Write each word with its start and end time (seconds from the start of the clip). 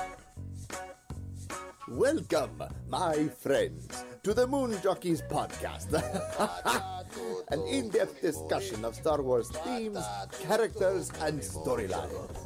Welcome, 1.87 2.63
my 2.87 3.27
friends, 3.39 4.05
to 4.21 4.35
the 4.35 4.45
Moon 4.45 4.77
Jockeys 4.83 5.23
podcast. 5.23 5.89
An 7.49 7.61
in 7.67 7.89
depth 7.89 8.21
discussion 8.21 8.85
of 8.85 8.93
Star 8.93 9.23
Wars 9.23 9.49
themes, 9.65 10.05
characters, 10.43 11.11
and 11.21 11.39
storylines. 11.39 12.37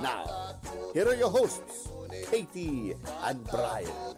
Now, 0.00 0.54
here 0.94 1.08
are 1.08 1.16
your 1.16 1.30
hosts, 1.30 1.88
Katie 2.30 2.94
and 3.24 3.42
Brian. 3.50 4.11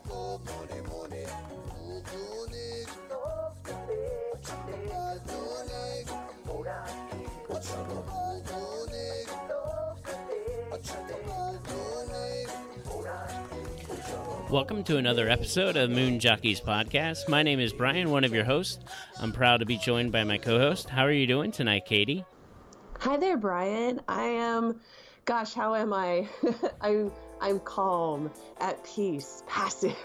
Welcome 14.55 14.85
to 14.85 14.99
another 14.99 15.29
episode 15.29 15.77
of 15.77 15.91
Moon 15.91 16.21
Jockeys 16.21 16.61
Podcast. 16.61 17.29
My 17.29 17.43
name 17.43 17.59
is 17.59 17.73
Brian, 17.73 18.13
one 18.13 18.23
of 18.23 18.33
your 18.33 18.45
hosts. 18.45 18.79
I'm 19.19 19.33
proud 19.33 19.59
to 19.59 19.67
be 19.67 19.77
joined 19.79 20.13
by 20.13 20.23
my 20.23 20.39
co 20.39 20.61
host. 20.61 20.89
How 20.89 21.05
are 21.05 21.11
you 21.11 21.27
doing 21.27 21.51
tonight, 21.51 21.87
Katie? 21.87 22.25
Hi 23.01 23.17
there, 23.17 23.37
Brian. 23.37 24.01
I 24.07 24.23
am, 24.23 24.81
gosh, 25.25 25.55
how 25.55 25.75
am 25.75 25.93
I? 25.93 26.29
I'm, 26.81 27.11
I'm 27.41 27.59
calm, 27.59 28.31
at 28.61 28.85
peace, 28.85 29.43
passive. 29.49 29.97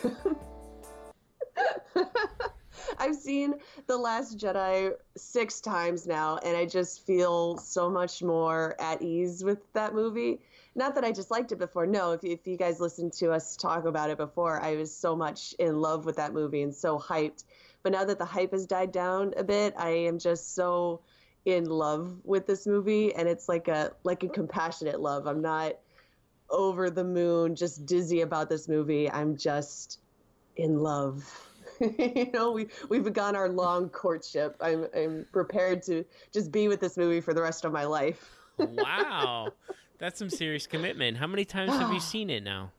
I've 2.97 3.17
seen 3.17 3.53
The 3.85 3.97
Last 3.97 4.39
Jedi 4.39 4.93
six 5.15 5.61
times 5.61 6.07
now, 6.07 6.39
and 6.43 6.57
I 6.57 6.65
just 6.65 7.05
feel 7.05 7.59
so 7.59 7.87
much 7.87 8.23
more 8.23 8.75
at 8.81 9.03
ease 9.03 9.43
with 9.43 9.59
that 9.73 9.93
movie. 9.93 10.39
Not 10.75 10.95
that 10.95 11.03
I 11.03 11.11
just 11.11 11.31
liked 11.31 11.51
it 11.51 11.59
before. 11.59 11.85
No, 11.85 12.11
if, 12.11 12.23
if 12.23 12.47
you 12.47 12.57
guys 12.57 12.79
listened 12.79 13.13
to 13.13 13.31
us 13.31 13.55
talk 13.55 13.85
about 13.85 14.09
it 14.09 14.17
before, 14.17 14.61
I 14.61 14.75
was 14.75 14.95
so 14.95 15.15
much 15.15 15.53
in 15.59 15.81
love 15.81 16.05
with 16.05 16.17
that 16.17 16.33
movie 16.33 16.61
and 16.61 16.73
so 16.73 16.99
hyped. 16.99 17.43
But 17.83 17.93
now 17.93 18.05
that 18.05 18.19
the 18.19 18.25
hype 18.25 18.51
has 18.51 18.65
died 18.65 18.91
down 18.91 19.33
a 19.37 19.43
bit, 19.43 19.73
I 19.77 19.89
am 19.89 20.19
just 20.19 20.53
so 20.55 21.01
in 21.45 21.65
love 21.65 22.17
with 22.23 22.45
this 22.45 22.67
movie, 22.67 23.15
and 23.15 23.27
it's 23.27 23.47
like 23.47 23.67
a 23.67 23.93
like 24.03 24.23
a 24.23 24.29
compassionate 24.29 24.99
love. 24.99 25.25
I'm 25.25 25.41
not 25.41 25.73
over 26.49 26.89
the 26.89 27.03
moon, 27.03 27.55
just 27.55 27.85
dizzy 27.85 28.21
about 28.21 28.49
this 28.49 28.67
movie. 28.67 29.09
I'm 29.09 29.37
just 29.37 29.99
in 30.55 30.79
love. 30.79 31.23
you 31.79 32.29
know, 32.33 32.51
we 32.51 32.67
we've 32.89 33.03
begun 33.03 33.35
our 33.35 33.49
long 33.49 33.89
courtship. 33.89 34.55
I'm 34.59 34.87
I'm 34.95 35.25
prepared 35.31 35.83
to 35.83 36.05
just 36.33 36.51
be 36.51 36.67
with 36.67 36.79
this 36.79 36.97
movie 36.97 37.21
for 37.21 37.33
the 37.33 37.41
rest 37.41 37.65
of 37.65 37.71
my 37.71 37.85
life. 37.85 38.29
wow. 38.57 39.53
That's 39.99 40.17
some 40.17 40.29
serious 40.29 40.65
commitment. 40.65 41.17
How 41.17 41.27
many 41.27 41.45
times 41.45 41.73
have 41.73 41.93
you 41.93 41.99
seen 42.11 42.29
it 42.29 42.43
now? 42.43 42.71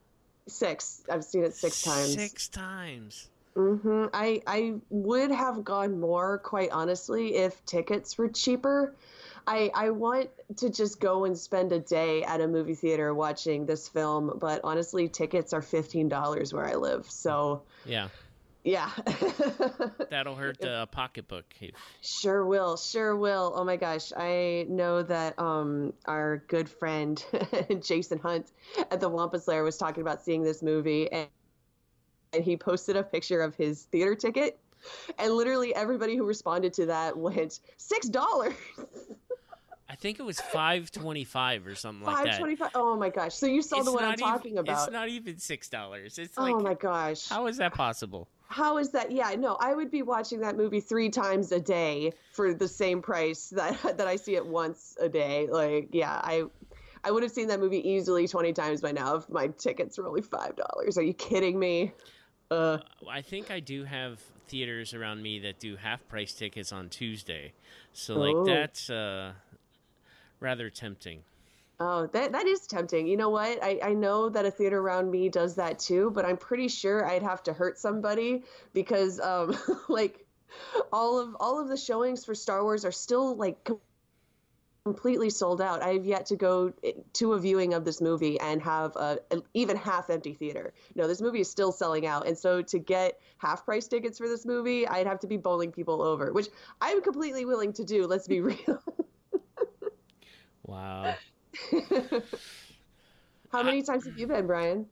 Six. 0.48 1.02
I've 1.08 1.22
seen 1.24 1.44
it 1.44 1.54
six 1.54 1.82
times. 1.82 2.14
Six 2.14 2.48
times. 2.48 3.28
hmm 3.54 4.06
I 4.12 4.42
I 4.46 4.74
would 4.88 5.30
have 5.30 5.62
gone 5.62 6.00
more, 6.00 6.38
quite 6.38 6.70
honestly, 6.70 7.36
if 7.36 7.64
tickets 7.66 8.18
were 8.18 8.28
cheaper. 8.28 8.94
I 9.46 9.70
I 9.74 9.90
want 9.90 10.30
to 10.56 10.70
just 10.70 11.00
go 11.00 11.24
and 11.24 11.36
spend 11.38 11.72
a 11.72 11.78
day 11.78 12.22
at 12.24 12.40
a 12.40 12.48
movie 12.48 12.74
theater 12.74 13.14
watching 13.14 13.66
this 13.66 13.88
film, 13.88 14.38
but 14.40 14.60
honestly, 14.64 15.08
tickets 15.08 15.52
are 15.52 15.62
fifteen 15.62 16.08
dollars 16.08 16.52
where 16.52 16.66
I 16.66 16.74
live. 16.74 17.08
So 17.10 17.62
Yeah. 17.84 18.08
Yeah. 18.64 18.90
That'll 20.10 20.34
hurt 20.34 20.60
the 20.60 20.88
pocketbook. 20.90 21.46
Sure 22.02 22.44
will, 22.44 22.76
sure 22.76 23.16
will. 23.16 23.52
Oh 23.56 23.64
my 23.64 23.76
gosh, 23.76 24.12
I 24.16 24.66
know 24.68 25.02
that 25.02 25.38
um, 25.38 25.92
our 26.06 26.44
good 26.48 26.68
friend 26.68 27.22
Jason 27.82 28.18
Hunt 28.18 28.52
at 28.90 29.00
the 29.00 29.08
Wampus 29.08 29.48
Lair 29.48 29.62
was 29.62 29.76
talking 29.76 30.02
about 30.02 30.22
seeing 30.22 30.42
this 30.42 30.62
movie, 30.62 31.10
and, 31.10 31.28
and 32.32 32.44
he 32.44 32.56
posted 32.56 32.96
a 32.96 33.02
picture 33.02 33.40
of 33.40 33.54
his 33.54 33.84
theater 33.84 34.14
ticket, 34.14 34.58
and 35.18 35.32
literally 35.32 35.74
everybody 35.74 36.16
who 36.16 36.24
responded 36.24 36.72
to 36.74 36.86
that 36.86 37.16
went 37.16 37.60
six 37.78 38.08
dollars. 38.08 38.54
I 39.88 39.96
think 39.96 40.20
it 40.20 40.22
was 40.22 40.40
five 40.40 40.92
twenty 40.92 41.24
five 41.24 41.66
or 41.66 41.74
something 41.74 42.06
like 42.06 42.24
that. 42.24 42.38
twenty-five. 42.38 42.70
Oh 42.74 42.96
my 42.96 43.08
gosh! 43.08 43.34
So 43.34 43.46
you 43.46 43.60
saw 43.62 43.78
It's 43.78 43.86
the 43.86 43.92
one 43.92 44.04
I'm 44.04 44.12
even- 44.12 44.24
talking 44.24 44.58
about? 44.58 44.84
It's 44.84 44.92
not 44.92 45.08
even 45.08 45.38
six 45.38 45.68
dollars. 45.68 46.18
It's 46.18 46.36
like 46.36 46.54
oh 46.54 46.60
my 46.60 46.74
gosh! 46.74 47.28
how 47.28 47.46
is 47.46 47.56
that 47.56 47.74
possible? 47.74 48.28
How 48.50 48.78
is 48.78 48.90
that? 48.90 49.12
Yeah, 49.12 49.34
no, 49.38 49.56
I 49.60 49.74
would 49.74 49.92
be 49.92 50.02
watching 50.02 50.40
that 50.40 50.56
movie 50.56 50.80
three 50.80 51.08
times 51.08 51.52
a 51.52 51.60
day 51.60 52.12
for 52.32 52.52
the 52.52 52.66
same 52.66 53.00
price 53.00 53.50
that 53.50 53.80
that 53.96 54.08
I 54.08 54.16
see 54.16 54.34
it 54.34 54.44
once 54.44 54.96
a 55.00 55.08
day. 55.08 55.46
Like, 55.48 55.90
yeah, 55.92 56.20
I 56.22 56.44
I 57.04 57.12
would 57.12 57.22
have 57.22 57.30
seen 57.30 57.46
that 57.48 57.60
movie 57.60 57.88
easily 57.88 58.26
twenty 58.26 58.52
times 58.52 58.80
by 58.80 58.90
now 58.90 59.14
if 59.14 59.28
my 59.30 59.46
tickets 59.48 59.96
were 59.96 60.08
only 60.08 60.22
five 60.22 60.56
dollars. 60.56 60.98
Are 60.98 61.02
you 61.02 61.14
kidding 61.14 61.58
me? 61.58 61.92
Uh, 62.50 62.78
I 63.08 63.22
think 63.22 63.52
I 63.52 63.60
do 63.60 63.84
have 63.84 64.20
theaters 64.48 64.94
around 64.94 65.22
me 65.22 65.38
that 65.38 65.60
do 65.60 65.76
half 65.76 66.06
price 66.08 66.32
tickets 66.32 66.72
on 66.72 66.88
Tuesday. 66.88 67.52
So 67.92 68.16
like 68.16 68.34
Oh. 68.34 68.44
that's 68.44 68.90
uh 68.90 69.34
rather 70.40 70.70
tempting. 70.70 71.22
Oh, 71.80 72.06
that 72.12 72.32
that 72.32 72.46
is 72.46 72.66
tempting. 72.66 73.06
You 73.06 73.16
know 73.16 73.30
what? 73.30 73.62
I 73.62 73.80
I 73.82 73.94
know 73.94 74.28
that 74.28 74.44
a 74.44 74.50
theater 74.50 74.78
around 74.78 75.10
me 75.10 75.28
does 75.28 75.56
that 75.56 75.78
too, 75.78 76.10
but 76.14 76.24
I'm 76.24 76.36
pretty 76.36 76.68
sure 76.68 77.04
I'd 77.06 77.22
have 77.22 77.42
to 77.44 77.52
hurt 77.52 77.78
somebody 77.78 78.44
because 78.72 79.18
um 79.18 79.56
like 79.88 80.26
all 80.92 81.18
of 81.18 81.36
all 81.40 81.60
of 81.60 81.68
the 81.68 81.76
showings 81.76 82.24
for 82.24 82.34
Star 82.34 82.62
Wars 82.62 82.84
are 82.84 82.92
still 82.92 83.34
like 83.34 83.64
com- 83.64 83.80
completely 84.84 85.30
sold 85.30 85.60
out. 85.60 85.82
I've 85.82 86.06
yet 86.06 86.26
to 86.26 86.36
go 86.36 86.72
to 87.14 87.32
a 87.34 87.38
viewing 87.38 87.74
of 87.74 87.84
this 87.84 88.00
movie 88.00 88.40
and 88.40 88.62
have 88.62 88.96
a, 88.96 89.18
an 89.30 89.42
even 89.54 89.76
half 89.76 90.10
empty 90.10 90.34
theater. 90.34 90.72
No, 90.94 91.06
this 91.06 91.20
movie 91.20 91.40
is 91.40 91.50
still 91.50 91.70
selling 91.70 92.06
out. 92.06 92.26
And 92.26 92.36
so 92.36 92.62
to 92.62 92.78
get 92.78 93.20
half 93.38 93.64
price 93.64 93.88
tickets 93.88 94.18
for 94.18 94.26
this 94.26 94.46
movie, 94.46 94.88
I'd 94.88 95.06
have 95.06 95.20
to 95.20 95.26
be 95.26 95.36
bowling 95.36 95.70
people 95.70 96.02
over, 96.02 96.32
which 96.32 96.48
I'm 96.80 97.02
completely 97.02 97.44
willing 97.44 97.74
to 97.74 97.84
do. 97.84 98.06
Let's 98.06 98.26
be 98.26 98.40
real. 98.40 98.82
Wow. 100.62 101.14
How 103.52 103.62
many 103.62 103.82
times 103.82 104.06
have 104.06 104.16
you 104.16 104.26
been, 104.26 104.46
Brian? 104.46 104.86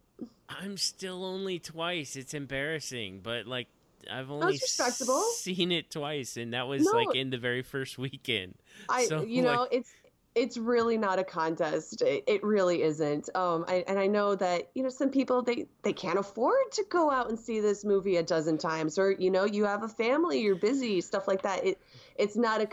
I'm 0.49 0.77
still 0.77 1.25
only 1.25 1.59
twice. 1.59 2.17
It's 2.17 2.35
embarrassing, 2.35 3.21
but 3.23 3.47
like 3.47 3.69
I've 4.11 4.31
only 4.31 4.57
seen 4.59 5.73
it 5.73 5.91
twice, 5.91 6.37
and 6.37 6.55
that 6.55 6.67
was 6.67 6.85
No. 6.85 6.93
like 6.93 7.15
in 7.15 7.31
the 7.31 7.39
very 7.39 7.63
first 7.63 7.99
weekend. 7.99 8.55
I, 8.89 9.05
So, 9.07 9.23
you 9.23 9.43
know, 9.43 9.69
it's 9.71 9.93
it's 10.35 10.57
really 10.57 10.97
not 10.97 11.19
a 11.19 11.25
contest. 11.25 12.03
It, 12.03 12.25
it 12.27 12.43
really 12.45 12.83
isn't. 12.83 13.29
Um, 13.35 13.65
I, 13.67 13.85
and 13.89 13.99
I 13.99 14.07
know 14.07 14.35
that 14.37 14.71
you 14.75 14.83
know 14.83 14.89
some 14.89 15.11
people 15.11 15.43
they 15.43 15.67
they 15.83 15.93
can't 15.93 16.19
afford 16.19 16.73
to 16.73 16.85
go 16.89 17.11
out 17.11 17.29
and 17.29 17.39
see 17.39 17.61
this 17.61 17.85
movie 17.85 18.17
a 18.17 18.23
dozen 18.23 18.59
times, 18.59 18.99
or 18.99 19.13
you 19.13 19.31
know, 19.31 19.45
you 19.45 19.65
have 19.65 19.83
a 19.83 19.89
family, 19.89 20.41
you're 20.41 20.57
busy, 20.57 21.01
stuff 21.01 21.29
like 21.29 21.43
that. 21.43 21.65
It 21.65 21.79
it's 22.17 22.37
not 22.37 22.61
a 22.61 22.67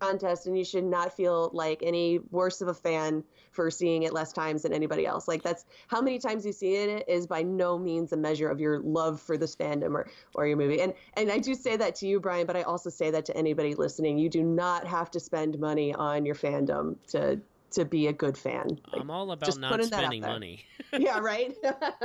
contest, 0.00 0.46
and 0.46 0.56
you 0.56 0.64
should 0.64 0.84
not 0.84 1.16
feel 1.16 1.50
like 1.52 1.82
any 1.82 2.18
worse 2.30 2.60
of 2.60 2.68
a 2.68 2.74
fan 2.74 3.24
for 3.52 3.70
seeing 3.70 4.04
it 4.04 4.12
less 4.12 4.32
times 4.32 4.62
than 4.62 4.72
anybody 4.72 5.06
else. 5.06 5.26
Like 5.26 5.42
that's 5.42 5.64
how 5.88 6.00
many 6.00 6.18
times 6.18 6.46
you 6.46 6.52
see 6.52 6.74
it 6.74 7.04
is 7.08 7.26
by 7.26 7.42
no 7.42 7.78
means 7.78 8.12
a 8.12 8.16
measure 8.16 8.48
of 8.48 8.60
your 8.60 8.80
love 8.80 9.20
for 9.20 9.36
this 9.36 9.56
fandom 9.56 9.94
or, 9.94 10.08
or 10.34 10.46
your 10.46 10.56
movie. 10.56 10.80
And 10.80 10.94
and 11.14 11.30
I 11.30 11.38
do 11.38 11.54
say 11.54 11.76
that 11.76 11.94
to 11.96 12.06
you, 12.06 12.20
Brian, 12.20 12.46
but 12.46 12.56
I 12.56 12.62
also 12.62 12.90
say 12.90 13.10
that 13.10 13.24
to 13.26 13.36
anybody 13.36 13.74
listening. 13.74 14.18
You 14.18 14.28
do 14.28 14.42
not 14.42 14.86
have 14.86 15.10
to 15.12 15.20
spend 15.20 15.58
money 15.58 15.94
on 15.94 16.24
your 16.24 16.34
fandom 16.34 16.96
to 17.08 17.40
to 17.70 17.84
be 17.84 18.06
a 18.06 18.12
good 18.12 18.38
fan. 18.38 18.68
Like, 18.92 19.02
I'm 19.02 19.10
all 19.10 19.30
about 19.30 19.44
just 19.44 19.60
not 19.60 19.72
putting 19.72 19.90
that 19.90 20.04
out 20.04 20.12
spending 20.12 20.22
money. 20.22 20.64
yeah, 20.98 21.18
right. 21.18 21.54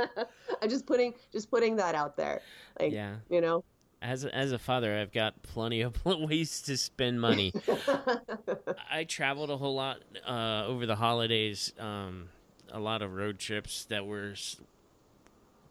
I'm 0.62 0.68
just 0.68 0.86
putting 0.86 1.14
just 1.32 1.50
putting 1.50 1.76
that 1.76 1.94
out 1.94 2.16
there. 2.16 2.42
Like 2.78 2.92
Yeah. 2.92 3.16
you 3.30 3.40
know. 3.40 3.64
As 4.04 4.24
a, 4.24 4.34
as 4.34 4.52
a 4.52 4.58
father, 4.58 4.96
I've 4.98 5.12
got 5.12 5.42
plenty 5.42 5.80
of 5.80 6.04
ways 6.06 6.62
to 6.62 6.76
spend 6.76 7.20
money. 7.20 7.54
I 8.90 9.04
traveled 9.04 9.50
a 9.50 9.56
whole 9.56 9.74
lot 9.74 9.98
uh, 10.26 10.64
over 10.66 10.86
the 10.86 10.96
holidays. 10.96 11.72
Um, 11.78 12.28
a 12.70 12.80
lot 12.80 13.02
of 13.02 13.14
road 13.14 13.38
trips 13.38 13.84
that 13.86 14.06
were 14.06 14.34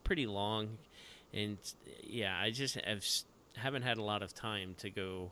pretty 0.03 0.25
long, 0.27 0.77
and 1.33 1.57
yeah, 2.03 2.38
I 2.39 2.51
just 2.51 2.75
have 2.75 3.06
haven't 3.56 3.83
had 3.83 3.97
a 3.97 4.03
lot 4.03 4.24
of 4.24 4.33
time 4.33 4.75
to 4.79 4.89
go 4.89 5.31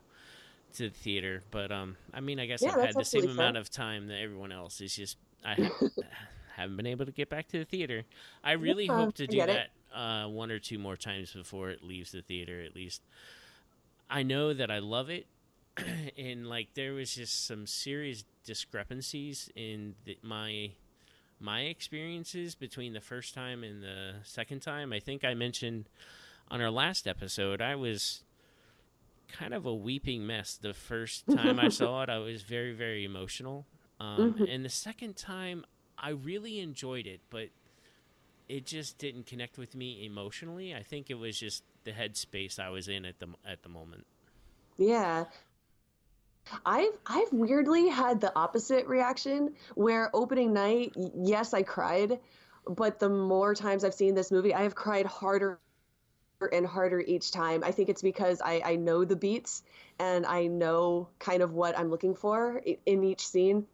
to 0.76 0.90
the 0.90 0.96
theater. 0.96 1.44
But 1.52 1.72
um, 1.72 1.98
I 2.14 2.22
mean, 2.22 2.40
I 2.40 2.46
guess 2.46 2.66
Yeah, 2.66 2.68
I've 2.68 2.80
had 2.80 2.98
the 2.98 3.06
same 3.06 3.28
absolutely 3.28 3.30
amount 3.30 3.58
of 3.58 3.70
time 3.72 4.08
that 4.08 4.20
everyone 4.20 4.52
else. 4.52 4.82
It's 4.82 4.96
just 4.96 5.18
I 5.46 5.56
ha- 5.56 5.72
haven't 6.56 6.78
been 6.78 6.88
able 6.88 7.06
to 7.06 7.12
get 7.14 7.30
back 7.30 7.48
to 7.50 7.60
the 7.60 7.66
theater. 7.66 8.04
I 8.44 8.54
really 8.54 8.88
Yeah, 8.88 8.92
hope 8.92 9.14
to 9.16 9.28
do 9.28 9.46
that 9.46 9.50
it. 9.50 9.70
Uh, 9.94 10.26
one 10.28 10.52
or 10.52 10.60
two 10.60 10.78
more 10.80 10.96
times 10.98 11.34
before 11.34 11.70
it 11.70 11.84
leaves 11.84 12.12
the 12.12 12.22
theater. 12.22 12.62
At 12.62 12.76
least 12.76 13.02
I 14.10 14.24
know 14.24 14.54
that 14.54 14.70
I 14.70 14.80
love 14.80 15.10
it, 15.10 15.28
and 16.18 16.48
like 16.48 16.74
there 16.74 16.94
was 16.94 17.16
just 17.16 17.46
some 17.46 17.66
serious 17.68 18.24
discrepancies 18.46 19.50
in 19.56 19.96
the, 20.06 20.18
my 20.22 20.72
my 21.40 21.62
experiences 21.62 22.54
between 22.56 22.94
the 22.94 23.02
first 23.02 23.34
time 23.34 23.64
and 23.64 23.82
the 23.82 24.14
second 24.24 24.62
time. 24.62 24.94
I 24.94 25.00
think 25.00 25.24
I 25.24 25.34
mentioned 25.34 25.90
on 26.50 26.62
our 26.62 26.70
last 26.70 27.08
episode 27.08 27.62
I 27.62 27.76
was 27.76 28.24
kind 29.28 29.54
of 29.54 29.66
a 29.66 29.74
weeping 29.74 30.28
mess. 30.28 30.58
The 30.62 30.74
first 30.74 31.26
time 31.32 31.60
I 31.60 31.70
saw 31.70 32.04
it, 32.04 32.10
I 32.10 32.20
was 32.20 32.42
very, 32.44 32.74
very 32.74 33.06
emotional. 33.06 33.66
Um, 34.00 34.34
Mhm. 34.34 34.54
And 34.54 34.66
the 34.66 34.70
second 34.70 35.16
time, 35.16 35.64
I 35.98 36.10
really 36.10 36.60
enjoyed 36.60 37.08
it, 37.08 37.22
but 37.30 37.50
it 38.50 38.66
just 38.66 38.98
didn't 38.98 39.26
connect 39.26 39.58
with 39.58 39.76
me 39.76 40.06
emotionally. 40.06 40.76
I 40.76 40.84
think 40.84 41.10
it 41.10 41.16
was 41.16 41.40
just 41.40 41.64
the 41.84 41.92
headspace 41.92 42.60
I 42.60 42.70
was 42.70 42.88
in 42.88 43.06
at 43.06 43.20
the 43.20 43.28
at 43.46 43.64
the 43.64 43.70
moment. 43.70 44.06
Yeah. 44.78 45.26
I've 46.66 46.98
I've 47.06 47.32
weirdly 47.32 47.88
had 47.88 48.20
the 48.20 48.36
opposite 48.36 48.88
reaction 48.88 49.54
where 49.76 50.10
opening 50.14 50.54
night, 50.54 50.94
yes, 50.96 51.54
I 51.54 51.64
cried, 51.64 52.20
but 52.68 53.00
the 53.00 53.10
more 53.10 53.54
times 53.54 53.84
I've 53.84 53.94
seen 53.94 54.16
this 54.16 54.32
movie, 54.32 54.54
I 54.54 54.64
have 54.64 54.76
cried 54.76 55.06
harder 55.06 55.60
and 56.52 56.66
harder 56.66 57.00
each 57.00 57.32
time. 57.32 57.64
I 57.64 57.72
think 57.72 57.90
it's 57.90 58.02
because 58.02 58.42
I, 58.44 58.62
I 58.66 58.76
know 58.76 59.06
the 59.06 59.16
beats 59.16 59.62
and 60.00 60.26
I 60.26 60.48
know 60.48 61.10
kind 61.20 61.44
of 61.44 61.54
what 61.54 61.78
I'm 61.78 61.90
looking 61.90 62.16
for 62.16 62.62
in 62.86 63.04
each 63.04 63.28
scene. 63.28 63.68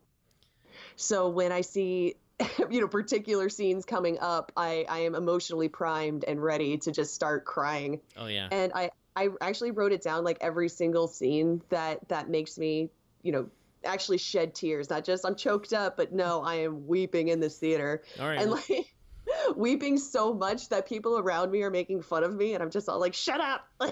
So 0.97 1.29
when 1.29 1.51
I 1.51 1.61
see 1.61 2.15
you 2.69 2.81
know 2.81 2.87
particular 2.87 3.49
scenes 3.49 3.85
coming 3.85 4.17
up, 4.19 4.51
I, 4.55 4.85
I 4.87 4.99
am 4.99 5.15
emotionally 5.15 5.69
primed 5.69 6.23
and 6.23 6.41
ready 6.41 6.77
to 6.79 6.91
just 6.91 7.13
start 7.15 7.45
crying. 7.45 8.01
Oh 8.15 8.27
yeah, 8.27 8.47
and 8.51 8.71
I 8.73 8.91
I 9.15 9.29
actually 9.41 9.71
wrote 9.71 9.91
it 9.91 10.03
down 10.03 10.23
like 10.23 10.37
every 10.41 10.69
single 10.69 11.07
scene 11.07 11.61
that 11.69 12.07
that 12.09 12.29
makes 12.29 12.57
me 12.57 12.89
you 13.23 13.31
know 13.31 13.49
actually 13.83 14.17
shed 14.17 14.53
tears 14.53 14.89
not 14.89 15.05
just 15.05 15.25
I'm 15.25 15.35
choked 15.35 15.71
up 15.71 15.97
but 15.97 16.11
no 16.11 16.41
I 16.41 16.55
am 16.55 16.87
weeping 16.87 17.29
in 17.29 17.39
this 17.39 17.57
theater. 17.57 18.03
All 18.19 18.27
right. 18.27 18.39
and 18.39 18.51
like 18.51 18.93
weeping 19.55 19.97
so 19.97 20.33
much 20.33 20.69
that 20.69 20.87
people 20.87 21.17
around 21.17 21.51
me 21.51 21.63
are 21.63 21.71
making 21.71 22.01
fun 22.01 22.23
of 22.23 22.33
me 22.33 22.53
and 22.53 22.61
I'm 22.61 22.69
just 22.69 22.87
all 22.87 22.99
like 22.99 23.13
shut 23.13 23.41
up 23.41 23.67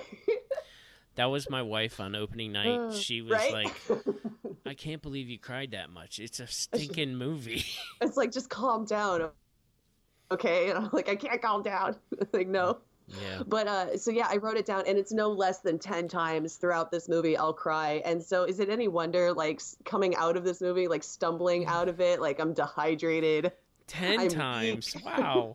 that 1.15 1.25
was 1.25 1.49
my 1.49 1.61
wife 1.61 1.99
on 1.99 2.15
opening 2.15 2.51
night. 2.51 2.93
She 2.93 3.21
was 3.21 3.33
right 3.33 3.53
like, 3.53 3.81
"I 4.65 4.73
can't 4.73 5.01
believe 5.01 5.29
you 5.29 5.39
cried 5.39 5.71
that 5.71 5.89
much. 5.89 6.19
It's 6.19 6.39
a 6.39 6.47
stinking 6.47 7.15
movie." 7.15 7.65
it's 8.01 8.17
like 8.17 8.31
just 8.31 8.49
calm 8.49 8.85
down 8.85 9.29
okay 10.31 10.71
and 10.71 10.79
I'm 10.79 10.89
like 10.91 11.07
I 11.07 11.15
can't 11.15 11.39
calm 11.39 11.61
down 11.61 11.95
like 12.33 12.47
no 12.47 12.79
yeah. 13.07 13.43
But 13.45 13.67
uh, 13.67 13.97
so 13.97 14.11
yeah, 14.11 14.27
I 14.29 14.37
wrote 14.37 14.57
it 14.57 14.65
down, 14.65 14.83
and 14.87 14.97
it's 14.97 15.11
no 15.11 15.29
less 15.29 15.59
than 15.59 15.77
ten 15.77 16.07
times 16.07 16.55
throughout 16.55 16.91
this 16.91 17.07
movie 17.07 17.37
I'll 17.37 17.53
cry. 17.53 18.01
And 18.05 18.23
so, 18.23 18.43
is 18.43 18.59
it 18.59 18.69
any 18.69 18.87
wonder, 18.87 19.33
like 19.33 19.61
coming 19.83 20.15
out 20.15 20.35
of 20.37 20.43
this 20.43 20.61
movie, 20.61 20.87
like 20.87 21.03
stumbling 21.03 21.65
out 21.65 21.87
of 21.87 22.01
it, 22.01 22.19
like 22.19 22.39
I'm 22.39 22.53
dehydrated? 22.53 23.51
10 23.87 24.19
I'm 24.19 24.29
times. 24.29 24.95
Wow. 25.05 25.53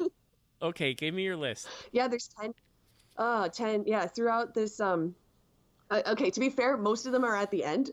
Okay, 0.62 0.94
give 0.94 1.14
me 1.14 1.24
your 1.24 1.36
list. 1.36 1.68
Yeah, 1.90 2.06
there's 2.06 2.28
ten. 2.40 2.54
Uh, 3.16 3.48
ten. 3.48 3.84
Yeah, 3.86 4.06
throughout 4.06 4.54
this. 4.54 4.78
Um, 4.78 5.14
uh, 5.90 6.02
okay, 6.08 6.30
to 6.30 6.40
be 6.40 6.50
fair, 6.50 6.76
most 6.76 7.06
of 7.06 7.12
them 7.12 7.24
are 7.24 7.36
at 7.36 7.50
the 7.50 7.64
end. 7.64 7.90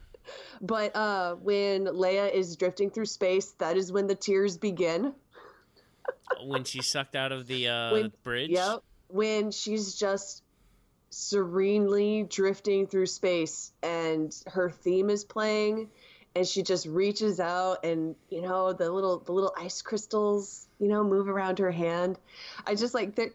but 0.60 0.94
uh, 0.96 1.34
when 1.36 1.86
Leia 1.86 2.32
is 2.32 2.56
drifting 2.56 2.90
through 2.90 3.06
space, 3.06 3.52
that 3.58 3.76
is 3.76 3.92
when 3.92 4.06
the 4.06 4.14
tears 4.14 4.56
begin. 4.56 5.14
When 6.44 6.64
she 6.64 6.80
sucked 6.80 7.14
out 7.14 7.30
of 7.30 7.46
the 7.46 7.68
uh, 7.68 7.92
When- 7.92 8.12
bridge. 8.22 8.50
Yep. 8.50 8.82
When 9.08 9.50
she's 9.50 9.94
just 9.94 10.42
serenely 11.10 12.22
drifting 12.22 12.86
through 12.86 13.04
space 13.04 13.70
and 13.82 14.34
her 14.46 14.70
theme 14.70 15.10
is 15.10 15.24
playing 15.24 15.90
and 16.34 16.46
she 16.46 16.62
just 16.62 16.86
reaches 16.86 17.38
out 17.38 17.84
and 17.84 18.16
you 18.30 18.40
know 18.40 18.72
the 18.72 18.90
little 18.90 19.18
the 19.18 19.32
little 19.32 19.52
ice 19.58 19.82
crystals 19.82 20.66
you 20.80 20.88
know 20.88 21.04
move 21.04 21.28
around 21.28 21.58
her 21.58 21.70
hand 21.70 22.18
i 22.66 22.74
just 22.74 22.94
like 22.94 23.14
there 23.14 23.28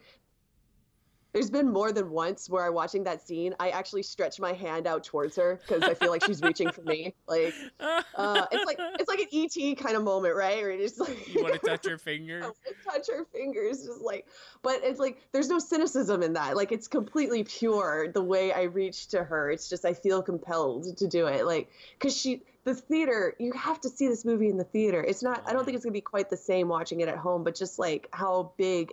there's 1.33 1.49
been 1.49 1.71
more 1.71 1.91
than 1.91 2.09
once 2.09 2.49
where 2.49 2.65
I'm 2.65 2.73
watching 2.73 3.03
that 3.03 3.25
scene 3.25 3.53
i 3.59 3.69
actually 3.69 4.03
stretch 4.03 4.39
my 4.39 4.53
hand 4.53 4.87
out 4.87 5.03
towards 5.03 5.35
her 5.35 5.59
because 5.67 5.83
i 5.83 5.93
feel 5.93 6.09
like 6.09 6.23
she's 6.23 6.41
reaching 6.41 6.71
for 6.71 6.81
me 6.81 7.13
like 7.27 7.53
uh, 7.79 8.45
it's 8.51 8.65
like 8.65 8.77
it's 8.99 9.09
like 9.09 9.19
an 9.19 9.27
et 9.33 9.75
kind 9.75 9.95
of 9.95 10.03
moment 10.03 10.35
right 10.35 10.63
or 10.63 10.71
it's 10.71 10.99
like 10.99 11.33
you 11.33 11.43
want 11.43 11.53
to 11.53 11.59
touch 11.59 11.85
her 11.85 11.97
finger? 12.07 12.39
Wanna 12.41 12.53
touch 12.83 13.07
her 13.07 13.25
fingers 13.33 13.85
just 13.85 14.01
like 14.01 14.25
but 14.61 14.79
it's 14.83 14.99
like 14.99 15.21
there's 15.31 15.49
no 15.49 15.59
cynicism 15.59 16.23
in 16.23 16.33
that 16.33 16.55
like 16.55 16.71
it's 16.71 16.87
completely 16.87 17.43
pure 17.43 18.11
the 18.11 18.23
way 18.23 18.51
i 18.51 18.63
reach 18.63 19.07
to 19.07 19.23
her 19.23 19.51
it's 19.51 19.69
just 19.69 19.85
i 19.85 19.93
feel 19.93 20.21
compelled 20.21 20.97
to 20.97 21.07
do 21.07 21.27
it 21.27 21.45
like 21.45 21.69
because 21.97 22.15
she 22.15 22.43
the 22.63 22.73
theater 22.73 23.33
you 23.39 23.51
have 23.53 23.79
to 23.79 23.89
see 23.89 24.07
this 24.07 24.25
movie 24.25 24.49
in 24.49 24.57
the 24.57 24.63
theater 24.63 25.01
it's 25.01 25.23
not 25.23 25.41
i 25.47 25.53
don't 25.53 25.65
think 25.65 25.75
it's 25.75 25.85
going 25.85 25.93
to 25.93 25.97
be 25.97 26.01
quite 26.01 26.29
the 26.29 26.37
same 26.37 26.67
watching 26.67 26.99
it 26.99 27.07
at 27.07 27.17
home 27.17 27.43
but 27.43 27.55
just 27.55 27.79
like 27.79 28.07
how 28.11 28.51
big 28.57 28.91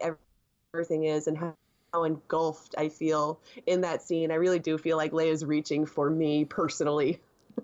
everything 0.73 1.05
is 1.05 1.27
and 1.27 1.37
how 1.37 1.55
engulfed 2.03 2.75
I 2.77 2.89
feel 2.89 3.41
in 3.67 3.81
that 3.83 4.03
scene. 4.03 4.33
I 4.33 4.35
really 4.35 4.59
do 4.59 4.77
feel 4.77 4.97
like 4.97 5.13
Leia's 5.13 5.45
reaching 5.45 5.87
for 5.87 6.11
me 6.11 6.45
personally 6.45 7.21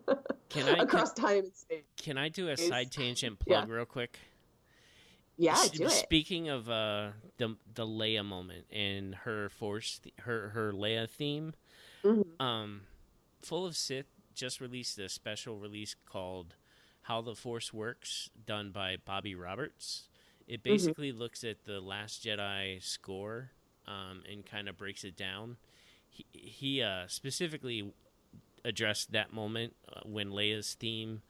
Can 0.48 0.68
I 0.68 0.82
across 0.84 1.12
time 1.12 1.38
and 1.38 1.54
space. 1.54 1.82
can, 1.96 2.14
can 2.14 2.18
I 2.18 2.28
do 2.28 2.48
a 2.48 2.56
side 2.56 2.92
tangent 2.92 3.40
plug 3.40 3.68
real 3.68 3.84
quick? 3.84 4.18
Yeah, 5.36 5.52
S- 5.54 5.70
do 5.70 5.84
it. 5.84 5.90
Speaking 5.90 6.48
of 6.48 6.68
uh, 6.70 7.08
the 7.38 7.56
the 7.74 7.86
Leia 7.86 8.24
moment 8.24 8.66
and 8.70 9.14
her 9.16 9.48
force, 9.48 10.00
her 10.20 10.50
her 10.50 10.72
Leia 10.72 11.08
theme, 11.08 11.54
Mhm. 12.04 12.40
um, 12.40 12.82
Full 13.42 13.64
of 13.66 13.74
Sith 13.76 14.06
just 14.34 14.60
released 14.60 14.98
a 14.98 15.08
special 15.08 15.56
release 15.58 15.94
called 16.06 16.54
"How 17.02 17.20
the 17.22 17.34
Force 17.34 17.72
Works," 17.72 18.28
done 18.46 18.70
by 18.70 18.96
Bobby 19.04 19.34
Roberts. 19.34 20.08
It 20.46 20.62
Mm-hmm. 20.62 20.72
basically 20.72 21.12
looks 21.12 21.42
at 21.42 21.64
the 21.64 21.80
Last 21.80 22.24
Jedi 22.24 22.82
score 22.82 23.50
um, 23.86 24.22
and 24.30 24.44
kind 24.46 24.68
of 24.68 24.76
breaks 24.76 25.04
it 25.04 25.16
down. 25.16 25.56
He, 26.08 26.26
he 26.32 26.82
uh, 26.82 27.04
specifically 27.08 27.92
addressed 28.64 29.12
that 29.12 29.32
moment 29.32 29.74
uh, 29.88 30.00
when 30.04 30.30
Leia's 30.30 30.74
theme 30.74 31.22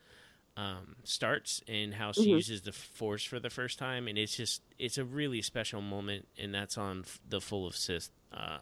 um, 0.57 0.97
starts 1.05 1.63
and 1.69 1.95
how 1.95 2.13
she 2.13 2.27
Mhm. 2.27 2.37
uses 2.37 2.63
the 2.63 2.73
Force 2.73 3.23
for 3.25 3.39
the 3.39 3.51
first 3.51 3.79
time, 3.79 4.09
and 4.09 4.19
it's 4.19 4.37
just 4.37 4.63
it's 4.79 4.99
a 4.99 5.05
really 5.05 5.43
special 5.43 5.81
moment, 5.81 6.27
and 6.39 6.53
that's 6.55 6.77
on 6.77 7.01
f- 7.01 7.21
the 7.29 7.41
Full 7.41 7.67
of 7.67 7.77
Sith 7.77 8.11
uh, 8.33 8.59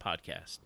podcast. 0.00 0.58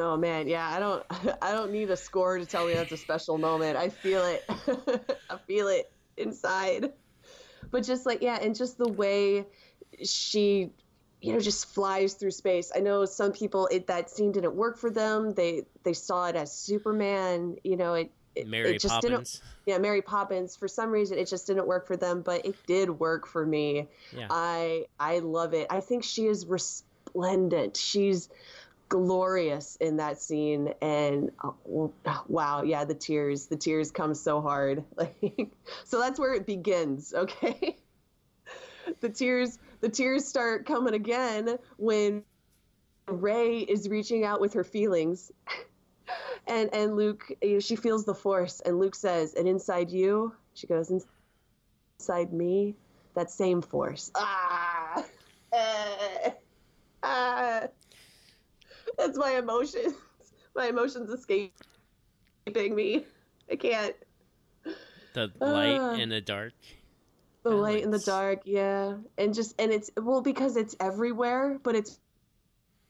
Oh 0.00 0.16
man, 0.16 0.48
yeah, 0.48 0.68
I 0.68 0.78
don't 0.80 1.04
I 1.42 1.52
don't 1.52 1.72
need 1.72 1.88
a 1.90 1.96
score 1.96 2.36
to 2.38 2.44
tell 2.46 2.66
me 2.66 2.74
that's 2.74 2.92
a 2.92 2.96
special 2.96 3.38
moment. 3.38 3.76
I 3.76 3.88
feel 3.90 4.24
it. 4.24 4.44
I 5.30 5.36
feel 5.46 5.68
it 5.68 5.90
inside. 6.16 6.92
But 7.70 7.84
just 7.84 8.04
like 8.04 8.20
yeah, 8.20 8.38
and 8.42 8.54
just 8.56 8.76
the 8.76 8.88
way 8.88 9.46
she 10.04 10.70
you 11.20 11.32
know 11.32 11.40
just 11.40 11.66
flies 11.66 12.14
through 12.14 12.30
space. 12.30 12.72
I 12.74 12.80
know 12.80 13.04
some 13.04 13.32
people 13.32 13.68
it 13.68 13.86
that 13.88 14.10
scene 14.10 14.32
didn't 14.32 14.54
work 14.54 14.78
for 14.78 14.90
them. 14.90 15.34
They 15.34 15.64
they 15.82 15.92
saw 15.92 16.26
it 16.26 16.36
as 16.36 16.52
Superman, 16.52 17.56
you 17.64 17.76
know, 17.76 17.94
it 17.94 18.10
it, 18.34 18.46
Mary 18.46 18.76
it 18.76 18.80
just 18.80 19.00
didn't 19.00 19.40
yeah, 19.66 19.78
Mary 19.78 20.00
Poppins. 20.00 20.56
For 20.56 20.68
some 20.68 20.90
reason, 20.90 21.18
it 21.18 21.28
just 21.28 21.46
didn't 21.46 21.66
work 21.66 21.86
for 21.86 21.96
them, 21.96 22.22
but 22.22 22.46
it 22.46 22.54
did 22.66 22.88
work 22.90 23.26
for 23.26 23.44
me. 23.44 23.88
Yeah. 24.16 24.28
I 24.30 24.86
I 24.98 25.18
love 25.18 25.54
it. 25.54 25.66
I 25.70 25.80
think 25.80 26.04
she 26.04 26.26
is 26.26 26.46
resplendent. 26.46 27.76
She's 27.76 28.28
glorious 28.88 29.76
in 29.76 29.96
that 29.98 30.20
scene, 30.20 30.72
and 30.80 31.30
oh, 31.42 31.92
wow, 32.28 32.62
yeah, 32.62 32.84
the 32.84 32.94
tears, 32.94 33.46
the 33.46 33.56
tears 33.56 33.90
come 33.90 34.14
so 34.14 34.40
hard. 34.40 34.84
Like, 34.96 35.50
so 35.84 36.00
that's 36.00 36.18
where 36.18 36.34
it 36.34 36.46
begins. 36.46 37.12
Okay, 37.12 37.76
the 39.00 39.08
tears, 39.08 39.58
the 39.80 39.88
tears 39.88 40.26
start 40.26 40.66
coming 40.66 40.94
again 40.94 41.58
when 41.76 42.24
Rey 43.08 43.58
is 43.58 43.88
reaching 43.88 44.24
out 44.24 44.40
with 44.40 44.54
her 44.54 44.64
feelings. 44.64 45.30
And 46.46 46.70
and 46.72 46.96
Luke, 46.96 47.30
you 47.42 47.54
know, 47.54 47.60
she 47.60 47.76
feels 47.76 48.06
the 48.06 48.14
force, 48.14 48.60
and 48.60 48.78
Luke 48.78 48.94
says, 48.94 49.34
"And 49.34 49.46
inside 49.46 49.90
you," 49.90 50.32
she 50.54 50.66
goes, 50.66 50.90
"Inside 52.00 52.32
me, 52.32 52.74
that 53.14 53.30
same 53.30 53.60
force." 53.60 54.10
Ah, 54.14 55.04
Eh. 55.52 56.30
ah. 57.02 57.64
That's 58.96 59.18
my 59.18 59.32
emotions. 59.32 59.92
My 60.56 60.68
emotions 60.68 61.10
escaping 61.10 61.52
me. 62.74 63.04
I 63.50 63.56
can't. 63.56 63.94
The 65.12 65.30
light 65.40 65.78
Ah. 65.80 65.94
and 65.96 66.10
the 66.10 66.22
dark. 66.22 66.54
The 67.50 67.56
light 67.56 67.82
in 67.82 67.90
the 67.90 67.98
dark, 67.98 68.40
yeah, 68.44 68.96
and 69.16 69.34
just 69.34 69.60
and 69.60 69.72
it's 69.72 69.90
well 69.96 70.20
because 70.22 70.56
it's 70.56 70.76
everywhere, 70.80 71.58
but 71.62 71.74
it's 71.74 71.98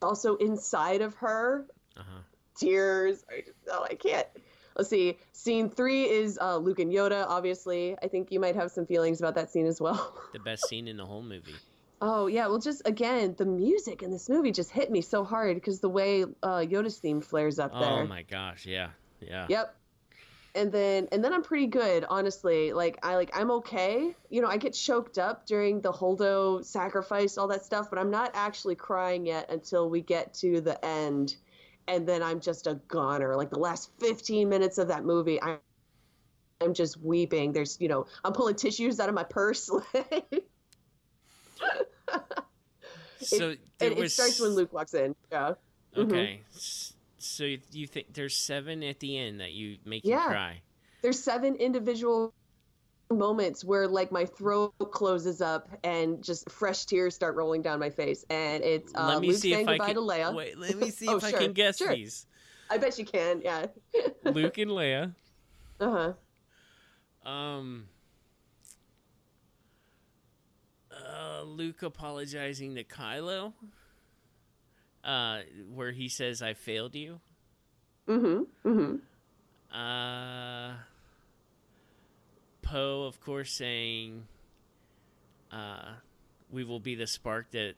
also 0.01 0.35
inside 0.37 1.01
of 1.01 1.13
her 1.15 1.65
Uh-huh. 1.97 2.21
tears. 2.57 3.23
I 3.29 3.41
just, 3.41 3.57
oh, 3.71 3.83
I 3.89 3.95
can't. 3.95 4.27
Let's 4.77 4.89
see. 4.89 5.17
Scene 5.33 5.69
three 5.69 6.03
is 6.09 6.37
uh, 6.39 6.57
Luke 6.57 6.79
and 6.79 6.91
Yoda. 6.91 7.25
Obviously, 7.27 7.97
I 8.01 8.07
think 8.07 8.31
you 8.31 8.39
might 8.39 8.55
have 8.55 8.71
some 8.71 8.85
feelings 8.85 9.19
about 9.19 9.35
that 9.35 9.49
scene 9.51 9.65
as 9.65 9.79
well. 9.81 10.15
The 10.31 10.39
best 10.39 10.67
scene 10.69 10.87
in 10.87 10.95
the 10.97 11.05
whole 11.05 11.23
movie. 11.23 11.55
Oh 12.01 12.27
yeah, 12.27 12.47
well, 12.47 12.59
just 12.59 12.81
again, 12.85 13.35
the 13.37 13.45
music 13.45 14.03
in 14.03 14.11
this 14.11 14.29
movie 14.29 14.51
just 14.51 14.71
hit 14.71 14.89
me 14.91 15.01
so 15.01 15.23
hard 15.25 15.55
because 15.55 15.79
the 15.81 15.89
way 15.89 16.23
uh, 16.43 16.59
Yoda's 16.59 16.97
theme 16.97 17.19
flares 17.19 17.59
up 17.59 17.71
Oh 17.73 17.79
there. 17.79 18.03
Oh 18.03 18.07
my 18.07 18.21
gosh, 18.23 18.65
yeah. 18.65 18.91
Yeah. 19.19 19.47
Yep. 19.49 19.75
And 20.55 20.71
then 20.71 21.07
and 21.11 21.23
then 21.23 21.33
I'm 21.33 21.43
pretty 21.43 21.67
good, 21.67 22.05
honestly. 22.09 22.73
Like 22.73 22.99
I 23.03 23.15
like 23.15 23.31
I'm 23.37 23.51
okay. 23.51 24.15
You 24.29 24.41
know, 24.41 24.47
I 24.47 24.57
get 24.57 24.73
choked 24.73 25.17
up 25.17 25.45
during 25.45 25.81
the 25.81 25.91
Holdo 25.91 26.63
sacrifice, 26.65 27.37
all 27.37 27.47
that 27.49 27.63
stuff, 27.65 27.89
but 27.89 27.99
I'm 27.99 28.11
not 28.11 28.31
actually 28.33 28.75
crying 28.75 29.25
yet 29.25 29.51
until 29.51 29.89
we 29.89 30.01
get 30.01 30.33
to 30.35 30.61
the 30.61 30.83
end. 30.85 31.35
and 31.87 32.07
then 32.07 32.21
I'm 32.23 32.39
just 32.39 32.67
a 32.67 32.75
goner. 32.87 33.35
Like 33.35 33.49
the 33.49 33.59
last 33.59 33.91
15 33.99 34.47
minutes 34.49 34.77
of 34.77 34.87
that 34.89 35.03
movie, 35.05 35.41
I'm 35.41 35.59
I'm 36.61 36.73
just 36.73 36.97
weeping. 37.01 37.53
There's, 37.53 37.77
you 37.79 37.87
know, 37.87 38.05
I'm 38.23 38.33
pulling 38.33 38.55
tissues 38.55 38.99
out 38.99 39.09
of 39.09 39.15
my 39.15 39.23
purse. 39.23 39.69
So 43.21 43.49
it, 43.49 43.59
it, 43.81 43.97
was 43.97 44.13
starts 44.13 44.39
when 44.39 44.51
Luke 44.51 44.71
walks 44.73 44.93
in. 44.93 45.15
Yeah. 45.31 45.53
Mhm. 45.95 46.05
Okay. 46.11 46.41
S- 46.55 46.93
So 47.19 47.43
you- 47.43 47.61
you 47.71 47.87
think 47.87 48.13
there's 48.13 48.35
seven 48.37 48.83
at 48.83 48.99
the 48.99 49.17
end 49.17 49.39
that 49.41 49.51
you 49.51 49.77
make 49.85 50.03
you 50.05 50.11
Yeah. 50.11 50.27
cry? 50.27 50.61
There's 51.01 51.19
seven 51.21 51.55
individual 51.55 52.33
moments 53.11 53.63
where 53.65 53.87
like 53.87 54.11
my 54.11 54.25
throat 54.25 54.73
closes 54.91 55.41
up 55.41 55.67
and 55.83 56.23
just 56.23 56.49
fresh 56.51 56.85
tears 56.85 57.15
start 57.15 57.35
rolling 57.35 57.61
down 57.63 57.79
my 57.79 57.89
face 57.89 58.23
and 58.29 58.63
it's 58.63 58.93
uh, 58.93 59.07
let 59.07 59.21
me 59.21 59.29
Luke 59.29 59.37
see 59.37 59.51
saying 59.51 59.63
if 59.63 59.67
I 59.69 59.71
goodbye 59.73 59.85
can. 59.87 59.95
to 59.95 60.01
Leia. 60.01 60.35
Wait, 60.35 60.57
let 60.59 60.75
me 60.77 60.89
see 60.91 61.07
Oh, 61.09 61.17
if 61.17 61.23
I 61.23 61.31
can 61.31 61.53
guess 61.53 61.77
sure. 61.77 61.93
these. 61.95 62.27
I 62.69 62.77
bet 62.77 62.99
you 62.99 63.05
can. 63.05 63.41
Yeah. 63.41 63.65
Luke 64.23 64.57
and 64.59 64.71
Leia. 64.71 65.15
Uh 65.79 66.13
huh. 67.25 67.29
Um. 67.29 67.89
Uh, 70.91 71.43
Luke 71.43 71.81
apologizing 71.81 72.75
to 72.75 72.83
Kylo. 72.83 73.53
Uh, 75.03 75.39
where 75.73 75.91
he 75.91 76.09
says, 76.09 76.41
"I 76.41 76.53
failed 76.53 76.95
you." 76.95 77.19
Mm-hmm. 78.07 78.69
Mm-hmm. 78.69 79.75
Uh, 79.77 80.73
Poe, 82.61 83.03
of 83.03 83.21
course, 83.21 83.51
saying, 83.51 84.25
uh, 85.51 85.93
"We 86.51 86.63
will 86.63 86.79
be 86.79 86.95
the 86.95 87.07
spark 87.07 87.51
that 87.51 87.75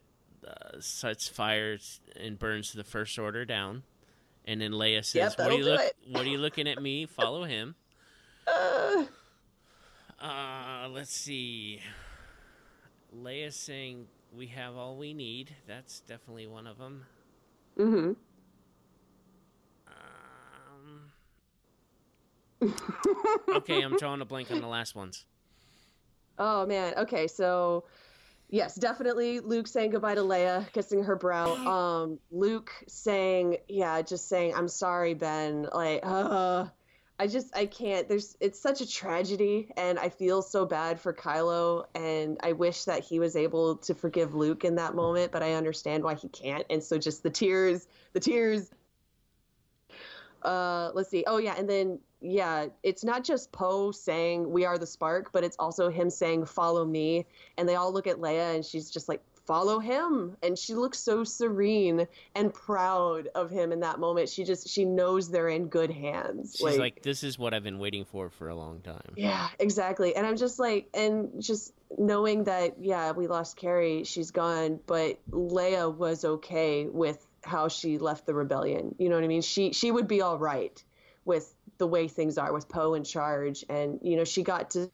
uh, 0.47 0.79
sets 0.79 1.27
fires 1.27 1.99
and 2.15 2.39
burns 2.39 2.73
the 2.73 2.83
First 2.83 3.17
Order 3.19 3.45
down." 3.45 3.83
And 4.45 4.59
then 4.59 4.71
Leia 4.71 5.05
says, 5.05 5.35
Yep, 5.37 5.39
"What 5.39 5.51
are 5.51 5.57
you 5.57 5.63
look? 5.65 5.81
What 6.09 6.25
are 6.25 6.29
you 6.29 6.39
looking 6.39 6.67
at 6.67 6.81
me? 6.81 7.05
Follow 7.05 7.43
him." 7.43 7.75
Uh, 8.47 9.05
Uh, 10.19 10.87
let's 10.89 11.15
see. 11.15 11.81
Leia 13.15 13.51
saying, 13.51 14.07
"We 14.35 14.47
have 14.47 14.75
all 14.75 14.97
we 14.97 15.13
need." 15.13 15.55
That's 15.67 15.99
definitely 16.01 16.47
one 16.47 16.67
of 16.67 16.77
them. 16.77 17.05
mm-hmm. 17.77 18.13
Um, 22.61 22.73
okay, 23.55 23.81
I'm 23.81 23.97
drawing 23.97 24.21
a 24.21 24.25
blank 24.25 24.51
on 24.51 24.61
the 24.61 24.67
last 24.67 24.95
ones. 24.95 25.25
Oh 26.37 26.65
man. 26.65 26.93
Okay, 26.97 27.27
so 27.27 27.85
yes, 28.49 28.75
definitely 28.75 29.39
Luke 29.39 29.67
saying 29.67 29.91
goodbye 29.91 30.15
to 30.15 30.21
Leia, 30.21 30.71
kissing 30.73 31.03
her 31.03 31.15
brow. 31.15 31.53
Um, 31.55 32.19
Luke 32.31 32.71
saying, 32.87 33.57
yeah, 33.67 34.01
just 34.01 34.27
saying, 34.27 34.53
I'm 34.55 34.67
sorry, 34.67 35.13
Ben. 35.13 35.67
Like, 35.73 36.01
uh, 36.03 36.65
I 37.21 37.27
just 37.27 37.55
I 37.55 37.67
can't. 37.67 38.09
There's 38.09 38.35
it's 38.39 38.59
such 38.59 38.81
a 38.81 38.89
tragedy, 38.89 39.69
and 39.77 39.99
I 39.99 40.09
feel 40.09 40.41
so 40.41 40.65
bad 40.65 40.99
for 40.99 41.13
Kylo, 41.13 41.85
and 41.93 42.39
I 42.41 42.53
wish 42.53 42.85
that 42.85 43.03
he 43.03 43.19
was 43.19 43.35
able 43.35 43.75
to 43.75 43.93
forgive 43.93 44.33
Luke 44.33 44.65
in 44.65 44.73
that 44.77 44.95
moment, 44.95 45.31
but 45.31 45.43
I 45.43 45.53
understand 45.53 46.03
why 46.03 46.15
he 46.15 46.29
can't, 46.29 46.65
and 46.71 46.83
so 46.83 46.97
just 46.97 47.21
the 47.21 47.29
tears, 47.29 47.87
the 48.13 48.19
tears. 48.19 48.71
Uh, 50.41 50.89
let's 50.95 51.11
see. 51.11 51.23
Oh 51.27 51.37
yeah, 51.37 51.53
and 51.59 51.69
then 51.69 51.99
yeah, 52.21 52.65
it's 52.81 53.03
not 53.03 53.23
just 53.23 53.51
Poe 53.51 53.91
saying 53.91 54.51
"We 54.51 54.65
are 54.65 54.79
the 54.79 54.87
spark," 54.87 55.31
but 55.31 55.43
it's 55.43 55.57
also 55.59 55.89
him 55.91 56.09
saying 56.09 56.45
"Follow 56.45 56.85
me," 56.85 57.27
and 57.55 57.69
they 57.69 57.75
all 57.75 57.93
look 57.93 58.07
at 58.07 58.17
Leia, 58.17 58.55
and 58.55 58.65
she's 58.65 58.89
just 58.89 59.07
like, 59.07 59.21
"Follow 59.45 59.79
him," 59.79 60.37
and 60.41 60.57
she 60.57 60.73
looks 60.73 60.99
so 60.99 61.23
serene 61.23 62.07
and 62.35 62.53
proud 62.53 63.27
of 63.35 63.49
him 63.49 63.71
in 63.71 63.81
that 63.81 63.99
moment. 63.99 64.29
She 64.29 64.43
just 64.43 64.69
she 64.69 64.85
knows 64.85 65.29
they're 65.29 65.49
in 65.49 65.67
good 65.67 65.91
hands. 65.91 66.55
She's 66.57 66.77
like, 66.77 67.01
"This 67.01 67.23
is 67.23 67.37
what 67.37 67.53
I've 67.53 67.63
been 67.63 67.79
waiting 67.79 68.05
for 68.05 68.29
for 68.29 68.49
a 68.49 68.55
long 68.55 68.81
time." 68.81 69.13
yeah, 69.15 69.49
exactly. 69.59 70.15
And 70.15 70.25
I'm 70.25 70.37
just 70.37 70.59
like, 70.59 70.87
and 70.93 71.41
just 71.41 71.73
knowing 71.97 72.45
that, 72.45 72.75
yeah, 72.81 73.11
we 73.11 73.27
lost 73.27 73.57
Carrie, 73.57 74.03
she's 74.03 74.31
gone, 74.31 74.79
but 74.85 75.19
Leia 75.29 75.93
was 75.93 76.23
okay 76.23 76.85
with 76.85 77.25
how 77.43 77.67
she 77.67 77.97
left 77.97 78.25
the 78.25 78.33
rebellion. 78.33 78.95
You 78.97 79.09
know 79.09 79.15
what 79.15 79.23
I 79.23 79.27
mean? 79.27 79.41
She 79.41 79.73
she 79.73 79.91
would 79.91 80.07
be 80.07 80.21
all 80.21 80.37
right 80.37 80.83
with 81.25 81.53
the 81.77 81.87
way 81.87 82.07
things 82.07 82.37
are 82.37 82.53
with 82.53 82.69
Poe 82.69 82.93
in 82.93 83.03
charge, 83.03 83.65
and 83.69 83.99
you 84.03 84.15
know, 84.15 84.23
she 84.23 84.43
got 84.43 84.71
to 84.71 84.91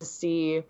see. 0.00 0.62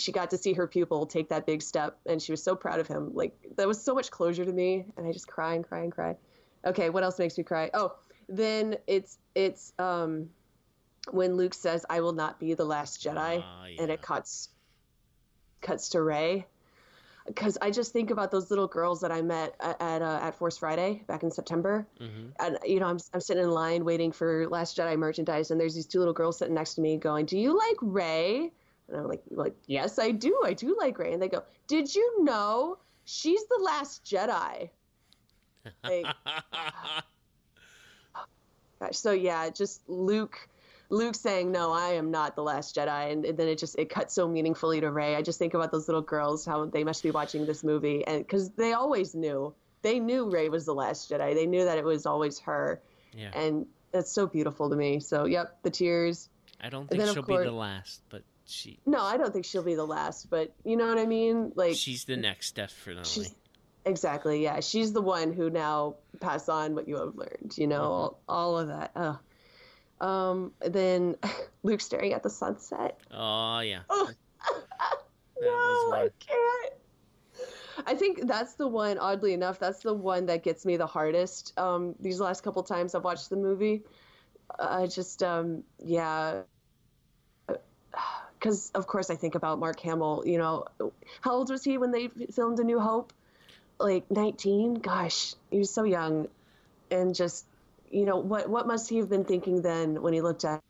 She 0.00 0.12
got 0.12 0.30
to 0.30 0.38
see 0.38 0.54
her 0.54 0.66
pupil 0.66 1.06
take 1.06 1.28
that 1.28 1.46
big 1.46 1.62
step, 1.62 1.98
and 2.06 2.20
she 2.20 2.32
was 2.32 2.42
so 2.42 2.56
proud 2.56 2.80
of 2.80 2.86
him. 2.88 3.14
Like 3.14 3.36
that 3.56 3.68
was 3.68 3.82
so 3.82 3.94
much 3.94 4.10
closure 4.10 4.44
to 4.44 4.52
me, 4.52 4.86
and 4.96 5.06
I 5.06 5.12
just 5.12 5.28
cry 5.28 5.54
and 5.54 5.64
cry 5.64 5.80
and 5.80 5.92
cry. 5.92 6.16
Okay, 6.64 6.90
what 6.90 7.02
else 7.02 7.18
makes 7.18 7.36
me 7.38 7.44
cry? 7.44 7.70
Oh, 7.74 7.94
then 8.28 8.76
it's 8.86 9.18
it's 9.34 9.72
um 9.78 10.30
when 11.10 11.36
Luke 11.36 11.54
says, 11.54 11.84
"I 11.88 12.00
will 12.00 12.12
not 12.12 12.38
be 12.38 12.54
the 12.54 12.64
last 12.64 13.02
Jedi," 13.02 13.42
Ah, 13.44 13.64
and 13.78 13.90
it 13.90 14.00
cuts 14.02 14.48
cuts 15.60 15.90
to 15.90 16.02
Rey. 16.02 16.46
Because 17.26 17.58
I 17.60 17.70
just 17.70 17.92
think 17.92 18.10
about 18.10 18.30
those 18.30 18.50
little 18.50 18.66
girls 18.66 19.02
that 19.02 19.12
I 19.12 19.22
met 19.22 19.54
at 19.60 19.80
at, 19.80 20.02
uh, 20.02 20.18
at 20.22 20.34
Force 20.36 20.56
Friday 20.58 21.04
back 21.06 21.22
in 21.22 21.30
September, 21.30 21.86
Mhm. 22.00 22.32
and 22.40 22.58
you 22.64 22.80
know 22.80 22.86
I'm 22.86 22.98
I'm 23.12 23.20
sitting 23.20 23.44
in 23.44 23.50
line 23.50 23.84
waiting 23.84 24.10
for 24.10 24.48
Last 24.48 24.76
Jedi 24.76 24.96
merchandise, 24.96 25.50
and 25.50 25.60
there's 25.60 25.74
these 25.74 25.86
two 25.86 25.98
little 25.98 26.14
girls 26.14 26.38
sitting 26.38 26.54
next 26.54 26.74
to 26.74 26.80
me 26.80 26.96
going, 26.96 27.26
"Do 27.26 27.38
you 27.38 27.56
like 27.56 27.76
Rey?" 27.82 28.52
And 28.90 29.00
I'm 29.00 29.08
like, 29.08 29.22
like 29.30 29.54
yes, 29.66 29.98
I 29.98 30.10
do. 30.10 30.40
I 30.44 30.52
do 30.52 30.76
like 30.78 30.98
Rey. 30.98 31.12
And 31.12 31.22
they 31.22 31.28
go, 31.28 31.42
"Did 31.66 31.94
you 31.94 32.24
know 32.24 32.78
she's 33.04 33.44
the 33.46 33.60
Last 33.62 34.04
Jedi?" 34.04 34.70
Like, 35.84 36.04
Gosh, 36.04 37.04
uh, 38.80 38.92
so 38.92 39.12
yeah, 39.12 39.50
just 39.50 39.88
Luke, 39.88 40.48
Luke 40.88 41.14
saying, 41.14 41.52
"No, 41.52 41.72
I 41.72 41.90
am 41.90 42.10
not 42.10 42.34
the 42.34 42.42
Last 42.42 42.76
Jedi," 42.76 43.12
and, 43.12 43.24
and 43.24 43.38
then 43.38 43.48
it 43.48 43.58
just 43.58 43.78
it 43.78 43.90
cuts 43.90 44.14
so 44.14 44.26
meaningfully 44.28 44.80
to 44.80 44.90
Rey. 44.90 45.16
I 45.16 45.22
just 45.22 45.38
think 45.38 45.54
about 45.54 45.70
those 45.70 45.88
little 45.88 46.02
girls, 46.02 46.44
how 46.44 46.64
they 46.66 46.84
must 46.84 47.02
be 47.02 47.10
watching 47.10 47.46
this 47.46 47.62
movie, 47.62 48.06
and 48.06 48.18
because 48.26 48.50
they 48.50 48.72
always 48.72 49.14
knew, 49.14 49.54
they 49.82 50.00
knew 50.00 50.30
Rey 50.30 50.48
was 50.48 50.64
the 50.64 50.74
Last 50.74 51.10
Jedi. 51.10 51.34
They 51.34 51.46
knew 51.46 51.64
that 51.64 51.78
it 51.78 51.84
was 51.84 52.06
always 52.06 52.38
her, 52.40 52.80
yeah, 53.12 53.30
and 53.34 53.66
that's 53.92 54.10
so 54.10 54.26
beautiful 54.26 54.70
to 54.70 54.76
me. 54.76 55.00
So, 55.00 55.24
yep, 55.26 55.58
the 55.62 55.70
tears. 55.70 56.28
I 56.62 56.68
don't 56.68 56.88
think 56.88 57.02
she'll 57.02 57.22
course- 57.22 57.42
be 57.44 57.48
the 57.48 57.52
last, 57.54 58.02
but 58.10 58.22
she 58.50 58.78
No, 58.86 59.02
I 59.02 59.16
don't 59.16 59.32
think 59.32 59.44
she'll 59.44 59.62
be 59.62 59.74
the 59.74 59.86
last, 59.86 60.30
but 60.30 60.54
you 60.64 60.76
know 60.76 60.86
what 60.86 60.98
I 60.98 61.06
mean. 61.06 61.52
Like 61.54 61.76
she's 61.76 62.04
the 62.04 62.16
next 62.16 62.54
definitely. 62.56 63.28
exactly 63.84 64.42
yeah. 64.42 64.60
She's 64.60 64.92
the 64.92 65.02
one 65.02 65.32
who 65.32 65.50
now 65.50 65.96
pass 66.20 66.48
on 66.48 66.74
what 66.74 66.88
you 66.88 66.96
have 66.96 67.14
learned. 67.14 67.54
You 67.56 67.66
know, 67.66 67.82
all, 67.82 68.20
all 68.28 68.58
of 68.58 68.68
that. 68.68 69.18
Um, 70.00 70.52
then 70.60 71.16
Luke 71.62 71.80
staring 71.80 72.12
at 72.12 72.22
the 72.22 72.30
sunset. 72.30 72.98
Oh 73.10 73.60
yeah, 73.60 73.82
Oh. 73.90 74.10
No, 75.42 75.92
I 75.94 76.08
can't. 76.18 76.74
I 77.86 77.94
think 77.94 78.26
that's 78.26 78.54
the 78.54 78.68
one. 78.68 78.98
Oddly 78.98 79.32
enough, 79.32 79.58
that's 79.58 79.80
the 79.82 79.94
one 79.94 80.26
that 80.26 80.42
gets 80.42 80.66
me 80.66 80.76
the 80.76 80.86
hardest. 80.86 81.58
Um, 81.58 81.94
these 81.98 82.20
last 82.20 82.42
couple 82.42 82.62
times 82.62 82.94
I've 82.94 83.04
watched 83.04 83.30
the 83.30 83.36
movie, 83.36 83.84
I 84.58 84.86
just 84.86 85.22
um, 85.22 85.64
yeah. 85.78 86.42
Because 88.40 88.70
of 88.74 88.86
course 88.86 89.10
I 89.10 89.16
think 89.16 89.34
about 89.34 89.58
Mark 89.58 89.78
Hamill. 89.80 90.22
You 90.24 90.38
know, 90.38 90.64
how 91.20 91.32
old 91.32 91.50
was 91.50 91.62
he 91.62 91.76
when 91.76 91.92
they 91.92 92.08
filmed 92.08 92.58
A 92.58 92.64
New 92.64 92.80
Hope? 92.80 93.12
Like 93.78 94.10
nineteen. 94.10 94.74
Gosh, 94.74 95.34
he 95.50 95.58
was 95.58 95.70
so 95.70 95.84
young, 95.84 96.28
and 96.90 97.14
just 97.14 97.44
you 97.90 98.04
know 98.06 98.16
what 98.16 98.48
what 98.48 98.66
must 98.66 98.88
he 98.88 98.96
have 98.96 99.10
been 99.10 99.24
thinking 99.24 99.62
then 99.62 100.00
when 100.02 100.12
he 100.14 100.20
looked 100.22 100.44
at 100.44 100.62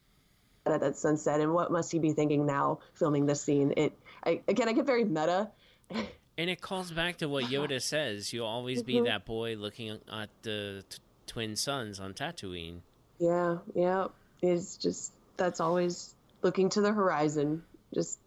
at 0.67 0.81
that 0.81 0.97
sunset, 0.97 1.41
and 1.41 1.55
what 1.55 1.71
must 1.73 1.91
he 1.93 1.99
be 1.99 2.13
thinking 2.13 2.45
now 2.47 2.81
filming 2.95 3.27
this 3.27 3.43
scene? 3.43 3.73
It 3.77 3.93
I, 4.25 4.41
again, 4.49 4.69
I 4.69 4.73
get 4.73 4.87
very 4.87 5.05
meta. 5.05 5.51
and 5.91 6.51
it 6.51 6.61
calls 6.61 6.91
back 6.91 7.19
to 7.19 7.29
what 7.29 7.45
Yoda 7.45 7.81
says: 7.81 8.33
"You'll 8.33 8.47
always 8.47 8.83
be 8.83 8.95
Mhm. 8.95 9.05
that 9.07 9.25
boy 9.25 9.55
looking 9.57 9.99
at 10.13 10.29
the 10.43 10.85
t- 10.89 10.99
twin 11.27 11.57
suns 11.57 12.01
on 12.01 12.15
Tatooine." 12.15 12.81
Yeah, 13.19 13.59
yeah. 13.75 14.09
It's 14.43 14.77
just 14.77 15.13
that's 15.37 15.61
always 15.61 16.15
looking 16.43 16.69
to 16.71 16.81
the 16.81 16.93
horizon. 16.93 17.63
Just 17.95 18.19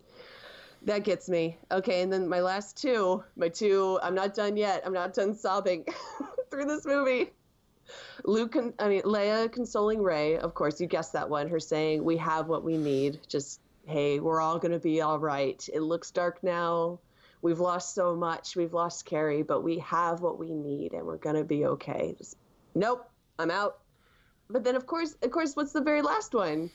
that 0.84 1.04
gets 1.04 1.30
me. 1.30 1.58
Okay, 1.72 2.02
and 2.02 2.12
then 2.12 2.28
my 2.28 2.42
last 2.42 2.78
two, 2.78 3.24
my 3.36 3.50
two. 3.50 4.00
I'm 4.02 4.16
not 4.16 4.34
done 4.34 4.58
yet. 4.58 4.84
I'm 4.86 4.94
not 4.94 5.14
done 5.14 5.36
sobbing 5.36 5.86
through 6.52 6.66
this 6.66 6.86
movie. 6.86 7.32
Luke, 8.24 8.54
con- 8.54 8.74
I 8.80 8.88
mean 8.88 9.02
Leia 9.04 9.52
consoling 9.52 10.02
Rey. 10.02 10.38
Of 10.38 10.54
course, 10.54 10.80
you 10.80 10.88
guessed 10.88 11.14
that 11.14 11.30
one. 11.30 11.50
Her 11.50 11.60
saying, 11.60 12.04
"We 12.04 12.18
have 12.18 12.48
what 12.48 12.64
we 12.64 12.78
need." 12.78 13.20
Just 13.28 13.60
hey, 13.86 14.20
we're 14.20 14.42
all 14.42 14.60
gonna 14.60 14.80
be 14.80 15.02
all 15.02 15.20
right. 15.20 15.68
It 15.74 15.82
looks 15.82 16.12
dark 16.12 16.44
now. 16.44 17.00
We've 17.42 17.60
lost 17.60 17.94
so 17.94 18.16
much. 18.16 18.56
We've 18.56 18.74
lost 18.74 19.06
Carrie, 19.06 19.44
but 19.44 19.64
we 19.64 19.80
have 19.80 20.22
what 20.22 20.40
we 20.40 20.54
need, 20.54 20.94
and 20.94 21.06
we're 21.06 21.18
gonna 21.18 21.44
be 21.44 21.66
okay. 21.66 22.16
Just 22.18 22.38
nope. 22.76 23.10
I'm 23.40 23.52
out. 23.52 23.80
But 24.50 24.64
then, 24.64 24.76
of 24.76 24.86
course, 24.86 25.16
of 25.22 25.32
course, 25.32 25.56
what's 25.56 25.74
the 25.74 25.82
very 25.82 26.02
last 26.02 26.34
one? 26.34 26.70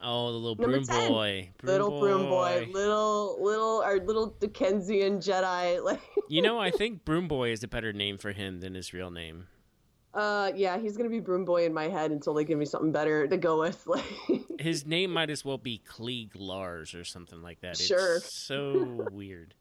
Oh, 0.00 0.30
the 0.30 0.38
little 0.38 0.54
Number 0.54 0.76
broom 0.76 0.84
10. 0.86 1.08
boy, 1.08 1.50
broom 1.58 1.72
little 1.72 2.00
broom 2.00 2.22
boy, 2.28 2.68
little 2.72 3.36
little 3.42 3.82
our 3.82 3.98
little 3.98 4.28
Dickensian 4.40 5.18
Jedi. 5.18 5.82
Like, 5.84 6.00
you 6.28 6.40
know, 6.42 6.58
I 6.58 6.70
think 6.70 7.04
broom 7.04 7.26
boy 7.26 7.50
is 7.50 7.62
a 7.64 7.68
better 7.68 7.92
name 7.92 8.16
for 8.18 8.30
him 8.32 8.60
than 8.60 8.74
his 8.74 8.92
real 8.92 9.10
name. 9.10 9.46
Uh, 10.14 10.50
yeah, 10.56 10.78
he's 10.78 10.96
gonna 10.96 11.10
be 11.10 11.20
Broom 11.20 11.44
Boy 11.44 11.66
in 11.66 11.72
my 11.74 11.88
head 11.88 12.10
until 12.10 12.32
they 12.34 12.42
give 12.42 12.58
me 12.58 12.64
something 12.64 12.90
better 12.90 13.28
to 13.28 13.36
go 13.36 13.60
with. 13.60 13.86
Like, 13.86 14.04
His 14.58 14.86
name 14.86 15.12
might 15.12 15.30
as 15.30 15.44
well 15.44 15.58
be 15.58 15.80
Cliegg 15.88 16.30
Lars 16.34 16.94
or 16.94 17.04
something 17.04 17.40
like 17.42 17.60
that. 17.60 17.76
Sure. 17.76 18.16
It's 18.16 18.34
so 18.34 19.06
weird. 19.12 19.54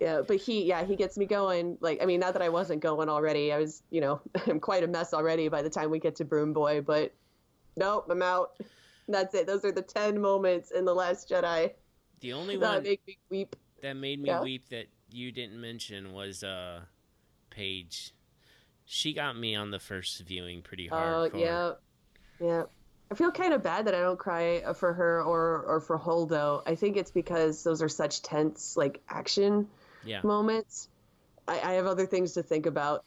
yeah, 0.00 0.20
but 0.26 0.36
he, 0.36 0.64
yeah, 0.64 0.84
he 0.84 0.96
gets 0.96 1.16
me 1.16 1.26
going. 1.26 1.78
Like, 1.80 2.02
I 2.02 2.06
mean, 2.06 2.20
not 2.20 2.34
that 2.34 2.42
I 2.42 2.50
wasn't 2.50 2.82
going 2.82 3.08
already. 3.08 3.52
I 3.52 3.58
was, 3.58 3.82
you 3.90 4.00
know, 4.00 4.20
I'm 4.46 4.60
quite 4.60 4.84
a 4.84 4.86
mess 4.86 5.12
already 5.14 5.48
by 5.48 5.62
the 5.62 5.70
time 5.70 5.90
we 5.90 5.98
get 5.98 6.16
to 6.16 6.24
Broom 6.24 6.52
Boy. 6.52 6.82
But 6.82 7.12
nope, 7.76 8.06
I'm 8.10 8.22
out. 8.22 8.52
That's 9.08 9.34
it. 9.34 9.46
Those 9.46 9.64
are 9.64 9.72
the 9.72 9.82
ten 9.82 10.20
moments 10.20 10.70
in 10.70 10.84
the 10.84 10.94
Last 10.94 11.28
Jedi 11.28 11.72
The 12.20 12.32
only 12.32 12.56
that 12.56 12.74
one 12.74 12.82
make 12.82 13.00
me 13.06 13.18
weep. 13.30 13.56
that 13.82 13.94
made 13.94 14.20
me 14.20 14.28
Yeah. 14.28 14.42
weep 14.42 14.68
that 14.70 14.86
you 15.10 15.32
didn't 15.32 15.60
mention 15.60 16.12
was 16.12 16.42
uh 16.44 16.82
Paige. 17.50 18.14
She 18.84 19.12
got 19.12 19.36
me 19.38 19.54
on 19.54 19.70
the 19.70 19.78
first 19.78 20.20
viewing 20.22 20.62
pretty 20.62 20.86
hard. 20.86 21.14
Oh, 21.14 21.30
hard. 21.30 21.34
yeah, 21.34 21.72
yeah. 22.40 22.62
I 23.10 23.14
feel 23.14 23.30
kind 23.30 23.52
of 23.52 23.62
bad 23.62 23.86
that 23.86 23.94
I 23.94 24.00
don't 24.00 24.18
cry 24.18 24.62
for 24.74 24.92
her 24.94 25.22
or 25.22 25.62
or 25.66 25.80
for 25.80 25.98
Holdo. 25.98 26.62
I 26.66 26.74
think 26.74 26.96
it's 26.96 27.10
because 27.10 27.62
those 27.62 27.82
are 27.82 27.88
such 27.88 28.22
tense, 28.22 28.76
like 28.76 29.02
action 29.08 29.68
Yeah. 30.04 30.20
moments. 30.22 30.88
I, 31.46 31.60
I 31.60 31.72
have 31.72 31.86
other 31.86 32.06
things 32.06 32.32
to 32.34 32.42
think 32.42 32.66
about, 32.66 33.04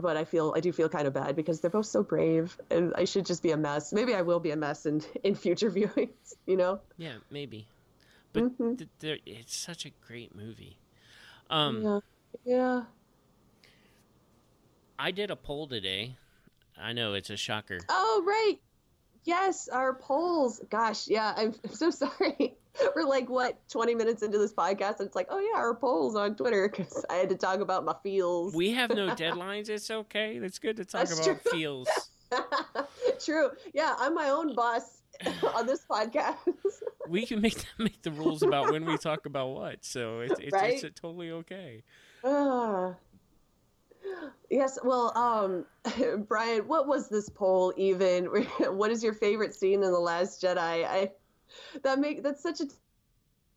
but 0.00 0.16
I 0.16 0.24
feel 0.24 0.52
I 0.56 0.60
do 0.60 0.72
feel 0.72 0.88
kind 0.88 1.06
of 1.06 1.12
bad 1.14 1.36
because 1.36 1.60
they're 1.60 1.70
both 1.70 1.86
so 1.86 2.02
brave, 2.02 2.56
and 2.70 2.92
I 2.96 3.04
should 3.04 3.26
just 3.26 3.42
be 3.42 3.50
a 3.52 3.56
mess. 3.56 3.92
Maybe 3.92 4.14
I 4.14 4.22
will 4.22 4.40
be 4.40 4.50
a 4.50 4.56
mess 4.56 4.86
in 4.86 5.02
in 5.24 5.34
future 5.34 5.70
viewings. 5.78 6.34
You 6.46 6.56
know? 6.56 6.80
Yeah, 6.96 7.16
maybe. 7.30 7.68
But 8.32 8.44
Mhm. 8.58 8.78
th- 8.78 8.90
there, 8.98 9.18
it's 9.26 9.56
such 9.56 9.86
a 9.86 9.90
great 10.06 10.34
movie. 10.34 10.76
Um, 11.50 11.82
yeah, 11.82 12.00
yeah. 12.44 12.82
I 14.98 15.10
did 15.10 15.30
a 15.30 15.36
poll 15.36 15.66
today. 15.66 16.16
I 16.76 16.92
know 16.92 17.14
it's 17.14 17.30
a 17.30 17.36
shocker. 17.36 17.78
Oh 17.88 18.22
right, 18.26 18.58
yes, 19.24 19.68
our 19.68 19.94
polls. 19.94 20.60
Gosh, 20.70 21.08
yeah. 21.08 21.34
I'm, 21.36 21.54
I'm 21.64 21.74
so 21.74 21.90
sorry. 21.90 22.56
We're 22.96 23.04
like 23.04 23.28
what 23.28 23.56
20 23.68 23.94
minutes 23.94 24.22
into 24.22 24.36
this 24.38 24.52
podcast, 24.52 24.98
and 24.98 25.06
it's 25.06 25.14
like, 25.14 25.28
oh 25.30 25.38
yeah, 25.38 25.58
our 25.58 25.74
polls 25.74 26.16
on 26.16 26.34
Twitter 26.34 26.68
because 26.68 27.04
I 27.08 27.14
had 27.14 27.28
to 27.28 27.36
talk 27.36 27.60
about 27.60 27.84
my 27.84 27.94
feels. 28.02 28.54
We 28.54 28.72
have 28.72 28.90
no 28.90 29.08
deadlines. 29.14 29.68
It's 29.68 29.90
okay. 29.90 30.36
It's 30.36 30.58
good 30.58 30.76
to 30.78 30.84
talk 30.84 31.06
That's 31.06 31.24
about 31.26 31.40
true. 31.42 31.50
feels. 31.52 31.88
True. 33.24 33.50
Yeah, 33.72 33.94
I'm 33.98 34.12
my 34.14 34.30
own 34.30 34.54
boss 34.56 34.82
on 35.54 35.66
this 35.66 35.84
podcast. 35.88 36.36
We 37.08 37.24
can 37.26 37.40
make 37.40 37.64
make 37.78 38.02
the 38.02 38.10
rules 38.10 38.42
about 38.42 38.72
when 38.72 38.84
we 38.84 38.96
talk 38.98 39.26
about 39.26 39.48
what. 39.50 39.84
So 39.84 40.20
it's 40.20 40.40
it's, 40.40 40.52
Right? 40.52 40.82
it's 40.82 41.00
totally 41.00 41.30
okay. 41.30 41.84
Ah. 42.24 42.94
Yes. 44.50 44.78
Well, 44.82 45.16
um, 45.16 45.64
Brian, 46.28 46.66
what 46.68 46.86
was 46.86 47.08
this 47.08 47.28
poll 47.28 47.72
even? 47.76 48.24
what 48.60 48.90
is 48.90 49.02
your 49.02 49.14
favorite 49.14 49.54
scene 49.54 49.82
in 49.82 49.90
the 49.92 49.98
Last 49.98 50.42
Jedi? 50.42 50.58
I 50.58 51.10
that 51.82 51.98
make 51.98 52.22
that's 52.22 52.42
such 52.42 52.60
a 52.60 52.66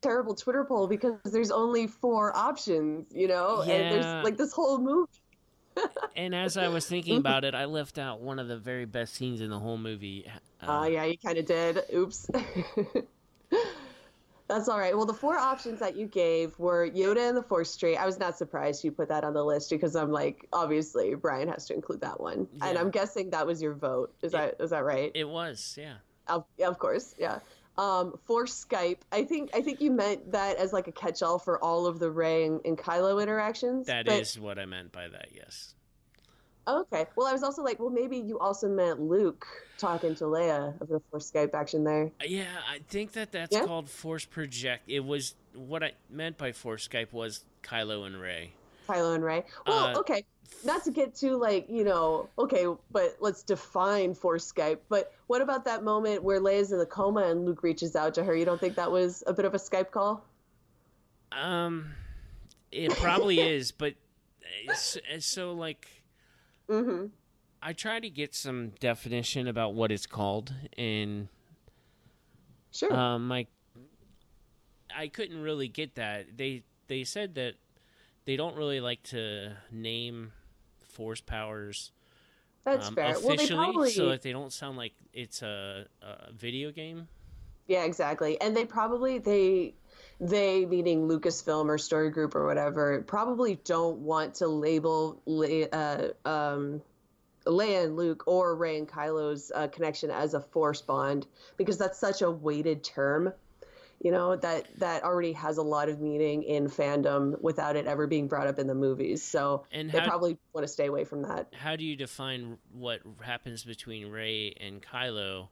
terrible 0.01 0.35
Twitter 0.35 0.63
poll 0.65 0.87
because 0.87 1.17
there's 1.25 1.51
only 1.51 1.87
four 1.87 2.35
options, 2.35 3.07
you 3.11 3.27
know, 3.27 3.61
and 3.61 3.91
there's 3.93 4.23
like 4.23 4.37
this 4.37 4.53
whole 4.53 4.79
movie. 4.79 5.11
And 6.15 6.33
as 6.33 6.57
I 6.57 6.69
was 6.69 6.87
thinking 6.87 7.17
about 7.17 7.43
it, 7.43 7.53
I 7.53 7.65
left 7.65 7.99
out 7.99 8.19
one 8.19 8.39
of 8.39 8.47
the 8.47 8.57
very 8.57 8.85
best 8.85 9.13
scenes 9.13 9.41
in 9.41 9.51
the 9.51 9.59
whole 9.59 9.77
movie. 9.77 10.25
Oh, 10.63 10.85
yeah, 10.85 11.05
you 11.05 11.19
kind 11.19 11.37
of 11.37 11.45
did. 11.45 11.83
Oops. 11.93 12.27
That's 14.47 14.69
all 14.69 14.79
right. 14.79 14.95
Well, 14.95 15.05
the 15.05 15.13
four 15.13 15.37
options 15.37 15.79
that 15.81 15.97
you 15.97 16.07
gave 16.07 16.57
were 16.57 16.89
Yoda 16.89 17.27
and 17.27 17.35
the 17.35 17.43
Force 17.43 17.75
Tree. 17.75 17.97
I 17.97 18.05
was 18.05 18.17
not 18.17 18.37
surprised 18.37 18.83
you 18.83 18.91
put 18.91 19.09
that 19.09 19.23
on 19.23 19.33
the 19.33 19.43
list 19.43 19.69
because 19.69 19.95
I'm 19.95 20.11
like, 20.11 20.47
obviously, 20.53 21.15
Brian 21.15 21.49
has 21.49 21.65
to 21.67 21.73
include 21.73 22.01
that 22.01 22.19
one, 22.21 22.47
and 22.61 22.77
I'm 22.77 22.89
guessing 22.89 23.31
that 23.31 23.45
was 23.45 23.61
your 23.61 23.73
vote. 23.73 24.13
Is 24.21 24.31
that 24.31 24.55
is 24.59 24.69
that 24.69 24.85
right? 24.85 25.11
It 25.13 25.27
was, 25.27 25.77
yeah. 25.77 25.95
Of, 26.27 26.45
yeah, 26.57 26.67
of 26.67 26.79
course, 26.79 27.13
yeah. 27.17 27.39
Um, 27.77 28.17
Force 28.25 28.65
Skype, 28.65 28.99
I 29.11 29.23
think 29.25 29.51
I 29.53 29.61
think 29.61 29.81
you 29.81 29.91
meant 29.91 30.31
that 30.31 30.57
as 30.57 30.73
like 30.73 30.87
a 30.87 30.91
catch-all 30.91 31.39
for 31.39 31.61
all 31.63 31.85
of 31.85 31.99
the 31.99 32.09
Rey 32.09 32.45
and, 32.45 32.61
and 32.65 32.77
Kylo 32.77 33.21
interactions. 33.21 33.87
That 33.87 34.07
is 34.07 34.39
what 34.39 34.57
I 34.57 34.65
meant 34.65 34.91
by 34.91 35.09
that. 35.09 35.27
Yes. 35.35 35.75
Okay. 36.67 37.05
Well, 37.15 37.27
I 37.27 37.31
was 37.31 37.43
also 37.43 37.63
like, 37.63 37.79
well, 37.79 37.89
maybe 37.89 38.17
you 38.17 38.37
also 38.39 38.67
meant 38.67 38.99
Luke 38.99 39.47
talking 39.77 40.15
to 40.15 40.25
Leia 40.25 40.79
of 40.81 40.89
the 40.89 40.99
Force 41.11 41.31
Skype 41.31 41.53
action 41.53 41.83
there. 41.83 42.11
Yeah, 42.25 42.45
I 42.69 42.79
think 42.89 43.13
that 43.13 43.31
that's 43.31 43.55
Yeah? 43.55 43.65
called 43.65 43.89
Force 43.89 44.25
Project. 44.25 44.83
It 44.87 45.05
was 45.05 45.35
what 45.53 45.81
I 45.83 45.93
meant 46.09 46.37
by 46.37 46.51
Force 46.51 46.87
Skype 46.87 47.13
was 47.13 47.45
Kylo 47.63 48.05
and 48.05 48.19
Rey. 48.19 48.51
Kylo 48.87 49.15
and 49.15 49.23
Rey. 49.23 49.45
Well, 49.65 49.95
Uh, 49.95 49.99
okay, 49.99 50.25
not 50.65 50.83
to 50.85 50.91
get 50.91 51.15
too 51.15 51.37
like 51.37 51.69
you 51.69 51.83
know, 51.85 52.29
okay, 52.37 52.65
but 52.91 53.15
let's 53.21 53.43
define 53.43 54.13
Force 54.13 54.51
Skype. 54.51 54.79
But 54.89 55.13
what 55.27 55.41
about 55.41 55.63
that 55.65 55.83
moment 55.83 56.21
where 56.23 56.39
Leia's 56.41 56.71
in 56.73 56.79
the 56.79 56.85
coma 56.85 57.21
and 57.23 57.45
Luke 57.45 57.63
reaches 57.63 57.95
out 57.95 58.13
to 58.15 58.23
her? 58.25 58.35
You 58.35 58.45
don't 58.45 58.59
think 58.59 58.75
that 58.75 58.91
was 58.91 59.23
a 59.25 59.33
bit 59.33 59.45
of 59.45 59.53
a 59.53 59.57
Skype 59.57 59.91
call? 59.91 60.25
Um, 61.31 61.93
it 62.71 62.91
probably 62.91 63.39
is, 63.55 63.71
but 63.71 63.93
it's, 64.63 64.97
it's 65.09 65.25
so 65.25 65.53
like 65.53 65.87
Mm-hmm. 66.69 67.07
I 67.61 67.73
try 67.73 67.99
to 67.99 68.09
get 68.09 68.35
some 68.35 68.69
definition 68.79 69.47
about 69.47 69.73
what 69.73 69.91
it's 69.91 70.05
called, 70.05 70.53
and 70.77 71.27
Sure. 72.71 72.93
um, 72.93 73.27
my 73.27 73.47
I 74.95 75.07
couldn't 75.07 75.41
really 75.41 75.67
get 75.67 75.95
that. 75.95 76.37
They 76.37 76.63
they 76.87 77.03
said 77.03 77.35
that 77.35 77.55
they 78.25 78.35
don't 78.35 78.55
really 78.55 78.79
like 78.79 79.03
to 79.03 79.53
name 79.71 80.33
force 80.81 81.21
powers 81.21 81.91
That's 82.65 82.87
um, 82.87 82.95
fair. 82.95 83.13
Well, 83.19 83.35
they 83.35 83.35
officially, 83.35 83.57
probably 83.57 83.91
so 83.91 84.09
that 84.09 84.21
they 84.21 84.31
don't 84.31 84.51
sound 84.53 84.77
like 84.77 84.93
it's 85.13 85.41
a, 85.41 85.85
a 86.01 86.31
video 86.33 86.71
game. 86.71 87.07
yeah, 87.67 87.83
exactly. 87.83 88.39
And 88.41 88.55
they 88.55 88.65
probably 88.65 89.17
they 89.19 89.75
they 90.19 90.65
meaning 90.65 91.07
Lucasfilm 91.07 91.67
or 91.67 91.77
Story 91.77 92.09
Group 92.09 92.35
or 92.35 92.45
whatever 92.45 93.03
probably 93.05 93.55
don't 93.63 93.99
want 93.99 94.35
to 94.35 94.47
label 94.47 95.21
Le- 95.25 95.67
uh, 95.69 96.09
um, 96.25 96.81
Leia 97.45 97.85
and 97.85 97.95
Luke 97.95 98.23
or 98.27 98.55
Rey 98.55 98.77
and 98.77 98.87
Kylo's 98.87 99.51
uh, 99.53 99.67
connection 99.67 100.09
as 100.11 100.33
a 100.33 100.41
force 100.41 100.81
bond 100.81 101.27
because 101.55 101.77
that's 101.77 101.99
such 101.99 102.21
a 102.21 102.29
weighted 102.31 102.83
term. 102.83 103.31
You 104.03 104.11
know 104.11 104.35
that 104.35 104.67
that 104.77 105.03
already 105.03 105.33
has 105.33 105.57
a 105.57 105.63
lot 105.63 105.89
of 105.89 105.99
meaning 105.99 106.43
in 106.43 106.67
fandom 106.67 107.41
without 107.41 107.75
it 107.75 107.87
ever 107.87 108.05
being 108.05 108.27
brought 108.27 108.45
up 108.45 108.59
in 108.59 108.67
the 108.67 108.75
movies. 108.75 109.23
So 109.23 109.65
And 109.71 109.89
they 109.89 110.01
probably 110.01 110.37
want 110.53 110.67
to 110.67 110.71
stay 110.71 110.85
away 110.85 111.03
from 111.03 111.23
that. 111.23 111.47
How 111.55 111.75
do 111.75 111.83
you 111.83 111.95
define 111.95 112.59
what 112.71 113.01
happens 113.21 113.63
between 113.63 114.09
Rey 114.11 114.53
and 114.59 114.83
Kylo, 114.83 115.47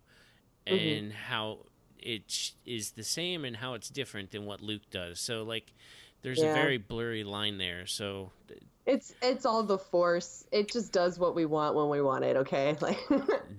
Mhm. 0.67 0.97
and 0.99 1.13
how 1.13 1.65
it 2.00 2.52
is 2.66 2.92
the 2.92 3.04
same 3.04 3.46
and 3.46 3.58
how 3.58 3.74
it's 3.74 3.90
different 3.90 4.32
than 4.32 4.46
what 4.46 4.62
Luke 4.62 4.90
does? 4.92 5.20
So 5.20 5.44
like, 5.44 5.74
there's 6.22 6.42
a 6.42 6.54
very 6.54 6.78
blurry 6.78 7.24
line 7.24 7.58
there. 7.58 7.86
So 7.86 8.32
It's 8.86 9.14
it's 9.22 9.46
all 9.46 9.64
the 9.64 9.78
force. 9.78 10.46
It 10.52 10.72
just 10.72 10.92
does 10.92 11.20
what 11.20 11.36
we 11.36 11.46
want 11.46 11.76
when 11.76 11.90
we 11.90 12.02
want 12.02 12.24
it. 12.24 12.36
Okay, 12.38 12.76
like 12.82 13.00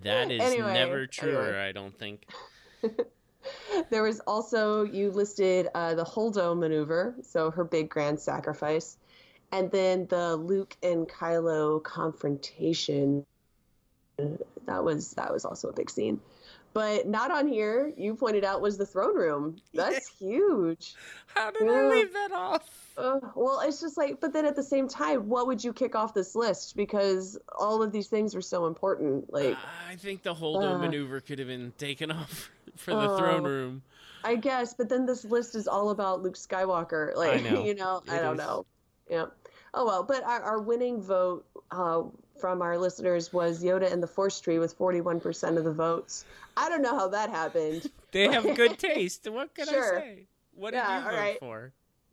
that 0.03 0.31
is 0.31 0.41
Anyway, 0.41 0.75
never 0.75 1.07
truer. 1.07 1.43
anyway. 1.43 1.69
I 1.69 1.73
don't 1.73 1.97
think. 1.99 2.27
There 3.91 4.03
was 4.03 4.21
also 4.27 4.83
you 4.83 5.11
listed 5.11 5.69
uh, 5.75 5.95
the 5.95 6.05
Holdo 6.05 6.59
maneuver, 6.59 7.15
so 7.23 7.51
her 7.51 7.65
big 7.65 7.89
grand 7.89 8.19
sacrifice, 8.19 8.97
and 9.53 9.71
then 9.71 10.07
the 10.07 10.37
Luke 10.37 10.77
and 10.83 11.09
Kylo 11.09 11.83
confrontation. 11.83 13.25
That 14.67 14.83
was 14.83 15.13
that 15.13 15.33
was 15.33 15.45
also 15.45 15.69
a 15.69 15.73
big 15.73 15.91
scene, 15.91 16.21
but 16.77 17.09
not 17.09 17.31
on 17.31 17.49
here. 17.49 17.91
You 17.97 18.15
pointed 18.15 18.45
out 18.45 18.61
was 18.61 18.77
the 18.77 18.85
throne 18.85 19.17
room. 19.17 19.57
That's 19.73 20.09
huge. 20.09 20.95
How 21.29 21.51
did 21.51 21.67
I 21.67 21.73
I 21.75 21.83
leave 21.89 22.13
that 22.13 22.33
off? 22.33 22.69
Uh, 22.99 23.19
well, 23.35 23.61
it's 23.61 23.81
just 23.81 23.97
like, 23.97 24.21
but 24.21 24.35
then 24.35 24.45
at 24.45 24.57
the 24.57 24.63
same 24.63 24.87
time, 24.87 25.27
what 25.27 25.47
would 25.47 25.65
you 25.65 25.73
kick 25.73 25.95
off 25.95 26.13
this 26.13 26.35
list? 26.35 26.77
Because 26.77 27.39
all 27.59 27.83
of 27.83 27.93
these 27.93 28.09
things 28.09 28.35
are 28.35 28.43
so 28.43 28.67
important. 28.67 29.33
Like, 29.33 29.57
I 29.89 29.97
think 29.97 30.23
the 30.23 30.35
Holdo 30.35 30.75
Uh. 30.75 30.79
maneuver 30.79 31.21
could 31.21 31.39
have 31.39 31.49
been 31.49 31.73
taken 31.79 32.11
off 32.21 32.51
for 32.77 32.91
the 32.95 33.17
throne 33.17 33.45
room. 33.45 33.83
I 34.23 34.37
guess, 34.37 34.75
but 34.75 34.91
then 34.91 35.07
this 35.07 35.25
list 35.25 35.55
is 35.55 35.67
all 35.67 35.89
about 35.89 36.21
Luke 36.21 36.37
Skywalker. 36.37 37.17
Like, 37.17 37.43
know. 37.43 37.65
you 37.65 37.75
know, 37.75 38.03
I 38.07 38.19
don't 38.19 38.39
is. 38.39 38.47
know. 38.47 38.67
Yeah. 39.09 39.27
Oh 39.73 39.87
well, 39.87 40.03
but 40.03 40.23
our, 40.25 40.43
our 40.43 40.61
winning 40.61 41.01
vote 41.01 41.47
uh, 41.71 42.03
from 42.39 42.63
our 42.63 42.79
listeners 42.79 43.33
was 43.33 43.63
Yoda 43.63 43.91
and 43.93 44.03
the 44.03 44.07
Force 44.07 44.41
Tree 44.41 44.59
with 44.59 44.79
41% 44.79 45.57
of 45.57 45.65
the 45.65 45.73
votes. 45.73 46.25
I 46.57 46.69
don't 46.69 46.83
know 46.83 46.97
how 46.97 47.09
that 47.09 47.31
happened. 47.31 47.91
They 48.13 48.33
have 48.33 48.55
good 48.57 48.79
taste. 48.79 49.29
What 49.29 49.55
can 49.55 49.67
Sure. 49.67 49.99
I 49.99 50.01
say? 50.01 50.27
What 50.55 50.71
did 50.73 50.79
you 50.79 51.01
vote 51.03 51.13
right. 51.13 51.39
for? 51.39 51.73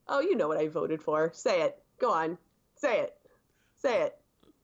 Oh, 0.10 0.20
you 0.20 0.36
know 0.36 0.50
what 0.50 0.58
I 0.58 0.68
voted 0.68 1.02
for. 1.02 1.32
Say 1.34 1.62
it. 1.62 1.82
Go 1.98 2.12
on. 2.12 2.38
Say 2.76 3.00
it. 3.00 3.14
Say 3.78 4.02
it. 4.02 4.18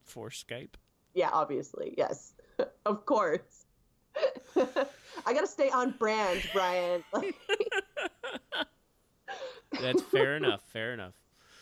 Force 0.04 0.44
Skype. 0.46 0.74
Yeah, 1.14 1.30
obviously. 1.32 1.94
Yes. 1.96 2.34
of 2.84 3.06
course. 3.06 3.64
I 5.24 5.32
got 5.32 5.40
to 5.40 5.46
stay 5.46 5.70
on 5.70 5.92
brand, 5.98 6.42
Brian. 6.52 7.02
That's 9.80 10.02
fair 10.02 10.36
enough. 10.36 10.62
Fair 10.72 10.92
enough. 10.92 11.14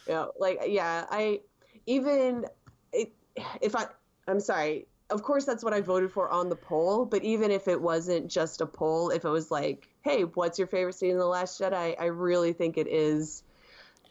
Yeah, 0.09 0.27
like 0.41 0.61
yeah, 0.67 1.05
I 1.11 1.41
even 1.87 2.47
if 3.61 3.77
I, 3.77 3.87
I'm 4.27 4.41
sorry. 4.41 4.87
Of 5.11 5.23
course, 5.23 5.47
that's 5.47 5.65
what 5.65 5.73
I 5.73 5.81
voted 5.81 6.13
for 6.13 6.29
on 6.29 6.51
the 6.51 6.57
poll. 6.57 7.07
But 7.07 7.25
even 7.25 7.51
if 7.51 7.67
it 7.67 7.81
wasn't 7.81 8.31
just 8.31 8.61
a 8.61 8.67
poll, 8.67 9.09
if 9.09 9.25
it 9.25 9.31
was 9.31 9.51
like, 9.51 9.89
"Hey, 10.03 10.23
what's 10.23 10.59
your 10.59 10.69
favorite 10.69 10.95
scene 10.95 11.13
in 11.13 11.19
the 11.19 11.27
Last 11.27 11.59
Jedi?" 11.59 11.95
I 11.99 12.07
really 12.07 12.53
think 12.53 12.77
it 12.77 12.87
is 12.87 13.43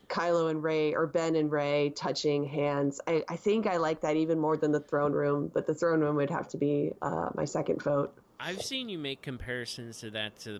Kylo 0.08 0.50
and 0.50 0.64
Rey 0.64 0.94
or 0.94 1.06
Ben 1.06 1.36
and 1.36 1.52
Rey 1.52 1.92
touching 1.96 2.46
hands. 2.46 3.00
I, 3.08 3.24
I 3.30 3.36
think 3.36 3.68
I 3.68 3.78
like 3.78 4.02
that 4.02 4.16
even 4.16 4.40
more 4.40 4.58
than 4.58 4.72
the 4.72 4.80
throne 4.80 5.14
room, 5.14 5.52
but 5.54 5.68
the 5.68 5.76
throne 5.76 6.02
room 6.02 6.16
would 6.16 6.30
have 6.30 6.48
to 6.50 6.58
be 6.58 6.94
uh, 7.02 7.30
my 7.36 7.46
second 7.46 7.82
vote. 7.84 8.18
I've 8.40 8.62
seen 8.62 8.90
you 8.90 8.98
make 8.98 9.22
comparisons 9.22 10.00
to 10.00 10.12
that 10.12 10.38
to 10.40 10.60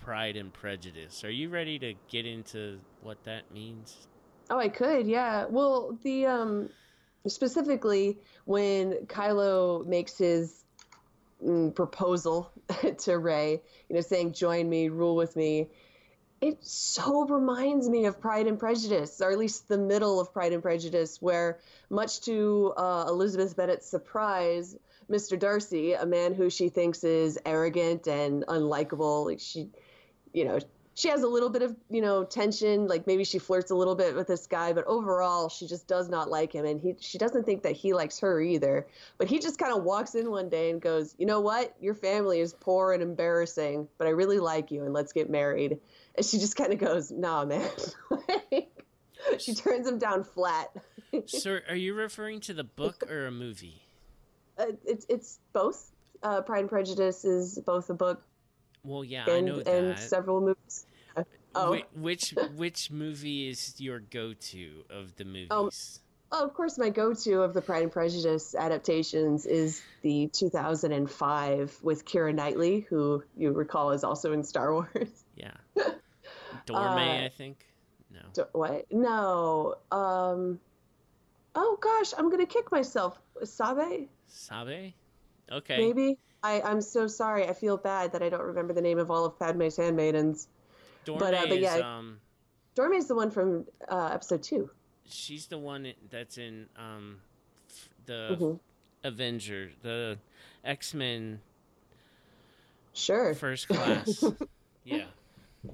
Pride 0.00 0.36
and 0.36 0.52
Prejudice. 0.52 1.24
Are 1.24 1.30
you 1.30 1.48
ready 1.48 1.78
to 1.78 1.94
get 2.08 2.26
into 2.26 2.80
what 3.02 3.22
that 3.24 3.52
means? 3.52 4.06
Oh, 4.50 4.58
I 4.58 4.68
could, 4.68 5.06
yeah. 5.06 5.46
Well, 5.48 5.98
the 6.02 6.26
um, 6.26 6.68
specifically 7.26 8.18
when 8.44 9.06
Kylo 9.06 9.86
makes 9.86 10.18
his 10.18 10.64
mm, 11.44 11.74
proposal 11.74 12.50
to 12.98 13.18
Rey, 13.18 13.62
you 13.88 13.94
know, 13.94 14.00
saying 14.00 14.32
"Join 14.32 14.68
me, 14.68 14.88
rule 14.88 15.16
with 15.16 15.36
me." 15.36 15.68
It 16.40 16.62
so 16.62 17.24
reminds 17.24 17.88
me 17.88 18.04
of 18.04 18.20
Pride 18.20 18.46
and 18.46 18.58
Prejudice, 18.58 19.22
or 19.22 19.30
at 19.30 19.38
least 19.38 19.66
the 19.66 19.78
middle 19.78 20.20
of 20.20 20.34
Pride 20.34 20.52
and 20.52 20.62
Prejudice, 20.62 21.22
where, 21.22 21.58
much 21.88 22.20
to 22.22 22.74
uh, 22.76 23.06
Elizabeth 23.08 23.56
Bennet's 23.56 23.88
surprise, 23.88 24.76
Mr. 25.10 25.38
Darcy, 25.38 25.94
a 25.94 26.04
man 26.04 26.34
who 26.34 26.50
she 26.50 26.68
thinks 26.68 27.02
is 27.02 27.38
arrogant 27.46 28.06
and 28.08 28.44
unlikable, 28.46 29.24
like 29.24 29.40
she, 29.40 29.70
you 30.34 30.44
know, 30.44 30.58
she 30.94 31.08
has 31.08 31.22
a 31.22 31.28
little 31.28 31.50
bit 31.50 31.62
of 31.62 31.76
you 31.90 32.00
know 32.00 32.24
tension 32.24 32.86
like 32.86 33.06
maybe 33.06 33.24
she 33.24 33.38
flirts 33.38 33.70
a 33.70 33.74
little 33.74 33.94
bit 33.94 34.14
with 34.14 34.26
this 34.26 34.46
guy 34.46 34.72
but 34.72 34.84
overall 34.86 35.48
she 35.48 35.66
just 35.66 35.86
does 35.86 36.08
not 36.08 36.30
like 36.30 36.52
him 36.52 36.64
and 36.64 36.80
he 36.80 36.94
she 37.00 37.18
doesn't 37.18 37.44
think 37.44 37.62
that 37.62 37.72
he 37.72 37.92
likes 37.92 38.18
her 38.20 38.40
either. 38.40 38.86
But 39.18 39.28
he 39.28 39.38
just 39.38 39.58
kind 39.58 39.76
of 39.76 39.82
walks 39.82 40.14
in 40.14 40.30
one 40.30 40.48
day 40.48 40.70
and 40.70 40.80
goes 40.80 41.14
you 41.18 41.26
know 41.26 41.40
what? 41.40 41.74
Your 41.80 41.94
family 41.94 42.40
is 42.40 42.54
poor 42.54 42.92
and 42.92 43.02
embarrassing 43.02 43.88
but 43.98 44.06
i 44.06 44.10
really 44.10 44.38
like 44.38 44.70
you 44.70 44.84
and 44.84 44.92
let's 44.92 45.12
get 45.12 45.28
married. 45.28 45.78
And 46.16 46.24
she 46.24 46.38
just 46.38 46.56
kind 46.56 46.72
of 46.72 46.78
goes 46.78 47.10
nah 47.10 47.44
man. 47.44 47.68
She 49.38 49.54
turns 49.54 49.88
him 49.88 49.98
down 49.98 50.24
flat. 50.24 50.70
So 51.26 51.60
are 51.68 51.76
you 51.76 51.94
referring 51.94 52.40
to 52.40 52.54
the 52.54 52.64
book 52.64 53.04
or 53.08 53.26
a 53.26 53.30
movie? 53.30 53.82
Uh, 54.58 54.72
it's 54.84 55.06
it's 55.08 55.38
both. 55.52 55.92
Uh, 56.24 56.40
pride 56.40 56.62
and 56.62 56.68
prejudice 56.68 57.24
is 57.24 57.56
both 57.64 57.88
a 57.88 57.94
book 57.94 58.20
well, 58.84 59.02
yeah, 59.04 59.24
and, 59.24 59.32
I 59.32 59.40
know 59.40 59.56
that. 59.60 59.68
and 59.68 59.98
several 59.98 60.40
movies. 60.40 60.86
Oh. 61.56 61.76
Wh- 61.76 61.96
which 62.02 62.34
which 62.56 62.90
movie 62.90 63.48
is 63.48 63.80
your 63.80 64.00
go-to 64.00 64.84
of 64.90 65.14
the 65.14 65.24
movies? 65.24 65.48
Um, 65.52 65.70
oh, 66.32 66.44
of 66.44 66.52
course, 66.52 66.78
my 66.78 66.90
go-to 66.90 67.42
of 67.42 67.54
the 67.54 67.62
Pride 67.62 67.84
and 67.84 67.92
Prejudice 67.92 68.56
adaptations 68.56 69.46
is 69.46 69.80
the 70.02 70.28
2005 70.32 71.78
with 71.82 72.04
Keira 72.04 72.34
Knightley, 72.34 72.80
who 72.88 73.22
you 73.36 73.52
recall 73.52 73.92
is 73.92 74.02
also 74.02 74.32
in 74.32 74.42
Star 74.42 74.72
Wars. 74.72 75.24
Yeah, 75.36 75.50
Dorme, 76.66 77.22
Uh, 77.22 77.24
I 77.24 77.30
think. 77.36 77.66
No, 78.12 78.20
Do- 78.34 78.46
what? 78.52 78.86
No. 78.92 79.76
Um. 79.92 80.60
Oh 81.56 81.78
gosh, 81.80 82.12
I'm 82.18 82.30
gonna 82.30 82.46
kick 82.46 82.70
myself. 82.72 83.16
Sabe? 83.44 84.08
Sabe. 84.28 84.94
Okay. 85.50 85.78
Maybe. 85.78 86.18
I, 86.42 86.60
I'm 86.60 86.80
so 86.82 87.06
sorry. 87.06 87.46
I 87.48 87.54
feel 87.54 87.76
bad 87.76 88.12
that 88.12 88.22
I 88.22 88.28
don't 88.28 88.42
remember 88.42 88.72
the 88.74 88.82
name 88.82 88.98
of 88.98 89.10
all 89.10 89.24
of 89.24 89.38
Padme's 89.38 89.76
handmaidens. 89.76 90.46
Dorme 91.06 91.18
but, 91.18 91.34
uh, 91.34 91.46
but 91.48 91.58
yeah, 91.60 91.76
is 91.76 91.82
um, 91.82 92.20
Dorme 92.76 92.96
is 92.96 93.06
the 93.08 93.14
one 93.14 93.30
from 93.30 93.66
uh, 93.88 94.10
episode 94.12 94.42
two. 94.42 94.70
she's 95.08 95.46
the 95.46 95.58
one 95.58 95.92
that's 96.10 96.36
in 96.38 96.66
um, 96.76 97.20
the 98.06 98.36
Mhm. 98.38 98.58
Avenger, 99.04 99.70
the 99.82 100.18
X 100.64 100.94
Men 100.94 101.40
Sure. 102.92 103.34
First 103.34 103.68
Class. 103.68 104.24
yeah. 104.84 105.04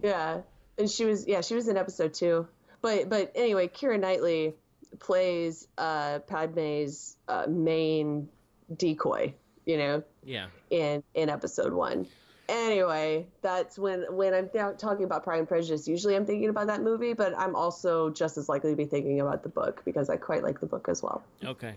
Yeah, 0.02 0.40
and 0.78 0.88
she 0.90 1.04
was 1.04 1.26
yeah 1.26 1.40
she 1.40 1.54
was 1.54 1.68
in 1.68 1.76
episode 1.76 2.14
two. 2.14 2.46
But 2.80 3.08
but 3.08 3.32
anyway, 3.34 3.68
Keira 3.68 3.98
Knightley 4.00 4.54
plays 5.00 5.66
uh, 5.76 6.20
Padme's 6.20 7.16
uh, 7.28 7.46
main 7.48 8.28
decoy. 8.74 9.34
You 9.66 9.76
know, 9.78 10.02
Yeah. 10.24 10.46
in 10.70 11.02
in 11.14 11.28
episode 11.28 11.72
one. 11.72 12.06
Anyway, 12.48 13.26
that's 13.42 13.78
when 13.78 14.02
when 14.14 14.34
I'm 14.34 14.50
now 14.52 14.72
talking 14.72 15.04
about 15.04 15.22
Pride 15.22 15.38
and 15.38 15.48
Prejudice. 15.48 15.86
Usually, 15.86 16.16
I'm 16.16 16.26
thinking 16.26 16.48
about 16.48 16.66
that 16.66 16.82
movie, 16.82 17.12
but 17.12 17.32
I'm 17.38 17.54
also 17.54 18.10
just 18.10 18.36
as 18.38 18.48
likely 18.48 18.70
to 18.70 18.76
be 18.76 18.86
thinking 18.86 19.20
about 19.20 19.42
the 19.44 19.48
book 19.48 19.82
because 19.84 20.10
I 20.10 20.16
quite 20.16 20.42
like 20.42 20.60
the 20.60 20.66
book 20.66 20.88
as 20.88 21.02
well. 21.02 21.22
Okay. 21.44 21.74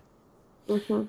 hmm 0.68 1.04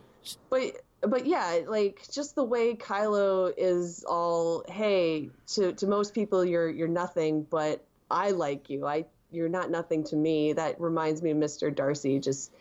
But 0.50 0.82
but 1.00 1.26
yeah, 1.26 1.60
like 1.66 2.02
just 2.12 2.34
the 2.34 2.44
way 2.44 2.74
Kylo 2.74 3.52
is 3.56 4.04
all, 4.06 4.64
hey, 4.68 5.30
to 5.54 5.72
to 5.72 5.86
most 5.86 6.14
people 6.14 6.44
you're 6.44 6.68
you're 6.68 6.88
nothing, 6.88 7.46
but 7.48 7.82
I 8.10 8.32
like 8.32 8.68
you. 8.68 8.86
I 8.86 9.06
you're 9.30 9.48
not 9.48 9.70
nothing 9.70 10.04
to 10.04 10.16
me. 10.16 10.52
That 10.52 10.80
reminds 10.80 11.22
me 11.22 11.30
of 11.30 11.38
Mr. 11.38 11.74
Darcy, 11.74 12.18
just 12.20 12.52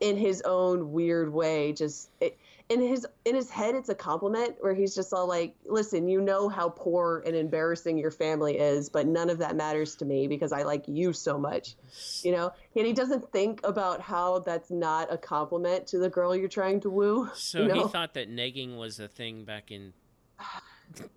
in 0.00 0.16
his 0.16 0.42
own 0.42 0.92
weird 0.92 1.32
way. 1.32 1.72
Just 1.72 2.10
it, 2.20 2.36
in 2.72 2.88
his 2.88 3.06
in 3.24 3.34
his 3.34 3.50
head, 3.50 3.74
it's 3.74 3.88
a 3.88 3.94
compliment 3.94 4.56
where 4.60 4.74
he's 4.74 4.94
just 4.94 5.12
all 5.12 5.28
like, 5.28 5.54
listen, 5.66 6.08
you 6.08 6.20
know 6.20 6.48
how 6.48 6.68
poor 6.70 7.22
and 7.26 7.36
embarrassing 7.36 7.98
your 7.98 8.10
family 8.10 8.58
is, 8.58 8.88
but 8.88 9.06
none 9.06 9.30
of 9.30 9.38
that 9.38 9.56
matters 9.56 9.96
to 9.96 10.04
me 10.04 10.26
because 10.26 10.52
I 10.52 10.62
like 10.62 10.84
you 10.88 11.12
so 11.12 11.38
much 11.38 11.76
you 12.22 12.32
know? 12.32 12.52
And 12.76 12.86
he 12.86 12.92
doesn't 12.92 13.30
think 13.32 13.60
about 13.64 14.00
how 14.00 14.40
that's 14.40 14.70
not 14.70 15.12
a 15.12 15.18
compliment 15.18 15.86
to 15.88 15.98
the 15.98 16.08
girl 16.08 16.34
you're 16.34 16.48
trying 16.48 16.80
to 16.80 16.90
woo 16.90 17.28
So 17.34 17.62
you 17.62 17.72
he 17.72 17.88
thought 17.88 18.14
that 18.14 18.30
negging 18.30 18.76
was 18.76 19.00
a 19.00 19.08
thing 19.08 19.44
back 19.44 19.70
in 19.70 19.92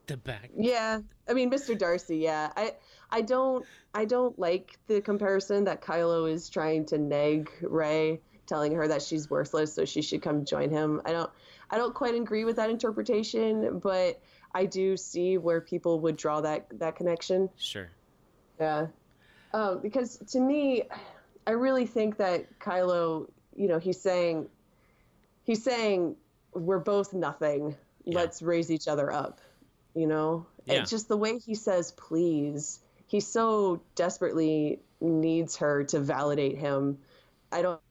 the 0.08 0.18
back. 0.18 0.52
yeah. 0.58 1.00
I 1.28 1.34
mean 1.34 1.50
mr 1.50 1.78
darcy 1.78 2.18
yeah. 2.18 2.52
I 2.56 2.74
i 3.12 3.22
don't 3.22 3.66
i 3.94 4.06
don't 4.06 4.38
like 4.38 4.78
the 4.88 5.02
comparison 5.02 5.66
that 5.66 5.82
kylo 5.82 6.32
is 6.32 6.50
trying 6.50 6.86
to 6.88 6.98
neg 6.98 7.50
rey 7.62 8.20
telling 8.48 8.76
her 8.76 8.88
that 8.88 9.02
she's 9.02 9.30
worthless 9.30 9.74
so 9.74 9.86
she 9.86 10.02
should 10.02 10.22
come 10.22 10.46
join 10.46 10.70
him. 10.70 11.02
I 11.06 11.12
don't 11.12 11.32
i 11.70 11.78
don't 11.78 11.94
quite 11.94 12.16
agree 12.16 12.46
with 12.46 12.56
that 12.58 12.70
interpretation 12.70 13.80
but 13.80 14.22
i 14.54 14.66
do 14.66 14.96
see 14.98 15.38
where 15.38 15.62
people 15.62 16.00
would 16.00 16.16
draw 16.18 16.42
that 16.42 16.68
that 16.80 16.96
connection 16.96 17.50
Sure. 17.58 17.90
Yeah. 18.60 18.88
Um, 19.54 19.80
because 19.82 20.18
to 20.32 20.40
me, 20.40 20.84
I 21.48 21.52
really 21.52 21.86
think 21.86 22.18
that 22.18 22.60
Kylo, 22.60 23.30
you 23.56 23.68
know, 23.68 23.80
he's 23.80 24.02
saying, 24.02 24.48
he's 25.44 25.64
saying, 25.64 26.16
we're 26.54 26.80
both 26.80 27.14
nothing. 27.14 27.76
Yeah. 28.04 28.16
Let's 28.18 28.42
raise 28.42 28.72
each 28.72 28.88
other 28.88 29.12
up. 29.12 29.40
You 29.94 30.08
know, 30.08 30.46
Yeah. 30.66 30.82
it's 30.82 30.90
just 30.90 31.08
the 31.08 31.18
way 31.18 31.38
he 31.40 31.56
says 31.56 31.92
please. 31.92 32.80
He 33.08 33.20
so 33.20 33.82
desperately 33.96 34.80
needs 35.02 35.58
her 35.58 35.84
to 35.86 36.00
validate 36.00 36.58
him. 36.58 36.98
I 37.52 37.62
don't. 37.62 37.82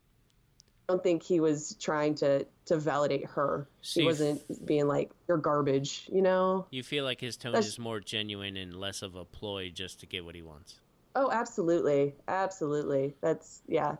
I 0.88 0.92
don't 0.92 1.02
think 1.02 1.22
he 1.22 1.40
was 1.40 1.76
trying 1.80 2.14
to 2.16 2.46
to 2.66 2.76
validate 2.76 3.26
her. 3.26 3.68
So 3.80 4.00
he 4.00 4.06
wasn't 4.06 4.66
being 4.66 4.86
like 4.86 5.10
you're 5.28 5.38
garbage, 5.38 6.08
you 6.12 6.20
know. 6.20 6.66
You 6.70 6.82
feel 6.82 7.04
like 7.04 7.20
his 7.20 7.36
tone 7.36 7.52
That's- 7.52 7.72
is 7.72 7.78
more 7.78 8.00
genuine 8.00 8.56
and 8.56 8.74
less 8.74 9.02
of 9.02 9.14
a 9.14 9.24
ploy 9.24 9.70
just 9.70 10.00
to 10.00 10.06
get 10.06 10.24
what 10.24 10.34
he 10.34 10.42
wants. 10.42 10.80
Oh, 11.16 11.30
absolutely, 11.30 12.14
absolutely. 12.28 13.14
That's 13.20 13.62
yeah, 13.66 13.96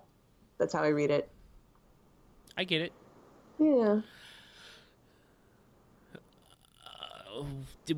that's 0.59 0.73
how 0.75 0.83
I 0.83 0.89
read 0.89 1.11
it. 1.11 1.31
I 2.57 2.65
get 2.65 2.83
it. 2.83 2.93
Yeah. 3.59 4.01
Uh, 6.87 7.45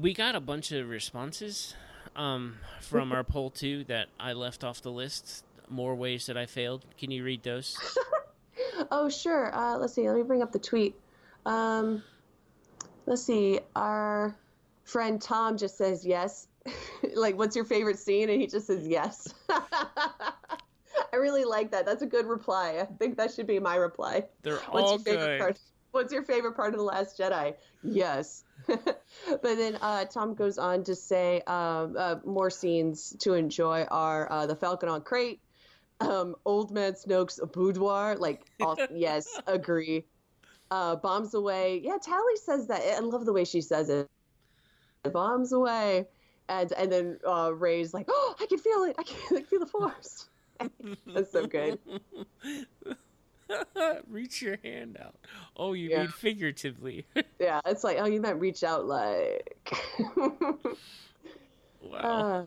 we 0.00 0.14
got 0.14 0.34
a 0.36 0.40
bunch 0.40 0.72
of 0.72 0.88
responses 0.88 1.74
um, 2.14 2.56
from 2.80 3.12
our 3.12 3.24
poll 3.24 3.50
too 3.50 3.84
that 3.84 4.08
I 4.18 4.32
left 4.32 4.64
off 4.64 4.80
the 4.82 4.90
list? 4.92 5.44
More 5.68 5.94
ways 5.94 6.26
that 6.26 6.36
I 6.36 6.46
failed. 6.46 6.84
Can 6.98 7.10
you 7.10 7.24
read 7.24 7.42
those? 7.42 7.76
Oh, 8.90 9.08
sure. 9.08 9.54
Uh, 9.54 9.78
let's 9.78 9.94
see. 9.94 10.08
Let 10.08 10.16
me 10.16 10.22
bring 10.22 10.42
up 10.42 10.52
the 10.52 10.58
tweet. 10.58 10.96
Um, 11.44 12.02
let's 13.06 13.22
see. 13.22 13.60
Our 13.74 14.36
friend 14.84 15.20
Tom 15.20 15.56
just 15.56 15.76
says 15.76 16.04
yes. 16.04 16.48
like, 17.14 17.36
what's 17.36 17.56
your 17.56 17.64
favorite 17.64 17.98
scene? 17.98 18.30
And 18.30 18.40
he 18.40 18.46
just 18.46 18.66
says 18.66 18.86
yes. 18.86 19.32
I 21.12 21.16
really 21.16 21.44
like 21.44 21.70
that. 21.70 21.86
That's 21.86 22.02
a 22.02 22.06
good 22.06 22.26
reply. 22.26 22.78
I 22.80 22.84
think 22.84 23.16
that 23.16 23.32
should 23.32 23.46
be 23.46 23.58
my 23.58 23.76
reply. 23.76 24.24
They're 24.42 24.56
What's 24.56 24.84
all 24.84 24.90
your 24.92 24.98
favorite 25.00 25.26
good. 25.26 25.40
part? 25.40 25.58
What's 25.92 26.12
your 26.12 26.24
favorite 26.24 26.56
part 26.56 26.74
of 26.74 26.78
the 26.78 26.84
Last 26.84 27.18
Jedi? 27.18 27.54
Yes. 27.82 28.44
but 28.66 29.00
then 29.42 29.78
uh, 29.80 30.04
Tom 30.06 30.34
goes 30.34 30.58
on 30.58 30.84
to 30.84 30.94
say 30.94 31.40
um, 31.46 31.94
uh, 31.98 32.16
more 32.24 32.50
scenes 32.50 33.16
to 33.20 33.34
enjoy 33.34 33.84
are 33.84 34.30
uh, 34.30 34.46
the 34.46 34.56
Falcon 34.56 34.88
on 34.88 35.00
crate, 35.02 35.40
um, 36.00 36.34
Old 36.44 36.70
Man 36.70 36.94
Snoke's 36.94 37.40
boudoir. 37.52 38.16
Like, 38.16 38.42
yes, 38.90 39.40
agree. 39.46 40.04
Uh, 40.70 40.96
bombs 40.96 41.34
away. 41.34 41.80
Yeah, 41.84 41.98
Tally 42.02 42.36
says 42.36 42.66
that. 42.68 42.82
I 42.82 42.98
love 43.00 43.24
the 43.24 43.32
way 43.32 43.44
she 43.44 43.60
says 43.60 43.88
it. 43.88 44.08
Bombs 45.12 45.52
away, 45.52 46.06
and 46.48 46.72
and 46.72 46.90
then 46.90 47.18
uh, 47.26 47.52
Rey's 47.54 47.94
like, 47.94 48.06
oh, 48.08 48.34
I 48.40 48.46
can 48.46 48.58
feel 48.58 48.82
it. 48.84 48.96
I 48.98 49.04
can, 49.04 49.36
can 49.36 49.44
feel 49.44 49.60
the 49.60 49.66
force. 49.66 50.28
That's 51.06 51.30
so 51.30 51.46
good. 51.46 51.78
reach 54.08 54.42
your 54.42 54.58
hand 54.64 54.98
out. 55.00 55.14
Oh, 55.56 55.74
you 55.74 55.90
Yeah. 55.90 56.00
mean 56.00 56.08
figuratively. 56.08 57.06
Yeah, 57.38 57.60
it's 57.66 57.84
like, 57.84 57.98
oh, 58.00 58.06
you 58.06 58.20
meant 58.20 58.40
reach 58.40 58.64
out 58.64 58.86
like. 58.86 59.60
wow. 61.80 61.92
uh, 61.92 62.44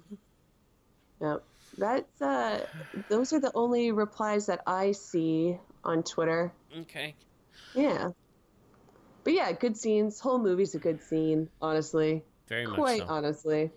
yeah, 1.22 1.38
that's 1.80 2.22
uh, 2.22 2.66
those 3.08 3.34
are 3.34 3.40
the 3.40 3.52
only 3.56 3.92
replies 3.92 4.48
that 4.48 4.62
I 4.68 4.92
see 4.92 5.58
on 5.84 6.04
Twitter. 6.04 6.52
okay. 6.82 7.16
Yeah, 7.74 8.10
but 9.24 9.34
yeah, 9.34 9.52
good 9.52 9.78
scenes. 9.78 10.20
Whole 10.20 10.40
movie's 10.40 10.76
a 10.76 10.80
good 10.80 11.02
scene, 11.04 11.50
honestly. 11.62 12.24
Very 12.48 12.66
much 12.66 12.76
Quite 12.76 13.02
so. 13.02 13.08
honestly. 13.08 13.72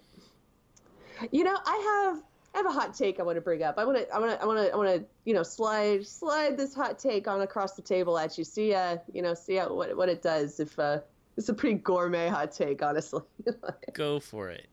You 1.31 1.45
know, 1.45 1.57
I 1.65 2.11
have 2.13 2.23
I 2.55 2.59
have 2.59 2.67
a 2.67 2.71
hot 2.71 2.95
take 2.95 3.21
I 3.21 3.23
want 3.23 3.37
to 3.37 3.41
bring 3.41 3.63
up. 3.63 3.79
I 3.79 3.85
want 3.85 3.99
to 3.99 4.15
I 4.15 4.19
want 4.19 4.33
to 4.33 4.43
I 4.43 4.47
want 4.47 4.59
to 4.59 4.73
I 4.73 4.77
want 4.77 4.89
to 4.89 5.07
you 5.25 5.35
know 5.35 5.43
slide 5.43 6.07
slide 6.07 6.57
this 6.57 6.75
hot 6.75 6.99
take 6.99 7.29
on 7.29 7.43
across 7.43 7.75
the 7.75 7.83
table 7.83 8.19
at 8.19 8.37
you. 8.39 8.45
See 8.45 8.75
uh 8.75 8.97
you 9.13 9.23
know 9.23 9.35
see 9.35 9.57
how, 9.57 9.73
what 9.75 9.97
what 9.97 10.09
it 10.09 10.23
does 10.23 10.59
if 10.59 10.79
uh 10.79 11.01
it's 11.37 11.49
a 11.49 11.55
pretty 11.55 11.77
gourmet 11.77 12.29
hot 12.29 12.53
take 12.53 12.83
honestly. 12.83 13.23
Go 13.93 14.21
for 14.21 14.51
it. 14.51 14.67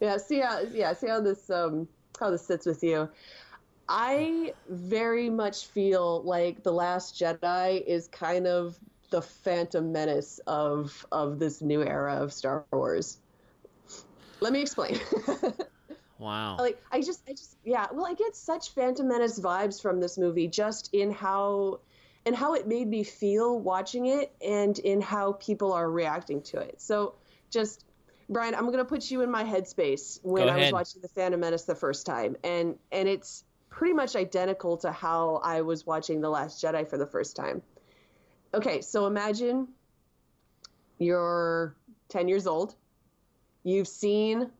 yeah, 0.00 0.16
see 0.16 0.40
how 0.40 0.60
yeah 0.72 0.92
see 0.92 1.08
how 1.08 1.20
this 1.20 1.48
um 1.50 1.88
how 2.18 2.30
this 2.30 2.46
sits 2.46 2.66
with 2.66 2.82
you. 2.82 3.08
I 3.88 4.52
very 4.68 5.30
much 5.30 5.66
feel 5.66 6.22
like 6.22 6.62
the 6.62 6.72
Last 6.72 7.18
Jedi 7.18 7.82
is 7.86 8.08
kind 8.08 8.46
of 8.46 8.78
the 9.10 9.22
Phantom 9.22 9.92
Menace 9.92 10.40
of 10.46 11.06
of 11.10 11.38
this 11.38 11.62
new 11.62 11.82
era 11.82 12.16
of 12.16 12.32
Star 12.32 12.64
Wars. 12.72 13.18
Let 14.40 14.52
me 14.52 14.60
explain. 14.60 15.00
Wow. 16.18 16.56
like 16.58 16.82
I 16.90 17.00
just 17.00 17.22
I 17.28 17.32
just 17.32 17.56
yeah, 17.64 17.86
well 17.92 18.04
I 18.04 18.14
get 18.14 18.34
such 18.34 18.70
Phantom 18.70 19.06
Menace 19.06 19.38
vibes 19.38 19.80
from 19.80 20.00
this 20.00 20.18
movie 20.18 20.48
just 20.48 20.92
in 20.92 21.12
how 21.12 21.78
and 22.26 22.34
how 22.34 22.54
it 22.54 22.66
made 22.66 22.88
me 22.88 23.04
feel 23.04 23.58
watching 23.58 24.06
it 24.06 24.32
and 24.44 24.78
in 24.80 25.00
how 25.00 25.32
people 25.34 25.72
are 25.72 25.88
reacting 25.88 26.42
to 26.42 26.58
it. 26.58 26.80
So 26.80 27.14
just 27.50 27.84
Brian, 28.28 28.54
I'm 28.54 28.70
gonna 28.70 28.84
put 28.84 29.10
you 29.10 29.22
in 29.22 29.30
my 29.30 29.42
headspace 29.44 30.20
when 30.22 30.48
I 30.48 30.56
was 30.56 30.72
watching 30.72 31.00
the 31.02 31.08
Phantom 31.08 31.40
Menace 31.40 31.64
the 31.64 31.74
first 31.74 32.04
time, 32.06 32.36
and 32.44 32.78
and 32.92 33.08
it's 33.08 33.44
pretty 33.70 33.94
much 33.94 34.16
identical 34.16 34.76
to 34.78 34.92
how 34.92 35.40
I 35.42 35.62
was 35.62 35.86
watching 35.86 36.20
the 36.20 36.28
Last 36.28 36.62
Jedi 36.62 36.88
for 36.88 36.98
the 36.98 37.06
first 37.06 37.36
time. 37.36 37.62
Okay, 38.54 38.80
so 38.80 39.06
imagine 39.06 39.68
you're 40.98 41.76
10 42.08 42.28
years 42.28 42.46
old, 42.46 42.74
you've 43.62 43.88
seen 43.88 44.50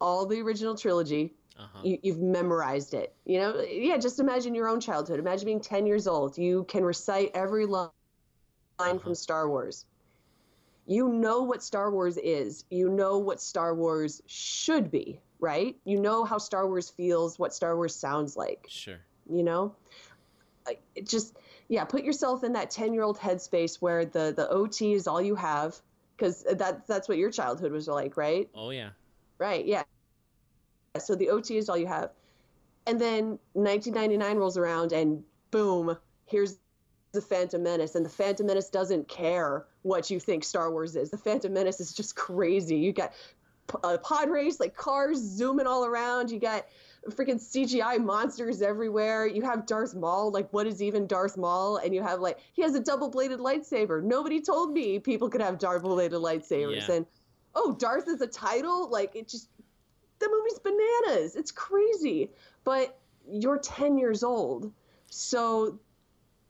all 0.00 0.24
the 0.26 0.40
original 0.40 0.74
trilogy, 0.76 1.34
Uh-huh. 1.58 1.78
you, 1.82 1.98
you've 2.02 2.20
memorized 2.20 2.94
it. 2.94 3.14
You 3.24 3.38
know, 3.40 3.60
yeah, 3.60 3.96
just 3.98 4.20
imagine 4.20 4.54
your 4.54 4.68
own 4.68 4.80
childhood. 4.80 5.18
Imagine 5.18 5.46
being 5.46 5.60
10 5.60 5.86
years 5.86 6.06
old. 6.06 6.38
You 6.38 6.64
can 6.64 6.84
recite 6.84 7.32
every 7.34 7.66
li- 7.66 7.88
line 8.78 8.98
from 8.98 9.14
Star 9.14 9.48
Wars. 9.48 9.84
You 10.90 11.08
know 11.08 11.42
what 11.42 11.62
Star 11.62 11.92
Wars 11.92 12.16
is. 12.16 12.64
You 12.68 12.88
know 12.88 13.16
what 13.18 13.40
Star 13.40 13.76
Wars 13.76 14.20
should 14.26 14.90
be, 14.90 15.20
right? 15.38 15.76
You 15.84 16.00
know 16.00 16.24
how 16.24 16.36
Star 16.36 16.66
Wars 16.66 16.90
feels, 16.90 17.38
what 17.38 17.54
Star 17.54 17.76
Wars 17.76 17.94
sounds 17.94 18.36
like, 18.36 18.66
Sure. 18.68 18.98
you 19.32 19.44
know? 19.44 19.76
It 20.96 21.06
just, 21.08 21.36
yeah, 21.68 21.84
put 21.84 22.02
yourself 22.02 22.42
in 22.42 22.54
that 22.54 22.72
10 22.72 22.92
year 22.92 23.04
old 23.04 23.20
headspace 23.20 23.76
where 23.76 24.04
the, 24.04 24.34
the 24.36 24.48
OT 24.50 24.92
is 24.92 25.06
all 25.06 25.22
you 25.22 25.36
have, 25.36 25.80
because 26.16 26.42
that, 26.42 26.88
that's 26.88 27.08
what 27.08 27.18
your 27.18 27.30
childhood 27.30 27.70
was 27.70 27.86
like, 27.86 28.16
right? 28.16 28.48
Oh 28.52 28.70
yeah. 28.70 28.90
Right, 29.38 29.64
yeah. 29.64 29.84
So 30.98 31.14
the 31.14 31.30
OT 31.30 31.56
is 31.56 31.68
all 31.68 31.76
you 31.78 31.86
have. 31.86 32.10
And 32.88 33.00
then 33.00 33.38
1999 33.52 34.36
rolls 34.36 34.58
around 34.58 34.92
and 34.92 35.22
boom, 35.52 35.96
here's 36.26 36.58
the 37.12 37.20
Phantom 37.20 37.62
Menace. 37.62 37.94
And 37.94 38.04
the 38.04 38.10
Phantom 38.10 38.46
Menace 38.46 38.70
doesn't 38.70 39.08
care 39.08 39.66
what 39.82 40.10
you 40.10 40.20
think 40.20 40.44
Star 40.44 40.70
Wars 40.70 40.96
is. 40.96 41.10
The 41.10 41.18
Phantom 41.18 41.52
Menace 41.52 41.80
is 41.80 41.92
just 41.92 42.14
crazy. 42.14 42.76
You 42.76 42.92
got 42.92 43.12
a 43.84 43.98
pod 43.98 44.30
race, 44.30 44.60
like 44.60 44.76
cars 44.76 45.18
zooming 45.18 45.66
all 45.66 45.84
around. 45.84 46.30
You 46.30 46.38
got 46.38 46.66
freaking 47.08 47.40
CGI 47.40 48.02
monsters 48.02 48.62
everywhere. 48.62 49.26
You 49.26 49.42
have 49.42 49.66
Darth 49.66 49.94
Maul. 49.94 50.30
Like, 50.30 50.52
what 50.52 50.66
is 50.66 50.82
even 50.82 51.06
Darth 51.06 51.36
Maul? 51.36 51.78
And 51.78 51.94
you 51.94 52.02
have, 52.02 52.20
like, 52.20 52.38
he 52.52 52.62
has 52.62 52.74
a 52.74 52.80
double 52.80 53.08
bladed 53.08 53.38
lightsaber. 53.38 54.02
Nobody 54.02 54.40
told 54.40 54.72
me 54.72 54.98
people 54.98 55.28
could 55.28 55.40
have 55.40 55.58
double 55.58 55.94
bladed 55.94 56.20
lightsabers. 56.20 56.88
Yeah. 56.88 56.96
And 56.96 57.06
oh, 57.54 57.74
Darth 57.74 58.08
is 58.08 58.20
a 58.20 58.26
title? 58.26 58.88
Like, 58.88 59.16
it 59.16 59.28
just, 59.28 59.48
the 60.18 60.28
movie's 60.28 60.58
bananas. 60.58 61.36
It's 61.36 61.50
crazy. 61.50 62.30
But 62.64 62.98
you're 63.30 63.58
10 63.58 63.98
years 63.98 64.22
old. 64.22 64.72
So 65.06 65.78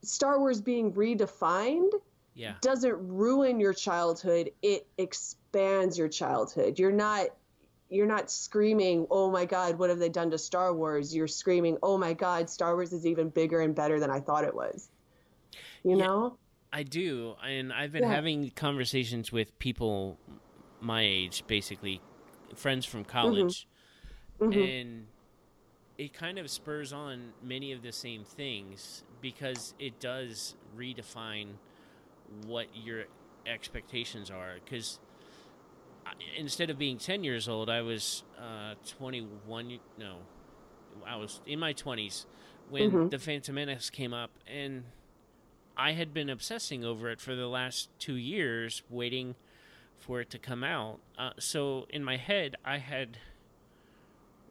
Star 0.02 0.38
Wars 0.38 0.60
being 0.60 0.92
redefined 0.92 1.92
Yeah. 2.34 2.54
doesn't 2.60 2.96
ruin 3.08 3.60
your 3.60 3.74
childhood. 3.74 4.50
It 4.62 4.86
expands 4.98 5.98
your 5.98 6.08
childhood. 6.08 6.78
You're 6.78 6.92
not 6.92 7.28
you're 7.92 8.06
not 8.06 8.30
screaming, 8.30 9.06
"Oh 9.10 9.30
my 9.30 9.44
god, 9.44 9.76
what 9.76 9.90
have 9.90 9.98
they 9.98 10.08
done 10.08 10.30
to 10.30 10.38
Star 10.38 10.72
Wars?" 10.72 11.14
You're 11.14 11.26
screaming, 11.26 11.76
"Oh 11.82 11.98
my 11.98 12.12
god, 12.12 12.48
Star 12.48 12.74
Wars 12.74 12.92
is 12.92 13.04
even 13.04 13.30
bigger 13.30 13.60
and 13.60 13.74
better 13.74 13.98
than 13.98 14.10
I 14.10 14.20
thought 14.20 14.44
it 14.44 14.54
was." 14.54 14.88
You 15.82 15.96
Yeah. 15.96 16.06
know? 16.06 16.38
I 16.72 16.84
do, 16.84 17.34
and 17.44 17.72
I've 17.72 17.90
been 17.90 18.04
Yeah. 18.04 18.14
having 18.14 18.50
conversations 18.50 19.32
with 19.32 19.58
people 19.58 20.18
my 20.80 21.02
age, 21.02 21.44
basically 21.48 22.00
friends 22.54 22.86
Mm-hmm. 22.86 22.92
from 22.92 23.04
college, 23.04 23.66
Mhm. 24.40 24.72
and 24.72 25.06
it 25.98 26.12
kind 26.12 26.38
of 26.38 26.48
spurs 26.48 26.92
on 26.92 27.32
many 27.42 27.72
of 27.72 27.82
the 27.82 27.92
same 27.92 28.24
things 28.24 29.02
because 29.20 29.74
it 29.78 30.00
does 30.00 30.54
redefine 30.76 31.48
what 32.46 32.66
your 32.74 33.04
expectations 33.46 34.30
are. 34.30 34.54
Because 34.64 34.98
instead 36.37 36.70
of 36.70 36.78
being 36.78 36.98
ten 36.98 37.24
years 37.24 37.48
old, 37.48 37.68
I 37.70 37.83
was 37.83 38.22
uh, 38.38 38.74
twenty-one. 38.88 39.78
No, 39.98 40.16
I 41.06 41.16
was 41.16 41.40
in 41.46 41.59
my 41.59 41.72
twenties 41.72 42.26
when 42.68 42.90
Mhm. 42.90 43.11
the 43.11 43.18
Phantom 43.18 43.54
Menace 43.54 43.90
came 43.90 44.12
up, 44.14 44.30
and 44.46 44.85
I 45.76 45.92
had 45.92 46.12
been 46.14 46.30
obsessing 46.30 46.85
over 46.85 47.11
it 47.11 47.20
for 47.20 47.35
the 47.35 47.48
last 47.48 47.88
two 47.98 48.14
years, 48.14 48.83
waiting 48.90 49.35
for 49.96 50.20
it 50.20 50.30
to 50.30 50.38
come 50.38 50.62
out. 50.64 51.00
Uh, 51.18 51.33
so 51.38 51.87
in 51.90 52.04
my 52.04 52.16
head, 52.16 52.56
I 52.64 52.78
had 52.78 53.18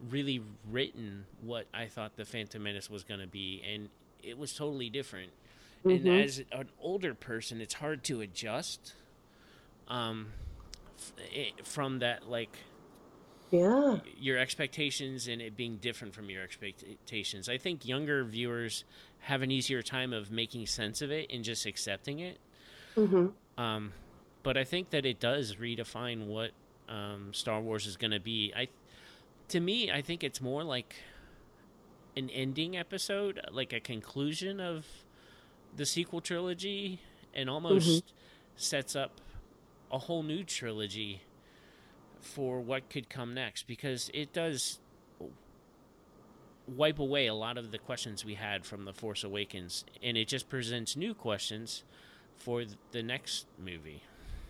really 0.10 0.42
written 0.70 1.26
what 1.42 1.66
I 1.74 1.88
thought 1.88 2.16
the 2.16 2.26
Phantom 2.26 2.62
Menace 2.64 2.90
was 2.90 3.04
going 3.04 3.20
to 3.20 3.28
be, 3.28 3.62
and 3.68 3.90
it 4.24 4.38
was 4.38 4.54
totally 4.54 4.90
different. 4.90 5.32
And 5.84 6.02
Mhm. 6.06 6.24
as 6.24 6.44
an 6.52 6.70
older 6.80 7.14
person, 7.14 7.62
it's 7.62 7.76
hard 7.76 8.04
to 8.06 8.22
adjust 8.22 8.94
um, 9.88 10.32
f- 11.34 11.66
from 11.66 11.98
that, 12.00 12.30
like 12.30 12.56
Yeah. 13.52 14.02
your 14.20 14.38
expectations 14.38 15.28
and 15.28 15.42
it 15.42 15.56
being 15.58 15.78
different 15.78 16.14
from 16.14 16.30
your 16.30 16.44
expectations. 16.44 17.50
I 17.50 17.58
think 17.58 17.88
younger 17.88 18.24
viewers 18.24 18.84
have 19.22 19.42
an 19.42 19.50
easier 19.50 19.82
time 19.82 20.14
of 20.14 20.30
making 20.30 20.68
sense 20.68 21.02
of 21.02 21.10
it 21.12 21.32
and 21.32 21.44
just 21.44 21.66
accepting 21.66 22.20
it. 22.20 22.38
Mhm. 22.96 23.34
Um, 23.58 23.94
but 24.44 24.58
I 24.58 24.64
think 24.64 24.92
that 24.92 25.06
it 25.08 25.20
does 25.20 25.56
redefine 25.56 26.28
what 26.28 26.52
um, 26.88 27.34
Star 27.34 27.60
Wars 27.62 27.86
is 27.88 27.98
going 27.98 28.12
to 28.12 28.20
be. 28.20 28.54
I, 28.56 28.68
to 29.50 29.60
me, 29.60 29.92
I 29.92 30.02
think 30.04 30.24
it's 30.24 30.42
more 30.42 30.64
like 30.64 30.96
an 32.20 32.30
ending 32.30 32.78
episode, 32.78 33.42
like 33.52 33.74
a 33.74 33.80
conclusion 33.80 34.60
of 34.60 34.86
the 35.76 35.86
sequel 35.86 36.22
trilogy, 36.22 37.00
and 37.34 37.50
almost 37.50 37.88
mm-hmm. 37.88 38.08
sets 38.56 38.96
up 38.96 39.22
a 39.92 39.98
whole 39.98 40.22
new 40.22 40.44
trilogy 40.44 41.22
for 42.22 42.60
what 42.60 42.90
could 42.90 43.10
come 43.10 43.34
next 43.34 43.66
because 43.66 44.12
it 44.14 44.34
does 44.34 44.80
wipe 46.68 47.00
away 47.00 47.28
a 47.28 47.34
lot 47.34 47.58
of 47.58 47.72
the 47.72 47.78
questions 47.78 48.24
we 48.24 48.36
had 48.36 48.66
from 48.66 48.86
the 48.86 48.94
Force 48.94 49.24
Awakens, 49.24 49.86
and 50.04 50.18
it 50.18 50.28
just 50.28 50.50
presents 50.50 50.96
new 50.96 51.14
questions 51.14 51.84
for 52.38 52.64
the 52.92 53.02
next 53.02 53.48
movie. 53.58 54.04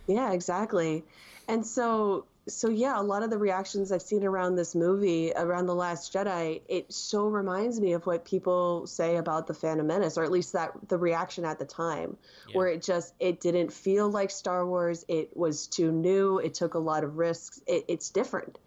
Yeah, 0.07 0.31
exactly. 0.31 1.03
And 1.47 1.65
so 1.65 2.25
so 2.49 2.69
yeah, 2.69 2.99
a 2.99 3.03
lot 3.03 3.23
of 3.23 3.29
the 3.29 3.37
reactions 3.37 3.91
I've 3.91 4.01
seen 4.01 4.23
around 4.23 4.55
this 4.55 4.75
movie, 4.75 5.31
around 5.35 5.67
The 5.67 5.75
Last 5.75 6.13
Jedi, 6.13 6.61
it 6.67 6.91
so 6.91 7.27
reminds 7.27 7.79
me 7.79 7.93
of 7.93 8.05
what 8.05 8.25
people 8.25 8.85
say 8.87 9.17
about 9.17 9.47
The 9.47 9.53
Phantom 9.53 9.85
Menace, 9.87 10.17
or 10.17 10.23
at 10.23 10.31
least 10.31 10.53
that 10.53 10.71
the 10.87 10.97
reaction 10.97 11.45
at 11.45 11.59
the 11.59 11.65
time, 11.65 12.17
Yeah. 12.47 12.57
where 12.57 12.67
it 12.67 12.81
just 12.83 13.13
it 13.19 13.39
didn't 13.39 13.71
feel 13.71 14.09
like 14.09 14.31
Star 14.31 14.65
Wars, 14.65 15.05
it 15.07 15.35
was 15.35 15.67
too 15.67 15.91
new, 15.91 16.39
it 16.39 16.53
took 16.53 16.73
a 16.73 16.79
lot 16.79 17.03
of 17.03 17.17
risks, 17.17 17.61
it, 17.67 17.85
it's 17.87 18.09
different. 18.09 18.57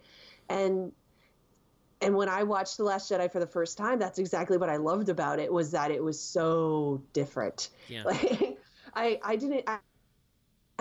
And 0.49 0.93
and 2.01 2.17
when 2.17 2.29
I 2.29 2.43
watched 2.43 2.79
The 2.79 2.85
Last 2.85 3.11
Jedi 3.11 3.31
for 3.31 3.39
the 3.39 3.47
first 3.47 3.79
time, 3.79 3.99
that's 4.01 4.19
exactly 4.19 4.57
what 4.57 4.69
I 4.69 4.77
loved 4.77 5.09
about 5.09 5.39
it 5.39 5.53
was 5.53 5.71
that 5.71 5.91
it 5.93 6.03
was 6.03 6.19
so 6.21 7.03
different. 7.13 7.69
Yeah. 7.89 8.03
Like 8.13 8.59
I 8.95 9.21
I 9.23 9.37
didn't 9.37 9.65
I, 9.67 9.79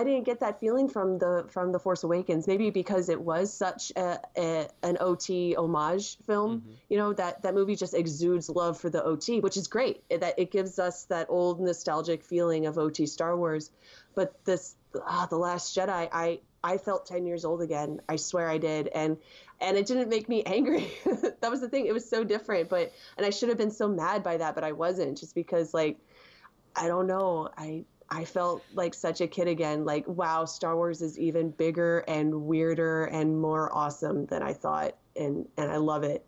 I 0.02 0.04
didn't 0.04 0.24
get 0.24 0.40
that 0.40 0.58
feeling 0.58 0.88
from 0.88 1.18
the 1.18 1.46
from 1.48 1.70
the 1.70 1.78
Force 1.78 2.02
Awakens. 2.02 2.48
Maybe 2.48 2.70
because 2.70 3.08
it 3.08 3.20
was 3.20 3.52
such 3.52 3.92
a, 3.94 4.18
a 4.36 4.68
an 4.82 4.96
OT 4.98 5.54
homage 5.54 6.18
film. 6.26 6.58
Mm-hmm. 6.58 6.70
You 6.88 6.98
know 6.98 7.12
that 7.12 7.42
that 7.42 7.54
movie 7.54 7.76
just 7.76 7.94
exudes 7.94 8.48
love 8.48 8.80
for 8.80 8.90
the 8.90 9.02
OT, 9.04 9.38
which 9.38 9.56
is 9.56 9.68
great. 9.68 10.02
It, 10.10 10.20
that 10.22 10.40
it 10.40 10.50
gives 10.50 10.80
us 10.80 11.04
that 11.04 11.28
old 11.30 11.60
nostalgic 11.60 12.24
feeling 12.24 12.66
of 12.66 12.78
OT 12.78 13.06
Star 13.06 13.36
Wars. 13.36 13.70
But 14.16 14.44
this, 14.44 14.74
ah, 15.06 15.28
the 15.30 15.36
Last 15.36 15.76
Jedi, 15.76 16.08
I 16.12 16.40
I 16.64 16.78
felt 16.78 17.06
10 17.06 17.24
years 17.24 17.44
old 17.44 17.62
again. 17.62 18.00
I 18.08 18.16
swear 18.16 18.48
I 18.48 18.58
did. 18.58 18.88
And 18.88 19.18
and 19.60 19.76
it 19.76 19.86
didn't 19.86 20.08
make 20.08 20.28
me 20.28 20.42
angry. 20.46 20.90
that 21.04 21.48
was 21.48 21.60
the 21.60 21.68
thing. 21.68 21.86
It 21.86 21.92
was 21.92 22.10
so 22.10 22.24
different, 22.24 22.68
but 22.68 22.92
and 23.16 23.24
I 23.24 23.30
should 23.30 23.50
have 23.50 23.58
been 23.58 23.70
so 23.70 23.86
mad 23.86 24.24
by 24.24 24.38
that, 24.38 24.56
but 24.56 24.64
I 24.64 24.72
wasn't 24.72 25.16
just 25.16 25.36
because 25.36 25.72
like 25.72 26.00
I 26.74 26.88
don't 26.88 27.06
know. 27.06 27.50
I 27.56 27.84
I 28.14 28.26
felt 28.26 28.62
like 28.74 28.92
such 28.92 29.22
a 29.22 29.26
kid 29.26 29.48
again. 29.48 29.86
Like, 29.86 30.06
wow, 30.06 30.44
Star 30.44 30.76
Wars 30.76 31.00
is 31.00 31.18
even 31.18 31.50
bigger 31.50 32.00
and 32.00 32.42
weirder 32.42 33.06
and 33.06 33.40
more 33.40 33.74
awesome 33.74 34.26
than 34.26 34.42
I 34.42 34.52
thought, 34.52 34.96
and 35.16 35.48
and 35.56 35.70
I 35.70 35.78
love 35.78 36.04
it. 36.04 36.24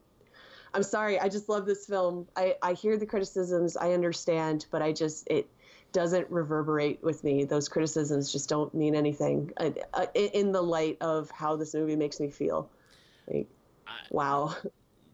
I'm 0.73 0.83
sorry, 0.83 1.21
I 1.21 1.29
just 1.29 1.49
love 1.49 1.67
this 1.67 1.87
film. 1.87 2.27
I 2.37 2.57
I 2.63 2.73
hear 2.73 2.97
the 2.97 3.07
criticisms, 3.07 3.77
I 3.77 3.93
understand, 3.93 4.65
but 4.71 4.81
I 4.81 4.93
just 4.93 5.29
it 5.29 5.47
doesn't 5.93 6.31
reverberate 6.31 7.05
with 7.05 7.23
me. 7.23 7.45
Those 7.45 7.69
criticisms 7.69 8.33
just 8.33 8.49
don't 8.49 8.75
mean 8.75 8.95
anything 8.95 9.53
uh, 9.59 9.71
uh, 9.93 10.07
in 10.15 10.53
the 10.53 10.63
light 10.63 10.97
of 11.03 11.31
how 11.31 11.55
this 11.57 11.75
movie 11.75 11.97
makes 11.97 12.19
me 12.19 12.31
feel. 12.31 12.71
Like, 13.29 13.47
I, 13.87 13.93
wow. 14.11 14.57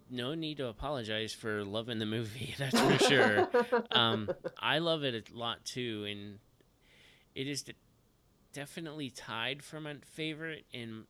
No 0.08 0.34
need 0.34 0.56
to 0.56 0.68
apologize 0.68 1.32
for 1.32 1.64
loving 1.64 1.98
the 1.98 2.06
movie. 2.06 2.54
That's 2.58 2.80
for 2.80 2.98
sure. 3.04 3.48
um, 3.92 4.30
I 4.58 4.78
love 4.78 5.02
it 5.04 5.30
a 5.30 5.36
lot 5.36 5.64
too, 5.64 6.06
and 6.08 6.38
it 7.34 7.46
is 7.46 7.64
definitely 8.52 9.10
tied 9.10 9.62
for 9.62 9.80
my 9.80 9.96
favorite, 10.04 10.64
and 10.74 11.04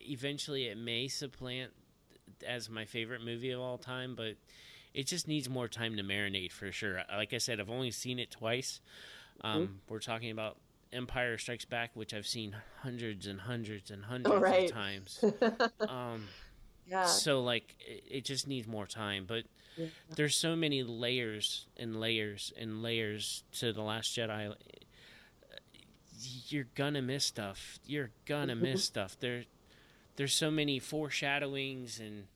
eventually 0.00 0.66
it 0.66 0.78
may 0.78 1.08
supplant 1.08 1.72
as 2.46 2.70
my 2.70 2.84
favorite 2.84 3.22
movie 3.24 3.50
of 3.50 3.60
all 3.60 3.78
time. 3.78 4.14
But 4.14 4.36
it 4.94 5.06
just 5.06 5.28
needs 5.28 5.48
more 5.48 5.68
time 5.68 5.96
to 5.96 6.02
marinate 6.02 6.52
for 6.52 6.72
sure. 6.72 7.02
Like 7.10 7.32
I 7.32 7.38
said, 7.38 7.60
I've 7.60 7.70
only 7.70 7.90
seen 7.90 8.18
it 8.18 8.30
twice. 8.30 8.80
Um, 9.42 9.62
mm-hmm. 9.62 9.72
We're 9.88 10.00
talking 10.00 10.30
about 10.30 10.56
Empire 10.92 11.38
Strikes 11.38 11.64
Back, 11.64 11.90
which 11.94 12.12
I've 12.12 12.26
seen 12.26 12.56
hundreds 12.82 13.26
and 13.26 13.40
hundreds 13.40 13.90
and 13.90 14.04
hundreds 14.04 14.34
oh, 14.34 14.40
right. 14.40 14.64
of 14.64 14.72
times. 14.72 15.24
um, 15.88 16.28
yeah. 16.86 17.06
So 17.06 17.42
like, 17.42 17.76
it, 17.80 18.04
it, 18.10 18.24
just 18.24 18.48
needs 18.48 18.66
more 18.66 18.86
time. 18.86 19.24
But 19.26 19.44
yeah. 19.76 19.86
there's 20.16 20.36
so 20.36 20.56
many 20.56 20.82
layers 20.82 21.66
and 21.76 22.00
layers 22.00 22.52
and 22.58 22.82
layers 22.82 23.44
to 23.58 23.72
the 23.72 23.82
Last 23.82 24.16
Jedi. 24.16 24.54
You're 26.48 26.68
gonna 26.74 27.02
miss 27.02 27.24
stuff. 27.24 27.78
You're 27.86 28.10
gonna 28.26 28.54
mm-hmm. 28.54 28.64
miss 28.64 28.84
stuff. 28.84 29.16
There, 29.20 29.44
there's 30.16 30.34
so 30.34 30.50
many 30.50 30.78
foreshadowings 30.78 32.00
and 32.00 32.26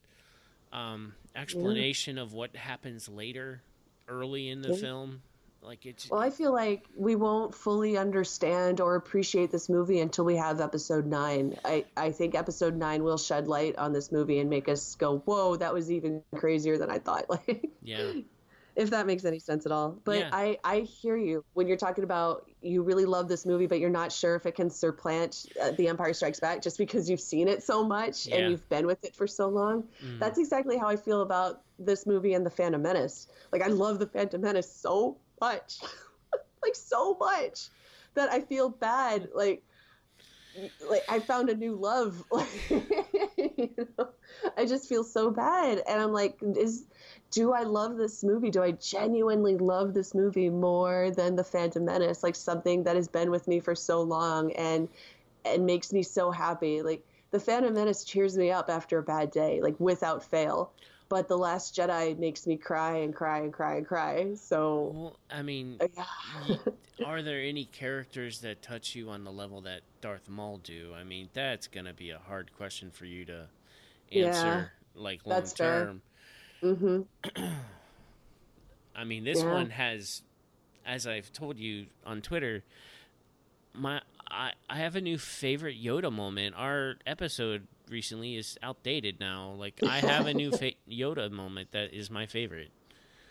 um, 0.73 1.15
explanation 1.35 2.17
yeah. 2.17 2.23
of 2.23 2.33
what 2.33 2.57
happens 2.57 3.09
later, 3.09 3.63
early 4.09 4.49
in 4.49 4.63
the 4.63 4.75
yeah. 4.75 4.81
film. 4.81 5.23
Like 5.63 5.87
it's. 5.87 6.11
Well, 6.11 6.21
I 6.21 6.31
feel 6.31 6.53
like 6.53 6.85
we 6.95 7.17
won't 7.17 7.55
fully 7.55 7.97
understand 7.97 8.81
or 8.81 8.97
appreciate 8.97 9.51
this 9.51 9.69
movie 9.71 10.01
until 10.01 10.25
we 10.27 10.37
have 10.37 10.61
episode 10.61 11.07
nine. 11.07 11.57
I 11.65 11.87
I 11.97 12.11
think 12.13 12.35
episode 12.35 12.77
nine 12.77 13.03
will 13.03 13.17
shed 13.17 13.49
light 13.49 13.77
on 13.77 13.93
this 13.93 14.13
movie 14.13 14.41
and 14.41 14.51
make 14.51 14.69
us 14.69 14.95
go, 14.97 15.19
"Whoa, 15.19 15.57
that 15.57 15.73
was 15.73 15.91
even 15.91 16.23
crazier 16.35 16.77
than 16.77 16.91
I 16.91 16.99
thought." 16.99 17.27
Like. 17.31 17.71
Yeah 17.83 18.13
if 18.77 18.91
that 18.91 19.07
makes 19.07 19.25
any 19.25 19.39
sense 19.39 19.67
at 19.67 19.73
all. 19.73 19.99
But 20.05 20.19
yeah. 20.19 20.31
I, 20.33 20.59
I 20.65 20.81
hear 20.81 21.17
you 21.17 21.45
when 21.53 21.69
you're 21.69 21.77
talking 21.77 22.05
about 22.05 22.51
you 22.61 22.83
really 22.83 23.05
love 23.05 23.29
this 23.29 23.47
movie, 23.47 23.67
but 23.67 23.79
you're 23.79 23.91
not 23.91 24.11
sure 24.11 24.35
if 24.35 24.47
it 24.47 24.55
can 24.55 24.71
supplant 24.71 25.47
uh, 25.63 25.73
The 25.73 25.89
Empire 25.89 26.13
Strikes 26.13 26.41
Back 26.41 26.63
just 26.63 26.79
because 26.79 27.09
you've 27.09 27.21
seen 27.21 27.47
it 27.47 27.63
so 27.63 27.85
much 27.85 28.27
yeah. 28.27 28.37
and 28.37 28.51
you've 28.51 28.69
been 28.69 28.87
with 28.87 29.05
it 29.05 29.15
for 29.15 29.27
so 29.27 29.49
long. 29.49 29.85
Mm. 30.05 30.19
That's 30.19 30.39
exactly 30.39 30.77
how 30.77 30.89
I 30.89 30.97
feel 30.97 31.23
about 31.23 31.63
this 31.79 32.07
movie 32.07 32.35
and 32.35 32.45
The 32.45 32.51
Phantom 32.51 32.83
Menace. 32.83 33.29
Like, 33.53 33.63
I 33.63 33.69
love 33.69 33.99
The 33.99 34.07
Phantom 34.07 34.41
Menace 34.41 34.73
so 34.73 35.19
much, 35.41 35.79
like, 36.63 36.75
so 36.75 37.17
much 37.19 37.69
that 38.15 38.31
I 38.31 38.41
feel 38.41 38.69
bad. 38.69 39.29
Like, 39.35 39.63
like 40.89 41.05
I 41.09 41.21
found 41.21 41.51
a 41.51 41.55
new 41.55 41.75
love. 41.75 42.25
you 43.39 43.87
know? 43.99 44.09
I 44.57 44.67
just 44.67 44.89
feel 44.89 45.05
so 45.05 45.31
bad, 45.31 45.83
and 45.89 46.01
I'm 46.01 46.13
like, 46.13 46.37
is 46.57 46.85
do 47.31 47.53
I 47.53 47.63
love 47.63 47.97
this 47.97 48.23
movie? 48.23 48.51
Do 48.51 48.63
I 48.63 48.73
genuinely 48.73 49.57
love 49.57 49.93
this 49.93 50.15
movie 50.15 50.51
more 50.51 51.11
than 51.11 51.37
The 51.37 51.45
Phantom 51.45 51.85
Menace? 51.85 52.23
Like 52.23 52.37
something 52.37 52.85
that 52.85 52.97
has 52.97 53.09
been 53.09 53.31
with 53.31 53.49
me 53.49 53.61
for 53.61 53.75
so 53.75 54.03
long 54.03 54.53
and 54.53 54.89
and 55.45 55.67
makes 55.67 55.93
me 55.93 56.03
so 56.03 56.31
happy. 56.31 56.83
Like 56.83 57.05
The 57.31 57.41
Phantom 57.41 57.75
Menace 57.75 58.05
cheers 58.05 58.37
me 58.37 58.51
up 58.51 58.71
after 58.71 58.99
a 58.99 59.03
bad 59.03 59.31
day, 59.31 59.61
like 59.61 59.79
without 59.79 60.23
fail. 60.23 60.73
But 61.09 61.29
The 61.29 61.37
Last 61.37 61.77
Jedi 61.77 62.19
makes 62.19 62.47
me 62.47 62.57
cry 62.57 62.97
and 62.99 63.15
cry 63.15 63.39
and 63.41 63.53
cry 63.53 63.77
and 63.77 63.87
cry. 63.87 64.35
So 64.35 64.93
well, 64.95 65.17
I 65.31 65.43
mean, 65.43 65.79
are 67.05 67.23
there 67.23 67.41
any 67.41 67.67
characters 67.67 68.41
that 68.41 68.63
touch 68.63 68.95
you 68.95 69.11
on 69.11 69.25
the 69.25 69.33
level 69.33 69.61
that 69.63 69.83
Darth 70.01 70.29
Maul 70.29 70.59
do? 70.59 70.93
I 70.99 71.05
mean, 71.05 71.29
that's 71.35 71.67
gonna 71.67 71.95
be 71.95 72.11
a 72.11 72.19
hard 72.19 72.53
question 72.57 72.91
for 72.91 73.05
you 73.05 73.25
to 73.27 73.47
answer, 74.13 74.71
yeah, 74.97 75.01
like 75.01 75.27
long 75.27 75.43
term. 75.43 75.55
Fair 75.55 75.95
Mm-hmm. 76.65 77.03
I 78.97 79.05
mean, 79.05 79.25
this 79.25 79.41
yeah. 79.41 79.53
one 79.53 79.71
has, 79.71 80.23
as 80.87 81.07
I've 81.07 81.33
told 81.33 81.59
you 81.59 81.87
on 82.07 82.23
Twitter, 82.23 82.65
my 83.75 84.01
I 84.31 84.53
I 84.71 84.79
have 84.79 84.97
a 84.97 85.01
new 85.01 85.19
favorite 85.19 85.77
Yoda 85.83 86.11
moment. 86.13 86.55
Our 86.57 86.97
episode 87.07 87.67
recently 87.91 88.37
is 88.37 88.59
outdated 88.63 89.21
now. 89.21 89.55
Like 89.59 89.81
I 89.87 89.99
have 89.99 90.27
a 90.27 90.35
new 90.35 90.51
fa- 90.51 90.73
Yoda 90.91 91.31
moment 91.31 91.73
that 91.73 91.93
is 91.93 92.11
my 92.11 92.27
favorite. 92.27 92.71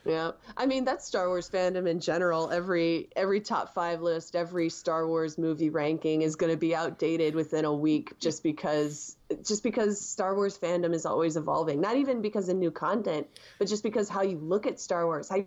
Yeah, 0.06 0.32
I 0.58 0.66
mean 0.66 0.84
that's 0.84 1.06
Star 1.06 1.30
Wars 1.30 1.50
fandom 1.50 1.88
in 1.88 2.02
general. 2.02 2.52
Every 2.52 3.08
every 3.16 3.39
top 3.39 3.74
five 3.74 4.02
list, 4.02 4.36
every 4.36 4.70
Star 4.70 5.08
Wars 5.08 5.38
movie 5.38 5.70
ranking 5.70 6.24
is 6.24 6.36
going 6.36 6.52
to 6.52 6.58
be 6.58 6.76
outdated 6.76 7.36
within 7.36 7.63
a 7.63 7.74
week, 7.74 8.20
just 8.20 8.44
because 8.44 9.16
just 9.44 9.63
because 9.63 10.02
Star 10.02 10.36
Wars 10.36 10.58
fandom 10.58 10.94
is 10.94 11.06
always 11.06 11.38
evolving. 11.38 11.80
Not 11.80 11.96
even 11.96 12.22
because 12.22 12.50
of 12.50 12.58
new 12.58 12.72
content, 12.72 13.28
but 13.60 13.70
just 13.70 13.82
because 13.82 14.10
how 14.10 14.24
you 14.24 14.38
look 14.39 14.68
at 14.68 14.80
Star 14.80 15.06
Wars, 15.06 15.30
how 15.30 15.46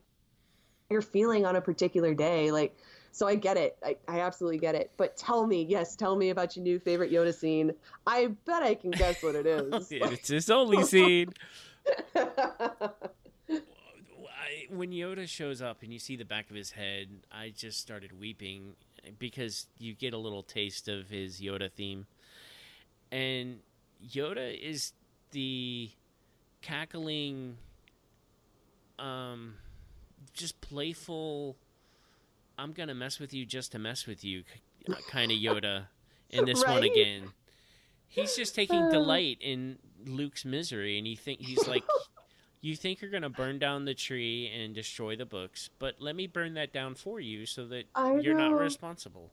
you're 0.91 1.03
feeling 1.03 1.45
on 1.45 1.57
a 1.57 1.61
particular 1.61 2.15
day. 2.15 2.51
Like, 2.51 2.77
so 3.17 3.27
I 3.27 3.35
get 3.35 3.57
it. 3.57 3.79
I, 3.83 3.97
I 4.07 4.21
absolutely 4.21 4.59
get 4.59 4.75
it. 4.75 4.91
But 4.99 5.17
tell 5.17 5.47
me, 5.47 5.65
yes, 5.67 5.97
tell 5.97 6.17
me 6.17 6.29
about 6.29 6.55
your 6.55 6.63
new 6.63 6.79
favorite 6.79 7.11
Yoda 7.11 7.35
scene. 7.35 7.73
I 8.07 8.27
bet 8.45 8.63
I 8.63 8.75
can 8.75 8.91
guess 8.91 9.23
what 9.23 9.35
it 9.35 9.47
is. 9.47 9.89
it's 9.91 10.29
his 10.29 10.51
only 10.51 10.83
scene. 10.83 11.33
when 14.69 14.91
Yoda 14.91 15.27
shows 15.27 15.63
up 15.63 15.83
and 15.83 15.95
you 15.95 15.99
see 15.99 16.17
the 16.17 16.27
back 16.27 16.51
of 16.51 16.57
his 16.57 16.73
head, 16.73 17.09
I 17.33 17.55
just 17.57 17.81
started 17.81 18.21
weeping 18.21 18.75
because 19.19 19.67
you 19.79 19.95
get 19.95 20.13
a 20.13 20.19
little 20.19 20.43
taste 20.43 20.87
of 20.87 21.09
his 21.09 21.41
Yoda 21.41 21.73
theme. 21.73 22.05
And 23.11 23.61
Yoda 24.07 24.61
is 24.63 24.93
the 25.31 25.89
cackling 26.61 27.57
um 28.99 29.55
just 30.35 30.61
playful 30.61 31.57
I'm 32.59 32.73
going 32.73 32.89
to 32.89 32.95
mess 32.95 33.19
with 33.19 33.33
you 33.33 33.45
just 33.47 33.73
to 33.73 33.79
mess 33.79 34.07
with 34.07 34.25
you 34.25 34.45
uh, 34.89 34.95
kind 35.09 35.31
of 35.31 35.39
Yoda 35.39 35.87
in 36.31 36.45
this 36.45 36.63
right? 36.65 36.75
one 36.75 36.85
again. 36.85 37.33
He's 38.09 38.37
just 38.37 38.55
taking 38.55 38.85
uh. 38.85 38.91
delight 38.91 39.39
in 39.41 39.79
Luke's 40.05 40.45
misery 40.45 40.99
and 40.99 41.07
he 41.07 41.17
think 41.17 41.41
he's 41.41 41.67
like 41.67 41.85
you 42.61 42.77
think 42.77 43.01
you're 43.01 43.11
going 43.11 43.23
to 43.23 43.29
burn 43.29 43.59
down 43.59 43.85
the 43.85 43.95
tree 43.95 44.51
and 44.55 44.75
destroy 44.75 45.17
the 45.17 45.27
books, 45.27 45.71
but 45.79 45.97
let 45.99 46.17
me 46.17 46.27
burn 46.27 46.55
that 46.55 46.73
down 46.73 46.95
for 46.95 47.21
you 47.21 47.47
so 47.47 47.67
that 47.67 47.85
you're 48.21 48.37
not 48.37 48.59
responsible. 48.59 49.31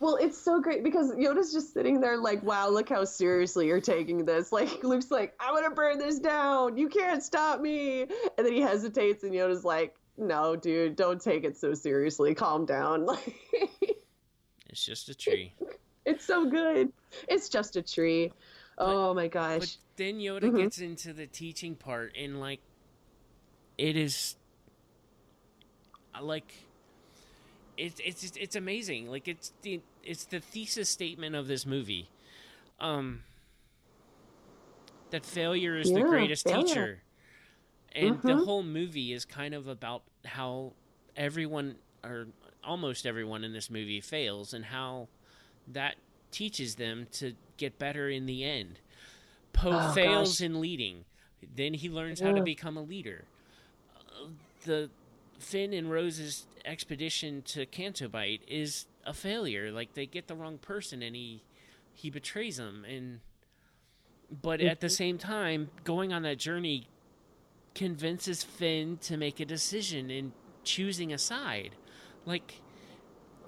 Well, 0.00 0.16
it's 0.16 0.36
so 0.36 0.60
great 0.60 0.82
because 0.82 1.12
Yoda's 1.12 1.52
just 1.52 1.72
sitting 1.72 2.00
there 2.00 2.16
like, 2.16 2.42
wow, 2.42 2.68
look 2.68 2.88
how 2.88 3.04
seriously 3.04 3.68
you're 3.68 3.80
taking 3.80 4.24
this. 4.24 4.50
Like, 4.62 4.82
Luke's 4.82 5.12
like, 5.12 5.34
I 5.38 5.52
want 5.52 5.64
to 5.64 5.70
burn 5.70 5.98
this 5.98 6.18
down. 6.18 6.76
You 6.76 6.88
can't 6.88 7.22
stop 7.22 7.60
me. 7.60 8.02
And 8.02 8.44
then 8.44 8.52
he 8.52 8.60
hesitates, 8.60 9.22
and 9.22 9.32
Yoda's 9.32 9.64
like, 9.64 9.94
no, 10.22 10.56
dude, 10.56 10.96
don't 10.96 11.20
take 11.20 11.44
it 11.44 11.56
so 11.56 11.74
seriously. 11.74 12.34
Calm 12.34 12.64
down. 12.64 13.06
it's 14.68 14.84
just 14.84 15.08
a 15.08 15.14
tree. 15.14 15.54
It's 16.04 16.24
so 16.24 16.48
good. 16.48 16.92
It's 17.28 17.48
just 17.48 17.76
a 17.76 17.82
tree. 17.82 18.32
But, 18.76 18.86
oh 18.86 19.14
my 19.14 19.28
gosh. 19.28 19.60
But 19.60 19.76
then 19.96 20.14
Yoda 20.18 20.42
mm-hmm. 20.44 20.56
gets 20.56 20.78
into 20.78 21.12
the 21.12 21.26
teaching 21.26 21.74
part, 21.74 22.14
and 22.18 22.40
like, 22.40 22.60
it 23.78 23.96
is 23.96 24.36
like 26.20 26.52
it's 27.76 28.00
it's 28.04 28.36
it's 28.36 28.56
amazing. 28.56 29.10
Like 29.10 29.28
it's 29.28 29.52
the 29.62 29.80
it's 30.02 30.24
the 30.24 30.40
thesis 30.40 30.88
statement 30.88 31.34
of 31.34 31.46
this 31.46 31.66
movie. 31.66 32.08
Um 32.80 33.22
that 35.10 35.24
failure 35.24 35.76
is 35.76 35.90
yeah, 35.90 35.98
the 35.98 36.04
greatest 36.04 36.48
failure. 36.48 36.64
teacher. 36.64 37.02
And 37.94 38.16
mm-hmm. 38.16 38.26
the 38.26 38.36
whole 38.36 38.62
movie 38.62 39.12
is 39.12 39.24
kind 39.24 39.54
of 39.54 39.68
about 39.68 40.02
how 40.24 40.72
everyone 41.16 41.76
or 42.04 42.26
almost 42.64 43.06
everyone 43.06 43.44
in 43.44 43.52
this 43.52 43.70
movie 43.70 44.00
fails 44.00 44.54
and 44.54 44.64
how 44.64 45.08
that 45.68 45.96
teaches 46.30 46.76
them 46.76 47.06
to 47.12 47.34
get 47.56 47.78
better 47.78 48.08
in 48.08 48.26
the 48.26 48.44
end. 48.44 48.80
Poe 49.52 49.70
Oh, 49.72 49.92
fails 49.92 50.38
gosh. 50.38 50.46
in 50.46 50.60
leading, 50.60 51.04
then 51.54 51.74
he 51.74 51.88
learns 51.88 52.20
how 52.20 52.32
to 52.32 52.42
become 52.42 52.76
a 52.76 52.82
leader. 52.82 53.24
Uh, 53.96 54.28
The 54.64 54.90
Finn 55.38 55.72
and 55.72 55.90
Rose's 55.90 56.46
expedition 56.64 57.42
to 57.42 57.66
Canto 57.66 58.08
Bight 58.08 58.42
is 58.48 58.86
a 59.04 59.12
failure. 59.12 59.70
Like 59.70 59.94
they 59.94 60.06
get 60.06 60.28
the 60.28 60.34
wrong 60.34 60.58
person, 60.58 61.02
and 61.02 61.14
he 61.14 61.42
he 61.94 62.10
betrays 62.10 62.56
them. 62.56 62.84
And 62.88 63.20
but 64.30 64.60
at 64.60 64.80
the 64.80 64.88
same 64.88 65.18
time, 65.18 65.70
going 65.84 66.12
on 66.12 66.22
that 66.22 66.38
journey 66.38 66.86
convinces 67.74 68.42
Finn 68.42 68.98
to 69.02 69.16
make 69.16 69.40
a 69.40 69.44
decision 69.44 70.10
in 70.10 70.32
choosing 70.64 71.12
a 71.12 71.18
side. 71.18 71.76
Like 72.24 72.60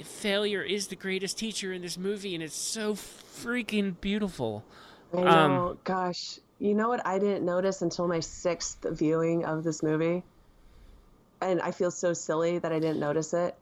failure 0.02 0.62
is 0.62 0.88
the 0.88 0.96
greatest 0.96 1.38
teacher 1.38 1.72
in 1.72 1.82
this 1.82 1.96
movie, 1.96 2.34
and 2.34 2.42
it's 2.42 2.56
so 2.56 2.94
freaking 2.94 4.00
beautiful. 4.00 4.64
I 5.12 5.22
Um. 5.22 5.78
Gosh, 5.84 6.40
you 6.58 6.74
know 6.74 6.88
what? 6.88 7.06
I 7.06 7.18
didn't 7.18 7.44
notice 7.44 7.82
until 7.82 8.08
my 8.08 8.20
sixth 8.20 8.84
viewing 8.90 9.44
of 9.44 9.62
this 9.62 9.82
movie, 9.82 10.24
and 11.40 11.60
I 11.60 11.70
feel 11.70 11.90
so 11.90 12.12
silly 12.12 12.58
that 12.58 12.72
I 12.72 12.78
didn't 12.78 13.00
notice 13.00 13.34
it. 13.34 13.54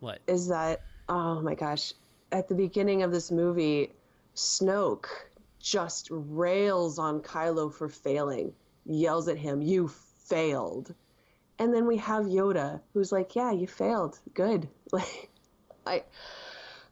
What? 0.00 0.20
Is 0.26 0.48
that? 0.48 0.82
Oh 1.08 1.40
my 1.40 1.54
gosh! 1.54 1.92
At 2.32 2.48
the 2.48 2.54
beginning 2.54 3.02
of 3.02 3.12
this 3.12 3.30
movie, 3.30 3.92
Snoke 4.34 5.06
just 5.60 6.08
rails 6.10 6.98
on 6.98 7.20
Kylo 7.20 7.72
for 7.72 7.88
failing, 7.88 8.52
yells 8.88 9.28
at 9.28 9.36
him, 9.36 9.62
"You 9.62 9.88
failed," 9.88 10.94
and 11.58 11.72
then 11.72 11.86
we 11.86 11.98
have 11.98 12.24
Yoda, 12.24 12.80
who's 12.92 13.12
like, 13.12 13.36
"Yeah, 13.36 13.52
you 13.52 13.66
failed. 13.66 14.18
Good." 14.34 14.68
Like, 14.90 15.30
I. 15.86 16.04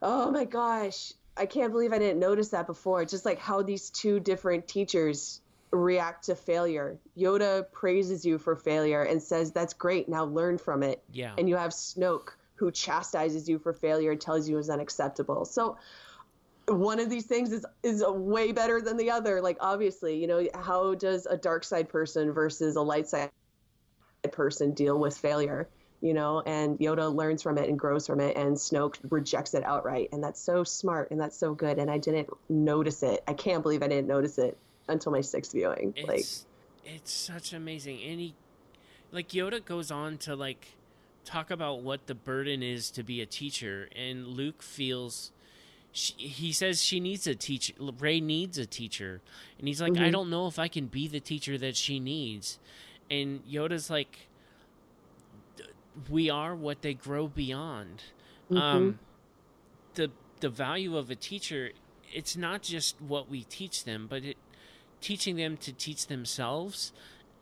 Oh 0.03 0.29
my 0.29 0.45
gosh. 0.45 1.13
I 1.35 1.47
can't 1.47 1.71
believe 1.71 1.93
I 1.93 1.99
didn't 1.99 2.19
notice 2.19 2.49
that 2.49 2.67
before. 2.67 3.05
Just 3.05 3.25
like 3.25 3.39
how 3.39 3.63
these 3.63 3.89
two 3.89 4.19
different 4.19 4.67
teachers 4.67 5.41
react 5.71 6.25
to 6.25 6.35
failure. 6.35 6.97
Yoda 7.17 7.71
praises 7.71 8.25
you 8.25 8.37
for 8.37 8.55
failure 8.55 9.03
and 9.03 9.21
says, 9.21 9.51
That's 9.51 9.73
great, 9.73 10.09
now 10.09 10.25
learn 10.25 10.57
from 10.57 10.83
it. 10.83 11.03
Yeah. 11.11 11.33
And 11.37 11.47
you 11.49 11.55
have 11.55 11.71
Snoke 11.71 12.29
who 12.55 12.71
chastises 12.71 13.47
you 13.47 13.59
for 13.59 13.73
failure 13.73 14.11
and 14.11 14.21
tells 14.21 14.49
you 14.49 14.57
it's 14.57 14.69
unacceptable. 14.69 15.45
So 15.45 15.77
one 16.67 16.99
of 16.99 17.09
these 17.09 17.25
things 17.25 17.51
is 17.51 17.65
is 17.83 18.03
way 18.05 18.51
better 18.51 18.81
than 18.81 18.97
the 18.97 19.11
other. 19.11 19.41
Like 19.41 19.57
obviously, 19.59 20.17
you 20.19 20.27
know, 20.27 20.47
how 20.55 20.95
does 20.95 21.25
a 21.25 21.37
dark 21.37 21.63
side 21.63 21.89
person 21.89 22.31
versus 22.31 22.75
a 22.75 22.81
light 22.81 23.07
side 23.07 23.31
person 24.31 24.73
deal 24.73 24.99
with 24.99 25.17
failure? 25.17 25.69
you 26.01 26.13
know, 26.13 26.43
and 26.45 26.77
Yoda 26.79 27.13
learns 27.13 27.41
from 27.41 27.57
it 27.57 27.69
and 27.69 27.77
grows 27.77 28.05
from 28.05 28.19
it, 28.19 28.37
and 28.37 28.55
Snoke 28.55 28.97
rejects 29.09 29.53
it 29.53 29.63
outright. 29.63 30.09
And 30.11 30.23
that's 30.23 30.39
so 30.39 30.63
smart 30.63 31.09
and 31.11 31.19
that's 31.19 31.37
so 31.37 31.53
good. 31.53 31.79
And 31.79 31.89
I 31.89 31.97
didn't 31.97 32.29
notice 32.49 33.03
it. 33.03 33.23
I 33.27 33.33
can't 33.33 33.63
believe 33.63 33.81
I 33.81 33.87
didn't 33.87 34.07
notice 34.07 34.37
it 34.37 34.57
until 34.87 35.11
my 35.11 35.21
sixth 35.21 35.53
viewing. 35.53 35.93
like, 36.07 36.19
It's 36.19 36.45
it's 36.85 37.11
such 37.11 37.51
amazing. 37.53 38.01
And 38.03 38.19
he 38.19 38.35
like 39.11 39.29
Yoda 39.29 39.63
goes 39.63 39.89
on 39.91 40.17
to 40.19 40.35
like 40.35 40.67
talk 41.25 41.49
about 41.49 41.81
what 41.81 42.07
the 42.07 42.15
burden 42.15 42.63
is 42.63 42.89
to 42.91 43.03
be 43.03 43.21
a 43.21 43.25
teacher 43.25 43.89
and 43.93 44.25
Luke 44.25 44.61
feels 44.61 45.31
she, 45.91 46.13
he 46.13 46.51
says 46.51 46.83
she 46.83 46.99
needs 46.99 47.25
a 47.27 47.35
teacher 47.35 47.73
Rey 47.99 48.19
needs 48.19 48.57
a 48.57 48.65
teacher 48.65 49.21
and 49.57 49.67
he's 49.67 49.81
like 49.81 49.97
I 49.97 50.09
Mhm. 50.09 50.11
don't 50.11 50.29
know 50.29 50.47
if 50.47 50.59
I 50.59 50.67
can 50.67 50.87
be 50.87 51.07
the 51.07 51.19
teacher 51.19 51.57
that 51.57 51.75
she 51.75 51.99
needs 51.99 52.59
and 53.09 53.43
Yoda's 53.45 53.89
like 53.89 54.27
we 56.09 56.29
are 56.29 56.55
what 56.55 56.81
they 56.81 56.93
grow 56.93 57.27
beyond 57.27 58.03
mhm. 58.51 58.61
um, 58.61 58.99
the 59.95 60.11
the 60.39 60.49
value 60.49 60.95
of 60.97 61.09
a 61.09 61.15
teacher 61.15 61.71
it's 62.13 62.37
not 62.37 62.61
just 62.61 63.01
what 63.01 63.29
we 63.29 63.43
teach 63.43 63.83
them 63.83 64.07
but 64.07 64.23
it 64.23 64.37
teaching 65.01 65.35
them 65.35 65.57
to 65.57 65.71
teach 65.71 66.07
themselves 66.07 66.91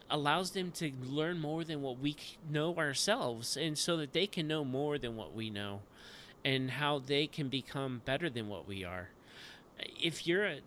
allows 0.09 0.51
them 0.51 0.71
to 0.71 0.91
learn 1.03 1.39
more 1.39 1.63
than 1.63 1.81
what 1.81 1.97
we 1.99 2.15
know 2.49 2.75
ourselves 2.75 3.57
and 3.57 3.77
so 3.77 3.97
that 3.97 4.13
they 4.13 4.27
can 4.27 4.47
know 4.47 4.63
more 4.63 4.97
than 4.97 5.15
what 5.15 5.33
we 5.33 5.49
know 5.49 5.81
and 6.45 6.71
how 6.71 6.99
they 6.99 7.27
can 7.27 7.49
become 7.49 8.03
better 8.05 8.29
than 8.29 8.47
what 8.47 8.67
we 8.67 8.85
are 8.85 9.09
if 10.01 10.27
you're 10.27 10.45
a, 10.45 10.59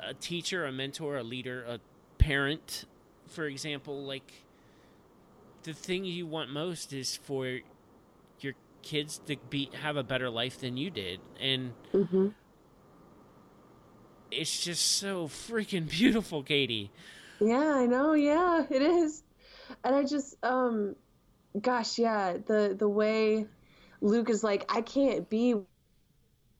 a 0.00 0.14
teacher 0.14 0.64
a 0.66 0.72
mentor 0.72 1.18
a 1.18 1.22
leader 1.22 1.64
a 1.68 1.78
parent 2.18 2.86
for 3.28 3.46
example 3.46 4.02
like 4.04 4.44
the 5.64 5.74
thing 5.74 6.04
you 6.04 6.26
want 6.26 6.50
most 6.50 6.92
is 6.92 7.16
for 7.16 7.60
your 8.40 8.54
kids 8.82 9.20
to 9.26 9.36
be 9.50 9.70
have 9.82 9.96
a 9.96 10.02
better 10.02 10.30
life 10.30 10.58
than 10.60 10.76
you 10.76 10.90
did 10.90 11.20
and 11.40 11.72
Mhm. 11.94 12.34
it's 14.30 14.64
just 14.64 14.84
so 14.98 15.28
freaking 15.28 15.88
beautiful 15.88 16.42
katie 16.42 16.90
Yeah, 17.40 17.74
I 17.74 17.86
know. 17.86 18.14
Yeah, 18.14 18.66
it 18.70 18.82
is. 18.82 19.22
And 19.84 19.94
I 19.94 20.04
just, 20.04 20.36
um, 20.44 20.96
gosh, 21.60 21.98
yeah, 21.98 22.38
the 22.38 22.76
the 22.78 22.88
way 22.88 23.46
Luke 24.00 24.30
is 24.30 24.42
like, 24.42 24.64
I 24.74 24.80
can't 24.80 25.28
be 25.28 25.56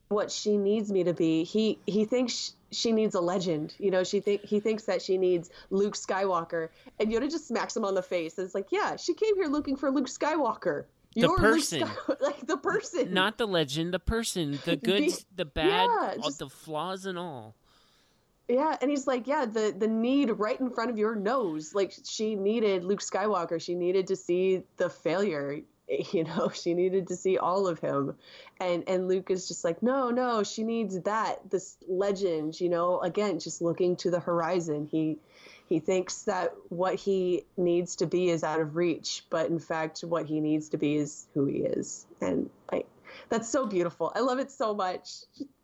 what 0.09 0.31
she 0.31 0.57
needs 0.57 0.91
me 0.91 1.05
to 1.05 1.15
be. 1.15 1.45
He 1.45 1.79
he 1.87 2.05
thinks 2.05 2.55
she 2.73 2.93
needs 2.93 3.15
a 3.15 3.21
legend. 3.21 3.75
You 3.79 3.91
know, 3.91 4.05
she 4.05 4.21
think 4.21 4.43
he 4.43 4.61
thinks 4.61 4.85
that 4.85 5.01
she 5.03 5.19
needs 5.19 5.51
Luke 5.71 5.95
Skywalker, 5.95 6.69
and 6.99 7.11
Yoda 7.11 7.31
just 7.31 7.49
smacks 7.49 7.77
him 7.77 7.85
on 7.85 7.95
the 7.95 8.03
face. 8.03 8.37
And 8.39 8.45
it's 8.45 8.55
like, 8.55 8.69
yeah, 8.71 8.97
she 8.97 9.15
came 9.15 9.37
here 9.37 9.47
looking 9.47 9.77
for 9.77 9.91
Luke 9.91 10.09
Skywalker. 10.09 10.85
The 11.15 11.23
You're 11.23 11.37
person. 11.37 11.89
Like 12.21 12.47
the 12.47 12.57
person, 12.57 13.13
not 13.13 13.39
the 13.39 13.47
legend 13.47 13.95
the 13.95 13.99
person 13.99 14.59
the 14.65 14.77
good 14.91 15.03
The- 15.05 15.25
the 15.37 15.45
bad 15.45 15.89
yeah, 15.89 16.15
just- 16.23 16.39
the 16.39 16.49
flaws 16.49 17.07
and 17.07 17.19
all 17.19 17.57
Yeah, 18.49 18.77
and 18.81 18.91
he's 18.91 19.07
like, 19.07 19.27
yeah, 19.27 19.47
the 19.47 19.75
the 19.77 19.89
need 19.89 20.31
right 20.31 20.59
in 20.61 20.71
front 20.71 20.91
of 20.91 20.99
your 20.99 21.15
nose. 21.15 21.75
Like 21.75 21.93
she 22.05 22.35
needed 22.37 22.85
Luke 22.85 23.01
Skywalker. 23.01 23.61
She 23.61 23.75
needed 23.75 24.07
to 24.09 24.17
see 24.17 24.63
the 24.77 24.91
failure. 24.91 25.61
You 26.13 26.25
know, 26.25 26.51
she 26.51 26.75
needed 26.75 27.09
to 27.09 27.17
see 27.17 27.37
all 27.37 27.67
of 27.67 27.81
him, 27.81 28.15
and 28.61 28.89
and 28.89 29.09
Luke 29.09 29.31
is 29.31 29.49
just 29.49 29.65
like, 29.65 29.83
no, 29.83 30.11
no, 30.11 30.43
she 30.43 30.63
needs 30.63 31.01
that 31.01 31.51
this 31.51 31.77
legend. 31.89 32.61
You 32.61 32.69
know, 32.69 33.01
again, 33.01 33.41
just 33.41 33.61
looking 33.61 33.97
to 33.97 34.11
the 34.11 34.21
horizon. 34.21 34.87
He 34.91 35.19
he 35.69 35.81
thinks 35.81 36.23
that 36.23 36.55
what 36.69 36.95
he 36.95 37.45
needs 37.57 37.97
to 37.97 38.07
be 38.07 38.31
is 38.31 38.45
out 38.45 38.61
of 38.61 38.77
reach, 38.77 39.25
but 39.31 39.51
in 39.51 39.59
fact, 39.59 40.01
what 40.03 40.27
he 40.27 40.41
needs 40.41 40.69
to 40.71 40.79
be 40.79 40.97
is 40.97 41.27
who 41.35 41.47
he 41.47 41.59
is, 41.59 42.07
and 42.21 42.49
like 42.71 42.87
that's 43.29 43.49
so 43.49 43.67
beautiful. 43.67 44.13
I 44.15 44.21
love 44.21 44.39
it 44.39 44.51
so 44.53 44.75
much, 44.75 45.11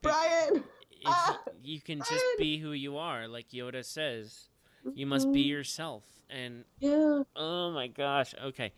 Brian. 0.02 0.64
Ah, 1.04 1.38
you 1.62 1.80
can 1.80 1.98
just 1.98 2.24
be 2.38 2.58
who 2.58 2.72
you 2.72 2.96
are 2.96 3.28
like 3.28 3.50
yoda 3.50 3.84
says 3.84 4.48
you 4.94 5.06
must 5.06 5.32
be 5.32 5.44
Mhm. 5.44 5.48
yourself 5.48 6.02
and 6.28 6.64
Yeah. 6.80 7.22
oh 7.36 7.70
my 7.70 7.86
gosh 7.86 8.34
okay 8.42 8.72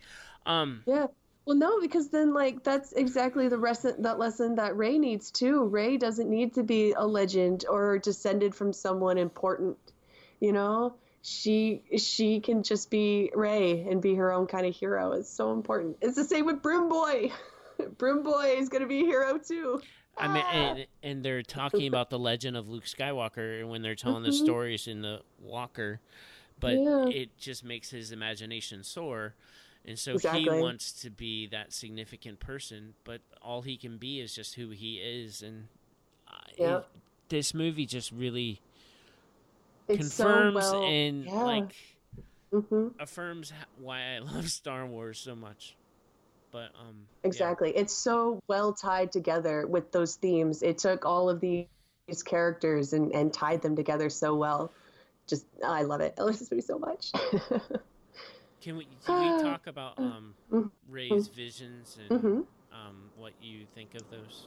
um 0.45 0.83
Yeah. 0.87 1.07
Well, 1.49 1.57
no, 1.57 1.81
because 1.81 2.11
then 2.11 2.35
like 2.35 2.63
that's 2.63 2.93
exactly 2.93 3.49
the 3.49 3.57
lesson 3.57 4.03
that 4.03 4.19
lesson 4.19 4.57
that 4.57 4.77
Rey 4.77 4.99
needs 4.99 5.31
too. 5.31 5.65
Rey 5.65 5.97
doesn't 5.97 6.29
need 6.29 6.53
to 6.57 6.63
be 6.63 6.93
a 6.93 7.07
legend 7.07 7.65
or 7.71 7.99
descended 7.99 8.55
from 8.55 8.71
someone 8.75 9.17
important. 9.17 9.79
You 10.41 10.53
know, 10.53 10.97
she 11.23 11.81
she 11.97 12.41
can 12.41 12.63
just 12.63 12.91
be 12.91 13.33
Rey 13.35 13.81
and 13.89 14.03
be 14.03 14.15
her 14.17 14.31
own 14.31 14.47
kind 14.47 14.67
of 14.67 14.75
hero. 14.77 15.13
It's 15.13 15.31
so 15.31 15.55
important. 15.55 15.97
It's 16.03 16.17
the 16.17 16.25
same 16.25 16.45
with 16.45 16.61
Broom 16.61 16.91
Boy. 16.91 17.33
Broom 17.97 18.23
Boy 18.23 18.57
is 18.59 18.69
gonna 18.69 18.87
be 18.87 19.01
a 19.01 19.05
hero 19.07 19.39
too. 19.39 19.81
I 20.19 20.29
mean, 20.29 20.45
Ah! 20.47 20.53
and, 20.53 20.87
and 21.03 21.23
they're 21.23 21.43
talking 21.43 21.87
about 21.89 22.11
the 22.11 22.19
legend 22.19 22.59
of 22.59 22.69
Luke 22.69 22.85
Skywalker 22.85 23.67
when 23.67 23.81
they're 23.81 23.95
telling 23.95 24.23
the 24.23 24.29
Mhm. 24.29 24.45
stories 24.45 24.87
in 24.87 25.01
the 25.01 25.23
Walker, 25.41 26.01
but 26.61 26.75
Yeah. 26.75 27.07
it 27.11 27.39
just 27.39 27.65
makes 27.65 27.89
his 27.89 28.13
imagination 28.13 28.85
soar, 28.85 29.35
and 29.87 29.99
so 29.99 30.19
he 30.19 30.49
wants 30.49 30.93
to 31.03 31.11
be 31.11 31.47
that 31.49 31.73
significant 31.73 32.41
person, 32.41 32.95
but 33.05 33.21
all 33.43 33.63
he 33.63 33.77
can 33.77 33.97
be 33.99 34.21
is 34.21 34.35
just 34.35 34.55
who 34.55 34.71
he 34.71 34.97
is, 34.97 35.43
and 35.43 35.69
I- 36.27 36.41
Yeah. 36.57 36.79
it- 36.79 36.87
this 37.29 37.53
movie 37.55 37.87
just 37.87 38.11
really 38.13 38.61
It's 39.89 40.15
so 40.15 40.25
confirms 40.25 40.55
well- 40.57 40.85
and 40.85 41.25
yeah. 41.25 41.43
like 41.45 41.75
hmm 42.51 42.89
affirms 42.99 43.53
why 43.79 44.15
I 44.15 44.19
love 44.21 44.49
Star 44.51 44.87
Wars 44.87 45.19
so 45.19 45.35
much. 45.37 45.77
But 46.51 46.71
um, 46.81 47.07
yeah. 47.23 47.29
Exactly. 47.29 47.77
It's 47.77 47.93
so 47.93 48.41
well 48.49 48.73
tied 48.73 49.13
together 49.13 49.67
with 49.67 49.93
those 49.93 50.17
themes. 50.17 50.63
It 50.63 50.79
took 50.79 51.05
all 51.05 51.29
of 51.29 51.41
these 51.41 51.67
characters 52.25 52.95
and, 52.95 53.13
and 53.15 53.31
tied 53.33 53.61
them 53.61 53.77
together 53.77 54.09
so 54.09 54.35
well. 54.35 54.73
Just, 55.27 55.45
I 55.63 55.83
love 55.83 56.01
it. 56.01 56.15
I 56.19 56.23
love 56.23 56.39
this 56.39 56.51
movie 56.51 56.63
so 56.63 56.79
much. 56.79 57.13
Can 58.61 58.77
we 58.77 58.87
can 59.05 59.19
we 59.19 59.33
talk 59.43 59.67
about 59.67 59.99
um 59.99 60.35
Mhm. 60.53 60.71
Rey's 60.89 61.29
visions 61.29 61.99
and 61.99 62.23
hmm 62.23 62.41
um 62.73 63.11
what 63.17 63.33
you 63.41 63.67
think 63.75 63.95
of 63.95 64.09
those? 64.11 64.47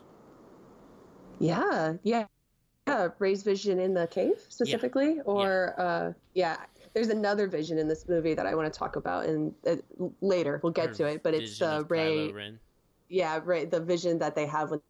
Yeah, 1.39 1.93
yeah. 2.03 2.27
Yeah, 2.87 3.09
Rey's 3.19 3.43
vision 3.43 3.79
in 3.79 3.93
the 3.93 4.07
cave 4.07 4.37
specifically, 4.49 5.21
or 5.25 5.75
uh, 5.79 6.13
yeah, 6.33 6.57
there's 6.93 7.09
another 7.09 7.47
vision 7.47 7.77
in 7.77 7.87
this 7.87 8.07
movie 8.09 8.33
that 8.33 8.45
I 8.45 8.55
want 8.55 8.73
to 8.73 8.77
talk 8.77 8.95
about, 8.95 9.25
and 9.25 9.53
uh, 9.67 9.77
later 10.21 10.59
we'll 10.63 10.73
get 10.73 10.91
Or 10.91 10.93
to 10.95 11.05
it. 11.07 11.23
But 11.23 11.35
it's 11.35 11.61
vision 11.61 11.67
uh, 11.67 11.83
Rey, 11.89 12.33
yeah, 13.09 13.39
Rey, 13.43 13.65
the 13.65 13.79
vision 13.79 14.19
that 14.19 14.35
they 14.35 14.47
have 14.47 14.71
when 14.71 14.81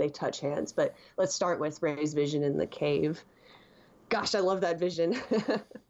they 0.00 0.08
touch 0.08 0.40
hands. 0.40 0.72
But 0.72 0.94
let's 1.16 1.34
start 1.34 1.60
with 1.60 1.82
Rey's 1.82 2.14
vision 2.14 2.42
in 2.42 2.56
the 2.56 2.66
cave. 2.66 3.22
Gosh, 4.08 4.34
I 4.34 4.40
love 4.40 4.62
that 4.62 4.78
vision. 4.78 5.16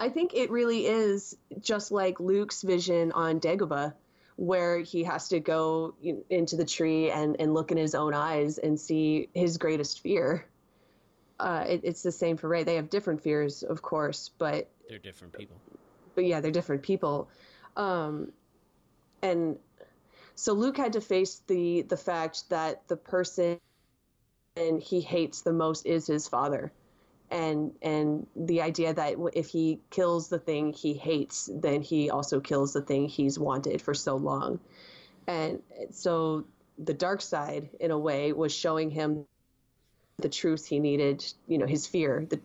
I 0.00 0.08
think 0.08 0.32
it 0.34 0.50
really 0.50 0.86
is 0.86 1.36
just 1.60 1.92
like 1.92 2.18
Luke's 2.20 2.62
vision 2.62 3.12
on 3.12 3.38
Dagobah, 3.38 3.92
where 4.36 4.78
he 4.78 5.04
has 5.04 5.28
to 5.28 5.40
go 5.40 5.94
into 6.30 6.56
the 6.56 6.64
tree 6.64 7.10
and, 7.10 7.36
and 7.38 7.52
look 7.52 7.70
in 7.70 7.76
his 7.76 7.94
own 7.94 8.14
eyes 8.14 8.56
and 8.56 8.80
see 8.80 9.28
his 9.34 9.58
greatest 9.58 10.00
fear. 10.00 10.46
Uh, 11.38 11.66
it, 11.68 11.82
it's 11.84 12.02
the 12.02 12.12
same 12.12 12.38
for 12.38 12.48
Rey. 12.48 12.64
They 12.64 12.76
have 12.76 12.88
different 12.88 13.22
fears, 13.22 13.62
of 13.62 13.82
course, 13.82 14.30
but 14.38 14.70
they're 14.88 14.98
different 14.98 15.34
people. 15.34 15.56
But 16.14 16.24
yeah, 16.24 16.40
they're 16.40 16.50
different 16.50 16.82
people. 16.82 17.28
Um, 17.76 18.32
and 19.20 19.58
so 20.34 20.54
Luke 20.54 20.78
had 20.78 20.94
to 20.94 21.02
face 21.02 21.42
the 21.46 21.82
the 21.82 21.98
fact 21.98 22.48
that 22.48 22.88
the 22.88 22.96
person 22.96 23.58
and 24.56 24.80
he 24.80 25.02
hates 25.02 25.42
the 25.42 25.52
most 25.52 25.84
is 25.84 26.06
his 26.06 26.26
father 26.26 26.72
and 27.30 27.72
and 27.82 28.26
the 28.34 28.60
idea 28.60 28.92
that 28.92 29.14
if 29.34 29.48
he 29.48 29.80
kills 29.90 30.28
the 30.28 30.38
thing 30.38 30.72
he 30.72 30.94
hates 30.94 31.48
then 31.52 31.80
he 31.80 32.10
also 32.10 32.40
kills 32.40 32.72
the 32.72 32.82
thing 32.82 33.08
he's 33.08 33.38
wanted 33.38 33.80
for 33.80 33.94
so 33.94 34.16
long. 34.16 34.58
And 35.26 35.62
so 35.90 36.44
the 36.78 36.94
dark 36.94 37.20
side 37.20 37.70
in 37.78 37.90
a 37.90 37.98
way 37.98 38.32
was 38.32 38.52
showing 38.52 38.90
him 38.90 39.26
the 40.18 40.28
truth 40.28 40.66
he 40.66 40.78
needed 40.78 41.24
you 41.46 41.58
know 41.58 41.66
his 41.66 41.86
fear 41.86 42.26
the 42.28 42.40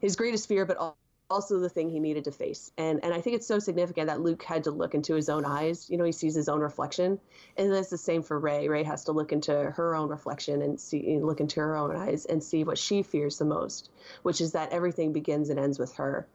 his 0.00 0.16
greatest 0.16 0.48
fear 0.48 0.66
but 0.66 0.96
also 1.30 1.58
the 1.58 1.68
thing 1.68 1.90
he 1.90 2.00
needed 2.00 2.24
to 2.24 2.32
face. 2.32 2.70
And 2.78 3.04
and 3.04 3.12
I 3.12 3.20
think 3.20 3.36
it's 3.36 3.46
so 3.46 3.58
significant 3.58 4.08
that 4.08 4.20
Luke 4.20 4.42
had 4.42 4.64
to 4.64 4.70
look 4.70 4.94
into 4.94 5.14
his 5.14 5.28
own 5.28 5.44
eyes. 5.44 5.88
You 5.90 5.98
know, 5.98 6.04
he 6.04 6.12
sees 6.12 6.34
his 6.34 6.48
own 6.48 6.60
reflection, 6.60 7.20
and 7.56 7.72
that's 7.72 7.90
the 7.90 7.98
same 7.98 8.22
for 8.22 8.38
Rey. 8.38 8.68
Rey 8.68 8.82
has 8.84 9.04
to 9.04 9.12
look 9.12 9.32
into 9.32 9.52
her 9.52 9.94
own 9.94 10.08
reflection 10.08 10.62
and 10.62 10.80
see 10.80 11.18
look 11.20 11.40
into 11.40 11.60
her 11.60 11.76
own 11.76 11.94
eyes 11.96 12.24
and 12.24 12.42
see 12.42 12.64
what 12.64 12.78
she 12.78 13.02
fears 13.02 13.38
the 13.38 13.44
most, 13.44 13.90
which 14.22 14.40
is 14.40 14.52
that 14.52 14.72
everything 14.72 15.12
begins 15.12 15.50
and 15.50 15.58
ends 15.58 15.78
with 15.78 15.94
her. 15.96 16.26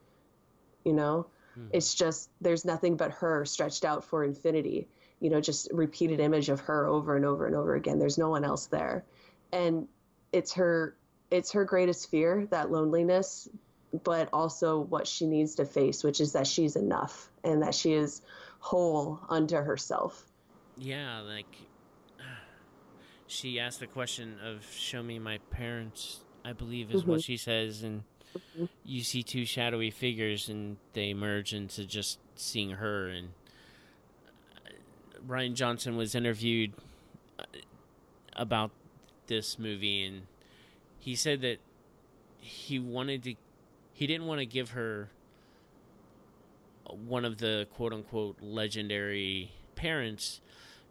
You 0.84 0.94
know, 0.94 1.28
hmm. 1.56 1.68
it's 1.72 1.96
just 1.96 2.30
there's 2.42 2.66
nothing 2.66 2.98
but 2.98 3.12
her 3.12 3.46
stretched 3.46 3.86
out 3.86 4.04
for 4.04 4.24
infinity. 4.24 4.88
You 5.20 5.30
know, 5.30 5.42
just 5.42 5.70
repeated 5.72 6.20
image 6.20 6.50
of 6.50 6.60
her 6.62 6.86
over 6.86 7.16
and 7.16 7.26
over 7.26 7.48
and 7.48 7.56
over 7.56 7.76
again. 7.76 7.98
There's 7.98 8.18
no 8.18 8.30
one 8.30 8.44
else 8.44 8.68
there, 8.68 9.06
and 9.52 9.88
it's 10.32 10.54
her 10.54 10.96
it's 11.32 11.54
her 11.54 11.66
greatest 11.66 12.12
fear 12.12 12.46
that 12.52 12.70
loneliness 12.70 13.50
but 14.04 14.30
also 14.34 14.80
what 14.80 15.08
she 15.08 15.26
needs 15.28 15.56
to 15.56 15.66
face, 15.66 16.04
which 16.04 16.20
is 16.20 16.34
that 16.34 16.48
she's 16.48 16.76
enough 16.76 17.30
and 17.44 17.62
that 17.62 17.76
she 17.76 17.94
is 17.94 18.22
whole 18.60 19.20
unto 19.30 19.58
herself. 19.58 20.26
Yeah, 20.78 21.20
like 21.22 21.46
she 23.28 23.60
asked 23.60 23.80
the 23.80 23.88
question 23.88 24.38
of 24.44 24.66
"Show 24.72 25.04
me 25.04 25.20
my 25.20 25.38
parents." 25.52 26.22
I 26.46 26.54
believe 26.54 26.92
is 26.92 27.02
mm-hmm. 27.02 27.12
what 27.12 27.24
she 27.24 27.38
says, 27.38 27.84
and 27.84 28.04
mm-hmm. 28.38 28.66
you 28.84 29.02
see 29.02 29.24
two 29.24 29.46
shadowy 29.46 29.92
figures, 29.92 30.50
and 30.50 30.78
they 30.94 31.14
merge 31.14 31.54
into 31.54 31.86
just 31.86 32.20
seeing 32.36 32.72
her. 32.72 33.08
And 33.08 33.30
uh, 34.66 34.70
Rian 35.26 35.54
Johnson 35.54 35.96
was 35.96 36.16
interviewed 36.16 36.74
uh, 37.40 37.44
about 38.36 38.72
this 39.28 39.58
movie, 39.58 40.04
and 40.04 40.24
he 41.00 41.16
said 41.16 41.42
that 41.42 41.60
he 42.40 42.78
wanted 42.78 43.24
to 43.24 43.36
he 44.04 44.08
didn't 44.08 44.28
want 44.28 44.40
to 44.40 44.46
give 44.46 44.72
her 44.72 45.08
one 47.08 47.24
of 47.24 47.38
the 47.38 47.66
quote 47.74 47.94
unquote 47.94 48.36
legendary 48.42 49.50
parents 49.76 50.42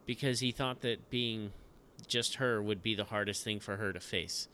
because 0.06 0.40
he 0.40 0.50
thought 0.50 0.80
that 0.80 1.10
being 1.10 1.52
just 2.06 2.36
her 2.36 2.62
would 2.62 2.82
be 2.82 2.94
the 2.94 3.04
hardest 3.04 3.44
thing 3.44 3.60
for 3.60 3.76
her 3.76 3.92
to 3.92 4.00
face. 4.00 4.48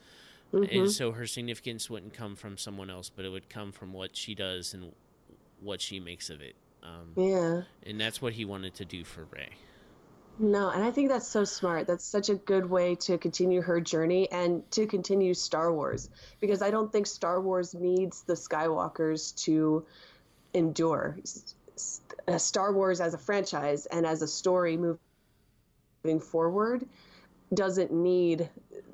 Mm-hmm. 0.53 0.77
And 0.77 0.91
so 0.91 1.13
her 1.13 1.25
significance 1.25 1.89
wouldn't 1.89 2.15
come 2.15 2.35
from 2.35 2.59
someone 2.59 2.91
else, 2.91 3.13
but 3.15 3.25
it 3.25 3.29
would 3.29 3.49
come 3.49 3.71
from 3.71 3.93
what 3.93 4.17
she 4.17 4.35
does 4.35 4.75
and 4.75 4.91
what 5.61 5.81
she 5.81 6.01
makes 6.01 6.29
of 6.29 6.41
it. 6.41 6.57
Um, 6.83 7.13
yeah. 7.15 7.63
And 7.87 8.01
that's 8.01 8.21
what 8.21 8.33
he 8.33 8.45
wanted 8.45 8.75
to 8.75 8.85
do 8.85 9.05
for 9.05 9.29
Rey. 9.31 9.51
No, 10.41 10.71
and 10.71 10.85
I 10.85 10.93
think 10.93 11.09
that's 11.09 11.27
so 11.27 11.43
smart. 11.45 11.89
That's 11.89 12.05
such 12.05 12.29
a 12.29 12.37
good 12.37 12.71
way 12.71 12.95
to 12.97 13.19
continue 13.19 13.61
her 13.61 13.81
journey 13.81 14.31
and 14.31 14.69
to 14.71 14.87
continue 14.87 15.35
Star 15.35 15.73
Wars 15.73 16.11
because 16.41 16.63
I 16.63 16.71
don't 16.71 16.93
think 16.93 17.09
Star 17.09 17.41
Wars 17.41 17.75
needs 17.75 18.23
the 18.23 18.35
Skywalkers 18.35 19.35
to 19.45 19.85
endure. 20.55 21.19
Uh, 22.29 22.39
Star 22.39 22.73
Wars 22.73 23.01
as 23.01 23.15
a 23.15 23.19
franchise 23.19 23.87
and 23.87 24.07
as 24.07 24.23
a 24.23 24.29
story 24.29 24.77
moving 24.77 26.21
forward 26.21 26.87
doesn't 27.53 27.93
need 27.93 28.49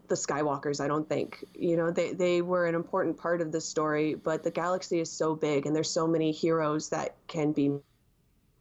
the 0.09 0.15
Skywalkers, 0.15 0.83
I 0.83 0.89
don't 0.89 1.09
think. 1.09 1.45
You 1.55 1.77
know, 1.77 1.91
they, 1.91 2.15
they 2.15 2.41
were 2.41 2.67
an 2.67 2.75
important 2.75 3.19
part 3.19 3.43
of 3.43 3.53
the 3.53 3.61
story, 3.61 4.15
but 4.15 4.45
the 4.45 4.51
galaxy 4.51 4.99
is 4.99 5.11
so 5.11 5.35
big 5.35 5.67
and 5.67 5.77
there's 5.77 5.91
so 5.91 6.07
many 6.07 6.33
heroes 6.33 6.89
that 6.89 7.17
can 7.27 7.53
be 7.53 7.73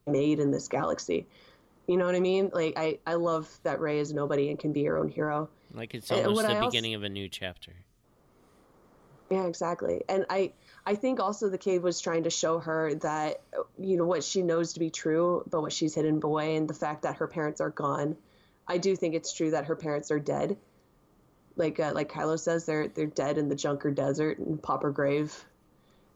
made 0.06 0.40
in 0.40 0.52
this 0.52 0.68
galaxy 0.68 1.28
you 1.88 1.98
know 1.98 2.06
what 2.06 2.16
I 2.16 2.20
mean? 2.20 2.50
Like 2.54 2.74
I, 2.78 3.00
I 3.06 3.16
love 3.16 3.50
that 3.64 3.80
Rey 3.80 4.00
is 4.00 4.14
nobody 4.14 4.50
and 4.50 4.58
can 4.58 4.72
be 4.72 4.84
her 4.86 4.98
own 4.98 5.10
hero. 5.10 5.50
Like 5.74 5.94
it's 5.94 6.12
almost 6.12 6.44
the 6.44 6.58
I 6.58 6.66
beginning 6.66 6.94
also, 6.94 6.98
of 6.98 7.04
a 7.04 7.10
new 7.10 7.28
chapter. 7.28 7.74
Yeah, 9.30 9.46
exactly. 9.46 10.04
And 10.08 10.26
I 10.30 10.54
I 10.86 10.96
think 10.96 11.20
also 11.20 11.50
the 11.50 11.58
cave 11.58 11.84
was 11.84 12.00
trying 12.00 12.24
to 12.24 12.30
show 12.30 12.60
her 12.60 12.94
that 12.96 13.42
you 13.78 13.98
know 13.98 14.06
what 14.06 14.24
she 14.24 14.44
knows 14.44 14.74
to 14.74 14.80
be 14.80 14.90
true, 14.90 15.44
but 15.50 15.62
what 15.62 15.74
she's 15.74 15.96
hidden 15.96 16.22
away 16.24 16.56
and 16.56 16.70
the 16.70 16.74
fact 16.74 17.04
that 17.04 17.18
her 17.18 17.28
parents 17.28 17.60
are 17.60 17.70
gone. 17.70 18.16
I 18.68 18.78
do 18.78 18.96
think 18.96 19.16
it's 19.16 19.34
true 19.34 19.52
that 19.52 19.66
her 19.66 19.76
parents 19.76 20.12
are 20.12 20.20
dead. 20.20 20.58
Like 21.56 21.80
uh, 21.80 21.92
like 21.94 22.12
Kylo 22.12 22.40
says, 22.40 22.66
they're 22.66 22.88
they're 22.88 23.08
dead 23.08 23.38
in 23.38 23.50
the 23.50 23.56
Jakku 23.56 23.94
Desert 23.94 24.40
and 24.40 24.62
Popper 24.62 24.92
Grave, 24.92 25.34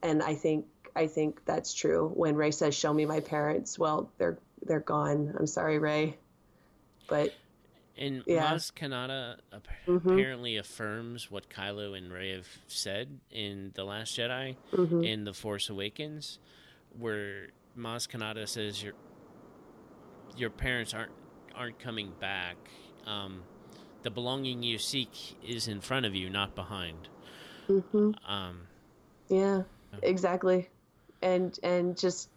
and 0.01 0.24
I 0.24 0.36
think 0.36 0.65
I 0.95 1.07
think 1.07 1.43
that's 1.45 1.74
true. 1.74 2.11
When 2.13 2.36
Rey 2.36 2.51
says, 2.51 2.74
"Show 2.74 2.93
me 2.93 3.05
my 3.05 3.20
parents," 3.20 3.78
well, 3.78 4.09
they're 4.18 4.38
they're 4.62 4.80
gone. 4.80 5.34
I'm 5.38 5.47
sorry, 5.47 5.80
Rey, 5.80 6.18
but 7.08 7.34
and 7.97 8.24
yeah. 8.26 8.51
Maz 8.51 8.72
Kanata 8.72 9.38
mm-hmm. 9.88 9.95
apparently 9.95 10.53
mm-hmm. 10.53 10.60
affirms 10.60 11.32
what 11.32 11.49
Kylo 11.49 11.97
and 11.97 12.12
Rey 12.12 12.36
have 12.36 12.47
said 12.68 13.20
in 13.32 13.72
The 13.76 13.84
Last 13.84 14.18
Jedi 14.18 14.55
mm-hmm. 14.72 15.03
in 15.03 15.24
The 15.24 15.34
Force 15.34 15.70
Awakens, 15.70 16.39
where 16.97 17.47
Maz 17.78 18.08
Kanata 18.08 18.47
says 18.47 18.84
your 18.84 18.93
your 20.36 20.49
parents 20.49 20.93
aren't 20.93 21.12
aren't 21.55 21.80
coming 21.80 22.14
back. 22.20 22.58
Um, 23.05 23.43
the 24.03 24.12
belonging 24.12 24.64
you 24.64 24.78
seek 24.78 25.38
is 25.45 25.68
in 25.68 25.82
front 25.82 26.05
of 26.05 26.14
you, 26.14 26.30
not 26.30 26.55
behind. 26.55 27.08
Mm-hmm. 27.68 28.12
Um, 28.32 28.62
yeah, 29.28 29.64
exactly, 30.03 30.70
and 31.22 31.58
and 31.64 31.97
just 31.97 32.30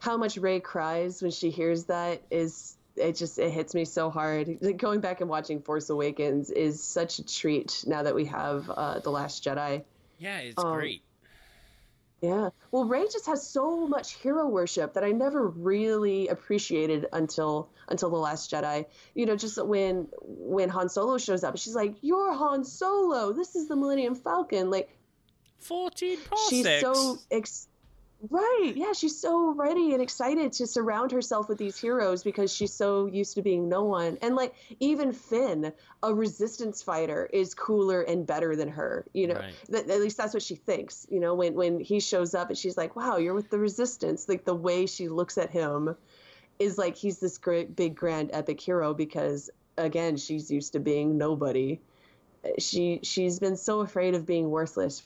how 0.00 0.16
much 0.16 0.36
Rey 0.36 0.60
cries 0.60 1.22
when 1.22 1.30
she 1.30 1.50
hears 1.50 1.84
that 1.84 2.22
is 2.30 2.76
it 2.96 3.16
just 3.16 3.38
it 3.38 3.50
hits 3.50 3.74
me 3.74 3.84
so 3.84 4.10
hard. 4.10 4.58
Going 4.76 5.00
back 5.00 5.20
and 5.20 5.30
watching 5.30 5.62
Force 5.62 5.88
Awakens 5.90 6.50
is 6.50 6.82
such 6.82 7.18
a 7.18 7.24
treat 7.24 7.84
now 7.86 8.02
that 8.02 8.14
we 8.14 8.24
have 8.26 8.68
uh, 8.68 8.98
the 8.98 9.10
Last 9.10 9.44
Jedi. 9.44 9.84
Yeah, 10.18 10.38
it's 10.38 10.62
um, 10.62 10.74
great. 10.74 11.02
Yeah. 12.20 12.50
Well, 12.70 12.84
Rey 12.84 13.04
just 13.10 13.26
has 13.26 13.46
so 13.46 13.86
much 13.86 14.14
hero 14.14 14.46
worship 14.46 14.94
that 14.94 15.04
I 15.04 15.12
never 15.12 15.48
really 15.48 16.28
appreciated 16.28 17.06
until 17.12 17.70
until 17.88 18.10
the 18.10 18.18
Last 18.18 18.50
Jedi. 18.50 18.84
You 19.14 19.26
know, 19.26 19.36
just 19.36 19.62
when 19.64 20.08
when 20.22 20.68
Han 20.68 20.88
Solo 20.88 21.16
shows 21.16 21.44
up, 21.44 21.56
she's 21.56 21.74
like, 21.74 21.94
"You're 22.02 22.34
Han 22.34 22.64
Solo. 22.64 23.32
This 23.32 23.56
is 23.56 23.68
the 23.68 23.76
Millennium 23.76 24.14
Falcon." 24.14 24.70
Like, 24.70 24.90
fourteen 25.58 26.18
parsecs. 26.28 26.50
She's 26.50 26.80
so 26.80 27.18
ex- 27.30 27.68
Right. 28.28 28.74
Yeah, 28.76 28.92
she's 28.92 29.18
so 29.18 29.54
ready 29.54 29.94
and 29.94 30.02
excited 30.02 30.52
to 30.54 30.66
surround 30.66 31.10
herself 31.10 31.48
with 31.48 31.56
these 31.56 31.78
heroes 31.80 32.22
because 32.22 32.52
she's 32.52 32.72
so 32.72 33.06
used 33.06 33.34
to 33.36 33.42
being 33.42 33.68
no 33.68 33.84
one. 33.84 34.18
And 34.20 34.36
like 34.36 34.54
even 34.78 35.12
Finn, 35.14 35.72
a 36.02 36.12
resistance 36.12 36.82
fighter, 36.82 37.30
is 37.32 37.54
cooler 37.54 38.02
and 38.02 38.26
better 38.26 38.56
than 38.56 38.68
her. 38.68 39.06
You 39.14 39.28
know, 39.28 39.34
right. 39.36 39.54
Th- 39.72 39.88
at 39.88 40.00
least 40.00 40.18
that's 40.18 40.34
what 40.34 40.42
she 40.42 40.54
thinks. 40.54 41.06
You 41.08 41.20
know, 41.20 41.34
when 41.34 41.54
when 41.54 41.80
he 41.80 41.98
shows 41.98 42.34
up 42.34 42.50
and 42.50 42.58
she's 42.58 42.76
like, 42.76 42.94
"Wow, 42.94 43.16
you're 43.16 43.34
with 43.34 43.48
the 43.48 43.58
resistance." 43.58 44.28
Like 44.28 44.44
the 44.44 44.54
way 44.54 44.84
she 44.84 45.08
looks 45.08 45.38
at 45.38 45.50
him 45.50 45.96
is 46.58 46.76
like 46.76 46.96
he's 46.96 47.20
this 47.20 47.38
great 47.38 47.74
big 47.74 47.94
grand 47.94 48.30
epic 48.34 48.60
hero 48.60 48.92
because 48.92 49.48
again, 49.78 50.18
she's 50.18 50.50
used 50.50 50.74
to 50.74 50.80
being 50.80 51.16
nobody. 51.16 51.80
She 52.58 53.00
she's 53.02 53.38
been 53.38 53.56
so 53.56 53.80
afraid 53.80 54.14
of 54.14 54.26
being 54.26 54.50
worthless 54.50 55.02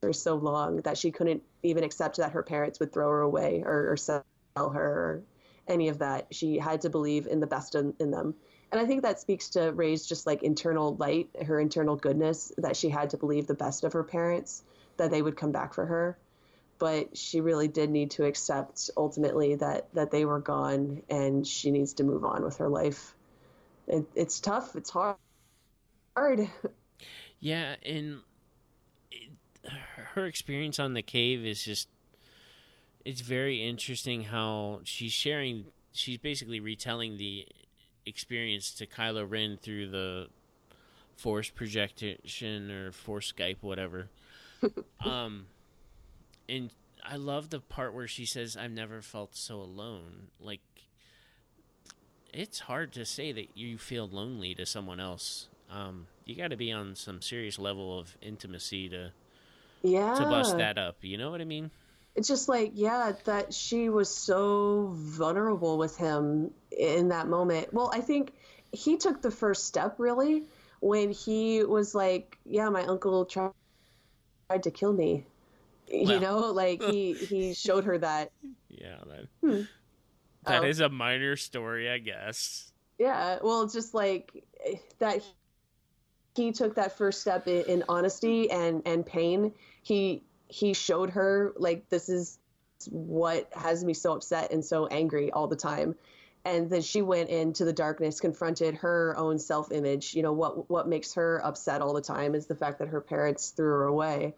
for 0.00 0.12
so 0.12 0.34
long 0.36 0.78
that 0.82 0.98
she 0.98 1.10
couldn't 1.10 1.42
even 1.62 1.84
accept 1.84 2.18
that 2.18 2.32
her 2.32 2.42
parents 2.42 2.80
would 2.80 2.92
throw 2.92 3.08
her 3.08 3.20
away 3.20 3.62
or, 3.64 3.92
or 3.92 3.96
sell 3.96 4.24
her 4.56 4.64
or 4.64 5.22
any 5.68 5.88
of 5.88 5.98
that. 5.98 6.26
She 6.30 6.58
had 6.58 6.82
to 6.82 6.90
believe 6.90 7.26
in 7.26 7.40
the 7.40 7.46
best 7.46 7.74
in, 7.74 7.94
in 7.98 8.10
them. 8.10 8.34
And 8.72 8.80
I 8.80 8.86
think 8.86 9.02
that 9.02 9.20
speaks 9.20 9.50
to 9.50 9.72
Rey's 9.72 10.06
just 10.06 10.26
like 10.26 10.42
internal 10.42 10.96
light, 10.96 11.30
her 11.44 11.60
internal 11.60 11.96
goodness, 11.96 12.52
that 12.58 12.76
she 12.76 12.88
had 12.88 13.10
to 13.10 13.16
believe 13.16 13.46
the 13.46 13.54
best 13.54 13.84
of 13.84 13.92
her 13.92 14.04
parents, 14.04 14.62
that 14.96 15.10
they 15.10 15.22
would 15.22 15.36
come 15.36 15.52
back 15.52 15.74
for 15.74 15.86
her. 15.86 16.18
But 16.78 17.16
she 17.16 17.40
really 17.40 17.68
did 17.68 17.90
need 17.90 18.12
to 18.12 18.24
accept 18.24 18.90
ultimately 18.96 19.54
that, 19.56 19.92
that 19.94 20.10
they 20.10 20.24
were 20.24 20.40
gone 20.40 21.02
and 21.08 21.46
she 21.46 21.70
needs 21.70 21.94
to 21.94 22.04
move 22.04 22.24
on 22.24 22.42
with 22.42 22.58
her 22.58 22.68
life. 22.68 23.14
it, 23.86 24.04
it's 24.14 24.40
tough. 24.40 24.76
It's 24.76 24.90
hard. 24.90 25.16
Hard. 26.16 26.50
Yeah, 27.38 27.76
and 27.84 28.20
her 30.14 30.26
experience 30.26 30.78
on 30.78 30.94
the 30.94 31.02
cave 31.02 31.44
is 31.44 31.64
just 31.64 31.88
it's 33.04 33.20
very 33.20 33.62
interesting 33.62 34.24
how 34.24 34.80
she's 34.84 35.12
sharing 35.12 35.66
she's 35.92 36.18
basically 36.18 36.60
retelling 36.60 37.16
the 37.16 37.46
experience 38.04 38.72
to 38.72 38.86
Kylo 38.86 39.28
Ren 39.28 39.58
through 39.60 39.90
the 39.90 40.28
force 41.16 41.50
projection 41.50 42.70
or 42.70 42.92
force 42.92 43.32
Skype 43.32 43.58
whatever. 43.60 44.08
um 45.04 45.46
and 46.48 46.70
I 47.04 47.16
love 47.16 47.50
the 47.50 47.60
part 47.60 47.94
where 47.94 48.08
she 48.08 48.26
says 48.26 48.56
I've 48.56 48.72
never 48.72 49.00
felt 49.02 49.36
so 49.36 49.56
alone. 49.60 50.28
Like 50.40 50.60
it's 52.32 52.60
hard 52.60 52.92
to 52.92 53.04
say 53.04 53.32
that 53.32 53.56
you 53.56 53.78
feel 53.78 54.08
lonely 54.08 54.54
to 54.54 54.66
someone 54.66 55.00
else. 55.00 55.48
Um, 55.70 56.06
you 56.24 56.36
got 56.36 56.50
to 56.50 56.56
be 56.56 56.70
on 56.70 56.94
some 56.94 57.22
serious 57.22 57.58
level 57.58 57.98
of 57.98 58.16
intimacy 58.20 58.88
to 58.90 59.12
Yeah. 59.90 60.14
to 60.16 60.26
bust 60.26 60.56
that 60.56 60.78
up. 60.78 60.96
You 61.02 61.18
know 61.18 61.30
what 61.30 61.40
I 61.40 61.44
mean? 61.44 61.70
It's 62.14 62.28
just 62.28 62.48
like, 62.48 62.72
yeah, 62.74 63.12
that 63.24 63.52
she 63.52 63.88
was 63.90 64.08
so 64.08 64.90
vulnerable 64.94 65.76
with 65.78 65.96
him 65.96 66.50
in 66.70 67.08
that 67.08 67.28
moment. 67.28 67.72
Well, 67.74 67.90
I 67.92 68.00
think 68.00 68.32
he 68.72 68.96
took 68.96 69.20
the 69.20 69.30
first 69.30 69.66
step 69.66 69.96
really 69.98 70.44
when 70.80 71.10
he 71.10 71.62
was 71.64 71.94
like, 71.94 72.38
yeah, 72.44 72.68
my 72.70 72.84
uncle 72.84 73.24
tried 73.26 73.52
tried 74.48 74.62
to 74.64 74.70
kill 74.70 74.92
me. 74.92 75.24
you 75.88 76.20
know, 76.20 76.38
like 76.52 76.82
he 76.82 77.14
he 77.30 77.54
showed 77.54 77.84
her 77.84 77.98
that. 77.98 78.30
Yeah, 78.68 78.98
that 79.06 79.28
Hmm. 79.42 79.62
that 80.44 80.62
Oh. 80.62 80.64
is 80.64 80.80
a 80.80 80.88
minor 80.88 81.36
story, 81.36 81.90
I 81.90 81.98
guess. 81.98 82.72
Yeah, 82.98 83.38
well, 83.42 83.62
it's 83.62 83.74
just 83.74 83.94
like 83.94 84.32
eh, 84.64 84.76
that 84.98 85.22
he 86.34 86.52
took 86.52 86.74
that 86.74 86.96
first 86.96 87.20
step 87.20 87.48
in, 87.48 87.62
in 87.62 87.84
honesty 87.88 88.50
and 88.50 88.82
and 88.86 89.04
pain. 89.06 89.52
He 89.86 90.24
he 90.48 90.74
showed 90.74 91.10
her 91.10 91.52
like 91.56 91.88
this 91.90 92.08
is 92.08 92.40
what 92.90 93.48
has 93.54 93.84
me 93.84 93.94
so 93.94 94.14
upset 94.14 94.50
and 94.50 94.64
so 94.64 94.88
angry 94.88 95.30
all 95.30 95.46
the 95.46 95.54
time. 95.54 95.94
And 96.44 96.68
then 96.68 96.82
she 96.82 97.02
went 97.02 97.28
into 97.28 97.64
the 97.64 97.72
darkness, 97.72 98.18
confronted 98.18 98.74
her 98.76 99.14
own 99.16 99.38
self-image. 99.38 100.12
You 100.14 100.24
know 100.24 100.32
what 100.32 100.68
what 100.68 100.88
makes 100.88 101.14
her 101.14 101.40
upset 101.44 101.82
all 101.82 101.94
the 101.94 102.00
time 102.00 102.34
is 102.34 102.46
the 102.46 102.56
fact 102.56 102.80
that 102.80 102.88
her 102.88 103.00
parents 103.00 103.50
threw 103.50 103.66
her 103.66 103.84
away. 103.84 104.34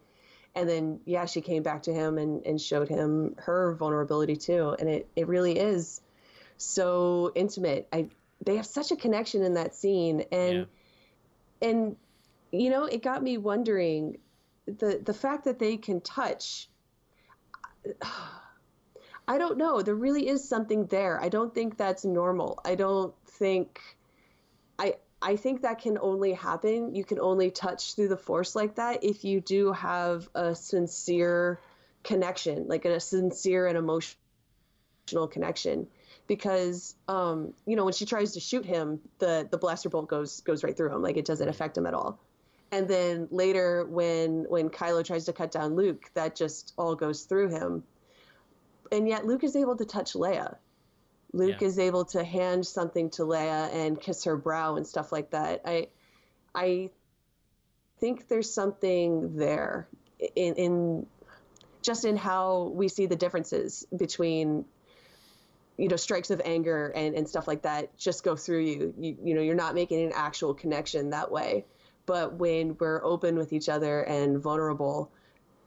And 0.53 0.69
then 0.69 0.99
yeah, 1.05 1.25
she 1.25 1.41
came 1.41 1.63
back 1.63 1.81
to 1.83 1.93
him 1.95 2.19
and, 2.19 2.45
and 2.45 2.61
showed 2.61 2.87
him 2.87 3.33
her 3.39 3.73
vulnerability 3.73 4.35
too. 4.35 4.75
And 4.77 4.87
it, 4.87 5.07
it 5.15 5.27
really 5.27 5.57
is 5.57 5.99
so 6.57 7.31
intimate. 7.33 7.87
I 7.91 8.09
they 8.45 8.57
have 8.57 8.67
such 8.67 8.91
a 8.91 8.95
connection 8.95 9.41
in 9.41 9.55
that 9.55 9.73
scene 9.73 10.25
and 10.31 10.67
and 11.59 11.95
you 12.51 12.69
know 12.69 12.85
it 12.85 13.01
got 13.01 13.23
me 13.23 13.39
wondering 13.39 14.19
the 14.77 15.01
the 15.03 15.13
fact 15.13 15.45
that 15.45 15.59
they 15.59 15.77
can 15.77 16.01
touch 16.01 16.69
i 19.27 19.37
don't 19.37 19.57
know. 19.57 19.81
There 19.81 19.95
really 19.95 20.27
is 20.27 20.47
something 20.47 20.87
there. 20.87 21.21
I 21.21 21.29
don't 21.29 21.53
think 21.53 21.77
that's 21.77 22.03
normal. 22.03 22.59
I 22.65 22.75
don't 22.75 23.13
think 23.27 23.79
i 24.77 24.95
i 25.21 25.35
think 25.35 25.61
that 25.61 25.79
can 25.81 25.97
only 26.01 26.33
happen. 26.33 26.95
You 26.95 27.03
can 27.03 27.19
only 27.19 27.51
touch 27.51 27.95
through 27.95 28.09
the 28.09 28.17
force 28.17 28.55
like 28.55 28.75
that 28.75 29.03
if 29.03 29.23
you 29.23 29.39
do 29.39 29.71
have 29.71 30.27
a 30.35 30.55
sincere 30.55 31.59
connection 32.03 32.67
like 32.67 32.85
a 32.85 32.99
sincere 32.99 33.67
and 33.67 33.77
emotional 33.77 34.17
connection. 35.29 35.87
Because 36.27 36.95
um, 37.07 37.53
you 37.65 37.75
know 37.75 37.85
when 37.85 37.93
she 37.93 38.05
tries 38.05 38.33
to 38.33 38.39
shoot 38.39 38.65
him, 38.65 38.99
the 39.17 39.47
the 39.49 39.57
blaster 39.57 39.89
bolt 39.89 40.07
goes 40.07 40.41
goes 40.41 40.63
right 40.63 40.77
through 40.77 40.93
him, 40.93 41.01
like 41.01 41.17
it 41.17 41.25
doesn't 41.25 41.49
affect 41.49 41.77
him 41.77 41.87
at 41.87 41.93
all. 41.95 42.19
And 42.71 42.87
then 42.87 43.27
later, 43.31 43.85
when 43.85 44.45
when 44.47 44.69
Kylo 44.69 45.03
tries 45.03 45.25
to 45.25 45.33
cut 45.33 45.51
down 45.51 45.75
Luke, 45.75 46.03
that 46.13 46.35
just 46.35 46.73
all 46.77 46.95
goes 46.95 47.23
through 47.23 47.49
him. 47.49 47.83
And 48.91 49.07
yet 49.07 49.25
Luke 49.25 49.43
is 49.43 49.55
able 49.55 49.75
to 49.77 49.85
touch 49.85 50.13
Leia. 50.13 50.57
Luke 51.33 51.61
Yeah. 51.61 51.67
is 51.67 51.79
able 51.79 52.05
to 52.05 52.23
hand 52.23 52.65
something 52.65 53.09
to 53.11 53.23
Leia 53.23 53.73
and 53.73 53.99
kiss 53.99 54.23
her 54.25 54.35
brow 54.35 54.75
and 54.75 54.85
stuff 54.85 55.11
like 55.11 55.31
that. 55.31 55.61
I 55.65 55.87
I 56.53 56.89
think 57.99 58.27
there's 58.27 58.51
something 58.53 59.35
there 59.35 59.87
in 60.35 60.55
in 60.55 61.05
just 61.81 62.05
in 62.05 62.17
how 62.17 62.71
we 62.75 62.87
see 62.87 63.05
the 63.05 63.15
differences 63.15 63.85
between 63.95 64.65
you 65.77 65.87
know 65.87 65.95
strikes 65.95 66.29
of 66.29 66.41
anger 66.43 66.91
and, 66.95 67.15
and 67.15 67.27
stuff 67.27 67.47
like 67.47 67.61
that 67.61 67.97
just 67.97 68.23
go 68.23 68.35
through 68.35 68.59
you. 68.59 68.93
you 68.99 69.17
you 69.23 69.33
know 69.33 69.41
you're 69.41 69.55
not 69.55 69.75
making 69.75 70.03
an 70.03 70.11
actual 70.13 70.53
connection 70.53 71.11
that 71.11 71.31
way 71.31 71.65
but 72.09 72.33
when 72.33 72.75
we're 72.79 73.05
open 73.05 73.37
with 73.37 73.53
each 73.53 73.69
other 73.69 74.01
and 74.01 74.41
vulnerable 74.41 75.11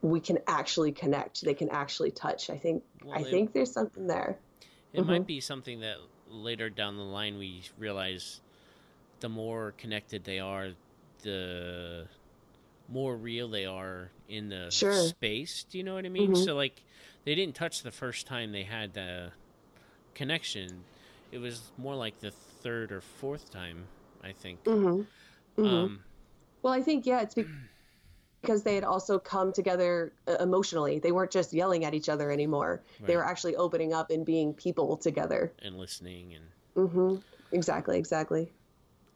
we 0.01 0.19
can 0.19 0.37
actually 0.47 0.91
connect 0.91 1.43
they 1.45 1.53
can 1.53 1.69
actually 1.69 2.11
touch 2.11 2.49
i 2.49 2.57
think 2.57 2.83
Well, 3.05 3.15
i 3.15 3.21
it- 3.21 3.31
think 3.31 3.53
there's 3.53 3.71
something 3.71 4.05
there 4.07 4.37
It 4.93 5.05
might 5.07 5.23
Mhm. 5.23 5.27
be 5.35 5.39
something 5.39 5.79
that 5.79 5.97
later 6.27 6.69
down 6.69 6.97
the 6.97 7.03
line 7.19 7.37
we 7.39 7.63
realize 7.79 8.41
the 9.21 9.29
more 9.29 9.73
connected 9.77 10.23
they 10.23 10.39
are, 10.39 10.69
the 11.23 12.05
more 12.89 13.15
real 13.15 13.47
they 13.47 13.65
are 13.65 14.09
in 14.27 14.49
the 14.49 14.69
Sure. 14.69 14.91
space. 14.91 15.63
Do 15.63 15.77
you 15.79 15.83
know 15.83 15.95
what 15.95 16.05
I 16.05 16.09
mean? 16.09 16.33
Mhm. 16.33 16.45
So 16.45 16.55
like 16.55 16.83
they 17.25 17.33
didn't 17.33 17.55
touch 17.55 17.81
the 17.81 17.91
first 17.91 18.27
time 18.27 18.51
they 18.51 18.63
had 18.63 18.93
the 18.93 19.31
connection. 20.13 20.83
It 21.31 21.39
was 21.39 21.71
more 21.77 21.95
like 21.95 22.19
the 22.19 22.31
third 22.61 22.91
or 22.91 23.01
fourth 23.01 23.49
time, 23.51 23.87
I 24.23 24.31
think. 24.33 24.59
hmm 24.65 25.01
hmm 25.55 25.65
Um 25.65 26.03
well 26.63 26.73
i 26.73 26.81
think 26.81 27.05
yeah 27.05 27.21
it's 27.21 27.35
because 28.41 28.63
they 28.63 28.75
had 28.75 28.83
also 28.83 29.19
come 29.19 29.53
together 29.53 30.13
uh, 30.27 30.35
emotionally 30.39 30.97
they 30.99 31.11
weren't 31.11 31.31
just 31.31 31.53
yelling 31.53 31.85
at 31.85 31.93
each 31.93 32.09
other 32.09 32.31
anymore 32.31 32.81
they 33.05 33.15
were 33.15 33.25
actually 33.25 33.55
opening 33.55 33.93
up 33.93 34.09
and 34.09 34.25
being 34.25 34.53
people 34.53 34.97
together 34.97 35.53
and 35.61 35.77
listening 35.77 36.33
and 36.33 36.45
Mm-hmm. 36.75 37.17
exactly 37.51 37.99
exactly 37.99 38.51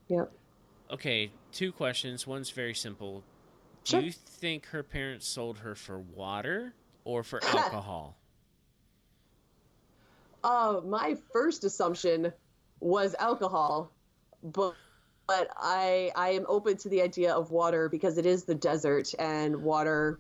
yep 0.10 0.32
Okay, 0.90 1.32
two 1.52 1.72
questions. 1.72 2.26
One's 2.26 2.50
very 2.50 2.74
simple. 2.74 3.24
Sure. 3.84 4.00
Do 4.00 4.06
you 4.06 4.12
think 4.12 4.68
her 4.68 4.84
parents 4.84 5.28
sold 5.28 5.60
her 5.60 5.76
for 5.76 6.00
water 6.00 6.74
or 7.04 7.24
for 7.24 7.44
alcohol? 7.48 8.18
Uh, 10.44 10.80
my 10.86 11.18
first 11.34 11.64
assumption 11.64 12.32
was 12.80 13.16
alcohol, 13.20 13.92
but 14.44 14.76
but 15.28 15.50
I 15.58 16.12
I 16.16 16.30
am 16.30 16.46
open 16.48 16.78
to 16.78 16.90
the 16.90 17.02
idea 17.02 17.34
of 17.34 17.52
water 17.52 17.90
because 17.90 18.18
it 18.18 18.26
is 18.26 18.46
the 18.46 18.56
desert 18.56 19.14
and 19.20 19.62
water 19.64 20.20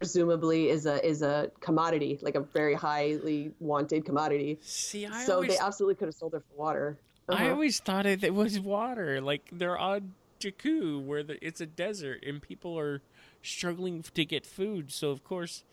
presumably 0.00 0.68
is 0.68 0.86
a 0.86 1.04
is 1.06 1.22
a 1.22 1.50
commodity, 1.60 2.18
like 2.22 2.34
a 2.34 2.40
very 2.40 2.74
highly 2.74 3.52
wanted 3.58 4.04
commodity. 4.04 4.58
See, 4.60 5.06
I 5.06 5.24
so 5.24 5.34
always, 5.34 5.48
they 5.48 5.58
absolutely 5.58 5.96
could 5.96 6.06
have 6.08 6.14
sold 6.14 6.32
her 6.34 6.40
for 6.40 6.56
water. 6.56 6.98
I 7.28 7.44
Uh-huh. 7.44 7.52
always 7.52 7.80
thought 7.80 8.06
it, 8.06 8.24
it 8.24 8.34
was 8.34 8.58
water. 8.60 9.20
Like 9.20 9.48
they're 9.52 9.78
on 9.78 10.14
Jakku, 10.40 11.04
where 11.04 11.22
the, 11.22 11.44
it's 11.44 11.60
a 11.60 11.66
desert 11.66 12.24
and 12.26 12.40
people 12.40 12.78
are 12.78 13.02
struggling 13.42 14.02
to 14.02 14.24
get 14.24 14.46
food. 14.46 14.92
So 14.92 15.10
of 15.10 15.24
course, 15.24 15.64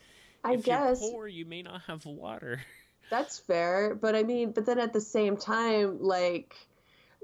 I 0.44 0.56
if 0.56 0.66
guess 0.66 1.00
you're 1.02 1.12
poor, 1.12 1.28
you 1.28 1.46
may 1.46 1.62
not 1.62 1.82
have 1.84 2.06
water. 2.06 2.62
that's 3.10 3.40
fair, 3.40 3.96
but 3.96 4.16
I 4.16 4.24
mean, 4.24 4.52
but 4.52 4.66
then 4.66 4.80
at 4.80 4.94
the 4.94 5.02
same 5.02 5.38
time, 5.38 6.00
like 6.02 6.56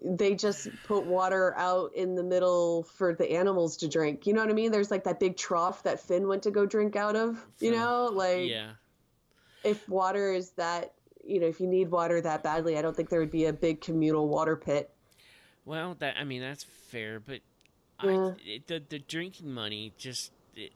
they 0.03 0.33
just 0.35 0.67
put 0.87 1.05
water 1.05 1.53
out 1.57 1.93
in 1.93 2.15
the 2.15 2.23
middle 2.23 2.83
for 2.83 3.13
the 3.13 3.31
animals 3.31 3.77
to 3.77 3.87
drink. 3.87 4.25
You 4.25 4.33
know 4.33 4.41
what 4.41 4.49
I 4.49 4.53
mean? 4.53 4.71
There's 4.71 4.89
like 4.89 5.03
that 5.03 5.19
big 5.19 5.37
trough 5.37 5.83
that 5.83 5.99
Finn 5.99 6.27
went 6.27 6.43
to 6.43 6.51
go 6.51 6.65
drink 6.65 6.95
out 6.95 7.15
of. 7.15 7.45
You 7.59 7.71
know, 7.71 8.09
like 8.11 8.49
yeah, 8.49 8.71
if 9.63 9.87
water 9.87 10.33
is 10.33 10.51
that, 10.51 10.93
you 11.23 11.39
know, 11.39 11.47
if 11.47 11.59
you 11.59 11.67
need 11.67 11.91
water 11.91 12.19
that 12.21 12.41
badly, 12.43 12.77
I 12.77 12.81
don't 12.81 12.95
think 12.95 13.09
there 13.09 13.19
would 13.19 13.31
be 13.31 13.45
a 13.45 13.53
big 13.53 13.81
communal 13.81 14.27
water 14.27 14.55
pit. 14.55 14.89
well, 15.65 15.95
that 15.99 16.15
I 16.19 16.23
mean 16.23 16.41
that's 16.41 16.63
fair, 16.63 17.19
but 17.19 17.41
Yeah. 18.03 18.29
I, 18.29 18.33
it, 18.43 18.67
the 18.67 18.81
the 18.87 18.99
drinking 18.99 19.51
money 19.51 19.93
just. 19.97 20.31
It, 20.55 20.71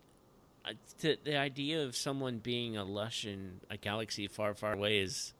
uh, 0.63 0.73
the, 1.01 1.17
the 1.23 1.37
idea 1.37 1.83
of 1.83 1.95
someone 1.95 2.39
being 2.39 2.75
a 2.77 2.83
lush 2.83 3.25
in 3.25 3.59
a 3.69 3.77
galaxy 3.77 4.27
far, 4.27 4.53
far 4.55 4.73
away 4.73 4.97
is 4.99 5.33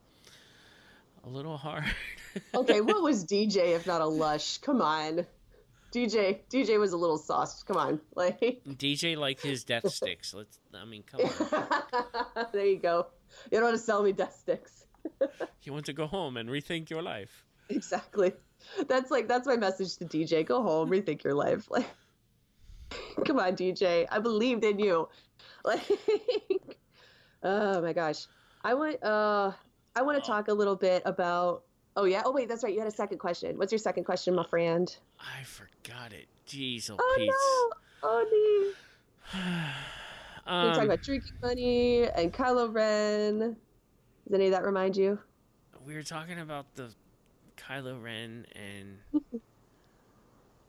a 1.26 1.30
little 1.30 1.58
hard. 1.58 1.86
Okay, 2.54 2.82
what 2.82 3.02
was 3.02 3.24
DJ 3.24 3.76
if 3.78 3.88
not 3.88 4.02
a 4.02 4.06
lush? 4.06 4.58
Come 4.58 4.82
on. 4.82 5.26
DJ 5.94 6.40
DJ 6.52 6.78
was 6.78 6.92
a 6.92 6.98
little 6.98 7.18
sauced. 7.18 7.66
Come 7.66 7.78
on. 7.78 8.02
Like 8.16 8.62
DJ 8.68 9.16
liked 9.16 9.42
his 9.42 9.64
death 9.64 9.90
sticks. 9.90 10.34
Let's. 10.34 10.60
I 10.74 10.84
mean, 10.84 11.04
come 11.04 11.22
on. 11.22 12.48
there 12.52 12.66
you 12.66 12.78
go. 12.78 13.08
You 13.50 13.60
don't 13.60 13.70
want 13.70 13.78
to 13.78 13.82
sell 13.82 14.04
me 14.04 14.12
death 14.12 14.36
sticks. 14.38 14.86
You 15.64 15.72
want 15.72 15.86
to 15.86 15.94
go 15.94 16.08
home 16.08 16.36
and 16.36 16.50
rethink 16.50 16.90
your 16.90 17.02
life. 17.02 17.46
Exactly. 17.70 18.34
That's 18.90 19.12
like 19.12 19.30
that's 19.30 19.48
my 19.48 19.56
message 19.56 19.96
to 20.00 20.06
DJ. 20.06 20.46
Go 20.46 20.62
home, 20.62 20.90
rethink 20.90 21.24
your 21.24 21.36
life. 21.36 21.72
Like 21.72 21.88
come 23.26 23.40
on, 23.40 23.56
DJ. 23.56 24.08
I 24.12 24.20
believed 24.20 24.66
in 24.66 24.78
you. 24.78 25.08
Like 25.64 25.88
oh 27.44 27.82
my 27.82 27.94
gosh. 27.94 28.28
I 28.62 28.74
want 28.74 29.02
uh 29.02 29.54
I 29.96 30.02
want 30.02 30.22
to 30.22 30.28
talk 30.30 30.48
a 30.50 30.54
little 30.54 30.76
bit 30.76 31.02
about 31.06 31.64
Oh 31.98 32.04
yeah. 32.06 32.24
Oh 32.26 32.32
wait, 32.32 32.50
that's 32.50 32.64
right. 32.64 32.74
You 32.74 32.80
had 32.80 32.88
a 32.88 32.92
second 32.96 33.20
question. 33.20 33.58
What's 33.58 33.72
your 33.72 33.80
second 33.80 34.04
question, 34.04 34.36
my 34.36 34.44
friend? 34.46 34.94
I 35.20 35.44
forgot 35.44 36.12
it. 36.12 36.28
Jeez, 36.48 36.90
oh, 36.92 36.98
Oh 37.00 37.14
Pete. 37.18 37.30
no. 37.30 38.10
Oh 38.10 38.74
no. 39.34 40.52
um, 40.54 40.70
We 40.70 40.76
talk 40.76 40.84
about 40.86 41.02
drinking 41.02 41.32
money 41.42 42.04
and 42.04 42.34
Kylo 42.34 42.74
Ren. 42.74 43.40
Does 44.28 44.34
any 44.34 44.46
of 44.48 44.52
that 44.52 44.64
remind 44.64 44.98
you? 44.98 45.20
we 45.86 45.94
were 45.94 46.02
talking 46.04 46.40
about 46.40 46.66
the 46.76 46.90
Kylo 47.58 48.02
Ren 48.02 48.46
and 48.56 48.98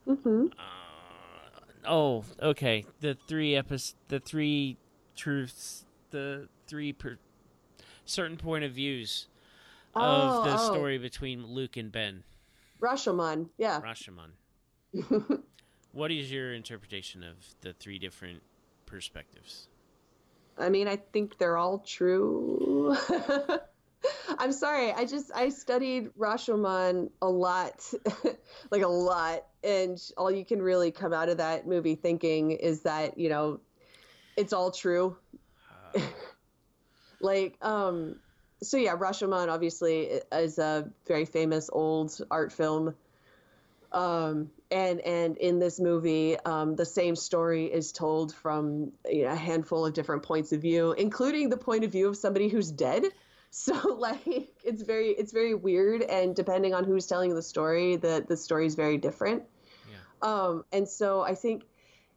Mm-hmm. 0.07 0.47
uh, 0.57 1.91
oh, 1.91 2.25
okay, 2.41 2.85
the 3.01 3.17
three 3.27 3.53
epis, 3.53 3.95
the 4.07 4.21
three 4.21 4.77
truths, 5.17 5.85
the 6.11 6.49
three 6.69 6.93
per 6.93 7.19
certain 8.07 8.37
point 8.37 8.65
of 8.65 8.73
views 8.73 9.27
of 9.95 10.45
the 10.45 10.55
oh. 10.55 10.73
story 10.73 10.99
between 10.99 11.47
Luke 11.47 11.77
and 11.77 11.93
Ben 11.93 12.23
Rashomon. 12.81 13.49
Yeah. 13.59 13.81
Rashomon. 13.81 14.33
What 15.97 16.13
is 16.13 16.31
your 16.31 16.53
interpretation 16.53 17.23
of 17.23 17.37
the 17.63 17.73
three 17.73 17.99
different 17.99 18.43
perspectives? 18.85 19.67
I 20.59 20.69
mean, 20.69 20.89
I 20.89 20.97
think 20.97 21.39
they're 21.39 21.57
all 21.57 21.79
true. 21.79 22.95
I'm 24.39 24.53
sorry. 24.53 24.93
I 24.93 25.07
just 25.07 25.31
I 25.35 25.49
studied 25.49 26.11
Rashomon 26.19 27.09
a 27.23 27.29
lot, 27.31 27.83
like 28.71 28.83
a 28.83 28.89
lot, 28.89 29.47
and 29.65 29.99
all 30.19 30.31
you 30.31 30.45
can 30.45 30.61
really 30.61 30.91
come 30.91 31.15
out 31.15 31.31
of 31.31 31.39
that 31.39 31.67
movie 31.67 31.95
thinking 31.95 32.51
is 32.51 32.83
that 32.83 33.17
you 33.17 33.31
know, 33.31 33.61
it's 34.37 34.53
all 34.53 34.71
true. 34.71 35.17
Uh, 35.95 36.01
Like, 37.21 37.57
um, 37.63 38.17
so 38.63 38.77
yeah, 38.77 38.97
Rashomon 38.97 39.49
obviously 39.49 40.21
is 40.33 40.59
a 40.59 40.91
very 41.07 41.25
famous 41.25 41.71
old 41.73 42.19
art 42.31 42.53
film. 42.53 42.95
Um, 43.93 44.51
and 44.71 45.01
and 45.01 45.37
in 45.37 45.59
this 45.59 45.79
movie, 45.81 46.39
um, 46.41 46.75
the 46.75 46.85
same 46.85 47.17
story 47.17 47.67
is 47.67 47.93
told 47.93 48.35
from 48.35 48.93
you 49.09 49.25
know, 49.25 49.31
a 49.31 49.37
handful 49.37 49.87
of 49.87 49.95
different 49.95 50.23
points 50.23 50.53
of 50.53 50.61
view, 50.61 50.93
including 50.93 51.49
the 51.51 51.57
point 51.57 51.85
of 51.85 51.93
view 51.93 52.09
of 52.09 52.17
somebody 52.17 52.49
who's 52.49 52.71
dead. 52.71 53.05
So 53.49 53.97
like, 53.99 54.51
it's 54.65 54.83
very 54.83 55.11
it's 55.11 55.33
very 55.33 55.55
weird, 55.55 56.03
and 56.03 56.37
depending 56.37 56.75
on 56.75 56.85
who's 56.85 57.07
telling 57.07 57.35
the 57.35 57.41
story, 57.41 57.97
the 57.97 58.23
the 58.29 58.37
story 58.37 58.67
is 58.67 58.75
very 58.75 58.99
different. 58.99 59.45
yeah. 59.89 59.97
Um, 60.21 60.65
and 60.73 60.87
so 60.87 61.23
I 61.23 61.37
think 61.37 61.65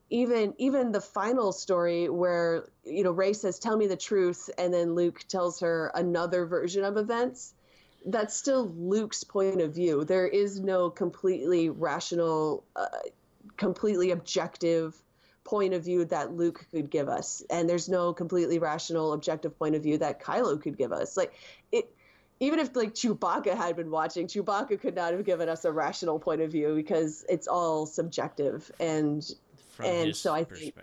even 0.10 0.54
even 0.58 0.92
the 0.92 1.02
final 1.02 1.52
story 1.52 2.10
where 2.10 2.66
you 2.84 3.04
know 3.04 3.12
Rey 3.12 3.34
says, 3.34 3.60
"Tell 3.60 3.78
me 3.78 3.88
the 3.88 3.98
truth," 3.98 4.50
and 4.58 4.74
then 4.74 4.96
Luke 4.96 5.24
tells 5.28 5.60
her 5.60 5.92
another 5.94 6.46
version 6.46 6.84
of 6.84 6.98
events. 6.98 7.54
That's 8.06 8.36
still 8.36 8.68
Luke's 8.68 9.24
point 9.24 9.62
of 9.62 9.74
view. 9.74 10.04
There 10.04 10.28
is 10.28 10.60
no 10.60 10.90
completely 10.90 11.70
rational, 11.70 12.64
uh, 12.76 12.88
completely 13.58 14.12
objective 14.12 14.96
point 15.44 15.74
of 15.74 15.84
view 15.84 16.06
that 16.06 16.34
Luke 16.34 16.66
could 16.72 16.90
give 16.90 17.10
us, 17.10 17.44
and 17.50 17.70
there's 17.70 17.90
no 17.90 18.14
completely 18.14 18.58
rational, 18.58 19.14
objective 19.14 19.58
point 19.60 19.76
of 19.76 19.84
view 19.84 19.98
that 19.98 20.22
Kylo 20.22 20.60
could 20.62 20.78
give 20.78 20.92
us. 20.92 21.18
Like 21.18 21.34
it, 21.72 21.94
even 22.40 22.60
if 22.60 22.76
like 22.76 22.96
Chewbacca 22.96 23.56
had 23.56 23.76
been 23.76 23.92
watching, 23.92 24.28
Chewbacca 24.28 24.80
could 24.80 24.96
not 24.96 25.12
have 25.12 25.26
given 25.26 25.50
us 25.50 25.66
a 25.66 25.72
rational 25.72 26.20
point 26.20 26.42
of 26.42 26.52
view 26.52 26.74
because 26.74 27.26
it's 27.30 27.48
all 27.48 27.86
subjective 27.86 28.72
and 28.80 29.30
From 29.80 29.86
And 29.92 30.08
his 30.08 30.20
so 30.20 30.34
I 30.34 30.44
think- 30.44 30.76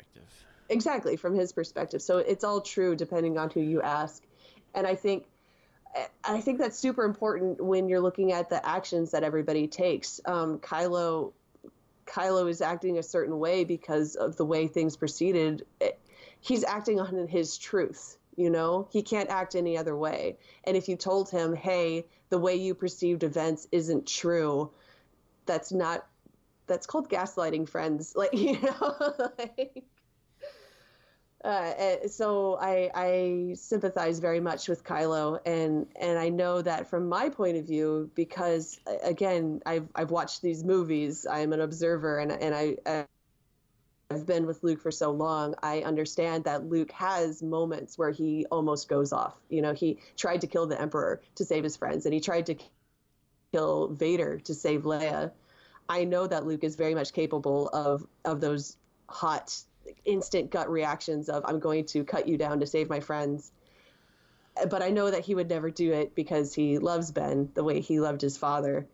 exactly 0.70 1.16
from 1.16 1.34
his 1.34 1.52
perspective. 1.52 2.00
So 2.00 2.16
it's 2.16 2.44
all 2.44 2.62
true 2.62 2.96
depending 2.96 3.36
on 3.36 3.50
who 3.50 3.60
you 3.60 3.82
ask. 3.82 4.22
And 4.74 4.86
I 4.86 4.94
think 4.94 5.26
I 6.24 6.40
think 6.40 6.58
that's 6.58 6.78
super 6.78 7.04
important 7.04 7.62
when 7.62 7.88
you're 7.88 8.00
looking 8.00 8.32
at 8.32 8.48
the 8.50 8.66
actions 8.66 9.10
that 9.10 9.22
everybody 9.22 9.66
takes. 9.66 10.18
Um, 10.24 10.58
Kylo 10.60 11.32
Kylo 12.06 12.48
is 12.48 12.62
acting 12.62 12.96
a 12.98 13.02
certain 13.02 13.38
way 13.38 13.64
because 13.64 14.14
of 14.14 14.36
the 14.36 14.44
way 14.46 14.66
things 14.66 14.96
proceeded. 14.96 15.66
It, 15.80 15.98
he's 16.40 16.64
acting 16.64 17.00
on 17.00 17.28
his 17.28 17.58
truth. 17.58 18.16
You 18.36 18.48
know, 18.50 18.88
he 18.90 19.02
can't 19.02 19.28
act 19.28 19.54
any 19.54 19.76
other 19.76 19.96
way. 19.96 20.38
And 20.64 20.74
if 20.76 20.88
you 20.88 20.96
told 20.96 21.28
him, 21.30 21.54
"Hey, 21.54 22.06
the 22.30 22.38
way 22.38 22.56
you 22.56 22.74
perceived 22.74 23.24
events 23.24 23.68
isn't 23.72 24.06
true," 24.06 24.70
that's 25.44 25.70
not. 25.70 26.06
That's 26.66 26.86
called 26.86 27.08
gaslighting, 27.08 27.68
friends. 27.68 28.12
Like 28.16 28.32
you 28.32 28.60
know, 28.60 28.94
like, 29.38 29.84
uh, 31.44 31.48
uh, 31.48 32.08
so 32.08 32.58
I, 32.60 32.90
I 32.94 33.54
sympathize 33.54 34.18
very 34.18 34.40
much 34.40 34.68
with 34.68 34.84
Kylo, 34.84 35.38
and 35.46 35.86
and 36.00 36.18
I 36.18 36.28
know 36.28 36.62
that 36.62 36.88
from 36.88 37.08
my 37.08 37.28
point 37.28 37.56
of 37.56 37.66
view, 37.66 38.10
because 38.14 38.80
again, 39.02 39.60
I've 39.66 39.88
I've 39.94 40.10
watched 40.10 40.42
these 40.42 40.64
movies. 40.64 41.26
I'm 41.30 41.52
an 41.52 41.60
observer, 41.60 42.18
and 42.18 42.32
and. 42.32 42.54
I 42.54 43.06
I've 44.10 44.26
been 44.26 44.46
with 44.46 44.62
Luke 44.62 44.80
for 44.80 44.92
so 44.92 45.10
long, 45.10 45.54
I 45.62 45.80
understand 45.80 46.44
that 46.44 46.66
Luke 46.66 46.92
has 46.92 47.42
moments 47.42 47.98
where 47.98 48.10
he 48.10 48.46
almost 48.52 48.88
goes 48.88 49.12
off. 49.12 49.34
You 49.48 49.62
know, 49.62 49.74
he 49.74 49.98
tried 50.16 50.42
to 50.42 50.46
kill 50.46 50.66
the 50.66 50.80
Emperor 50.80 51.20
to 51.34 51.44
save 51.44 51.64
his 51.64 51.76
friends, 51.76 52.06
and 52.06 52.14
he 52.14 52.20
tried 52.20 52.46
to 52.46 52.56
kill 53.52 53.88
Vader 53.88 54.38
to 54.40 54.54
save 54.54 54.82
Leia. 54.82 55.32
I 55.88 56.04
know 56.04 56.26
that 56.26 56.46
Luke 56.46 56.64
is 56.64 56.76
very 56.76 56.94
much 56.94 57.12
capable 57.12 57.68
of 57.68 58.06
of 58.24 58.40
those 58.40 58.76
hot, 59.08 59.56
instant 60.04 60.50
gut 60.50 60.70
reactions 60.70 61.28
of 61.28 61.44
"I'm 61.46 61.58
going 61.58 61.84
to 61.86 62.04
cut 62.04 62.28
you 62.28 62.36
down 62.36 62.60
to 62.60 62.66
save 62.66 62.88
my 62.88 63.00
friends." 63.00 63.52
But 64.70 64.82
I 64.82 64.90
know 64.90 65.10
that 65.10 65.24
he 65.24 65.34
would 65.34 65.50
never 65.50 65.70
do 65.70 65.92
it 65.92 66.14
because 66.14 66.54
he 66.54 66.78
loves 66.78 67.12
Ben 67.12 67.50
the 67.54 67.62
way 67.62 67.80
he 67.80 68.00
loved 68.00 68.22
his 68.22 68.38
father, 68.38 68.86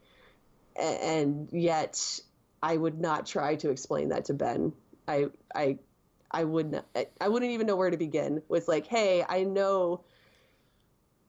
and 0.77 1.49
yet 1.53 2.21
I 2.63 2.77
would 2.77 3.01
not 3.01 3.27
try 3.27 3.57
to 3.57 3.71
explain 3.71 4.09
that 4.11 4.27
to 4.27 4.35
Ben. 4.35 4.73
I 5.07 5.27
I 5.55 5.79
I 6.31 6.45
wouldn't 6.45 6.85
I 7.21 7.29
wouldn't 7.29 7.53
even 7.53 7.67
know 7.67 7.77
where 7.77 7.91
to 7.91 7.97
begin 7.97 8.43
with 8.49 8.69
like, 8.69 8.87
hey, 8.87 9.25
I 9.29 9.45
know 9.45 10.05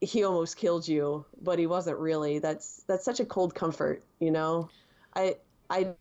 he 0.01 0.23
almost 0.23 0.57
killed 0.57 0.87
you, 0.87 1.25
but 1.41 1.59
he 1.59 1.67
wasn't 1.67 1.97
really. 1.97 2.39
That's 2.39 2.83
that's 2.87 3.05
such 3.05 3.19
a 3.19 3.25
cold 3.25 3.55
comfort, 3.55 4.03
you 4.19 4.31
know. 4.31 4.69
I 5.15 5.37
I 5.73 5.95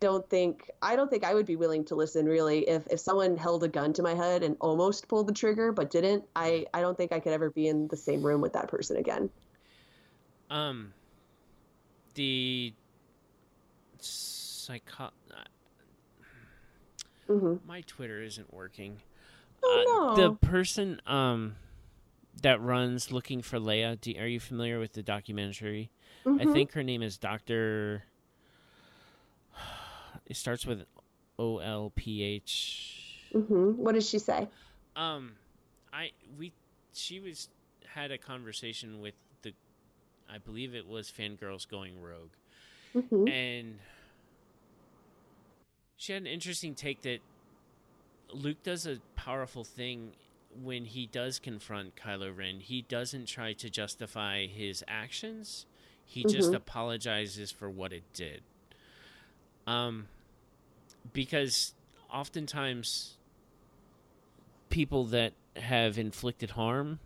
don't 0.00 0.28
think 0.28 0.70
I 0.82 0.96
don't 0.96 1.08
think 1.10 1.24
I 1.24 1.34
would 1.34 1.46
be 1.46 1.56
willing 1.56 1.84
to 1.86 1.94
listen 1.94 2.26
really 2.26 2.68
if 2.68 2.86
if 2.88 3.00
someone 3.00 3.36
held 3.36 3.64
a 3.64 3.68
gun 3.68 3.92
to 3.94 4.02
my 4.02 4.14
head 4.14 4.42
and 4.42 4.56
almost 4.60 5.08
pulled 5.08 5.28
the 5.28 5.32
trigger 5.32 5.72
but 5.72 5.90
didn't. 5.90 6.24
I 6.36 6.66
I 6.74 6.80
don't 6.82 6.96
think 6.96 7.12
I 7.12 7.20
could 7.20 7.32
ever 7.32 7.50
be 7.50 7.68
in 7.68 7.88
the 7.88 7.96
same 7.96 8.22
room 8.22 8.40
with 8.42 8.52
that 8.54 8.68
person 8.68 8.96
again. 8.98 9.30
Um, 10.50 10.92
the 12.14 12.74
psycho. 14.00 15.10
hmm 17.28 17.54
My 17.66 17.80
Twitter 17.82 18.22
isn't 18.22 18.52
working. 18.52 18.98
Oh, 19.64 20.08
Uh, 20.14 20.16
no. 20.16 20.30
The 20.30 20.46
person 20.46 21.00
um 21.06 21.56
that 22.42 22.60
runs 22.60 23.12
looking 23.12 23.42
for 23.42 23.58
Leia. 23.58 24.00
Do, 24.00 24.14
are 24.18 24.26
you 24.26 24.40
familiar 24.40 24.78
with 24.78 24.92
the 24.94 25.02
documentary? 25.02 25.90
I 26.38 26.44
Mhm. 26.44 26.52
think 26.52 26.72
her 26.72 26.82
name 26.82 27.02
is 27.02 27.18
Doctor. 27.18 28.04
It 30.32 30.36
starts 30.36 30.64
with 30.64 30.86
O 31.38 31.58
L 31.58 31.92
P 31.94 32.22
H. 32.22 33.28
hmm 33.32 33.72
What 33.72 33.94
does 33.94 34.08
she 34.08 34.18
say? 34.18 34.48
Um, 34.96 35.32
I 35.92 36.12
we 36.38 36.52
she 36.94 37.20
was 37.20 37.50
had 37.86 38.10
a 38.10 38.16
conversation 38.16 39.02
with 39.02 39.12
the, 39.42 39.52
I 40.30 40.38
believe 40.38 40.74
it 40.74 40.86
was 40.86 41.10
fangirls 41.10 41.68
going 41.68 42.00
rogue, 42.00 42.30
hmm 42.94 43.26
and 43.26 43.78
she 45.96 46.12
had 46.12 46.22
an 46.22 46.28
interesting 46.28 46.74
take 46.74 47.02
that 47.02 47.20
Luke 48.32 48.62
does 48.62 48.86
a 48.86 49.00
powerful 49.14 49.64
thing 49.64 50.12
when 50.62 50.84
he 50.86 51.06
does 51.06 51.38
confront 51.38 51.96
Kylo 51.96 52.36
Ren. 52.36 52.60
He 52.60 52.82
doesn't 52.82 53.26
try 53.26 53.52
to 53.54 53.70
justify 53.70 54.46
his 54.46 54.82
actions. 54.88 55.66
He 56.04 56.24
just 56.24 56.52
Mhm. 56.52 56.56
apologizes 56.56 57.50
for 57.52 57.70
what 57.70 57.92
it 57.92 58.04
did. 58.14 58.42
Um, 59.66 60.08
because 61.12 61.74
oftentimes 62.12 63.16
people 64.70 65.04
that 65.04 65.32
have 65.56 65.98
inflicted 65.98 66.50
harm 66.50 66.98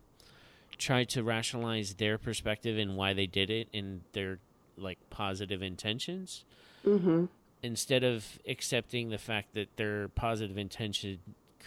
try 0.78 1.04
to 1.04 1.22
rationalize 1.22 1.94
their 1.94 2.18
perspective 2.18 2.78
and 2.78 2.96
why 2.96 3.12
they 3.12 3.26
did 3.26 3.50
it 3.50 3.68
and 3.72 4.02
their 4.12 4.38
like 4.76 4.98
positive 5.10 5.62
intentions 5.62 6.44
hmm 6.84 7.24
instead 7.62 8.04
of 8.04 8.38
accepting 8.46 9.08
the 9.08 9.18
fact 9.18 9.54
that 9.54 9.76
their 9.76 10.08
positive 10.08 10.56
intention 10.56 11.18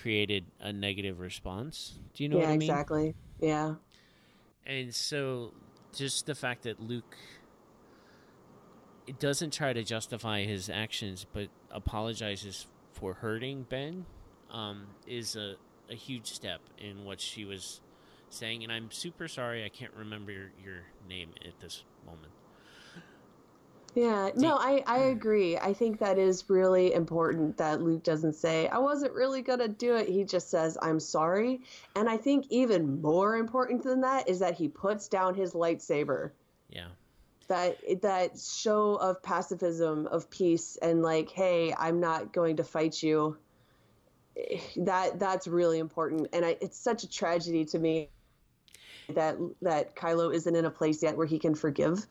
created 0.02 0.46
a 0.60 0.72
negative 0.72 1.20
response. 1.20 2.00
Do 2.14 2.24
you 2.24 2.30
know 2.30 2.38
yeah, 2.38 2.44
what 2.44 2.52
I 2.52 2.58
mean? 2.58 2.70
exactly. 2.70 3.16
Yeah. 3.40 3.76
And 4.66 4.94
so 4.94 5.54
just 5.94 6.26
the 6.26 6.36
fact 6.36 6.64
that 6.64 6.80
Luke 6.80 7.18
it 9.10 9.20
doesn't 9.20 9.52
try 9.52 9.74
to 9.74 9.84
justify 9.84 10.44
his 10.44 10.70
actions 10.70 11.26
but 11.34 11.48
apologizes 11.72 12.68
for 12.94 13.16
hurting 13.16 13.66
Ben 13.68 14.06
um, 14.52 14.86
is 15.08 15.36
a, 15.36 15.56
a 15.90 15.96
huge 15.96 16.28
step 16.28 16.62
in 16.78 17.06
what 17.06 17.20
she 17.20 17.44
was 17.44 17.82
saying 18.30 18.64
and 18.64 18.72
I'm 18.72 18.92
super 18.92 19.28
sorry 19.28 19.66
I 19.66 19.70
can't 19.70 19.94
remember 19.98 20.32
your, 20.32 20.52
your 20.64 20.82
name 21.08 21.30
at 21.44 21.60
this 21.60 21.84
moment. 22.06 22.32
Yeah, 23.96 24.30
no, 24.36 24.56
I, 24.56 24.84
I 24.86 24.98
agree. 25.00 25.58
I 25.58 25.74
think 25.74 25.98
that 26.00 26.20
is 26.20 26.48
really 26.48 26.94
important 26.94 27.58
that 27.58 27.82
Luke 27.82 28.04
doesn't 28.04 28.34
say, 28.34 28.68
I 28.68 28.78
wasn't 28.78 29.14
really 29.14 29.42
going 29.42 29.60
to 29.60 29.68
do 29.68 29.96
it. 29.96 30.08
He 30.08 30.24
just 30.24 30.52
says, 30.52 30.78
I'm 30.80 31.00
sorry. 31.00 31.62
And 31.96 32.08
I 32.08 32.16
think 32.16 32.46
even 32.52 33.02
more 33.02 33.38
important 33.38 33.82
than 33.82 34.02
that 34.02 34.30
is 34.30 34.38
that 34.40 34.54
he 34.54 34.68
puts 34.68 35.08
down 35.08 35.34
his 35.34 35.54
lightsaber. 35.54 36.30
Yeah. 36.70 36.90
That 37.50 37.78
that 38.02 38.40
show 38.40 38.96
of 38.96 39.22
pacifism, 39.22 40.08
of 40.08 40.30
peace, 40.30 40.78
and 40.82 41.02
like, 41.02 41.30
hey, 41.30 41.74
I'm 41.78 42.00
not 42.00 42.32
going 42.32 42.58
to 42.58 42.64
fight 42.64 43.04
you. 43.04 43.38
That 44.78 45.20
that's 45.20 45.48
really 45.48 45.80
important, 45.80 46.30
and 46.32 46.46
I, 46.46 46.58
it's 46.62 46.78
such 46.78 47.04
a 47.04 47.10
tragedy 47.10 47.66
to 47.66 47.80
me 47.80 48.10
that 49.14 49.38
that 49.62 49.96
Kylo 49.96 50.34
isn't 50.34 50.56
in 50.56 50.66
a 50.66 50.72
place 50.72 51.04
yet 51.04 51.18
where 51.18 51.28
he 51.28 51.40
can 51.40 51.56
forgive 51.56 52.06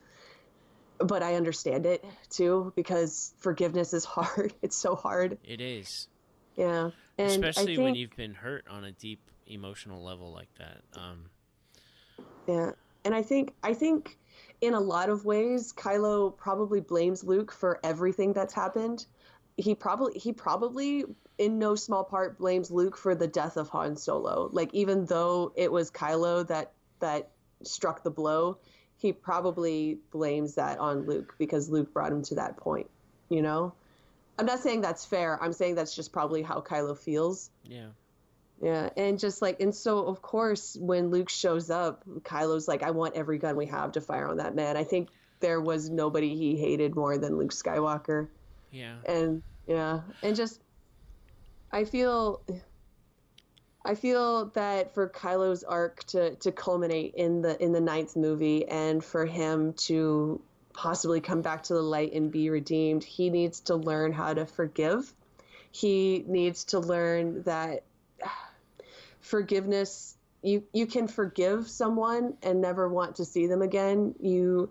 but 0.99 1.23
I 1.23 1.35
understand 1.35 1.85
it 1.85 2.03
too 2.29 2.73
because 2.75 3.33
forgiveness 3.39 3.93
is 3.93 4.05
hard. 4.05 4.53
It's 4.61 4.77
so 4.77 4.95
hard. 4.95 5.37
It 5.43 5.61
is. 5.61 6.07
Yeah, 6.55 6.91
and 7.17 7.31
especially 7.31 7.77
think, 7.77 7.83
when 7.83 7.95
you've 7.95 8.15
been 8.15 8.33
hurt 8.33 8.65
on 8.69 8.83
a 8.83 8.91
deep 8.91 9.21
emotional 9.47 10.03
level 10.03 10.33
like 10.33 10.49
that. 10.57 10.81
Um, 10.93 11.25
yeah, 12.47 12.71
and 13.05 13.15
I 13.15 13.21
think 13.21 13.53
I 13.63 13.73
think 13.73 14.17
in 14.61 14.73
a 14.73 14.79
lot 14.79 15.09
of 15.09 15.25
ways, 15.25 15.73
Kylo 15.73 16.35
probably 16.35 16.81
blames 16.81 17.23
Luke 17.23 17.51
for 17.51 17.79
everything 17.83 18.33
that's 18.33 18.53
happened. 18.53 19.05
He 19.57 19.75
probably 19.75 20.17
he 20.19 20.33
probably 20.33 21.05
in 21.37 21.59
no 21.59 21.75
small 21.75 22.03
part 22.03 22.37
blames 22.37 22.69
Luke 22.69 22.97
for 22.97 23.15
the 23.15 23.27
death 23.27 23.57
of 23.57 23.69
Han 23.69 23.95
Solo. 23.95 24.49
Like 24.51 24.73
even 24.73 25.05
though 25.05 25.53
it 25.55 25.71
was 25.71 25.91
Kylo 25.91 26.47
that 26.47 26.73
that 26.99 27.29
struck 27.63 28.03
the 28.03 28.11
blow, 28.11 28.57
he 28.97 29.13
probably 29.13 29.99
blames 30.11 30.55
that 30.55 30.79
on 30.79 31.05
Luke 31.05 31.35
because 31.37 31.69
Luke 31.69 31.93
brought 31.93 32.11
him 32.11 32.21
to 32.23 32.35
that 32.35 32.57
point, 32.57 32.89
you 33.29 33.41
know? 33.41 33.73
I'm 34.37 34.45
not 34.45 34.59
saying 34.59 34.81
that's 34.81 35.05
fair. 35.05 35.41
I'm 35.41 35.51
saying 35.51 35.75
that's 35.75 35.95
just 35.95 36.13
probably 36.13 36.41
how 36.41 36.61
Kylo 36.61 36.97
feels. 36.97 37.49
Yeah. 37.63 37.87
Yeah, 38.61 38.89
and 38.97 39.17
just 39.17 39.41
like 39.41 39.61
and 39.61 39.73
so 39.73 40.05
of 40.05 40.21
course 40.21 40.75
when 40.79 41.11
Luke 41.11 41.29
shows 41.29 41.69
up, 41.69 42.03
Kylo's 42.23 42.67
like 42.67 42.83
I 42.83 42.91
want 42.91 43.15
every 43.15 43.37
gun 43.37 43.55
we 43.55 43.67
have 43.67 43.93
to 43.93 44.01
fire 44.01 44.27
on 44.27 44.37
that 44.37 44.53
man. 44.53 44.75
I 44.75 44.83
think 44.83 45.09
there 45.39 45.61
was 45.61 45.89
nobody 45.89 46.35
he 46.35 46.57
hated 46.57 46.95
more 46.95 47.17
than 47.17 47.37
Luke 47.37 47.53
Skywalker. 47.53 48.27
Yeah. 48.71 48.95
And 49.07 49.43
yeah, 49.65 50.01
and 50.21 50.35
just 50.35 50.61
I 51.71 51.85
feel 51.85 52.41
I 53.85 53.95
feel 53.95 54.45
that 54.55 54.93
for 54.93 55.07
Kylo's 55.09 55.63
arc 55.63 56.03
to, 56.05 56.35
to 56.35 56.51
culminate 56.51 57.15
in 57.15 57.41
the 57.41 57.61
in 57.63 57.71
the 57.71 57.81
ninth 57.81 58.15
movie 58.15 58.67
and 58.67 59.03
for 59.03 59.25
him 59.25 59.73
to 59.73 60.41
possibly 60.73 61.21
come 61.21 61.41
back 61.41 61.63
to 61.63 61.73
the 61.73 61.81
light 61.81 62.13
and 62.13 62.31
be 62.31 62.49
redeemed, 62.49 63.03
he 63.03 63.29
needs 63.29 63.61
to 63.61 63.75
learn 63.75 64.11
how 64.11 64.33
to 64.33 64.45
forgive. 64.45 65.13
He 65.71 66.23
needs 66.27 66.65
to 66.65 66.79
learn 66.79 67.43
that 67.43 67.83
forgiveness 69.21 70.15
you 70.41 70.63
you 70.73 70.85
can 70.85 71.07
forgive 71.07 71.69
someone 71.69 72.37
and 72.43 72.61
never 72.61 72.87
want 72.87 73.15
to 73.17 73.25
see 73.25 73.47
them 73.47 73.61
again. 73.61 74.15
You 74.19 74.69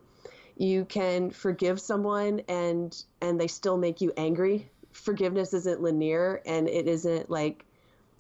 you 0.57 0.85
can 0.85 1.31
forgive 1.31 1.81
someone 1.81 2.43
and 2.49 2.97
and 3.21 3.41
they 3.41 3.49
still 3.49 3.77
make 3.77 4.01
you 4.01 4.13
angry. 4.17 4.71
Forgiveness 4.93 5.53
isn't 5.53 5.81
linear 5.83 6.43
and 6.47 6.69
it 6.69 6.89
isn't 6.89 7.31
like 7.31 7.65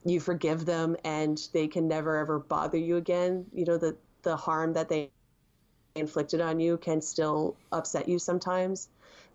you 0.04 0.20
forgive 0.20 0.64
them 0.64 0.96
and 1.04 1.40
they 1.52 1.66
can 1.66 1.88
never 1.88 2.16
ever 2.16 2.38
bother 2.38 2.78
you 2.78 2.96
again. 2.96 3.46
You 3.52 3.64
know, 3.64 3.78
the, 3.78 3.96
the 4.22 4.36
harm 4.36 4.74
that 4.74 4.88
they 4.88 5.10
inflicted 5.94 6.40
on 6.40 6.60
you 6.60 6.76
can 6.76 7.00
still 7.00 7.56
upset 7.72 8.08
you 8.08 8.18
sometimes. 8.18 8.88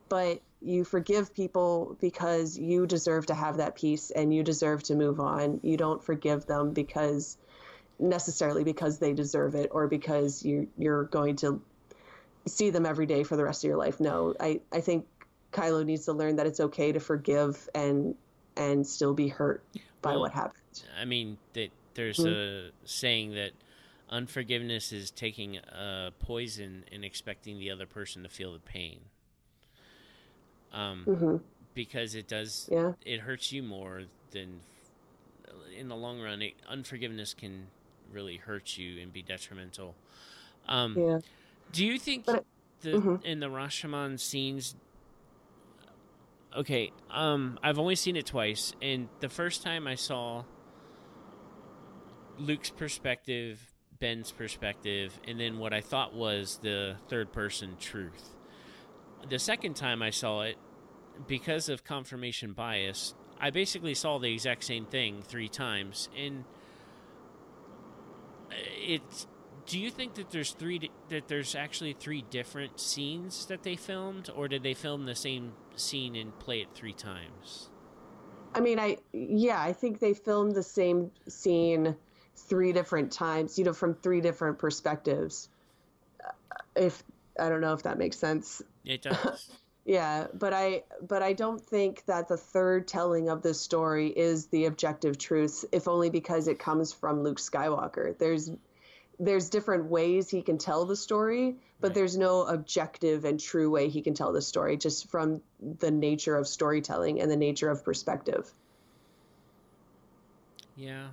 But 0.08 0.42
you 0.64 0.84
forgive 0.84 1.34
people 1.34 1.98
because 2.00 2.58
you 2.58 2.88
deserve 2.88 3.26
to 3.28 3.34
have 3.34 3.58
that 3.58 3.76
peace 3.76 4.12
and 4.12 4.34
you 4.34 4.44
deserve 4.44 4.84
to 4.84 4.96
move 4.96 5.20
on. 5.20 5.60
You 5.64 5.78
don't 5.78 6.04
forgive 6.04 6.46
them 6.46 6.72
because 6.72 7.38
necessarily 8.00 8.64
because 8.64 9.00
they 9.00 9.14
deserve 9.14 9.56
it 9.56 9.70
or 9.72 9.88
because 9.88 10.44
you 10.44 10.68
you're 10.78 11.04
going 11.06 11.36
to 11.38 11.62
see 12.48 12.70
them 12.70 12.86
every 12.86 13.06
day 13.06 13.24
for 13.24 13.36
the 13.36 13.44
rest 13.44 13.64
of 13.64 13.68
your 13.68 13.78
life. 13.78 14.00
No, 14.00 14.36
I, 14.40 14.62
I 14.72 14.82
think 14.82 15.06
Kylo 15.52 15.86
needs 15.86 16.06
to 16.06 16.14
learn 16.14 16.38
that 16.38 16.48
it's 16.48 16.60
okay 16.60 16.92
to 16.92 17.00
forgive 17.00 17.70
and 17.76 18.16
and 18.56 18.86
still 18.86 19.14
be 19.14 19.28
hurt 19.28 19.64
by 20.02 20.12
well, 20.12 20.22
what 20.22 20.32
happened. 20.32 20.84
I 21.00 21.06
mean, 21.06 21.38
that 21.54 21.70
there's 21.94 22.18
mm-hmm. 22.18 22.68
a 22.68 22.72
saying 22.86 23.32
that 23.36 23.52
unforgiveness 24.10 24.92
is 24.92 25.12
taking 25.12 25.58
a 25.58 26.12
poison 26.20 26.84
and 26.92 27.04
expecting 27.04 27.58
the 27.58 27.72
other 27.72 27.86
person 27.86 28.24
to 28.24 28.30
feel 28.30 28.54
the 28.54 28.60
pain. 28.60 29.00
Um, 30.74 31.06
mm-hmm. 31.08 31.36
because 31.74 32.16
it 32.16 32.28
does, 32.28 32.68
yeah. 32.72 32.94
it 33.06 33.20
hurts 33.20 33.52
you 33.52 33.62
more 33.62 34.04
than 34.32 34.62
in 35.78 35.88
the 35.88 35.96
long 35.96 36.20
run. 36.20 36.42
It, 36.42 36.54
unforgiveness 36.68 37.34
can 37.34 37.68
really 38.12 38.38
hurt 38.38 38.78
you 38.78 39.02
and 39.02 39.14
be 39.14 39.22
detrimental. 39.22 39.96
Um, 40.68 40.96
yeah. 40.98 41.20
Do 41.72 41.86
you 41.86 42.00
think 42.00 42.26
but, 42.26 42.46
the 42.82 42.92
mm-hmm. 42.92 43.26
in 43.26 43.40
the 43.40 43.48
Rashomon 43.48 44.20
scenes 44.20 44.76
okay, 46.56 46.92
um, 47.10 47.60
I've 47.64 47.80
only 47.80 47.96
seen 47.96 48.16
it 48.16 48.26
twice, 48.26 48.74
and 48.82 49.10
the 49.20 49.30
first 49.30 49.64
time 49.64 49.88
I 49.88 49.96
saw 49.96 50.44
Luke's 52.38 52.70
perspective, 52.70 53.60
Ben's 54.00 54.32
perspective, 54.32 55.20
and 55.28 55.40
then 55.40 55.58
what 55.58 55.74
I 55.74 55.82
thought 55.82 56.14
was 56.14 56.60
the 56.62 56.96
third 57.08 57.32
person 57.32 57.76
truth. 57.80 58.33
The 59.30 59.40
second 59.40 59.76
time 59.76 60.02
I 60.02 60.10
saw 60.10 60.42
it, 60.42 60.58
because 61.28 61.70
of 61.70 61.84
confirmation 61.84 62.54
bias, 62.54 63.14
I 63.40 63.50
basically 63.50 63.94
saw 63.94 64.20
the 64.20 64.34
exact 64.34 64.64
same 64.64 64.86
thing 64.86 65.22
three 65.22 65.50
times, 65.50 66.10
and 66.18 66.44
uh, 68.52 68.56
it's 68.80 69.28
do 69.66 69.80
you 69.80 69.90
think 69.90 70.16
that 70.16 70.32
there's 70.32 70.52
three 70.52 70.92
that 71.10 71.28
there's 71.28 71.56
actually 71.56 71.94
three 71.94 72.24
different 72.30 72.80
scenes 72.80 73.46
that 73.46 73.64
they 73.64 73.76
filmed 73.76 74.30
or 74.36 74.48
did 74.48 74.64
they 74.64 74.74
film 74.74 75.06
the 75.06 75.16
same 75.16 75.54
scene 75.76 76.16
and 76.16 76.38
play 76.40 76.62
it 76.62 76.68
three 76.74 76.94
times? 76.94 77.70
I 78.54 78.60
mean 78.60 78.80
i 78.80 78.98
yeah 79.14 79.62
i 79.62 79.74
think 79.74 80.00
they 80.00 80.14
filmed 80.14 80.56
the 80.56 80.64
same 80.64 81.12
scene 81.28 81.96
three 82.36 82.74
different 82.74 83.12
times 83.12 83.58
you 83.58 83.66
know 83.66 83.74
from 83.74 83.94
three 83.96 84.22
different 84.22 84.60
perspectives. 84.60 85.50
Uh, 86.24 86.32
if 86.76 87.04
i 87.40 87.50
don't 87.50 87.62
know 87.62 87.74
if 87.74 87.84
that 87.84 87.98
makes 87.98 88.18
sense 88.18 88.62
it 88.86 89.02
does 89.04 89.50
yeah 89.86 90.28
but 90.34 90.54
i 90.54 90.82
but 91.08 91.22
i 91.22 91.34
don't 91.34 91.62
think 91.62 92.06
that 92.06 92.28
the 92.28 92.38
third 92.38 92.88
telling 92.88 93.30
of 93.30 93.42
this 93.42 93.60
story 93.60 94.08
is 94.08 94.48
the 94.48 94.66
objective 94.66 95.18
truth 95.18 95.66
if 95.72 95.88
only 95.88 96.10
because 96.10 96.48
it 96.48 96.58
comes 96.58 96.94
from 96.94 97.22
luke 97.22 97.40
skywalker 97.40 98.18
there's 98.18 98.50
there's 99.20 99.50
different 99.50 99.86
ways 99.86 100.30
he 100.30 100.42
can 100.42 100.58
tell 100.58 100.86
the 100.86 100.96
story, 100.96 101.56
but 101.80 101.90
right. 101.90 101.96
there's 101.96 102.18
no 102.18 102.44
objective 102.44 103.26
and 103.26 103.40
true 103.40 103.70
way 103.70 103.90
he 103.90 104.02
can 104.02 104.14
tell 104.14 104.34
the 104.34 104.42
story 104.42 104.78
just 104.78 105.10
from 105.10 105.42
the 105.80 105.92
nature 105.92 106.36
of 106.36 106.48
storytelling 106.48 107.22
and 107.22 107.30
the 107.30 107.36
nature 107.36 107.70
of 107.70 107.84
perspective. 107.84 108.52
Yeah. 110.76 111.08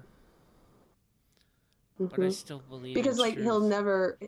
Mm-hmm. 2.00 2.06
But 2.06 2.18
I 2.18 2.22
mm-hmm. 2.22 2.30
still 2.30 2.62
believe 2.68 2.94
because 2.94 3.18
like 3.18 3.34
truth. 3.34 3.44
he'll 3.44 3.60
never 3.60 4.18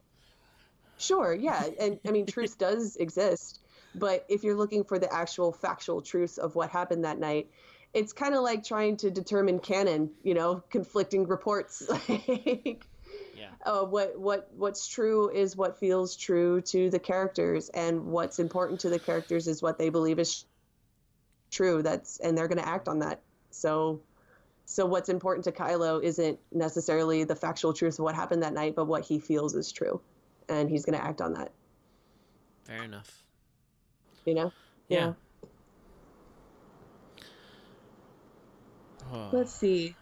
Sure, 1.03 1.35
yeah. 1.35 1.67
And 1.81 1.99
I 2.07 2.11
mean 2.11 2.27
truth 2.27 2.59
does 2.59 2.97
exist, 2.97 3.61
but 3.95 4.25
if 4.29 4.45
you're 4.45 4.57
looking 4.57 4.85
for 4.85 4.99
the 4.99 5.13
actual 5.13 5.53
factual 5.53 6.01
truth 6.01 6.39
of 6.39 6.55
what 6.55 6.71
happened 6.71 7.05
that 7.05 7.19
night, 7.19 7.51
it's 7.93 8.13
kind 8.13 8.35
of 8.35 8.43
like 8.43 8.65
trying 8.65 8.97
to 8.99 9.11
determine 9.11 9.59
canon, 9.59 10.11
you 10.23 10.35
know, 10.35 10.63
conflicting 10.71 11.27
reports. 11.27 11.83
like 12.09 12.87
uh, 13.65 13.85
what 13.85 14.19
what 14.19 14.51
what's 14.57 14.89
true 14.89 15.31
is 15.31 15.57
what 15.57 15.79
feels 15.79 16.17
true 16.17 16.61
to 16.63 16.91
the 16.91 16.99
characters, 16.99 17.69
and 17.71 18.07
what's 18.07 18.39
important 18.39 18.81
to 18.81 18.89
the 18.89 18.99
characters 18.99 19.47
is 19.47 19.63
what 19.63 19.79
they 19.79 19.89
believe 19.89 20.19
is 20.19 20.45
true. 21.51 21.83
That's 21.83 22.19
and 22.19 22.37
they're 22.37 22.49
going 22.49 22.63
to 22.63 22.69
act 22.69 22.89
on 22.89 23.01
that. 23.01 23.21
So, 23.51 24.01
so 24.65 24.87
what's 24.87 25.09
important 25.09 25.45
to 25.45 25.53
Kylo 25.53 26.03
isn't 26.03 26.39
necessarily 26.51 27.25
the 27.25 27.37
factual 27.37 27.73
truth 27.73 27.99
of 27.99 28.05
what 28.05 28.15
happened 28.15 28.43
that 28.43 28.55
night, 28.55 28.75
but 28.75 28.87
what 28.87 29.05
he 29.05 29.19
feels 29.19 29.55
is 29.55 29.71
true, 29.71 30.01
and 30.49 30.71
he's 30.71 30.85
going 30.85 30.99
to 30.99 31.05
act 31.05 31.21
on 31.21 31.35
that. 31.35 31.53
Fair 32.65 32.83
enough. 32.85 33.23
You 34.25 34.35
know. 34.35 34.53
Yeah. 34.89 35.13
yeah. 39.13 39.29
Let's 39.33 39.53
see. 39.53 39.95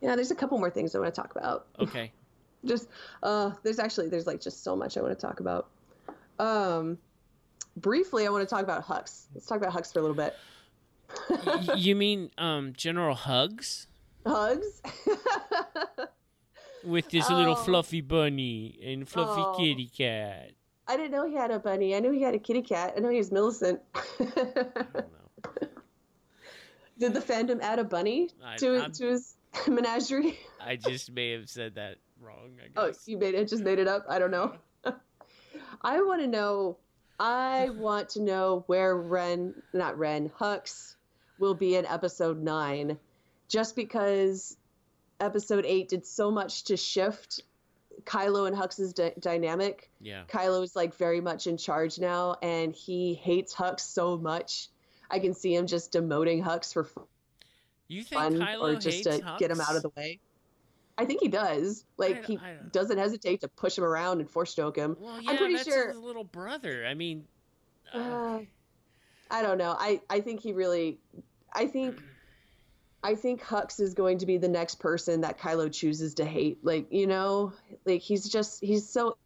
Yeah, 0.00 0.14
there's 0.16 0.30
a 0.30 0.34
couple 0.34 0.58
more 0.58 0.70
things 0.70 0.94
I 0.94 0.98
want 1.00 1.14
to 1.14 1.20
talk 1.20 1.34
about. 1.36 1.66
Okay 1.78 2.12
just 2.64 2.88
uh 3.22 3.52
there's 3.62 3.78
actually 3.78 4.08
there's 4.08 4.26
like 4.26 4.40
just 4.40 4.64
so 4.64 4.74
much 4.74 4.96
I 4.96 5.00
want 5.00 5.18
to 5.18 5.26
talk 5.26 5.40
about. 5.40 5.68
Um 6.38 6.98
briefly 7.76 8.26
I 8.26 8.30
want 8.30 8.48
to 8.48 8.52
talk 8.52 8.62
about 8.62 8.86
Hux. 8.86 9.26
Let's 9.34 9.46
talk 9.46 9.58
about 9.58 9.72
Hux 9.72 9.92
for 9.92 10.00
a 10.00 10.02
little 10.02 10.16
bit. 10.16 10.34
you 11.76 11.94
mean 11.94 12.30
um 12.38 12.72
General 12.76 13.14
Hugs? 13.14 13.86
Hugs? 14.26 14.82
With 16.84 17.10
this 17.10 17.26
oh. 17.30 17.36
little 17.36 17.56
fluffy 17.56 18.00
bunny 18.00 18.78
and 18.84 19.08
fluffy 19.08 19.42
oh. 19.44 19.54
kitty 19.58 19.86
cat. 19.86 20.52
I 20.86 20.96
didn't 20.96 21.10
know 21.10 21.28
he 21.28 21.34
had 21.34 21.50
a 21.50 21.58
bunny. 21.58 21.94
I 21.94 22.00
knew 22.00 22.12
he 22.12 22.22
had 22.22 22.34
a 22.34 22.38
kitty 22.38 22.62
cat. 22.62 22.94
I 22.96 23.00
know 23.00 23.10
he 23.10 23.18
was 23.18 23.30
Millicent. 23.30 23.80
I 23.94 24.00
don't 24.18 24.96
know. 24.96 25.04
Did 26.98 27.14
the 27.14 27.20
fandom 27.20 27.60
add 27.60 27.78
a 27.78 27.84
bunny 27.84 28.30
I- 28.44 28.56
to 28.56 28.76
I'm- 28.76 28.92
to 28.92 29.06
his 29.06 29.36
menagerie? 29.68 30.38
I 30.60 30.76
just 30.76 31.12
may 31.12 31.32
have 31.32 31.48
said 31.48 31.76
that 31.76 31.98
wrong. 32.20 32.56
I 32.60 32.68
Oh, 32.76 32.92
you 33.06 33.18
made 33.18 33.34
it. 33.34 33.48
Just 33.48 33.62
made 33.62 33.78
it 33.78 33.88
up. 33.88 34.04
I 34.08 34.18
don't 34.18 34.30
know. 34.30 34.54
I 35.82 36.00
want 36.02 36.20
to 36.22 36.26
know. 36.26 36.78
I 37.20 37.70
want 37.76 38.10
to 38.10 38.22
know 38.22 38.64
where 38.66 38.96
Ren, 38.96 39.54
not 39.72 39.98
Ren, 39.98 40.30
Hux, 40.40 40.96
will 41.38 41.54
be 41.54 41.76
in 41.76 41.86
episode 41.86 42.42
nine, 42.42 42.98
just 43.48 43.76
because 43.76 44.56
episode 45.20 45.64
eight 45.66 45.88
did 45.88 46.06
so 46.06 46.30
much 46.30 46.64
to 46.64 46.76
shift 46.76 47.42
Kylo 48.04 48.46
and 48.46 48.56
Hux's 48.56 48.92
dy- 48.92 49.14
dynamic. 49.18 49.90
Yeah. 50.00 50.22
Kylo 50.28 50.62
is 50.62 50.76
like 50.76 50.94
very 50.94 51.20
much 51.20 51.46
in 51.46 51.56
charge 51.56 51.98
now, 51.98 52.36
and 52.42 52.74
he 52.74 53.14
hates 53.14 53.54
Hux 53.54 53.80
so 53.80 54.16
much. 54.16 54.68
I 55.10 55.18
can 55.18 55.34
see 55.34 55.54
him 55.54 55.66
just 55.66 55.92
demoting 55.92 56.42
Hux 56.42 56.72
for 56.72 56.88
You 57.88 58.02
think 58.02 58.20
fun 58.20 58.34
Kylo 58.38 58.76
or 58.76 58.78
just 58.78 59.04
to 59.04 59.36
get 59.38 59.50
him 59.50 59.60
out 59.60 59.74
of 59.76 59.82
the 59.82 59.90
way. 59.96 60.20
I 60.96 61.04
think 61.04 61.20
he 61.20 61.28
does. 61.28 61.84
Like 61.96 62.24
he 62.26 62.38
doesn't 62.72 62.98
hesitate 62.98 63.40
to 63.42 63.48
push 63.48 63.78
him 63.78 63.84
around 63.84 64.20
and 64.20 64.28
force 64.28 64.54
choke 64.54 64.76
him. 64.76 64.96
Well, 64.98 65.20
yeah, 65.20 65.30
I'm 65.30 65.36
pretty 65.36 65.54
that's 65.54 65.68
sure. 65.68 65.88
his 65.88 65.96
little 65.98 66.24
brother. 66.24 66.84
I 66.86 66.94
mean, 66.94 67.24
uh, 67.94 67.98
Uh, 67.98 68.40
I 69.30 69.42
don't 69.42 69.58
know. 69.58 69.76
I 69.78 70.00
I 70.10 70.20
think 70.20 70.40
he 70.40 70.52
really. 70.52 70.98
I 71.52 71.66
think. 71.66 72.02
I 73.02 73.14
think 73.14 73.42
Hux 73.42 73.80
is 73.80 73.94
going 73.94 74.18
to 74.18 74.26
be 74.26 74.38
the 74.38 74.48
next 74.48 74.76
person 74.80 75.20
that 75.20 75.38
Kylo 75.38 75.72
chooses 75.72 76.14
to 76.14 76.24
hate. 76.24 76.58
Like 76.64 76.86
you 76.90 77.06
know, 77.06 77.52
like 77.84 78.00
he's 78.00 78.28
just 78.28 78.62
he's 78.62 78.88
so 78.88 79.16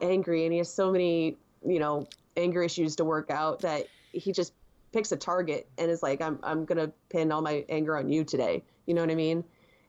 angry 0.00 0.44
and 0.44 0.52
he 0.52 0.58
has 0.58 0.72
so 0.72 0.90
many 0.90 1.36
you 1.64 1.78
know 1.78 2.06
anger 2.36 2.62
issues 2.62 2.96
to 2.96 3.04
work 3.04 3.30
out 3.30 3.60
that 3.60 3.86
he 4.12 4.32
just 4.32 4.52
picks 4.92 5.12
a 5.12 5.16
target 5.16 5.68
and 5.78 5.90
is 5.90 6.02
like 6.02 6.20
I'm 6.20 6.38
I'm 6.42 6.64
gonna 6.64 6.92
pin 7.08 7.30
all 7.30 7.40
my 7.42 7.64
anger 7.68 7.96
on 7.96 8.08
you 8.08 8.24
today. 8.24 8.64
You 8.86 8.94
know 8.94 9.00
what 9.02 9.10
I 9.10 9.14
mean? 9.14 9.44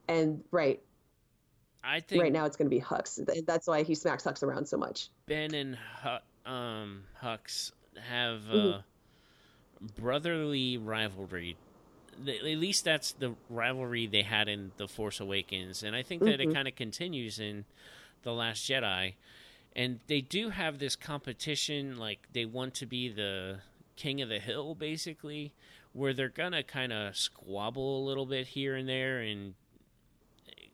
And 0.07 0.43
right 0.51 0.81
I 1.83 1.99
think 1.99 2.21
right 2.21 2.31
now 2.31 2.45
it's 2.45 2.55
gonna 2.55 2.69
be 2.69 2.79
Hux. 2.79 3.19
That's 3.45 3.67
why 3.67 3.83
he 3.83 3.95
smacks 3.95 4.23
Hux 4.23 4.43
around 4.43 4.67
so 4.67 4.77
much. 4.77 5.09
Ben 5.25 5.53
and 5.53 5.77
Hu- 6.03 6.51
um, 6.51 7.03
Hux 7.21 7.71
have 7.99 8.41
Mhm. 8.43 8.75
uh, 8.75 8.81
brotherly 9.99 10.77
rivalry. 10.77 11.57
At 12.27 12.43
least 12.43 12.85
that's 12.85 13.11
the 13.13 13.35
rivalry 13.49 14.07
they 14.07 14.23
had 14.23 14.47
in 14.47 14.71
The 14.77 14.87
Force 14.87 15.19
Awakens, 15.19 15.83
and 15.83 15.95
I 15.95 16.03
think 16.03 16.23
that 16.23 16.39
it 16.39 16.49
Mhm. 16.49 16.53
kind 16.53 16.67
of 16.67 16.75
continues 16.75 17.39
in 17.39 17.65
The 18.23 18.33
Last 18.33 18.69
Jedi. 18.69 19.15
And 19.75 19.99
they 20.07 20.21
do 20.21 20.49
have 20.49 20.77
this 20.79 20.95
competition, 20.95 21.97
like 21.97 22.31
they 22.31 22.45
want 22.45 22.75
to 22.75 22.85
be 22.85 23.09
the 23.09 23.61
king 23.95 24.21
of 24.21 24.29
the 24.29 24.39
hill, 24.39 24.75
basically, 24.75 25.51
where 25.93 26.13
they're 26.13 26.29
gonna 26.29 26.63
kind 26.63 26.93
of 26.93 27.15
squabble 27.17 28.03
a 28.03 28.03
little 28.05 28.25
bit 28.25 28.47
here 28.47 28.75
and 28.75 28.87
there. 28.87 29.19
And 29.19 29.55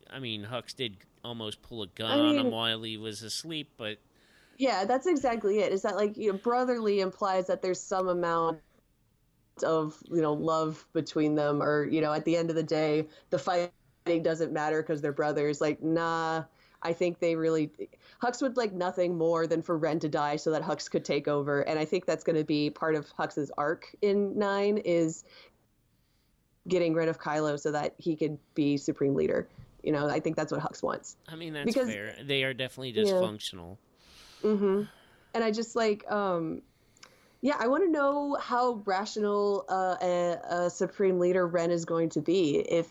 I 0.09 0.19
mean, 0.19 0.45
Hux 0.45 0.75
did 0.75 0.97
almost 1.23 1.61
pull 1.61 1.81
a 1.83 1.87
gun 1.87 2.11
I 2.11 2.29
on 2.29 2.37
him 2.37 2.51
while 2.51 2.81
he 2.81 2.97
was 2.97 3.21
asleep, 3.23 3.71
but 3.77 3.99
Yeah, 4.57 4.83
that's 4.83 5.07
exactly 5.07 5.59
it. 5.59 5.71
Is 5.71 5.83
that 5.83 5.95
like 5.95 6.17
you 6.17 6.31
know, 6.31 6.37
brotherly 6.37 6.99
implies 6.99 7.47
that 7.47 7.61
there's 7.61 7.79
some 7.81 8.09
amount 8.09 8.59
of 9.63 9.95
you 10.11 10.21
know 10.21 10.33
love 10.33 10.85
between 10.93 11.35
them, 11.35 11.61
or 11.61 11.85
you 11.85 12.01
know, 12.01 12.13
at 12.13 12.25
the 12.25 12.35
end 12.35 12.49
of 12.49 12.55
the 12.55 12.63
day, 12.63 13.07
the 13.29 13.39
fighting 13.39 13.71
doesn't 14.23 14.51
matter 14.51 14.81
because 14.81 15.01
they're 15.01 15.11
brothers. 15.13 15.61
Like, 15.61 15.81
nah, 15.83 16.43
I 16.81 16.93
think 16.93 17.19
they 17.19 17.35
really 17.35 17.71
Hux 18.21 18.41
would 18.41 18.57
like 18.57 18.73
nothing 18.73 19.17
more 19.17 19.47
than 19.47 19.61
for 19.61 19.77
Ren 19.77 19.99
to 19.99 20.09
die 20.09 20.35
so 20.35 20.51
that 20.51 20.61
Hux 20.61 20.89
could 20.89 21.05
take 21.05 21.27
over, 21.27 21.61
and 21.61 21.77
I 21.79 21.85
think 21.85 22.05
that's 22.05 22.23
going 22.23 22.37
to 22.37 22.43
be 22.43 22.69
part 22.69 22.95
of 22.95 23.07
Hux's 23.17 23.51
arc 23.57 23.93
in 24.01 24.37
nine 24.37 24.77
is 24.79 25.23
getting 26.67 26.93
rid 26.93 27.09
of 27.09 27.19
Kylo 27.19 27.59
so 27.59 27.71
that 27.71 27.95
he 27.97 28.15
could 28.15 28.37
be 28.53 28.77
supreme 28.77 29.15
leader. 29.15 29.47
You 29.83 29.91
know, 29.93 30.07
I 30.07 30.19
think 30.19 30.35
that's 30.35 30.51
what 30.51 30.61
Hux 30.61 30.83
wants. 30.83 31.15
I 31.27 31.35
mean, 31.35 31.53
that's 31.53 31.65
Because- 31.65 31.89
fair. 31.89 32.15
They 32.21 32.43
are 32.43 32.53
definitely 32.53 32.91
Yeah. 32.91 33.13
dysfunctional. 33.13 33.77
hmm 34.41 34.83
And 35.33 35.43
I 35.43 35.51
just 35.51 35.75
like, 35.75 36.09
um, 36.11 36.61
yeah, 37.41 37.55
I 37.59 37.67
want 37.67 37.83
to 37.83 37.89
know 37.89 38.35
how 38.39 38.81
rational 38.85 39.65
uh, 39.69 39.95
a, 40.01 40.65
a 40.65 40.69
supreme 40.69 41.19
leader 41.19 41.47
Ren 41.47 41.71
is 41.71 41.85
going 41.85 42.09
to 42.09 42.21
be. 42.21 42.57
If 42.57 42.87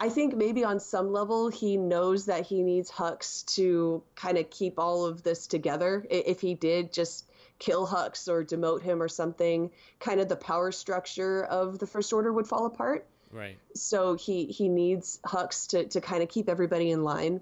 I 0.00 0.08
think 0.08 0.36
maybe 0.36 0.64
on 0.64 0.80
some 0.80 1.12
level 1.12 1.48
he 1.48 1.76
knows 1.76 2.26
that 2.26 2.46
he 2.46 2.62
needs 2.62 2.90
Hux 2.90 3.44
to 3.54 4.02
kind 4.16 4.38
of 4.38 4.50
keep 4.50 4.78
all 4.78 5.06
of 5.06 5.22
this 5.22 5.46
together. 5.46 6.04
If 6.10 6.40
he 6.40 6.54
did 6.54 6.92
just 6.92 7.30
kill 7.60 7.86
Hux 7.86 8.28
or 8.28 8.44
demote 8.44 8.82
him 8.82 9.00
or 9.00 9.08
something, 9.08 9.70
kind 10.00 10.20
of 10.20 10.28
the 10.28 10.36
power 10.36 10.72
structure 10.72 11.44
of 11.44 11.78
the 11.78 11.86
First 11.86 12.12
Order 12.12 12.32
would 12.32 12.48
fall 12.48 12.66
apart. 12.66 13.06
Right. 13.30 13.58
So 13.74 14.14
he 14.14 14.46
he 14.46 14.68
needs 14.68 15.20
Hux 15.24 15.68
to 15.68 15.84
to 15.86 16.00
kind 16.00 16.22
of 16.22 16.28
keep 16.28 16.48
everybody 16.48 16.90
in 16.90 17.04
line. 17.04 17.40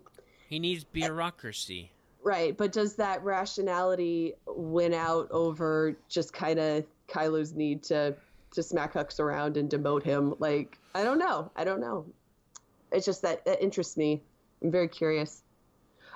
He 0.49 0.59
needs 0.59 0.85
bureaucracy. 0.85 1.92
Right, 2.25 2.57
but 2.57 2.73
does 2.73 2.97
that 2.97 3.25
rationality 3.25 4.35
win 4.47 4.95
out 4.95 5.29
over 5.33 5.97
just 6.09 6.33
kind 6.33 6.59
of 6.61 6.85
Kylo's 7.09 7.53
need 7.53 7.83
to 7.85 8.15
to 8.53 8.63
smack 8.63 8.95
Hux 8.95 9.19
around 9.19 9.57
and 9.57 9.69
demote 9.69 10.05
him? 10.05 10.35
Like, 10.39 10.79
I 10.95 11.03
don't 11.03 11.19
know. 11.19 11.51
I 11.57 11.65
don't 11.65 11.81
know. 11.81 12.07
It's 12.93 13.07
just 13.07 13.23
that 13.23 13.45
that 13.47 13.63
interests 13.63 13.97
me. 13.97 14.23
I'm 14.63 14.71
very 14.71 14.89
curious. 14.89 15.43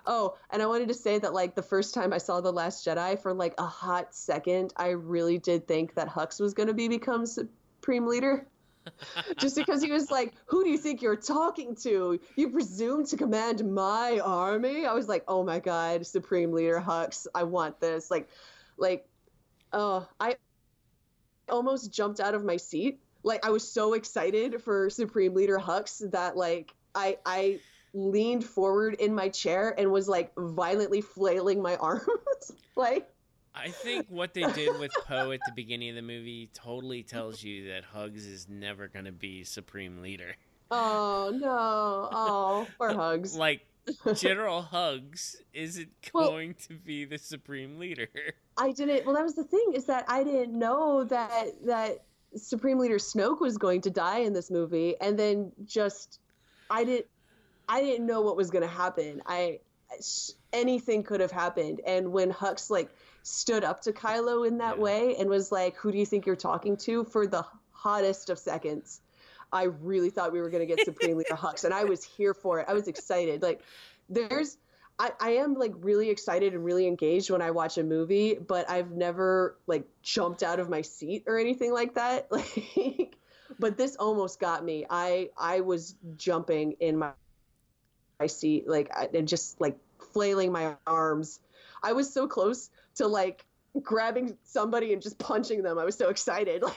Oh, 0.07 0.37
and 0.51 0.63
I 0.63 0.67
wanted 0.67 0.89
to 0.89 0.95
say 0.95 1.19
that 1.19 1.35
like 1.35 1.57
the 1.57 1.63
first 1.63 1.93
time 1.93 2.13
I 2.13 2.19
saw 2.19 2.41
The 2.41 2.53
Last 2.53 2.87
Jedi 2.87 3.21
for 3.21 3.35
like 3.35 3.55
a 3.59 3.67
hot 3.67 4.15
second, 4.15 4.73
I 4.77 4.91
really 4.91 5.39
did 5.39 5.67
think 5.67 5.95
that 5.95 6.09
Hux 6.09 6.41
was 6.41 6.55
going 6.55 6.69
to 6.69 6.75
be 6.75 6.87
become 6.87 7.27
supreme 7.27 8.07
leader. 8.07 8.47
just 9.37 9.57
because 9.57 9.83
he 9.83 9.91
was 9.91 10.11
like, 10.11 10.35
"Who 10.47 10.65
do 10.65 10.71
you 10.71 10.79
think 10.79 11.03
you're 11.03 11.17
talking 11.17 11.75
to? 11.77 12.19
You 12.37 12.51
presume 12.51 13.07
to 13.07 13.17
command 13.17 13.65
my 13.73 14.21
army?" 14.21 14.87
I 14.87 14.93
was 14.93 15.09
like, 15.09 15.25
"Oh 15.29 15.45
my 15.45 15.59
god, 15.59 16.07
Supreme 16.07 16.53
Leader 16.53 16.83
Hux, 16.85 17.27
I 17.35 17.45
want 17.45 17.81
this!" 17.81 18.11
Like, 18.11 18.29
like, 18.77 19.09
oh, 19.73 20.07
I 20.21 20.37
almost 21.49 21.93
jumped 21.93 22.21
out 22.21 22.35
of 22.35 22.45
my 22.45 22.57
seat. 22.57 23.01
Like, 23.23 23.45
I 23.45 23.51
was 23.51 23.69
so 23.69 23.95
excited 23.95 24.63
for 24.63 24.91
Supreme 24.91 25.35
Leader 25.35 25.59
Hux 25.59 26.11
that 26.11 26.37
like 26.37 26.75
I 26.95 27.19
I 27.27 27.61
leaned 27.95 28.45
forward 28.45 28.95
in 28.95 29.15
my 29.15 29.29
chair 29.29 29.75
and 29.77 29.91
was 29.91 30.09
like 30.09 30.33
violently 30.37 31.01
flailing 31.01 31.63
my 31.63 31.77
arms, 31.81 32.53
like. 32.77 33.09
I 33.57 33.71
think 33.71 34.07
what 34.09 34.35
they 34.35 34.43
did 34.53 34.79
with 34.79 34.93
Poe 35.07 35.31
at 35.33 35.41
the 35.47 35.53
beginning 35.55 35.91
of 35.91 35.97
the 35.97 36.03
movie 36.03 36.51
totally 36.53 37.03
tells 37.03 37.43
you 37.43 37.69
that 37.69 37.85
Hugs 37.85 38.27
is 38.27 38.49
never 38.49 38.87
going 38.89 39.07
to 39.07 39.13
be 39.13 39.45
supreme 39.45 40.03
leader. 40.03 40.35
Oh 40.71 41.33
no! 41.35 42.09
Oh, 42.13 42.67
poor 42.77 42.93
Hugs. 42.95 43.37
Like 43.37 43.63
General 44.15 44.63
Hugs 44.63 45.37
isn't 45.55 45.89
Well- 46.13 46.29
going 46.31 46.55
to 46.69 46.75
be 46.75 47.05
the 47.05 47.19
supreme 47.19 47.79
leader. 47.79 48.09
I 48.59 48.73
didn't. 48.73 49.07
Well, 49.07 49.15
that 49.15 49.25
was 49.25 49.35
the 49.35 49.45
thing 49.45 49.73
is 49.75 49.87
that 49.87 50.05
I 50.09 50.25
didn't 50.25 50.59
know 50.59 51.05
that 51.05 51.67
that 51.67 52.03
Supreme 52.37 52.79
Leader 52.79 52.97
Snoke 52.97 53.41
was 53.41 53.57
going 53.59 53.81
to 53.83 53.91
die 53.91 54.19
in 54.19 54.33
this 54.33 54.51
movie, 54.51 54.97
and 55.01 55.19
then 55.19 55.53
just 55.65 56.21
I 56.71 56.85
didn't. 56.85 57.07
I 57.69 57.81
didn't 57.83 58.07
know 58.07 58.21
what 58.21 58.37
was 58.37 58.51
going 58.51 58.63
to 58.63 58.69
happen. 58.75 59.23
I 59.27 59.61
anything 60.53 61.03
could 61.03 61.21
have 61.21 61.31
happened, 61.31 61.81
and 61.87 62.13
when 62.13 62.33
Hux 62.33 62.71
like 62.71 62.91
stood 63.27 63.65
up 63.65 63.81
to 63.83 63.93
Kylo 63.93 64.47
in 64.47 64.59
that 64.59 64.79
Yeah. 64.79 64.83
way 64.83 65.17
and 65.17 65.29
was 65.29 65.51
like, 65.51 65.77
"Who 65.77 65.91
do 65.91 65.99
you 65.99 66.07
think 66.07 66.27
you're 66.27 66.37
talking 66.37 66.77
to?" 66.79 67.05
for 67.05 67.27
the 67.27 67.45
hottest 67.73 68.31
of 68.31 68.39
seconds. 68.39 69.01
I 69.53 69.65
really 69.65 70.11
thought 70.11 70.33
we 70.33 70.41
were 70.41 70.51
going 70.51 70.61
to 70.61 70.67
get 70.67 70.83
Supreme 70.83 71.17
Leader 71.17 71.35
Hux, 71.35 71.65
and 71.65 71.75
I 71.75 71.85
was 71.85 72.05
here 72.05 72.35
for 72.35 72.61
it. 72.61 72.67
I 72.69 72.75
was 72.75 72.89
excited. 72.89 73.43
Like, 73.43 73.63
there's 74.09 74.59
I, 74.99 75.13
I 75.21 75.31
am 75.33 75.55
like 75.55 75.73
really 75.77 76.09
excited 76.09 76.55
and 76.55 76.65
really 76.65 76.87
engaged 76.87 77.31
when 77.31 77.43
I 77.43 77.51
watch 77.51 77.79
a 77.79 77.85
movie, 77.85 78.35
but 78.35 78.69
I've 78.71 78.93
never 78.93 79.59
like 79.67 79.85
jumped 80.03 80.43
out 80.43 80.59
of 80.61 80.71
my 80.71 80.83
seat 80.83 81.25
or 81.27 81.39
anything 81.39 81.73
like 81.73 81.95
that. 81.95 82.29
Like, 82.77 83.17
but 83.59 83.77
this 83.77 83.97
almost 83.97 84.41
got 84.41 84.65
me. 84.65 84.87
I 84.89 85.31
I 85.37 85.61
was 85.61 85.97
jumping 86.17 86.73
in 86.81 86.97
my 86.99 87.13
my 88.21 88.27
seat, 88.27 88.69
like 88.69 88.91
and 89.15 89.29
just 89.29 89.61
like 89.61 89.79
flailing 89.99 90.53
my 90.53 90.77
arms. 90.87 91.41
I 91.83 91.93
was 91.93 92.13
so 92.13 92.27
close 92.27 92.71
to 92.97 93.07
like 93.07 93.45
grabbing 93.83 94.37
somebody 94.45 94.93
and 94.93 95.01
just 95.03 95.19
punching 95.19 95.63
them. 95.63 95.79
I 95.79 95.85
was 95.85 95.97
so 95.97 96.09
excited. 96.09 96.63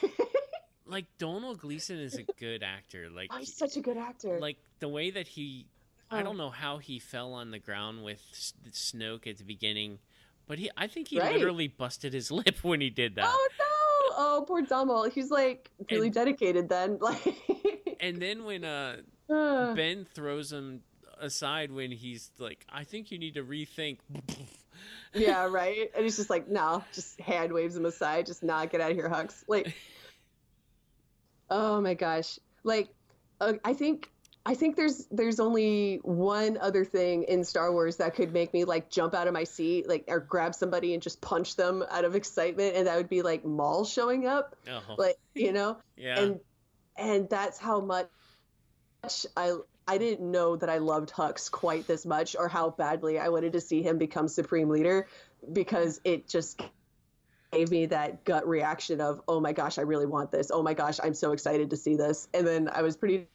Like, 0.85 1.05
Donald 1.19 1.59
Gleeson 1.59 1.99
is 1.99 2.15
a 2.15 2.23
good 2.39 2.63
actor. 2.63 3.09
Like 3.11 3.29
oh, 3.31 3.37
he's 3.37 3.53
such 3.55 3.77
a 3.77 3.79
good 3.79 3.95
actor. 3.97 4.39
like 4.39 4.57
the 4.79 4.87
way 4.87 5.11
that 5.11 5.27
he 5.27 5.67
I 6.09 6.21
Oh. 6.21 6.23
don't 6.23 6.37
know 6.37 6.49
how 6.49 6.79
he 6.79 6.97
fell 6.97 7.33
on 7.33 7.51
the 7.51 7.59
ground 7.59 8.03
with 8.03 8.19
Snoke 8.71 9.27
at 9.27 9.37
the 9.37 9.43
beginning, 9.43 9.99
but 10.47 10.57
he 10.57 10.71
I 10.75 10.87
think 10.87 11.09
he 11.09 11.19
Right. 11.19 11.35
literally 11.35 11.67
busted 11.67 12.11
his 12.13 12.31
lip 12.39 12.63
when 12.63 12.81
he 12.81 12.89
did 12.89 13.13
that. 13.17 13.25
oh 13.27 13.49
no! 13.59 13.65
Oh, 14.17 14.45
poor 14.47 14.63
Domhnall. 14.63 15.03
He's 15.11 15.29
like 15.29 15.69
really 15.91 16.07
And- 16.07 16.15
dedicated 16.15 16.69
then. 16.69 16.97
Like, 17.01 17.37
And 17.99 18.19
then 18.19 18.43
when 18.45 18.63
uh, 18.65 18.95
Ben 19.27 20.07
throws 20.15 20.51
him 20.51 20.81
aside 21.19 21.71
when 21.71 21.91
he's 21.91 22.31
like, 22.39 22.65
I 22.67 22.83
think 22.83 23.11
you 23.11 23.19
need 23.19 23.35
to 23.35 23.43
rethink. 23.43 23.99
Yeah, 25.13 25.45
right. 25.45 25.91
And 25.95 26.03
he's 26.03 26.17
just 26.17 26.29
like, 26.29 26.47
no, 26.47 26.83
just 26.93 27.19
hand 27.19 27.51
waves 27.53 27.75
him 27.75 27.85
aside, 27.85 28.25
just 28.25 28.43
not 28.43 28.71
get 28.71 28.81
out 28.81 28.91
of 28.91 28.97
here, 28.97 29.09
Hux. 29.09 29.43
Like, 29.47 29.73
oh 31.49 31.81
my 31.81 31.93
gosh, 31.93 32.39
like, 32.63 32.89
uh, 33.41 33.53
I 33.63 33.73
think. 33.73 34.09
I 34.45 34.55
think 34.55 34.77
there's 34.77 35.05
there's 35.11 35.39
only 35.41 35.99
one 36.01 36.57
other 36.59 36.83
thing 36.85 37.23
in 37.23 37.43
Star 37.43 37.71
Wars 37.71 37.97
that 37.97 38.15
could 38.15 38.33
make 38.33 38.51
me 38.53 38.63
like 38.63 38.89
jump 38.89 39.13
out 39.13 39.27
of 39.27 39.33
my 39.33 39.43
seat, 39.43 39.87
like 39.87 40.05
or 40.07 40.21
grab 40.21 40.55
somebody 40.55 40.93
and 40.93 41.03
just 41.03 41.19
punch 41.21 41.55
them 41.57 41.83
out 41.91 42.05
of 42.05 42.15
excitement, 42.15 42.75
and 42.75 42.87
that 42.87 42.95
would 42.95 43.09
be 43.09 43.21
like 43.21 43.43
Maul 43.45 43.83
showing 43.83 44.25
up, 44.25 44.55
Oh. 44.67 44.95
like 44.97 45.17
you 45.35 45.51
know, 45.51 45.77
yeah. 45.97 46.19
and 46.19 46.39
and 46.97 47.29
that's 47.29 47.59
how 47.59 47.81
much 47.81 48.07
I 49.35 49.55
I 49.89 49.97
didn't 49.97 50.29
know 50.29 50.55
that 50.55 50.69
I 50.69 50.77
loved 50.77 51.11
Hux 51.11 51.49
quite 51.49 51.87
this 51.87 52.05
much 52.05 52.35
or 52.37 52.47
how 52.47 52.69
badly 52.69 53.17
I 53.17 53.29
wanted 53.29 53.53
to 53.53 53.59
see 53.59 53.81
him 53.81 53.97
become 53.97 54.27
supreme 54.27 54.69
leader 54.69 55.07
because 55.51 55.99
it 56.03 56.27
just 56.27 56.61
gave 57.51 57.71
me 57.71 57.87
that 57.87 58.23
gut 58.23 58.47
reaction 58.47 59.01
of 59.01 59.19
oh 59.27 59.39
my 59.39 59.51
gosh 59.51 59.79
I 59.79 59.81
really 59.81 60.05
want 60.05 60.29
this 60.29 60.51
oh 60.53 60.61
my 60.61 60.75
gosh 60.75 60.99
I'm 61.03 61.15
so 61.15 61.31
excited 61.31 61.71
to 61.71 61.75
see 61.75 61.95
this 61.95 62.27
and 62.35 62.45
then 62.45 62.69
I 62.71 62.83
was 62.83 62.97
pretty 62.97 63.25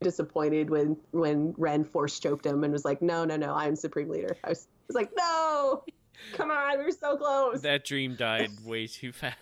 disappointed 0.00 0.68
when 0.68 0.96
when 1.12 1.54
Ren 1.56 1.84
force 1.84 2.18
choked 2.18 2.44
him 2.44 2.64
and 2.64 2.72
was 2.72 2.84
like 2.84 3.00
no 3.00 3.24
no 3.24 3.36
no 3.36 3.54
I'm 3.54 3.76
supreme 3.76 4.08
leader 4.08 4.36
I 4.42 4.48
was, 4.48 4.66
I 4.66 4.84
was 4.88 4.96
like 4.96 5.12
no 5.16 5.84
come 6.32 6.50
on 6.50 6.76
we 6.76 6.86
were 6.86 6.90
so 6.90 7.16
close 7.18 7.60
that 7.60 7.84
dream 7.84 8.16
died 8.16 8.50
way 8.64 8.88
too 8.88 9.12
fast. 9.12 9.36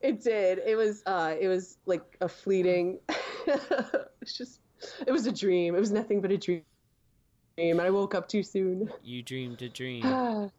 it 0.00 0.22
did. 0.22 0.62
It 0.66 0.76
was 0.76 1.02
uh 1.04 1.34
it 1.38 1.48
was 1.48 1.76
like 1.84 2.16
a 2.22 2.28
fleeting 2.30 3.00
it's 3.46 4.38
just 4.38 4.60
it 5.06 5.12
was 5.12 5.26
a 5.26 5.32
dream. 5.32 5.74
It 5.74 5.80
was 5.80 5.90
nothing 5.90 6.20
but 6.20 6.30
a 6.30 6.36
dream. 6.36 6.62
And 7.58 7.80
I 7.80 7.90
woke 7.90 8.14
up 8.14 8.28
too 8.28 8.42
soon. 8.42 8.90
You 9.02 9.22
dreamed 9.22 9.62
a 9.62 9.68
dream. 9.68 10.04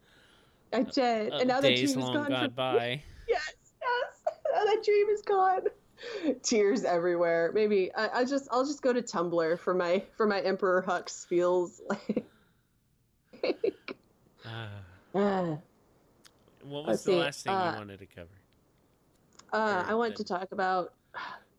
I 0.74 0.84
did. 0.84 1.34
Uh, 1.34 1.38
and 1.38 1.48
now 1.48 1.62
that 1.62 1.76
dream 1.76 1.86
is 1.86 1.96
long 1.96 2.14
gone. 2.14 2.30
gone 2.30 2.54
by. 2.56 3.04
Yes, 3.30 3.56
yes. 3.82 4.36
Now 4.54 4.64
that 4.64 4.84
dream 4.86 5.08
is 5.10 5.22
gone. 5.22 5.64
Tears 6.42 6.86
everywhere. 6.86 7.52
Maybe 7.54 7.94
I, 7.94 8.22
I 8.22 8.26
just 8.26 8.48
I'll 8.52 8.66
just 8.66 8.82
go 8.82 8.94
to 8.94 9.02
Tumblr 9.02 9.60
for 9.60 9.74
my 9.74 10.02
for 10.16 10.26
my 10.26 10.40
Emperor 10.40 10.82
Hux 10.88 11.28
feels 11.28 11.82
like 11.90 12.26
Ah. 14.46 14.70
uh, 15.14 15.56
what 16.64 16.86
was 16.86 17.04
the 17.04 17.12
see, 17.12 17.18
last 17.18 17.44
thing 17.44 17.54
uh, 17.54 17.72
you 17.72 17.78
wanted 17.78 18.00
to 18.00 18.06
cover? 18.06 18.30
Uh, 19.52 19.84
I 19.88 19.94
want 19.96 20.16
to 20.16 20.24
talk 20.24 20.52
about. 20.52 20.94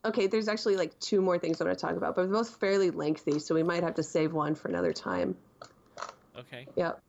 Okay, 0.05 0.27
there's 0.29 0.49
actually 0.49 0.77
like 0.77 0.99
two 1.01 1.21
more 1.21 1.39
things 1.39 1.61
I 1.61 1.65
want 1.65 1.79
to 1.79 1.87
talk 1.87 1.97
about, 1.97 2.15
but 2.15 2.23
they're 2.23 2.33
both 2.33 2.57
fairly 2.57 2.91
lengthy, 2.91 3.39
so 3.39 3.55
we 3.55 3.63
might 3.63 3.83
have 3.83 3.95
to 3.97 4.03
save 4.03 4.33
one 4.33 4.55
for 4.55 4.69
another 4.69 4.93
time. 4.93 5.37
Okay. 6.39 6.67
Yep. 6.77 7.01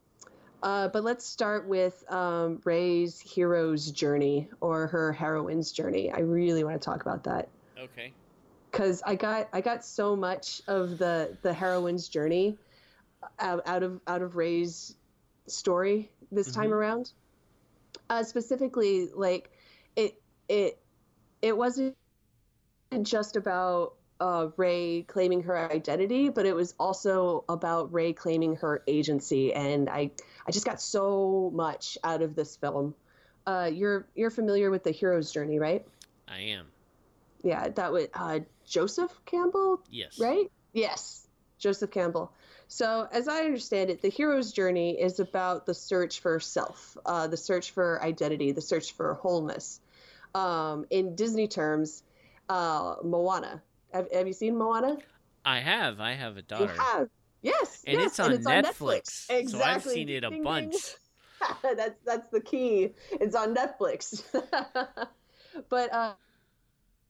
Uh, 0.61 0.87
but 0.89 1.03
let's 1.03 1.25
start 1.25 1.67
with 1.67 2.03
um, 2.11 2.59
Rey's 2.65 3.19
hero's 3.21 3.91
journey 3.91 4.49
or 4.59 4.87
her 4.87 5.13
heroine's 5.13 5.71
journey. 5.71 6.11
I 6.11 6.19
really 6.19 6.63
want 6.63 6.81
to 6.81 6.85
talk 6.85 7.01
about 7.01 7.23
that 7.23 7.49
Okay. 7.77 8.13
because 8.71 9.01
I 9.05 9.15
got 9.15 9.49
I 9.53 9.61
got 9.61 9.85
so 9.85 10.15
much 10.15 10.61
of 10.67 10.97
the 10.97 11.37
the 11.41 11.53
heroine's 11.53 12.09
journey 12.09 12.57
out, 13.39 13.67
out 13.67 13.83
of 13.83 14.01
out 14.07 14.21
of 14.21 14.35
Rey's 14.35 14.95
story 15.47 16.09
this 16.31 16.51
time 16.51 16.67
Mhm. 16.67 16.73
around. 16.73 17.11
Uh, 18.09 18.23
specifically, 18.23 19.07
like 19.07 19.49
it 19.95 20.13
it 20.47 20.77
it 21.41 21.55
wasn't 21.55 21.95
just 23.01 23.35
about 23.35 23.93
uh, 24.19 24.47
Rey 24.57 25.03
claiming 25.07 25.43
her 25.43 25.71
identity, 25.71 26.29
but 26.29 26.45
it 26.45 26.55
was 26.55 26.75
also 26.79 27.45
about 27.47 27.93
Rey 27.93 28.13
claiming 28.13 28.55
her 28.57 28.83
agency, 28.87 29.53
and 29.53 29.89
I 29.89 30.11
I 30.47 30.51
just 30.51 30.65
got 30.65 30.81
so 30.81 31.51
much 31.53 31.97
out 32.03 32.21
of 32.21 32.35
this 32.35 32.55
film. 32.57 32.95
Uh, 33.45 33.69
you're 33.71 34.07
you're 34.15 34.31
familiar 34.31 34.69
with 34.71 34.83
the 34.83 34.91
hero's 34.91 35.31
journey, 35.31 35.59
right? 35.59 35.85
I 36.27 36.39
am. 36.39 36.67
Yeah, 37.43 37.69
that 37.69 37.93
was 37.93 38.07
uh, 38.13 38.39
Joseph 38.67 39.11
Campbell 39.25 39.81
Yes. 39.89 40.19
right? 40.19 40.51
Yes, 40.73 41.25
Joseph 41.57 41.91
Campbell. 41.91 42.33
So, 42.67 43.07
as 43.11 43.27
I 43.27 43.45
understand 43.45 43.89
it, 43.89 44.01
the 44.01 44.09
hero's 44.09 44.51
journey 44.51 44.99
is 44.99 45.19
about 45.19 45.65
the 45.65 45.73
search 45.73 46.19
for 46.19 46.39
self, 46.39 46.97
uh, 47.05 47.27
the 47.27 47.37
search 47.37 47.71
for 47.71 48.03
identity, 48.03 48.51
the 48.51 48.61
search 48.61 48.91
for 48.91 49.13
wholeness. 49.15 49.79
Um, 50.35 50.85
in 50.91 51.15
Disney 51.15 51.47
terms, 51.47 52.03
uh, 52.49 52.95
Moana. 53.03 53.61
Have, 53.93 54.11
have 54.11 54.27
you 54.27 54.33
seen 54.33 54.57
Moana? 54.57 54.97
I 55.45 55.59
have. 55.59 55.99
I 55.99 56.13
have 56.13 56.33
a 56.33 56.37
You 56.37 56.43
daughter. 56.43 56.73
have. 56.77 57.09
Yes, 57.41 57.83
And 57.87 57.97
yes, 57.99 58.19
it's 58.19 58.19
on 58.19 58.31
Netflix, 58.43 59.49
so 59.49 59.61
I've 59.63 59.83
seen 59.83 60.09
it 60.09 60.23
a 60.25 60.29
Ding, 60.29 60.31
ding. 60.31 60.43
bunch. 60.43 60.75
that's 61.63 61.95
that's 62.05 62.27
the 62.31 62.41
key. 62.41 62.89
It's 63.11 63.33
on 63.33 63.55
Netflix. 63.55 64.21
but 65.69 65.93
uh, 65.93 66.13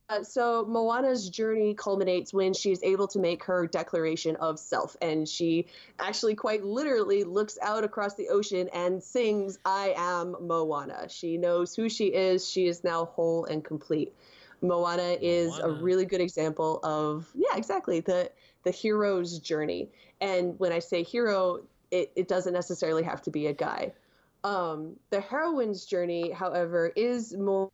uh, 0.09 0.23
so 0.23 0.65
Moana's 0.67 1.29
journey 1.29 1.73
culminates 1.73 2.31
when 2.31 2.53
she's 2.53 2.83
able 2.83 3.07
to 3.07 3.17
make 3.19 3.43
her 3.45 3.65
declaration 3.65 4.35
of 4.35 4.59
self, 4.59 4.95
and 5.01 5.27
she 5.27 5.65
actually 5.99 6.35
quite 6.35 6.63
literally 6.63 7.23
looks 7.23 7.57
out 7.63 7.83
across 7.83 8.13
the 8.13 8.29
ocean 8.29 8.69
and 8.71 9.01
sings, 9.03 9.57
"I 9.65 9.93
am 9.97 10.35
Moana." 10.41 11.09
She 11.09 11.37
knows 11.37 11.75
who 11.75 11.89
she 11.89 12.05
is. 12.07 12.47
She 12.47 12.67
is 12.67 12.83
now 12.83 13.05
whole 13.05 13.45
and 13.45 13.63
complete. 13.65 14.13
Moana 14.61 15.17
is 15.21 15.57
a 15.57 15.69
really 15.69 16.05
good 16.05 16.21
example 16.21 16.79
of 16.83 17.29
yeah, 17.33 17.55
exactly 17.55 17.99
the 17.99 18.31
the 18.63 18.71
hero's 18.71 19.39
journey. 19.39 19.89
And 20.21 20.59
when 20.59 20.71
I 20.71 20.79
say 20.79 21.03
hero, 21.03 21.61
it, 21.91 22.11
it 22.15 22.27
doesn't 22.27 22.53
necessarily 22.53 23.03
have 23.03 23.21
to 23.23 23.31
be 23.31 23.47
a 23.47 23.53
guy. 23.53 23.93
Um, 24.43 24.95
the 25.09 25.21
heroine's 25.21 25.85
journey, 25.85 26.31
however, 26.31 26.91
is 26.95 27.35
more, 27.35 27.71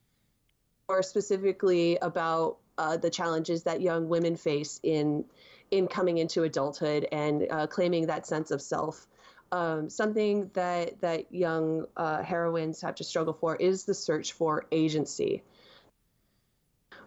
more 0.88 1.04
specifically 1.04 1.98
about 2.02 2.58
uh, 2.78 2.98
the 2.98 3.10
challenges 3.10 3.64
that 3.64 3.82
young 3.82 4.10
women 4.10 4.36
face 4.36 4.80
in 4.84 5.26
in 5.72 5.88
coming 5.88 6.20
into 6.20 6.44
adulthood 6.44 7.08
and 7.12 7.48
uh, 7.50 7.66
claiming 7.68 8.08
that 8.08 8.28
sense 8.28 8.52
of 8.52 8.62
self. 8.62 9.08
Um, 9.52 9.90
something 9.90 10.50
that 10.54 11.02
that 11.02 11.34
young 11.34 11.86
uh, 11.98 12.22
heroines 12.22 12.82
have 12.82 12.96
to 12.96 13.04
struggle 13.04 13.34
for 13.34 13.56
is 13.56 13.86
the 13.86 13.94
search 13.94 14.34
for 14.34 14.66
agency. 14.72 15.44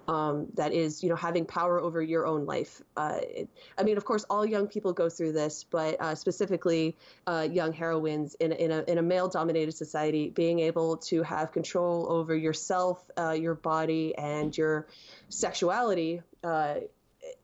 Um, 0.08 0.46
that 0.54 0.72
is, 0.72 1.02
you 1.02 1.10
know, 1.10 1.16
having 1.16 1.44
power 1.44 1.78
over 1.78 2.00
your 2.00 2.26
own 2.26 2.46
life. 2.46 2.80
Uh, 2.96 3.18
it, 3.20 3.48
I 3.76 3.82
mean, 3.82 3.98
of 3.98 4.06
course, 4.06 4.24
all 4.30 4.46
young 4.46 4.66
people 4.66 4.94
go 4.94 5.10
through 5.10 5.32
this, 5.32 5.66
but 5.70 6.00
uh, 6.00 6.14
specifically 6.14 6.96
uh, 7.26 7.46
young 7.52 7.74
heroines 7.74 8.34
in, 8.40 8.52
in 8.52 8.70
a, 8.70 8.84
in 8.88 8.96
a 8.96 9.02
male 9.02 9.28
dominated 9.28 9.72
society, 9.72 10.30
being 10.30 10.60
able 10.60 10.96
to 10.96 11.22
have 11.24 11.52
control 11.52 12.10
over 12.10 12.34
yourself, 12.34 13.04
uh, 13.18 13.32
your 13.32 13.54
body, 13.54 14.16
and 14.16 14.56
your 14.56 14.86
sexuality 15.28 16.22
uh, 16.42 16.76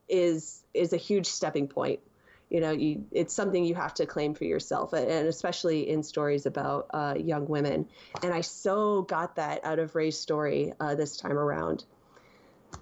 is, 0.09 0.65
is 0.73 0.95
a 0.95 0.97
huge 0.97 1.27
stepping 1.27 1.69
point. 1.69 2.01
You 2.49 2.61
know, 2.63 2.71
you, 2.71 3.05
it's 3.13 3.35
something 3.35 3.63
you 3.63 3.75
have 3.75 3.93
to 3.95 4.07
claim 4.07 4.33
for 4.35 4.45
yourself, 4.45 4.95
and 4.95 5.29
especially 5.29 5.91
in 5.91 6.03
stories 6.03 6.47
about 6.47 6.87
uh, 6.95 7.15
young 7.19 7.47
women. 7.47 7.89
And 8.23 8.33
I 8.33 8.41
so 8.41 9.03
got 9.03 9.37
that 9.37 9.67
out 9.67 9.79
of 9.79 9.95
Rey's 9.95 10.19
story 10.19 10.73
this 10.97 11.19
time 11.19 11.37
around. 11.37 11.85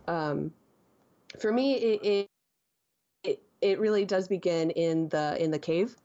Um, 0.07 0.53
for 1.41 1.53
me, 1.53 1.75
it, 1.75 2.29
it 3.25 3.43
it 3.61 3.79
really 3.79 4.05
does 4.05 4.29
begin 4.29 4.71
in 4.71 5.09
the 5.09 5.43
in 5.43 5.51
the 5.51 5.59
cave. 5.59 5.97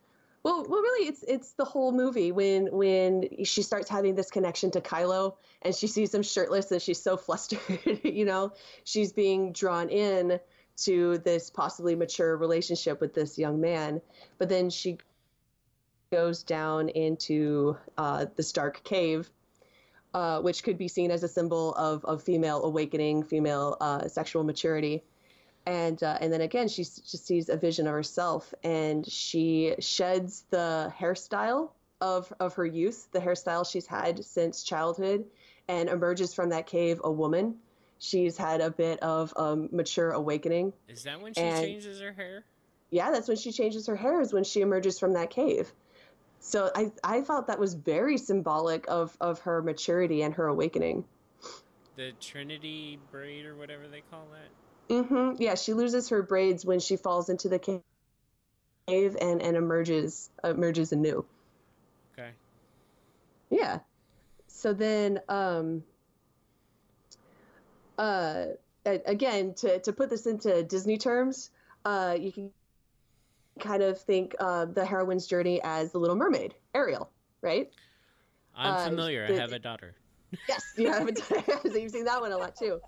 Well, 0.44 0.64
well, 0.68 0.80
really, 0.80 1.08
it's 1.08 1.24
it's 1.26 1.52
the 1.52 1.64
whole 1.64 1.92
movie 1.92 2.32
when 2.32 2.68
when 2.70 3.44
she 3.44 3.62
starts 3.62 3.90
having 3.90 4.14
this 4.14 4.30
connection 4.30 4.70
to 4.70 4.80
Kylo, 4.80 5.34
and 5.62 5.74
she 5.74 5.88
sees 5.88 6.14
him 6.14 6.22
shirtless, 6.22 6.70
and 6.70 6.80
she's 6.80 7.02
so 7.02 7.16
flustered. 7.16 7.60
you 8.04 8.24
know, 8.24 8.52
she's 8.84 9.12
being 9.12 9.52
drawn 9.52 9.88
in 9.88 10.38
to 10.84 11.18
this 11.18 11.50
possibly 11.50 11.96
mature 11.96 12.36
relationship 12.36 13.00
with 13.00 13.12
this 13.12 13.36
young 13.36 13.60
man, 13.60 14.00
but 14.38 14.48
then 14.48 14.70
she 14.70 14.98
goes 16.12 16.44
down 16.44 16.88
into 16.88 17.76
uh, 17.98 18.26
this 18.36 18.52
dark 18.52 18.82
cave, 18.84 19.28
uh, 20.14 20.40
which 20.40 20.62
could 20.62 20.78
be 20.78 20.88
seen 20.88 21.10
as 21.10 21.22
a 21.22 21.28
symbol 21.28 21.74
of 21.74 22.04
of 22.04 22.22
female 22.22 22.64
awakening, 22.64 23.22
female 23.24 23.76
uh, 23.80 24.08
sexual 24.08 24.44
maturity. 24.44 25.02
And 25.66 26.02
uh, 26.02 26.16
and 26.20 26.32
then 26.32 26.40
again 26.40 26.68
she 26.68 26.82
s- 26.82 26.96
just 26.98 27.26
sees 27.26 27.48
a 27.48 27.56
vision 27.56 27.86
of 27.86 27.92
herself 27.92 28.54
and 28.64 29.06
she 29.06 29.74
sheds 29.80 30.44
the 30.50 30.92
hairstyle 30.98 31.70
of 32.00 32.32
of 32.40 32.54
her 32.54 32.64
youth 32.64 33.08
the 33.12 33.18
hairstyle 33.20 33.70
she's 33.70 33.86
had 33.86 34.24
since 34.24 34.62
childhood 34.62 35.26
and 35.68 35.88
emerges 35.90 36.32
from 36.32 36.50
that 36.50 36.66
cave 36.66 37.00
a 37.04 37.10
woman. 37.12 37.56
She's 37.98 38.36
had 38.36 38.60
a 38.60 38.70
bit 38.70 39.00
of 39.00 39.34
um, 39.36 39.68
mature 39.72 40.12
awakening. 40.12 40.72
Is 40.88 41.02
that 41.02 41.20
when 41.20 41.34
she 41.34 41.40
And- 41.42 41.66
changes 41.66 42.00
her 42.00 42.12
hair? 42.12 42.44
yeah 42.90 43.10
that's 43.10 43.28
when 43.28 43.36
she 43.36 43.52
changes 43.52 43.86
her 43.88 43.96
hair 43.96 44.22
is 44.22 44.32
when 44.32 44.44
she 44.44 44.62
emerges 44.62 44.98
from 44.98 45.12
that 45.12 45.28
cave 45.28 45.70
so 46.40 46.70
i 46.74 46.90
i 47.04 47.22
felt 47.22 47.46
that 47.46 47.58
was 47.58 47.74
very 47.74 48.16
symbolic 48.16 48.84
of 48.88 49.16
of 49.20 49.40
her 49.40 49.62
maturity 49.62 50.22
and 50.22 50.34
her 50.34 50.46
awakening 50.46 51.04
The 51.96 52.12
Trinity 52.20 52.98
braid 53.10 53.44
or 53.44 53.56
whatever 53.56 53.88
they 53.88 54.02
call 54.10 54.22
it. 54.34 54.50
that? 54.88 55.04
hmm 55.04 55.32
Yeah, 55.38 55.54
she 55.56 55.74
loses 55.74 56.08
her 56.10 56.22
braids 56.22 56.64
when 56.64 56.80
she 56.80 56.96
falls 56.96 57.28
into 57.28 57.48
the 57.48 57.58
cave 57.58 57.80
and 58.88 59.42
and 59.42 59.56
emerges 59.56 60.30
emerges 60.44 60.92
anew. 60.92 61.24
Okay. 62.12 62.30
Yeah. 63.50 63.80
So 64.46 64.72
then, 64.72 65.20
um, 65.28 65.84
uh, 67.96 68.46
again, 68.84 69.54
to, 69.54 69.78
to 69.80 69.92
put 69.92 70.10
this 70.10 70.26
into 70.26 70.62
Disney 70.62 70.98
terms, 70.98 71.50
uh, 71.84 72.16
you 72.18 72.32
can 72.32 72.50
kind 73.58 73.82
of 73.82 74.00
think 74.00 74.34
uh, 74.40 74.64
the 74.66 74.84
heroine's 74.86 75.26
journey 75.26 75.60
as 75.62 75.92
the 75.92 75.98
Little 75.98 76.16
Mermaid, 76.16 76.54
Ariel, 76.74 77.10
right? 77.42 77.70
I'm 78.54 78.74
Uh, 78.74 78.84
familiar. 78.88 79.26
the- 79.26 79.34
I 79.34 79.36
have 79.38 79.52
a 79.52 79.58
daughter. 79.58 79.94
Yes, 80.48 80.74
you 80.76 80.90
have 80.90 81.06
a 81.08 81.12
daughter. 81.12 81.42
so 81.70 81.76
you've 81.76 81.92
seen 81.92 82.04
that 82.04 82.20
one 82.20 82.32
a 82.32 82.38
lot 82.38 82.54
too. 82.56 82.80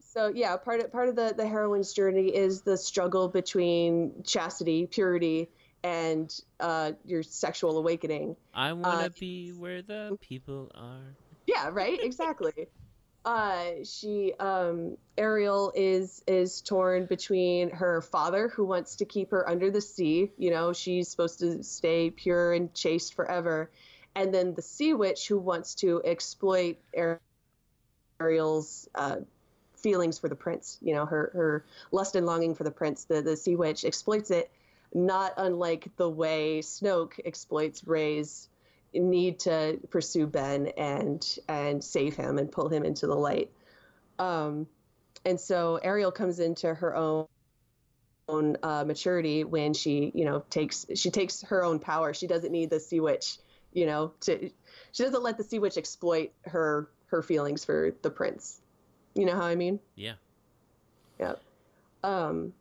So 0.00 0.28
yeah, 0.34 0.56
part 0.56 0.80
of 0.80 0.92
part 0.92 1.08
of 1.08 1.16
the 1.16 1.34
the 1.36 1.46
heroine's 1.46 1.92
journey 1.92 2.28
is 2.34 2.62
the 2.62 2.76
struggle 2.76 3.28
between 3.28 4.22
chastity, 4.24 4.86
purity, 4.86 5.48
and 5.82 6.32
uh, 6.60 6.92
your 7.04 7.22
sexual 7.22 7.78
awakening. 7.78 8.36
I 8.54 8.72
want 8.74 8.84
to 9.00 9.06
uh, 9.06 9.08
be 9.18 9.50
where 9.52 9.82
the 9.82 10.16
people 10.20 10.70
are. 10.74 11.16
Yeah, 11.46 11.70
right. 11.72 11.98
Exactly. 12.02 12.52
Uh, 13.24 13.82
she 13.84 14.34
um, 14.38 14.98
Ariel 15.16 15.72
is 15.74 16.22
is 16.26 16.60
torn 16.60 17.06
between 17.06 17.70
her 17.70 18.02
father, 18.02 18.48
who 18.48 18.66
wants 18.66 18.96
to 18.96 19.06
keep 19.06 19.30
her 19.30 19.48
under 19.48 19.70
the 19.70 19.80
sea. 19.80 20.30
You 20.36 20.50
know, 20.50 20.74
she's 20.74 21.08
supposed 21.08 21.38
to 21.38 21.62
stay 21.62 22.10
pure 22.10 22.52
and 22.52 22.72
chaste 22.74 23.14
forever, 23.14 23.70
and 24.14 24.32
then 24.34 24.52
the 24.54 24.60
sea 24.60 24.92
witch, 24.92 25.26
who 25.26 25.38
wants 25.38 25.74
to 25.76 26.02
exploit 26.04 26.76
Ariel's 28.20 28.88
uh, 28.94 29.16
feelings 29.76 30.18
for 30.18 30.28
the 30.28 30.36
prince. 30.36 30.78
You 30.82 30.94
know, 30.94 31.06
her 31.06 31.30
her 31.32 31.64
lust 31.92 32.16
and 32.16 32.26
longing 32.26 32.54
for 32.54 32.64
the 32.64 32.70
prince. 32.70 33.04
The 33.04 33.22
the 33.22 33.38
sea 33.38 33.56
witch 33.56 33.86
exploits 33.86 34.30
it, 34.30 34.50
not 34.92 35.32
unlike 35.38 35.88
the 35.96 36.10
way 36.10 36.60
Snoke 36.60 37.18
exploits 37.24 37.86
Rey's 37.86 38.50
need 38.94 39.40
to 39.40 39.78
pursue 39.90 40.26
Ben 40.26 40.68
and 40.76 41.38
and 41.48 41.82
save 41.82 42.16
him 42.16 42.38
and 42.38 42.50
pull 42.50 42.68
him 42.68 42.84
into 42.84 43.06
the 43.06 43.14
light. 43.14 43.50
Um, 44.18 44.66
and 45.24 45.40
so 45.40 45.76
Ariel 45.82 46.12
comes 46.12 46.38
into 46.38 46.72
her 46.72 46.94
own 46.94 47.26
own 48.26 48.56
uh, 48.62 48.84
maturity 48.84 49.44
when 49.44 49.74
she 49.74 50.10
you 50.14 50.24
know 50.24 50.44
takes 50.48 50.86
she 50.94 51.10
takes 51.10 51.42
her 51.42 51.62
own 51.64 51.78
power. 51.78 52.14
She 52.14 52.26
doesn't 52.26 52.52
need 52.52 52.70
the 52.70 52.80
sea 52.80 53.00
witch, 53.00 53.38
you 53.72 53.86
know, 53.86 54.12
to 54.20 54.50
she 54.92 55.02
doesn't 55.02 55.22
let 55.22 55.36
the 55.36 55.44
sea 55.44 55.58
witch 55.58 55.76
exploit 55.76 56.32
her 56.46 56.88
her 57.06 57.22
feelings 57.22 57.64
for 57.64 57.94
the 58.02 58.10
prince. 58.10 58.60
You 59.14 59.26
know 59.26 59.34
how 59.34 59.44
I 59.44 59.54
mean? 59.54 59.78
Yeah. 59.94 60.14
Yep. 61.20 61.40
Um, 62.02 62.52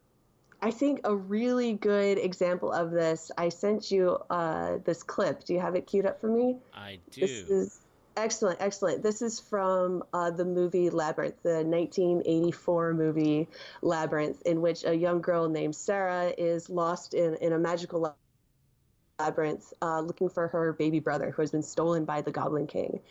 I 0.64 0.72
think 0.72 1.02
a 1.04 1.14
really 1.14 1.74
good 1.74 2.18
example 2.18 2.72
of 2.72 2.92
this. 2.92 3.32
I 3.38 3.50
sent 3.50 3.92
you 3.92 4.18
uh, 4.30 4.78
this 4.86 5.04
clip. 5.04 5.44
Do 5.44 5.54
you 5.54 5.60
have 5.60 5.76
it 5.76 5.88
queued 5.88 6.06
up 6.06 6.22
for 6.22 6.30
me? 6.30 6.56
I 6.74 7.00
do. 7.12 7.20
This 7.20 7.50
is 7.50 7.80
excellent, 8.16 8.62
excellent. 8.62 9.04
This 9.04 9.22
is 9.22 9.42
from 9.42 10.06
uh, 10.14 10.32
the 10.32 10.46
movie 10.46 10.90
Labyrinth, 10.90 11.44
the 11.44 11.66
1984 11.66 12.94
movie 12.94 13.50
Labyrinth, 13.82 14.42
in 14.44 14.62
which 14.62 14.86
a 14.86 14.96
young 14.96 15.20
girl 15.20 15.50
named 15.50 15.76
Sarah 15.76 16.34
is 16.38 16.70
lost 16.70 17.14
in, 17.14 17.36
in 17.42 17.52
a 17.52 17.60
magical 17.60 18.16
labyrinth 19.20 19.74
uh, 19.82 20.00
looking 20.00 20.30
for 20.30 20.48
her 20.48 20.72
baby 20.72 21.02
brother 21.02 21.32
who 21.32 21.42
has 21.42 21.52
been 21.52 21.62
stolen 21.62 22.06
by 22.06 22.22
the 22.22 22.32
Goblin 22.32 22.68
King. 22.68 23.02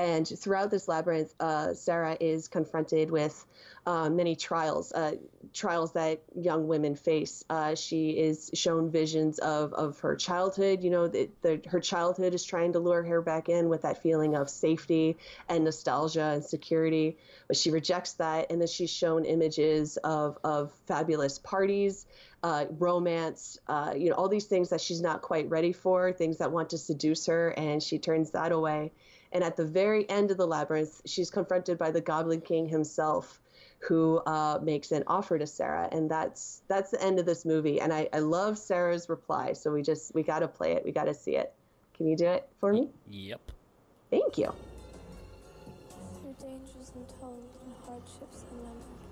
And 0.00 0.26
throughout 0.26 0.70
this 0.70 0.88
labyrinth, 0.88 1.34
uh, 1.38 1.74
Sarah 1.74 2.16
is 2.18 2.48
confronted 2.48 3.10
with 3.10 3.44
uh, 3.84 4.08
many 4.08 4.34
trials, 4.34 4.92
uh, 4.92 5.16
trials 5.52 5.92
that 5.92 6.22
young 6.34 6.68
women 6.68 6.94
face. 6.94 7.44
Uh, 7.50 7.74
she 7.74 8.12
is 8.12 8.50
shown 8.54 8.90
visions 8.90 9.38
of, 9.40 9.74
of 9.74 10.00
her 10.00 10.16
childhood. 10.16 10.82
You 10.82 10.88
know, 10.88 11.08
the, 11.08 11.28
the, 11.42 11.60
her 11.68 11.80
childhood 11.80 12.32
is 12.32 12.46
trying 12.46 12.72
to 12.72 12.78
lure 12.78 13.02
her 13.02 13.20
back 13.20 13.50
in 13.50 13.68
with 13.68 13.82
that 13.82 14.02
feeling 14.02 14.36
of 14.36 14.48
safety 14.48 15.18
and 15.50 15.64
nostalgia 15.64 16.30
and 16.30 16.42
security, 16.42 17.18
but 17.46 17.58
she 17.58 17.70
rejects 17.70 18.14
that. 18.14 18.50
And 18.50 18.58
then 18.58 18.68
she's 18.68 18.88
shown 18.88 19.26
images 19.26 19.98
of, 19.98 20.38
of 20.42 20.72
fabulous 20.86 21.38
parties, 21.38 22.06
uh, 22.42 22.64
romance, 22.70 23.58
uh, 23.68 23.92
you 23.94 24.08
know, 24.08 24.16
all 24.16 24.30
these 24.30 24.46
things 24.46 24.70
that 24.70 24.80
she's 24.80 25.02
not 25.02 25.20
quite 25.20 25.50
ready 25.50 25.74
for, 25.74 26.10
things 26.10 26.38
that 26.38 26.52
want 26.52 26.70
to 26.70 26.78
seduce 26.78 27.26
her, 27.26 27.50
and 27.50 27.82
she 27.82 27.98
turns 27.98 28.30
that 28.30 28.50
away. 28.50 28.92
And 29.32 29.44
at 29.44 29.56
the 29.56 29.64
very 29.64 30.08
end 30.10 30.30
of 30.30 30.36
the 30.36 30.46
labyrinth, 30.46 31.00
she's 31.06 31.30
confronted 31.30 31.78
by 31.78 31.90
the 31.90 32.00
Goblin 32.00 32.40
King 32.40 32.68
himself, 32.68 33.40
who 33.78 34.18
uh, 34.26 34.58
makes 34.62 34.90
an 34.92 35.04
offer 35.06 35.38
to 35.38 35.46
Sarah, 35.46 35.88
and 35.92 36.10
that's 36.10 36.62
that's 36.68 36.90
the 36.90 37.02
end 37.02 37.18
of 37.18 37.26
this 37.26 37.44
movie. 37.46 37.80
And 37.80 37.92
I, 37.92 38.08
I 38.12 38.18
love 38.18 38.58
Sarah's 38.58 39.08
reply, 39.08 39.52
so 39.54 39.72
we 39.72 39.82
just 39.82 40.12
we 40.14 40.22
got 40.22 40.40
to 40.40 40.48
play 40.48 40.72
it, 40.72 40.84
we 40.84 40.92
got 40.92 41.04
to 41.04 41.14
see 41.14 41.36
it. 41.36 41.54
Can 41.94 42.06
you 42.06 42.16
do 42.16 42.26
it 42.26 42.48
for 42.58 42.72
me? 42.72 42.90
Yep. 43.08 43.40
Thank 44.10 44.36
you. 44.36 44.52
Through 46.20 46.34
dangers 46.40 46.92
untold 46.94 47.50
and 47.64 47.74
hardships 47.86 48.44
unnumbered, 48.50 49.04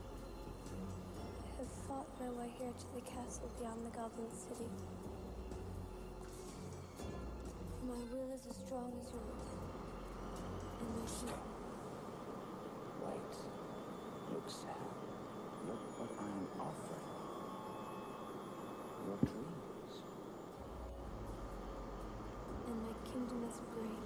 I 1.47 1.61
have 1.61 1.73
fought 1.87 2.09
my 2.21 2.31
way 2.31 2.51
here 2.59 2.73
to 2.77 2.87
the 2.95 3.01
castle 3.09 3.49
beyond 3.59 3.87
the 3.87 3.91
Goblin 3.97 4.33
City. 4.33 4.69
My 7.87 7.95
will 8.13 8.33
is 8.35 8.45
as 8.51 8.57
strong 8.67 8.93
as 9.01 9.07
yours, 9.13 9.49
and 10.81 10.89
my 10.95 11.07
shield. 11.07 11.49
Wait. 13.07 13.37
Look, 14.31 14.51
Sam. 14.51 14.93
Look 15.67 15.83
what 15.97 16.11
I 16.21 16.29
am 16.29 16.49
offering. 16.61 17.09
Your 19.07 19.17
dreams. 19.25 19.95
And 22.67 22.77
my 22.85 22.95
kingdom 23.09 23.41
is 23.49 23.57
great. 23.73 24.05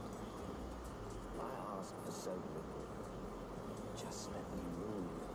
I 1.41 1.51
ask 1.77 1.91
for 2.07 2.13
so 2.13 2.31
little. 2.31 2.87
Just 3.99 4.31
let 4.31 4.47
me 4.55 4.63
rule 4.79 5.03
you. 5.11 5.27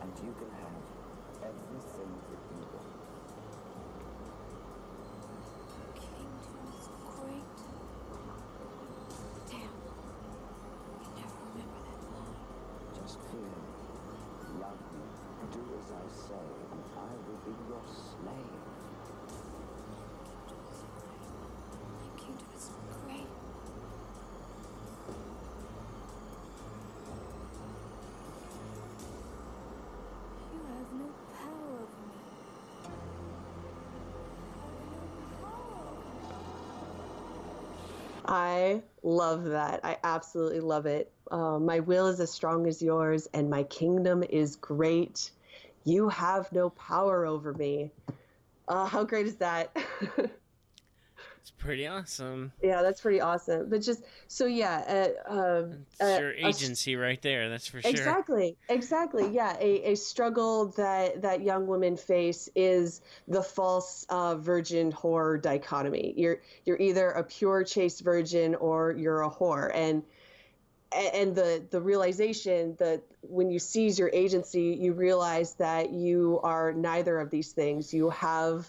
And 0.00 0.12
you 0.24 0.32
can 0.40 0.48
have 0.56 0.80
everything 1.44 2.12
that 2.32 2.40
you 2.48 2.64
want. 2.72 2.96
Kingdom 6.00 6.64
is 6.80 6.88
great. 7.20 7.58
Damn. 9.50 9.76
I 10.96 11.06
never 11.20 11.38
remember 11.52 11.80
that 11.84 12.00
line. 12.08 12.40
Just 13.12 13.24
fear 13.30 13.40
me. 13.42 14.60
Love 14.60 14.80
me. 14.94 15.04
Do 15.52 15.60
as 15.78 15.92
I 15.92 16.08
say, 16.08 16.34
and 16.72 16.82
I 16.96 17.12
will 17.28 17.40
be 17.44 17.52
your 17.68 17.82
slave. 17.86 18.62
My 21.98 22.08
kingdom 22.16 22.48
is 22.56 22.70
great. 23.04 23.28
You 30.52 30.60
have 30.68 30.92
no 30.92 31.14
power 31.32 31.74
over 31.82 32.02
me. 32.08 32.22
No 34.92 35.10
power. 35.42 35.98
I 38.26 38.82
love 39.02 39.44
that. 39.44 39.80
I 39.84 39.98
absolutely 40.04 40.60
love 40.60 40.86
it. 40.86 41.12
Uh, 41.32 41.58
my 41.58 41.80
will 41.80 42.06
is 42.08 42.20
as 42.20 42.30
strong 42.30 42.66
as 42.68 42.82
yours, 42.82 43.26
and 43.32 43.48
my 43.48 43.62
kingdom 43.64 44.22
is 44.28 44.54
great. 44.56 45.30
You 45.84 46.08
have 46.10 46.52
no 46.52 46.70
power 46.70 47.24
over 47.26 47.54
me. 47.54 47.90
Uh, 48.68 48.86
how 48.86 49.02
great 49.02 49.26
is 49.26 49.36
that? 49.36 49.74
It's 51.40 51.50
pretty 51.50 51.88
awesome. 51.88 52.52
yeah, 52.62 52.82
that's 52.82 53.00
pretty 53.00 53.20
awesome. 53.20 53.68
But 53.68 53.82
just 53.82 54.04
so 54.28 54.46
yeah, 54.46 55.10
uh, 55.28 55.32
um, 55.32 55.78
It's 55.90 56.00
uh, 56.00 56.20
your 56.20 56.30
a 56.30 56.44
s- 56.44 56.62
agency 56.62 56.94
right 56.94 57.20
there. 57.20 57.48
That's 57.48 57.66
for 57.66 57.82
sure. 57.82 57.90
Exactly, 57.90 58.56
exactly. 58.68 59.28
Yeah, 59.32 59.56
a, 59.58 59.92
a 59.92 59.96
struggle 59.96 60.66
that 60.76 61.22
that 61.22 61.42
young 61.42 61.66
women 61.66 61.96
face 61.96 62.48
is 62.54 63.00
the 63.26 63.42
false 63.42 64.06
uh, 64.08 64.36
virgin 64.36 64.92
whore 64.92 65.42
dichotomy. 65.42 66.14
You're 66.16 66.40
you're 66.64 66.78
either 66.80 67.10
a 67.10 67.24
pure 67.24 67.64
chaste 67.64 68.02
virgin 68.02 68.54
or 68.54 68.92
you're 68.92 69.22
a 69.22 69.30
whore, 69.30 69.68
and 69.74 70.04
and 70.94 71.34
the 71.34 71.62
the 71.70 71.80
realization 71.80 72.76
that 72.78 73.02
when 73.22 73.50
you 73.50 73.58
seize 73.58 73.98
your 73.98 74.10
agency, 74.12 74.76
you 74.80 74.92
realize 74.92 75.54
that 75.54 75.90
you 75.90 76.40
are 76.42 76.72
neither 76.72 77.18
of 77.18 77.30
these 77.30 77.52
things. 77.52 77.92
You 77.92 78.10
have 78.10 78.66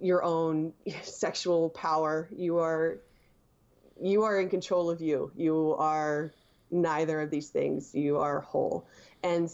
your 0.00 0.22
own 0.22 0.72
sexual 1.02 1.70
power. 1.70 2.28
You 2.34 2.58
are 2.58 2.98
you 4.00 4.22
are 4.22 4.40
in 4.40 4.48
control 4.48 4.90
of 4.90 5.00
you. 5.00 5.32
You 5.36 5.74
are 5.78 6.32
neither 6.70 7.20
of 7.20 7.30
these 7.30 7.48
things. 7.48 7.94
You 7.94 8.18
are 8.18 8.40
whole. 8.40 8.86
And 9.22 9.50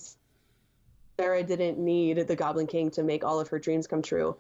Sarah 1.19 1.43
didn't 1.43 1.78
need 1.78 2.27
the 2.27 2.36
Goblin 2.36 2.66
King 2.66 2.91
to 2.93 3.03
make 3.03 3.24
all 3.24 3.41
of 3.41 3.49
her 3.49 3.59
dreams 3.59 3.86
come 3.86 4.03
true. 4.03 4.36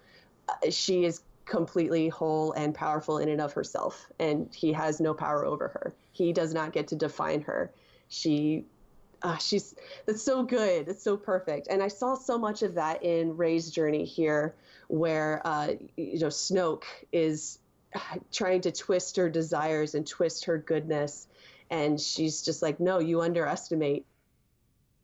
Uh, 0.48 0.70
She 0.70 1.04
is 1.04 1.22
completely 1.44 2.08
whole 2.08 2.52
and 2.52 2.74
powerful 2.74 3.18
in 3.18 3.28
and 3.28 3.40
of 3.40 3.52
herself, 3.52 4.10
and 4.18 4.52
he 4.54 4.72
has 4.72 5.00
no 5.00 5.14
power 5.14 5.44
over 5.44 5.68
her. 5.68 5.94
He 6.12 6.32
does 6.32 6.54
not 6.54 6.72
get 6.72 6.88
to 6.88 6.96
define 6.96 7.42
her. 7.42 7.70
She, 8.08 8.64
uh, 9.22 9.36
she's 9.38 9.74
that's 10.06 10.22
so 10.22 10.42
good. 10.42 10.88
It's 10.88 11.02
so 11.02 11.16
perfect. 11.16 11.68
And 11.68 11.82
I 11.82 11.88
saw 11.88 12.14
so 12.14 12.38
much 12.38 12.62
of 12.62 12.74
that 12.74 13.02
in 13.02 13.36
Rey's 13.36 13.70
journey 13.70 14.04
here, 14.04 14.54
where 14.88 15.40
uh, 15.44 15.72
you 15.96 16.18
know 16.18 16.28
Snoke 16.28 16.84
is 17.12 17.58
trying 18.32 18.60
to 18.62 18.72
twist 18.72 19.16
her 19.16 19.30
desires 19.30 19.94
and 19.94 20.06
twist 20.06 20.44
her 20.46 20.58
goodness 20.58 21.28
and 21.70 22.00
she's 22.00 22.42
just 22.42 22.62
like 22.62 22.80
no 22.80 22.98
you 22.98 23.20
underestimate 23.20 24.04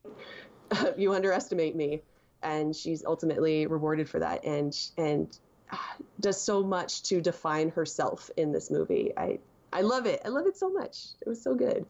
you 0.96 1.14
underestimate 1.14 1.76
me 1.76 2.02
and 2.42 2.74
she's 2.74 3.04
ultimately 3.04 3.66
rewarded 3.66 4.08
for 4.08 4.18
that 4.18 4.44
and 4.44 4.76
and 4.96 5.38
does 6.20 6.40
so 6.40 6.62
much 6.62 7.02
to 7.05 7.20
define 7.20 7.70
herself 7.70 8.30
in 8.36 8.52
this 8.52 8.70
movie 8.70 9.12
i 9.16 9.38
i 9.72 9.80
love 9.80 10.06
it 10.06 10.20
i 10.24 10.28
love 10.28 10.47
it 10.47 10.56
so 10.56 10.70
much 10.70 11.09
it 11.20 11.28
was 11.28 11.40
so 11.40 11.55
good 11.55 11.86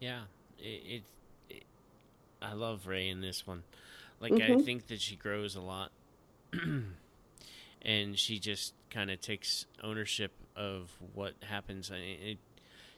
yeah 0.00 0.22
it, 0.58 0.62
it, 0.62 1.02
it 1.50 1.62
i 2.40 2.52
love 2.52 2.86
Rey 2.86 3.08
in 3.08 3.20
this 3.20 3.46
one 3.46 3.62
like 4.20 4.32
mm-hmm. 4.32 4.58
i 4.58 4.62
think 4.62 4.86
that 4.88 5.00
she 5.00 5.16
grows 5.16 5.56
a 5.56 5.60
lot 5.60 5.90
and 7.82 8.18
she 8.18 8.38
just 8.38 8.74
kind 8.90 9.10
of 9.10 9.20
takes 9.20 9.66
ownership 9.82 10.32
of 10.56 10.90
what 11.14 11.34
happens. 11.48 11.90
It, 11.94 12.38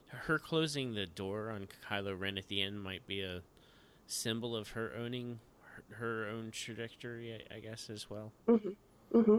her 0.08 0.38
closing 0.38 0.94
the 0.94 1.06
door 1.06 1.50
on 1.50 1.68
Kylo 1.88 2.18
Ren 2.18 2.38
at 2.38 2.48
the 2.48 2.62
end 2.62 2.82
might 2.82 3.06
be 3.06 3.20
a 3.22 3.42
symbol 4.06 4.56
of 4.56 4.70
her 4.70 4.92
owning 4.98 5.38
her, 5.62 5.96
her 5.96 6.28
own 6.28 6.50
trajectory, 6.50 7.34
I, 7.34 7.56
I, 7.56 7.60
guess, 7.60 7.90
as 7.90 8.08
well. 8.10 8.32
Mm-hmm. 8.48 9.18
Mm-hmm. 9.18 9.38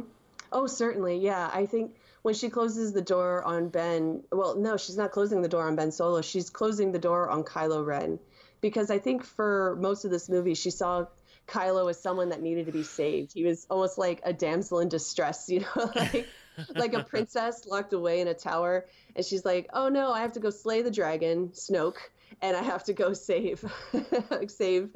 Oh, 0.51 0.67
certainly. 0.67 1.17
Yeah. 1.17 1.49
I 1.53 1.65
think 1.65 1.95
when 2.21 2.33
she 2.33 2.49
closes 2.49 2.93
the 2.93 3.01
door 3.01 3.43
on 3.43 3.69
Ben, 3.69 4.23
well, 4.31 4.55
no, 4.55 4.77
she's 4.77 4.97
not 4.97 5.11
closing 5.11 5.41
the 5.41 5.49
door 5.49 5.67
on 5.67 5.75
Ben 5.75 5.91
Solo. 5.91 6.21
She's 6.21 6.49
closing 6.49 6.91
the 6.91 6.99
door 6.99 7.29
on 7.29 7.43
Kylo 7.43 7.85
Ren. 7.85 8.19
Because 8.59 8.91
I 8.91 8.99
think 8.99 9.23
for 9.23 9.75
most 9.79 10.05
of 10.05 10.11
this 10.11 10.29
movie, 10.29 10.53
she 10.53 10.69
saw 10.69 11.07
Kylo 11.47 11.89
as 11.89 11.99
someone 11.99 12.29
that 12.29 12.41
needed 12.41 12.67
to 12.67 12.71
be 12.71 12.83
saved. 12.83 13.33
He 13.33 13.43
was 13.43 13.65
almost 13.69 13.97
like 13.97 14.21
a 14.23 14.33
damsel 14.33 14.79
in 14.79 14.89
distress, 14.89 15.49
you 15.49 15.61
know, 15.61 15.91
like 15.95 16.27
like 16.75 16.93
a 16.93 17.03
princess 17.03 17.65
locked 17.65 17.93
away 17.93 18.21
in 18.21 18.27
a 18.27 18.33
tower, 18.33 18.85
and 19.15 19.25
she's 19.25 19.43
like, 19.45 19.69
"Oh 19.73 19.89
no, 19.89 20.11
I 20.11 20.21
have 20.21 20.33
to 20.33 20.39
go 20.39 20.49
slay 20.49 20.81
the 20.81 20.91
dragon, 20.91 21.49
Snoke, 21.49 21.97
and 22.41 22.55
I 22.55 22.61
have 22.63 22.83
to 22.85 22.93
go 22.93 23.13
save 23.13 23.63
save 24.47 24.89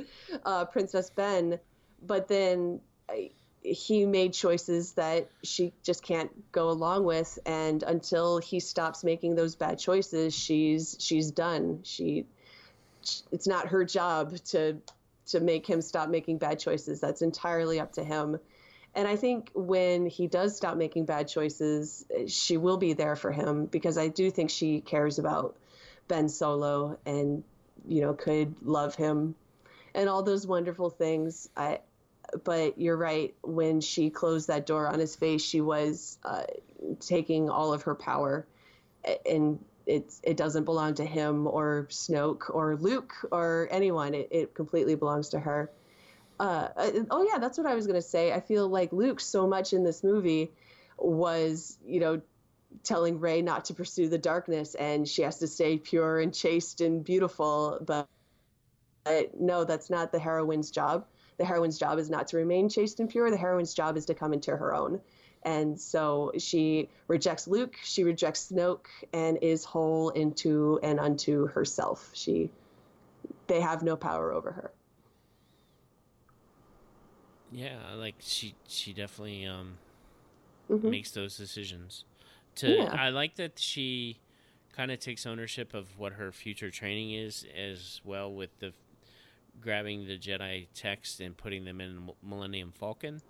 uh, 0.45 0.65
Princess 0.65 1.10
Ben." 1.10 1.60
But 2.02 2.27
then 2.27 2.82
he 3.65 4.05
made 4.05 4.33
choices 4.33 4.93
that 4.93 5.29
she 5.43 5.73
just 5.83 6.03
can't 6.03 6.51
go 6.51 6.69
along 6.69 7.03
with, 7.03 7.39
and 7.45 7.81
until 7.83 8.37
he 8.37 8.59
stops 8.59 9.03
making 9.03 9.35
those 9.35 9.55
bad 9.55 9.79
choices, 9.79 10.33
she's 10.33 10.95
she's 10.99 11.31
done. 11.31 11.79
She 11.83 12.25
it's 13.31 13.47
not 13.47 13.67
her 13.67 13.83
job 13.83 14.37
to 14.45 14.77
to 15.27 15.39
make 15.39 15.65
him 15.65 15.81
stop 15.81 16.09
making 16.09 16.37
bad 16.37 16.59
choices. 16.59 16.99
That's 16.99 17.21
entirely 17.21 17.79
up 17.79 17.93
to 17.93 18.03
him. 18.03 18.39
And 18.93 19.07
I 19.07 19.15
think 19.15 19.51
when 19.53 20.05
he 20.05 20.27
does 20.27 20.55
stop 20.55 20.77
making 20.77 21.05
bad 21.05 21.27
choices, 21.27 22.05
she 22.27 22.57
will 22.57 22.77
be 22.77 22.93
there 22.93 23.15
for 23.15 23.31
him 23.31 23.65
because 23.65 23.97
I 23.97 24.07
do 24.07 24.31
think 24.31 24.49
she 24.49 24.79
cares 24.79 25.19
about 25.19 25.57
Ben 26.07 26.29
Solo 26.29 26.97
and 27.05 27.43
you 27.87 28.01
know 28.01 28.13
could 28.13 28.55
love 28.61 28.95
him 28.95 29.35
and 29.93 30.09
all 30.09 30.23
those 30.23 30.45
wonderful 30.45 30.89
things. 30.89 31.49
I 31.57 31.79
but 32.43 32.80
you're 32.80 32.97
right 32.97 33.35
when 33.43 33.81
she 33.81 34.10
closed 34.10 34.47
that 34.47 34.65
door 34.65 34.88
on 34.88 34.99
his 34.99 35.15
face, 35.15 35.41
she 35.41 35.61
was 35.61 36.18
uh, 36.23 36.43
taking 36.99 37.49
all 37.49 37.73
of 37.73 37.84
her 37.84 37.95
power 37.95 38.45
and 39.26 39.60
it's 39.85 40.19
it 40.23 40.38
doesn't 40.38 40.64
belong 40.64 40.95
to 40.95 41.06
him 41.06 41.47
or 41.47 41.88
Snoke 41.89 42.49
or 42.49 42.76
Luke 42.76 43.14
or 43.31 43.68
anyone. 43.72 44.14
It, 44.14 44.30
it 44.31 44.53
completely 44.53 44.95
belongs 44.95 45.30
to 45.30 45.39
her. 45.39 45.72
Uh, 46.39 46.69
uh 46.76 46.91
oh 47.11 47.27
yeah, 47.31 47.38
that's 47.38 47.57
what 47.57 47.68
I 47.68 47.76
was 47.76 47.88
gonna 47.88 48.02
say. 48.02 48.31
I 48.31 48.39
feel 48.39 48.68
like 48.68 48.91
Luke 48.91 49.19
so 49.19 49.47
much 49.47 49.73
in 49.73 49.84
this 49.84 50.03
movie 50.03 50.52
was 50.97 51.77
you 51.85 51.99
know 51.99 52.22
telling 52.84 53.19
Rey 53.19 53.41
not 53.41 53.65
to 53.65 53.73
pursue 53.73 54.10
the 54.10 54.18
darkness 54.18 54.76
and 54.76 55.07
she 55.07 55.22
has 55.22 55.39
to 55.39 55.47
stay 55.47 55.77
pure 55.77 56.19
and 56.19 56.34
chaste 56.34 56.81
and 56.81 57.03
beautiful. 57.03 57.77
But, 57.81 58.07
but 59.03 59.39
no, 59.39 59.64
that's 59.64 59.89
not 59.89 60.11
the 60.11 60.19
heroine's 60.19 60.72
job. 60.72 61.06
The 61.38 61.45
heroine's 61.45 61.78
job 61.78 61.99
is 61.99 62.10
not 62.10 62.28
to 62.30 62.38
remain 62.38 62.70
chaste 62.70 62.99
and 62.99 63.10
pure. 63.10 63.30
The 63.30 63.38
heroine's 63.38 63.74
job 63.74 63.98
is 63.98 64.06
to 64.06 64.14
come 64.14 64.34
into 64.34 64.56
her 64.56 64.74
own. 64.74 65.02
And 65.44 65.80
so 65.80 66.32
she 66.40 66.90
rejects 67.07 67.48
Luke, 67.48 67.76
she 67.84 68.03
rejects 68.03 68.52
Snoke, 68.52 68.88
and 69.14 69.38
is 69.44 69.64
whole 69.64 70.10
into 70.10 70.80
and 70.82 70.99
unto 70.99 71.48
herself. 71.48 72.10
She, 72.14 72.49
they 73.45 73.62
have 73.62 73.84
no 73.84 73.95
power 73.95 74.32
over 74.32 74.52
her. 74.52 74.72
Yeah, 77.52 77.78
like 77.95 78.16
she, 78.20 78.56
she 78.68 78.91
definitely 78.91 79.45
um, 79.45 79.78
mm-hmm. 80.70 80.90
makes 80.90 81.12
those 81.12 81.38
decisions. 81.38 82.06
To 82.56 82.70
yeah. 82.70 82.95
I 82.98 83.10
like 83.10 83.36
that 83.36 83.60
she 83.60 84.20
kind 84.76 84.91
of 84.91 84.99
takes 84.99 85.26
ownership 85.26 85.74
of 85.74 85.98
what 85.98 86.14
her 86.14 86.32
future 86.32 86.72
training 86.72 87.12
is 87.12 87.45
as 87.56 88.02
well 88.03 88.34
with 88.34 88.49
the 88.60 88.74
grabbing 89.61 90.07
the 90.07 90.18
Jedi 90.18 90.68
text 90.73 91.19
and 91.19 91.36
putting 91.36 91.65
them 91.65 91.82
in 91.82 92.10
Millennium 92.23 92.72
Falcon. 92.72 93.22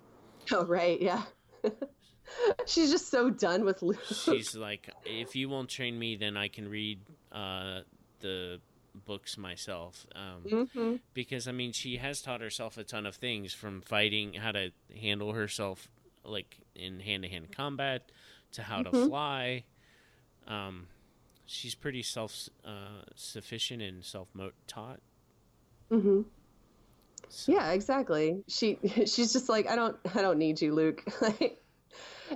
Oh 0.51 0.65
right, 0.65 1.01
yeah. 1.01 1.23
She's 2.65 2.91
just 2.91 3.09
so 3.09 3.29
done 3.29 3.65
with 3.65 3.81
Luke. 3.81 4.03
She's 4.07 4.55
like, 4.55 4.89
if 5.05 5.35
you 5.35 5.49
won't 5.49 5.69
train 5.69 5.97
me, 5.97 6.15
then 6.15 6.37
I 6.37 6.47
can 6.47 6.67
read 6.67 6.99
uh, 7.31 7.81
the 8.21 8.59
books 9.05 9.37
myself. 9.37 10.05
Um, 10.15 10.43
mm-hmm. 10.45 10.95
Because 11.13 11.47
I 11.47 11.51
mean, 11.51 11.71
she 11.71 11.97
has 11.97 12.21
taught 12.21 12.41
herself 12.41 12.77
a 12.77 12.83
ton 12.83 13.05
of 13.05 13.15
things 13.15 13.53
from 13.53 13.81
fighting, 13.81 14.33
how 14.33 14.51
to 14.51 14.71
handle 14.99 15.33
herself, 15.33 15.87
like 16.23 16.57
in 16.75 16.99
hand-to-hand 16.99 17.51
combat, 17.55 18.11
to 18.53 18.63
how 18.63 18.81
mm-hmm. 18.81 18.95
to 18.95 19.07
fly. 19.07 19.63
Um, 20.47 20.87
she's 21.45 21.75
pretty 21.75 22.03
self 22.03 22.49
uh, 22.65 23.03
sufficient 23.15 23.81
and 23.81 24.03
self 24.03 24.29
taught. 24.67 24.99
Mm-hmm. 25.91 26.21
So. 27.29 27.51
Yeah, 27.51 27.71
exactly. 27.71 28.43
She 28.47 28.79
she's 29.05 29.33
just 29.33 29.49
like 29.49 29.67
I 29.67 29.75
don't 29.75 29.97
I 30.13 30.21
don't 30.21 30.37
need 30.37 30.61
you, 30.61 30.73
Luke. 30.73 31.03
like 31.21 31.61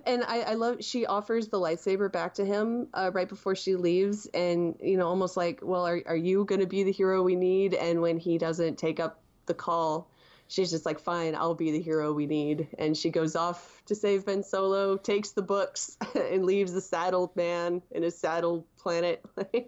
and 0.06 0.24
I, 0.24 0.42
I 0.42 0.54
love 0.54 0.84
she 0.84 1.06
offers 1.06 1.48
the 1.48 1.58
lightsaber 1.58 2.12
back 2.12 2.36
to 2.36 2.46
him 2.46 2.88
uh, 2.94 3.12
right 3.14 3.28
before 3.28 3.56
she 3.56 3.76
leaves, 3.76 4.28
and 4.34 4.76
you 4.82 4.98
know, 4.98 5.08
almost 5.08 5.38
like, 5.38 5.60
well, 5.64 5.86
are 5.88 6.02
are 6.06 6.16
you 6.16 6.46
going 6.46 6.62
to 6.62 6.68
be 6.68 6.84
the 6.84 6.92
hero 6.92 7.24
we 7.24 7.36
need? 7.36 7.74
And 7.74 8.02
when 8.02 8.18
he 8.18 8.38
doesn't 8.38 8.78
take 8.78 9.00
up 9.00 9.22
the 9.46 9.54
call, 9.54 10.10
she's 10.48 10.70
just 10.70 10.86
like, 10.86 11.00
fine, 11.00 11.36
I'll 11.36 11.56
be 11.56 11.72
the 11.72 11.82
hero 11.82 12.14
we 12.14 12.28
need. 12.28 12.68
And 12.78 12.96
she 12.96 13.10
goes 13.10 13.36
off 13.36 13.82
to 13.88 13.96
save 13.96 14.26
Ben 14.26 14.44
Solo, 14.44 14.98
takes 14.98 15.32
the 15.32 15.42
books, 15.42 15.98
and 16.16 16.46
leaves 16.46 16.74
the 16.74 16.82
saddled 16.82 17.36
man 17.36 17.82
in 17.92 18.04
his 18.04 18.18
saddled 18.18 18.66
planet. 18.78 19.24
yeah. 19.54 19.64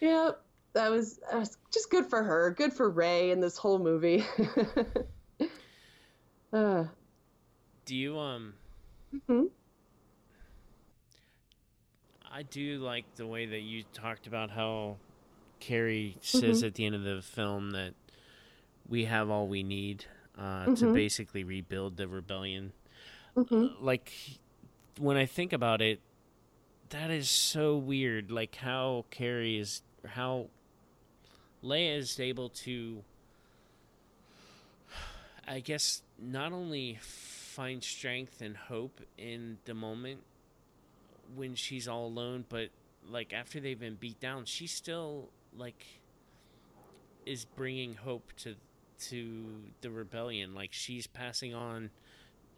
Yeah, 0.00 0.30
that 0.74 0.90
was, 0.90 1.18
that 1.30 1.38
was 1.38 1.56
just 1.70 1.90
good 1.90 2.06
for 2.06 2.22
her. 2.22 2.50
Good 2.56 2.72
for 2.72 2.90
Rey 2.90 3.30
in 3.30 3.40
this 3.40 3.56
whole 3.56 3.78
movie. 3.78 4.24
uh, 6.52 6.84
do 7.84 7.96
you 7.96 8.18
um? 8.18 8.54
hmm 9.28 9.44
I 12.34 12.42
do 12.44 12.78
like 12.78 13.04
the 13.16 13.26
way 13.26 13.44
that 13.44 13.60
you 13.60 13.84
talked 13.92 14.26
about 14.26 14.50
how 14.50 14.96
Carrie 15.60 16.16
says 16.22 16.58
mm-hmm. 16.58 16.66
at 16.66 16.74
the 16.74 16.86
end 16.86 16.94
of 16.94 17.04
the 17.04 17.20
film 17.20 17.72
that 17.72 17.92
we 18.88 19.04
have 19.04 19.28
all 19.28 19.46
we 19.46 19.62
need 19.62 20.06
uh, 20.38 20.64
mm-hmm. 20.64 20.74
to 20.74 20.94
basically 20.94 21.44
rebuild 21.44 21.98
the 21.98 22.08
rebellion. 22.08 22.72
Mm-hmm. 23.36 23.84
Like 23.84 24.12
when 24.98 25.18
I 25.18 25.26
think 25.26 25.52
about 25.52 25.82
it, 25.82 26.00
that 26.88 27.10
is 27.10 27.28
so 27.28 27.76
weird. 27.76 28.30
Like 28.30 28.54
how 28.56 29.04
Carrie 29.10 29.58
is, 29.58 29.82
how 30.06 30.48
Leia 31.64 31.96
is 31.96 32.18
able 32.18 32.48
to, 32.48 33.02
I 35.46 35.60
guess, 35.60 36.02
not 36.18 36.52
only 36.52 36.98
find 37.00 37.82
strength 37.82 38.40
and 38.40 38.56
hope 38.56 39.00
in 39.16 39.58
the 39.64 39.74
moment 39.74 40.20
when 41.34 41.54
she's 41.54 41.86
all 41.86 42.06
alone, 42.06 42.44
but 42.48 42.70
like 43.08 43.32
after 43.32 43.60
they've 43.60 43.78
been 43.78 43.96
beat 43.96 44.20
down, 44.20 44.44
she 44.44 44.66
still 44.66 45.28
like 45.56 45.84
is 47.26 47.44
bringing 47.44 47.94
hope 47.94 48.32
to 48.38 48.56
to 49.08 49.44
the 49.80 49.90
rebellion. 49.90 50.54
Like 50.54 50.72
she's 50.72 51.06
passing 51.06 51.54
on 51.54 51.90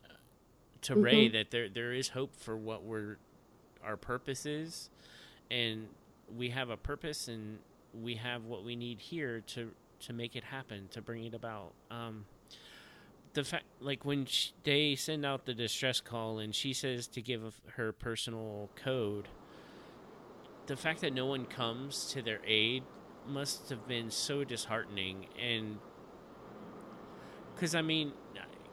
uh, 0.05 0.15
to 0.83 0.95
mm-hmm. 0.95 1.03
Rey 1.03 1.29
that 1.29 1.51
there 1.51 1.69
there 1.69 1.93
is 1.93 2.09
hope 2.09 2.35
for 2.37 2.57
what 2.57 2.85
we're 2.85 3.17
our 3.85 3.97
purpose 3.97 4.47
is, 4.47 4.89
and 5.51 5.89
we 6.35 6.51
have 6.51 6.71
a 6.71 6.77
purpose 6.77 7.29
and 7.29 7.59
we 8.03 8.15
have 8.17 8.45
what 8.45 8.65
we 8.65 8.77
need 8.77 9.01
here 9.01 9.43
to 9.49 9.71
to 10.01 10.13
make 10.13 10.37
it 10.37 10.45
happen 10.45 10.89
to 10.91 11.01
bring 11.01 11.25
it 11.25 11.35
about. 11.35 11.73
Um, 11.91 12.27
the 13.33 13.45
fact, 13.45 13.65
like 13.81 14.05
when 14.05 14.27
she, 14.27 14.53
they 14.63 14.95
send 14.97 15.25
out 15.25 15.47
the 15.47 15.55
distress 15.55 16.01
call 16.01 16.39
and 16.39 16.55
she 16.55 16.73
says 16.73 17.07
to 17.09 17.23
give 17.23 17.61
her 17.77 17.93
personal 17.93 18.71
code, 18.77 19.29
the 20.67 20.77
fact 20.77 21.01
that 21.01 21.13
no 21.13 21.27
one 21.27 21.45
comes 21.47 22.07
to 22.13 22.23
their 22.23 22.41
aid 22.47 22.83
must 23.27 23.71
have 23.71 23.87
been 23.89 24.11
so 24.11 24.45
disheartening. 24.45 25.27
And 25.41 25.79
because 27.55 27.75
I 27.75 27.83
mean, 27.83 28.13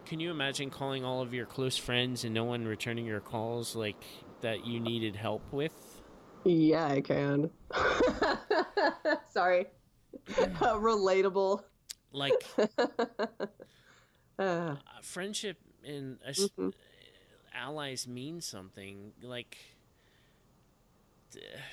can 0.06 0.20
you 0.20 0.32
imagine 0.32 0.70
calling 0.70 1.06
all 1.06 1.22
of 1.22 1.34
your 1.34 1.46
close 1.46 1.78
friends 1.78 2.24
and 2.24 2.34
no 2.34 2.44
one 2.44 2.66
returning 2.66 3.06
your 3.06 3.20
calls? 3.20 3.76
Like 3.76 4.04
that 4.42 4.66
you 4.66 4.80
needed 4.80 5.16
help 5.16 5.42
with? 5.52 6.02
Yeah, 6.44 6.88
I 6.88 7.02
can. 7.02 7.50
Sorry. 9.42 9.66
Uh, 10.62 10.76
relatable. 10.76 11.64
Like 12.14 12.46
Uh, 14.40 14.76
friendship 15.02 15.58
and 15.84 16.18
Mhm. 16.38 16.72
allies 17.54 18.08
mean 18.08 18.42
something. 18.42 19.14
Like 19.22 19.58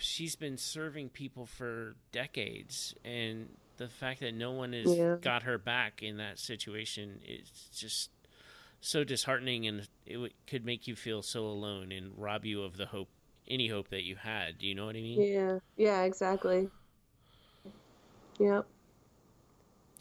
she's 0.01 0.37
been 0.37 0.57
serving 0.57 1.11
people 1.11 1.47
for 1.47 1.97
decades, 2.13 2.95
and 3.05 3.49
the 3.77 3.89
fact 3.89 4.21
that 4.21 4.35
no 4.35 4.53
one 4.53 4.73
has 4.73 4.99
Yeah. 4.99 5.17
got 5.21 5.43
her 5.43 5.59
back 5.59 6.03
in 6.03 6.17
that 6.19 6.39
situation 6.39 7.21
is 7.27 7.69
just 7.75 8.11
so 8.81 9.05
disheartening, 9.05 9.67
and 9.67 9.89
it 10.07 10.15
w- 10.15 10.33
could 10.47 10.65
make 10.65 10.87
you 10.87 10.97
feel 10.97 11.23
so 11.23 11.47
alone 11.47 11.93
and 11.93 12.13
rob 12.17 12.45
you 12.45 12.63
of 12.63 12.77
the 12.77 12.87
hope, 12.87 13.09
any 13.49 13.69
hope 13.69 13.89
that 13.89 14.05
you 14.05 14.17
had. 14.17 14.59
Do 14.59 14.67
you 14.67 14.75
know 14.75 14.87
what 14.87 14.97
I 14.97 15.01
mean? 15.01 15.27
yeah, 15.27 15.59
yeah, 15.77 16.03
exactly. 16.05 16.71
Yep. 18.39 18.67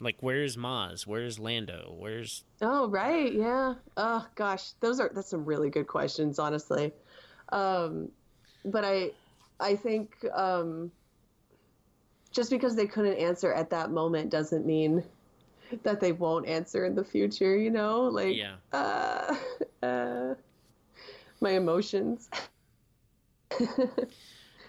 Like, 0.00 0.16
where's 0.20 0.56
Maz? 0.56 1.06
Where's 1.06 1.38
Lando? 1.38 1.94
Where's 1.98 2.44
Oh, 2.62 2.88
right. 2.88 3.32
Yeah. 3.32 3.74
Oh, 3.96 4.26
gosh. 4.36 4.72
Those 4.80 5.00
are, 5.00 5.10
that's 5.12 5.28
some 5.28 5.44
really 5.44 5.70
good 5.70 5.88
questions, 5.88 6.38
honestly. 6.38 6.92
Um, 7.50 8.10
but 8.64 8.84
I, 8.84 9.10
I 9.58 9.74
think, 9.74 10.24
um, 10.32 10.92
just 12.30 12.50
because 12.50 12.76
they 12.76 12.86
couldn't 12.86 13.16
answer 13.16 13.52
at 13.52 13.70
that 13.70 13.90
moment 13.90 14.30
doesn't 14.30 14.64
mean 14.64 15.02
that 15.82 16.00
they 16.00 16.12
won't 16.12 16.46
answer 16.46 16.84
in 16.84 16.94
the 16.94 17.04
future, 17.04 17.56
you 17.56 17.70
know? 17.70 18.02
Like, 18.02 18.36
yeah? 18.36 18.54
uh, 18.72 19.34
uh, 19.84 20.34
my 21.40 21.50
emotions. 21.50 22.30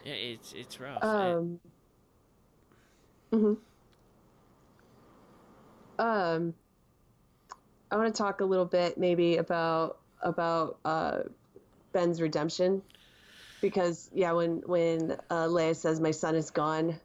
Yeah, 0.06 0.14
it's 0.14 0.54
it's 0.54 0.80
rough. 0.80 1.04
Um, 1.04 1.60
mhm. 3.32 3.58
um, 6.00 6.54
I 7.92 7.98
want 7.98 8.14
to 8.14 8.18
talk 8.18 8.42
a 8.42 8.46
little 8.46 8.66
bit 8.66 8.98
maybe 8.98 9.38
about 9.38 10.00
about 10.22 10.80
uh, 10.86 11.20
Ben's 11.94 12.22
redemption 12.22 12.84
because 13.62 14.10
yeah, 14.14 14.34
when 14.34 14.62
when 14.66 15.14
uh, 15.30 15.48
Leia 15.48 15.76
says 15.76 16.00
my 16.00 16.12
son 16.12 16.36
is 16.36 16.52
gone, 16.52 17.00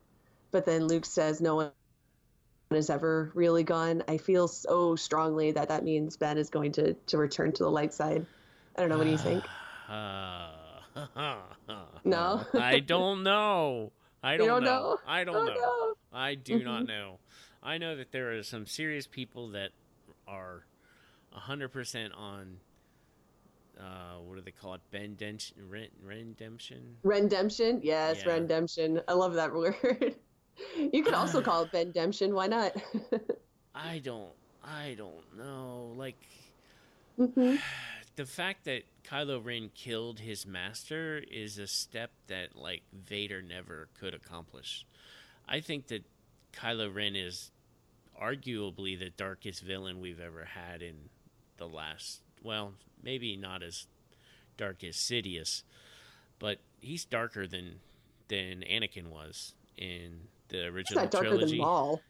but 0.51 0.67
then 0.67 0.87
Luke 0.87 1.07
says 1.07 1.41
no 1.41 1.57
one 1.57 1.73
is 1.73 2.91
ever 2.91 3.31
really 3.35 3.65
gone. 3.65 4.03
I 4.09 4.19
feel 4.19 4.49
so 4.49 4.97
strongly 4.97 5.53
that 5.53 5.69
that 5.69 5.85
means 5.85 6.17
Ben 6.17 6.39
is 6.39 6.51
going 6.51 6.73
to 6.73 6.95
to 7.09 7.19
return 7.19 7.53
to 7.53 7.65
the 7.65 7.71
light 7.71 7.95
side. 7.95 8.27
I 8.77 8.81
don't 8.81 8.91
know. 8.91 8.99
What 8.99 9.05
do 9.05 9.11
you 9.11 9.19
think? 9.19 9.45
Uh, 9.89 10.51
No? 12.05 12.45
I 12.55 12.81
don't 12.81 13.23
know. 13.25 13.93
I 14.23 14.37
don't, 14.37 14.49
don't 14.49 14.65
know. 14.65 14.65
know? 14.65 14.99
I 15.07 15.25
don't 15.25 15.37
Oh, 15.37 15.45
know. 15.45 15.55
no. 15.55 15.61
I 15.63 15.94
do 16.43 16.63
not 16.63 16.85
Mhm. 16.85 16.89
know. 16.89 17.19
I 17.63 17.79
know 17.79 17.97
that 17.97 18.13
there 18.13 18.33
are 18.33 18.43
some 18.43 18.67
serious 18.67 19.07
people 19.07 19.49
that 19.51 19.71
are 20.27 20.65
100% 21.33 22.15
on 22.15 22.61
uh, 23.79 24.19
what 24.21 24.37
do 24.37 24.41
they 24.41 24.53
call 24.53 24.75
it? 24.75 24.81
Bendemption, 24.93 25.69
rent, 25.69 25.91
redemption. 26.01 26.97
Redemption, 27.03 27.81
yes, 27.83 28.25
Yeah. 28.25 28.35
redemption. 28.35 29.01
I 29.09 29.15
love 29.15 29.35
that 29.35 29.53
word. 29.53 30.15
You 30.93 31.03
could 31.03 31.15
also 31.15 31.43
call 31.49 31.63
it 31.65 31.73
Bendemption. 31.73 32.35
Why 32.35 32.47
not? 32.47 32.73
I 33.75 33.99
don't. 33.99 34.33
I 34.63 34.95
don't 34.97 35.37
know. 35.37 35.93
Like 35.97 36.17
Mhm. 37.19 37.59
the 38.17 38.27
fact 38.27 38.65
that 38.67 38.85
Kylo 39.03 39.45
Ren 39.45 39.71
killed 39.75 40.21
his 40.21 40.47
master 40.47 41.19
is 41.29 41.59
a 41.59 41.67
step 41.67 42.13
that 42.29 42.55
like 42.55 42.83
Vader 42.93 43.43
never 43.43 43.89
could 43.99 44.15
accomplish. 44.15 44.87
I 45.49 45.61
think 45.61 45.89
that 45.89 46.05
Kylo 46.53 46.95
Ren 46.95 47.17
is 47.17 47.51
arguably 48.21 48.99
the 48.99 49.11
darkest 49.11 49.63
villain 49.63 50.01
we've 50.01 50.21
ever 50.21 50.45
had 50.45 50.83
in 50.83 50.95
the 51.57 51.67
last 51.69 52.21
well, 52.45 52.75
maybe 53.03 53.37
not 53.37 53.63
as 53.63 53.87
dark 54.57 54.85
as 54.85 54.95
Sidious, 54.97 55.63
but 56.39 56.59
he's 56.81 57.05
darker 57.05 57.47
than 57.47 57.81
than 58.29 58.63
Anakin 58.71 59.07
was 59.09 59.55
in 59.77 60.21
the 60.49 60.59
He's 60.59 60.67
original 60.67 61.03
not 61.05 61.11
darker 61.11 61.29
trilogy. 61.29 61.57
than 61.57 61.67
Maul. 61.67 62.03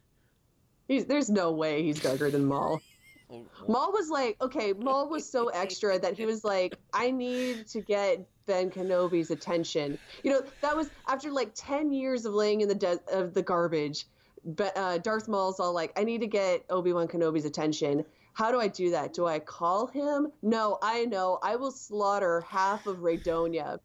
He's, 0.86 1.06
there's 1.06 1.30
no 1.30 1.50
way 1.52 1.82
he's 1.82 2.00
darker 2.00 2.30
than 2.30 2.44
Maul. 2.44 2.80
Maul 3.68 3.92
was 3.92 4.10
like, 4.10 4.36
okay, 4.40 4.74
Maul 4.74 5.08
was 5.08 5.28
so 5.28 5.48
extra 5.48 5.98
that 5.98 6.16
he 6.16 6.26
was 6.26 6.44
like, 6.44 6.76
I 6.92 7.10
need 7.10 7.66
to 7.68 7.80
get 7.80 8.26
Ben 8.46 8.70
Kenobi's 8.70 9.30
attention. 9.30 9.98
You 10.22 10.32
know, 10.32 10.42
that 10.60 10.76
was 10.76 10.90
after 11.08 11.30
like 11.30 11.52
10 11.54 11.92
years 11.92 12.24
of 12.24 12.34
laying 12.34 12.60
in 12.60 12.68
the 12.68 12.74
de- 12.74 13.00
of 13.12 13.34
the 13.34 13.42
garbage. 13.42 14.06
But 14.44 14.76
uh, 14.76 14.98
Darth 14.98 15.28
Maul's 15.28 15.58
all 15.58 15.72
like, 15.72 15.98
I 15.98 16.04
need 16.04 16.20
to 16.20 16.26
get 16.26 16.64
Obi 16.68 16.92
Wan 16.92 17.08
Kenobi's 17.08 17.46
attention. 17.46 18.04
How 18.34 18.50
do 18.50 18.60
I 18.60 18.68
do 18.68 18.90
that? 18.90 19.14
Do 19.14 19.26
I 19.26 19.38
call 19.38 19.86
him? 19.86 20.30
No, 20.42 20.78
I 20.82 21.06
know. 21.06 21.38
I 21.42 21.56
will 21.56 21.70
slaughter 21.70 22.42
half 22.42 22.86
of 22.86 22.98
Raydonia, 22.98 23.78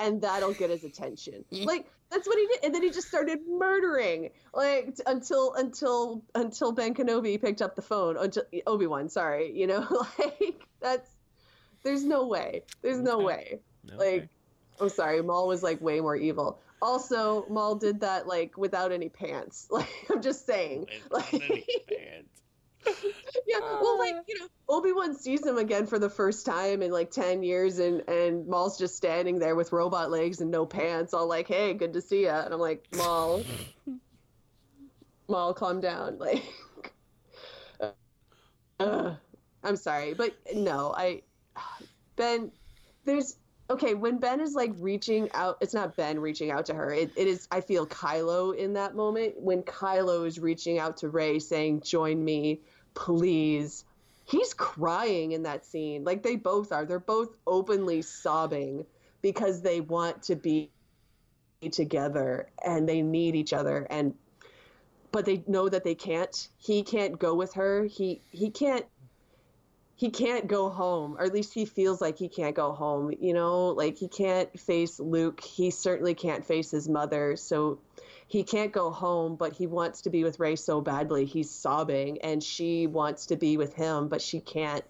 and 0.00 0.20
that'll 0.22 0.54
get 0.54 0.70
his 0.70 0.82
attention. 0.84 1.44
Like 1.52 1.86
that's 2.10 2.26
what 2.26 2.38
he 2.38 2.46
did, 2.46 2.64
and 2.64 2.74
then 2.74 2.82
he 2.82 2.90
just 2.90 3.08
started 3.08 3.40
murdering, 3.48 4.30
like 4.54 4.94
t- 4.96 5.02
until 5.06 5.54
until 5.54 6.22
until 6.36 6.70
Ben 6.72 6.94
Kenobi 6.94 7.40
picked 7.40 7.60
up 7.60 7.74
the 7.74 7.82
phone. 7.82 8.16
Until 8.16 8.44
Obi 8.66 8.86
Wan, 8.86 9.08
sorry, 9.08 9.52
you 9.52 9.66
know, 9.66 9.86
like 10.18 10.66
that's 10.80 11.10
there's 11.82 12.04
no 12.04 12.26
way. 12.26 12.62
There's 12.82 13.00
no 13.00 13.18
way. 13.18 13.60
Okay. 13.94 14.20
Like, 14.20 14.28
I'm 14.80 14.88
sorry, 14.88 15.22
Maul 15.22 15.48
was 15.48 15.62
like 15.62 15.80
way 15.80 16.00
more 16.00 16.16
evil. 16.16 16.60
Also, 16.82 17.46
Maul 17.48 17.76
did 17.76 18.00
that 18.00 18.26
like 18.26 18.56
without 18.58 18.92
any 18.92 19.08
pants. 19.08 19.68
Like 19.70 19.88
I'm 20.10 20.22
just 20.22 20.46
saying. 20.46 20.86
Without 21.10 21.32
Like, 21.32 21.66
pants. 21.88 22.42
yeah, 23.46 23.58
well, 23.60 23.98
like 23.98 24.14
you 24.28 24.38
know, 24.38 24.46
Obi 24.68 24.92
Wan 24.92 25.14
sees 25.16 25.44
him 25.44 25.56
again 25.58 25.86
for 25.86 25.98
the 25.98 26.10
first 26.10 26.46
time 26.46 26.82
in 26.82 26.92
like 26.92 27.10
ten 27.10 27.42
years, 27.42 27.78
and 27.78 28.08
and 28.08 28.46
Maul's 28.46 28.78
just 28.78 28.96
standing 28.96 29.38
there 29.38 29.56
with 29.56 29.72
robot 29.72 30.10
legs 30.10 30.40
and 30.40 30.50
no 30.50 30.66
pants, 30.66 31.12
all 31.14 31.26
like, 31.26 31.48
"Hey, 31.48 31.74
good 31.74 31.94
to 31.94 32.00
see 32.00 32.24
ya." 32.24 32.42
And 32.44 32.54
I'm 32.54 32.60
like, 32.60 32.86
Maul, 32.96 33.42
Maul, 35.28 35.54
calm 35.54 35.80
down. 35.80 36.18
Like, 37.80 37.92
uh, 38.78 39.14
I'm 39.64 39.76
sorry, 39.76 40.14
but 40.14 40.34
no, 40.54 40.94
I 40.96 41.22
Ben, 42.16 42.52
there's 43.04 43.36
okay 43.70 43.94
when 43.94 44.18
Ben 44.18 44.40
is 44.40 44.54
like 44.54 44.72
reaching 44.78 45.30
out. 45.32 45.58
It's 45.60 45.74
not 45.74 45.96
Ben 45.96 46.20
reaching 46.20 46.50
out 46.50 46.66
to 46.66 46.74
her. 46.74 46.92
It, 46.92 47.12
it 47.16 47.26
is. 47.26 47.48
I 47.50 47.60
feel 47.60 47.86
Kylo 47.86 48.56
in 48.56 48.74
that 48.74 48.94
moment 48.94 49.40
when 49.40 49.62
Kylo 49.62 50.26
is 50.26 50.38
reaching 50.38 50.78
out 50.78 50.98
to 50.98 51.08
Rey, 51.08 51.38
saying, 51.38 51.82
"Join 51.82 52.24
me, 52.24 52.60
please." 52.94 53.84
He's 54.24 54.54
crying 54.54 55.32
in 55.32 55.44
that 55.44 55.64
scene. 55.64 56.02
Like 56.02 56.22
they 56.22 56.34
both 56.34 56.72
are. 56.72 56.84
They're 56.84 56.98
both 56.98 57.36
openly 57.46 58.02
sobbing 58.02 58.84
because 59.22 59.62
they 59.62 59.80
want 59.80 60.24
to 60.24 60.36
be 60.36 60.70
together 61.70 62.48
and 62.64 62.88
they 62.88 63.02
need 63.02 63.34
each 63.34 63.52
other 63.52 63.86
and 63.88 64.14
but 65.16 65.24
they 65.24 65.42
know 65.46 65.66
that 65.66 65.82
they 65.82 65.94
can't. 65.94 66.48
He 66.58 66.82
can't 66.82 67.18
go 67.18 67.34
with 67.34 67.54
her. 67.54 67.84
He 67.84 68.20
he 68.32 68.50
can't 68.50 68.84
he 69.96 70.10
can't 70.10 70.46
go 70.46 70.68
home, 70.68 71.16
or 71.18 71.24
at 71.24 71.32
least 71.32 71.54
he 71.54 71.64
feels 71.64 72.02
like 72.02 72.18
he 72.18 72.28
can't 72.28 72.54
go 72.54 72.72
home. 72.72 73.12
You 73.18 73.32
know, 73.32 73.68
like 73.68 73.96
he 73.96 74.08
can't 74.08 74.58
face 74.60 75.00
Luke. 75.00 75.40
He 75.40 75.70
certainly 75.70 76.14
can't 76.14 76.44
face 76.44 76.70
his 76.70 76.86
mother. 76.86 77.34
So 77.36 77.78
he 78.28 78.44
can't 78.44 78.72
go 78.72 78.90
home, 78.90 79.36
but 79.36 79.54
he 79.54 79.66
wants 79.66 80.02
to 80.02 80.10
be 80.10 80.22
with 80.22 80.38
Rey 80.38 80.56
so 80.56 80.82
badly. 80.82 81.24
He's 81.24 81.50
sobbing, 81.50 82.18
and 82.22 82.42
she 82.42 82.86
wants 82.86 83.26
to 83.26 83.36
be 83.36 83.56
with 83.56 83.72
him, 83.72 84.08
but 84.08 84.20
she 84.20 84.38
can't 84.38 84.84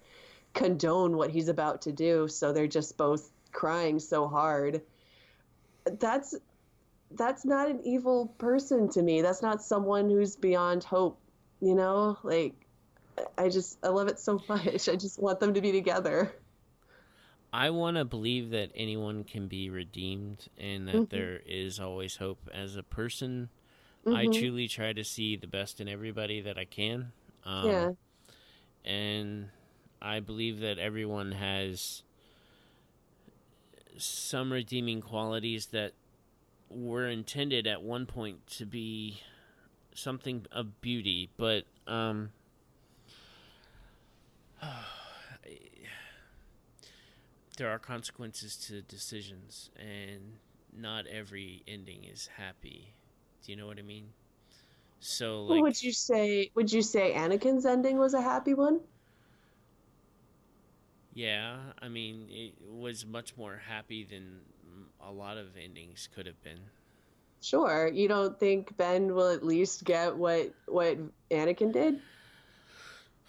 condone 0.55 1.17
what 1.17 1.31
he's 1.31 1.49
about 1.49 1.83
to 1.83 1.93
do. 1.93 2.27
So 2.27 2.53
they're 2.53 2.67
just 2.67 2.97
both 2.97 3.31
crying 3.53 4.01
so 4.01 4.27
hard. 4.27 4.83
That's 5.85 6.35
that's 7.13 7.45
not 7.45 7.71
an 7.71 7.81
evil 7.85 8.35
person 8.39 8.89
to 8.91 9.03
me. 9.03 9.23
That's 9.23 9.41
not 9.41 9.63
someone 9.63 10.11
who's 10.11 10.35
beyond 10.35 10.83
hope. 10.83 11.21
You 11.61 11.77
know, 11.77 12.19
like 12.25 12.66
I 13.39 13.49
just 13.49 13.79
I 13.83 13.89
love 13.89 14.09
it 14.09 14.19
so 14.19 14.43
much. 14.49 14.89
I 14.89 14.97
just 14.97 15.21
want 15.21 15.41
them 15.41 15.55
to 15.55 15.61
be 15.61 15.73
together. 15.73 16.35
I 17.53 17.71
want 17.71 17.97
to 17.97 18.05
believe 18.05 18.51
that 18.51 18.71
anyone 18.75 19.25
can 19.25 19.49
be 19.49 19.71
redeemed 19.71 20.49
and 20.59 20.87
that 20.89 21.11
Mhm. 21.11 21.11
there 21.11 21.41
is 21.47 21.81
always 21.81 22.17
hope. 22.17 22.49
As 22.53 22.77
a 22.77 22.83
person, 22.83 23.49
I 24.11 24.27
Mhm. 24.27 24.29
truly 24.29 24.69
try 24.69 24.93
to 24.93 25.05
see 25.05 25.37
the 25.37 25.47
best 25.47 25.81
in 25.81 25.89
everybody 25.89 26.41
that 26.43 26.59
I 26.59 26.65
can. 26.65 27.13
Um, 27.45 27.89
yeah. 27.89 27.93
And 28.85 29.51
I 30.01 30.21
believe 30.21 30.61
that 30.61 30.79
everyone 30.79 31.33
has 31.33 32.03
some 33.99 34.53
redeeming 34.53 35.01
qualities 35.01 35.67
that 35.67 35.93
were 36.71 37.09
intended 37.09 37.67
at 37.67 37.83
one 37.83 38.07
point 38.07 38.47
to 38.47 38.67
be 38.67 39.21
something 39.95 40.47
of 40.53 40.81
beauty, 40.81 41.31
but 41.37 41.65
um 41.87 42.31
there 47.57 47.69
are 47.71 47.79
consequences 47.79 48.57
to 48.57 48.83
decisions, 48.83 49.71
and 49.77 50.39
not 50.73 51.07
every 51.07 51.63
ending 51.67 52.05
is 52.05 52.29
happy. 52.37 52.95
Do 53.45 53.53
you 53.53 53.57
know 53.57 53.67
what 53.67 53.79
I 53.79 53.83
mean? 53.83 54.13
So, 55.01 55.45
like, 55.45 55.61
Well, 55.61 55.63
would 55.63 55.83
you 55.83 55.93
say 55.93 56.51
would 56.55 56.73
you 56.73 56.83
say 56.83 57.13
Anakin's 57.15 57.67
ending 57.67 57.99
was 57.99 58.15
a 58.15 58.21
happy 58.23 58.55
one? 58.55 58.81
yeah, 61.15 61.57
I 61.81 61.89
mean, 61.89 62.29
it 62.31 62.55
was 62.71 63.07
much 63.07 63.37
more 63.37 63.57
happy 63.67 64.05
than 64.05 64.41
a 65.01 65.11
lot 65.11 65.39
of 65.39 65.57
endings 65.57 66.09
could 66.15 66.27
have 66.27 66.43
been. 66.43 66.61
Sure. 67.41 67.89
You 67.89 68.09
don't 68.09 68.39
think 68.39 68.77
Ben 68.77 69.15
will 69.15 69.29
at 69.31 69.45
least 69.45 69.85
get 69.85 70.17
what 70.17 70.55
what 70.67 70.99
Anakin 71.31 71.73
did? 71.73 72.03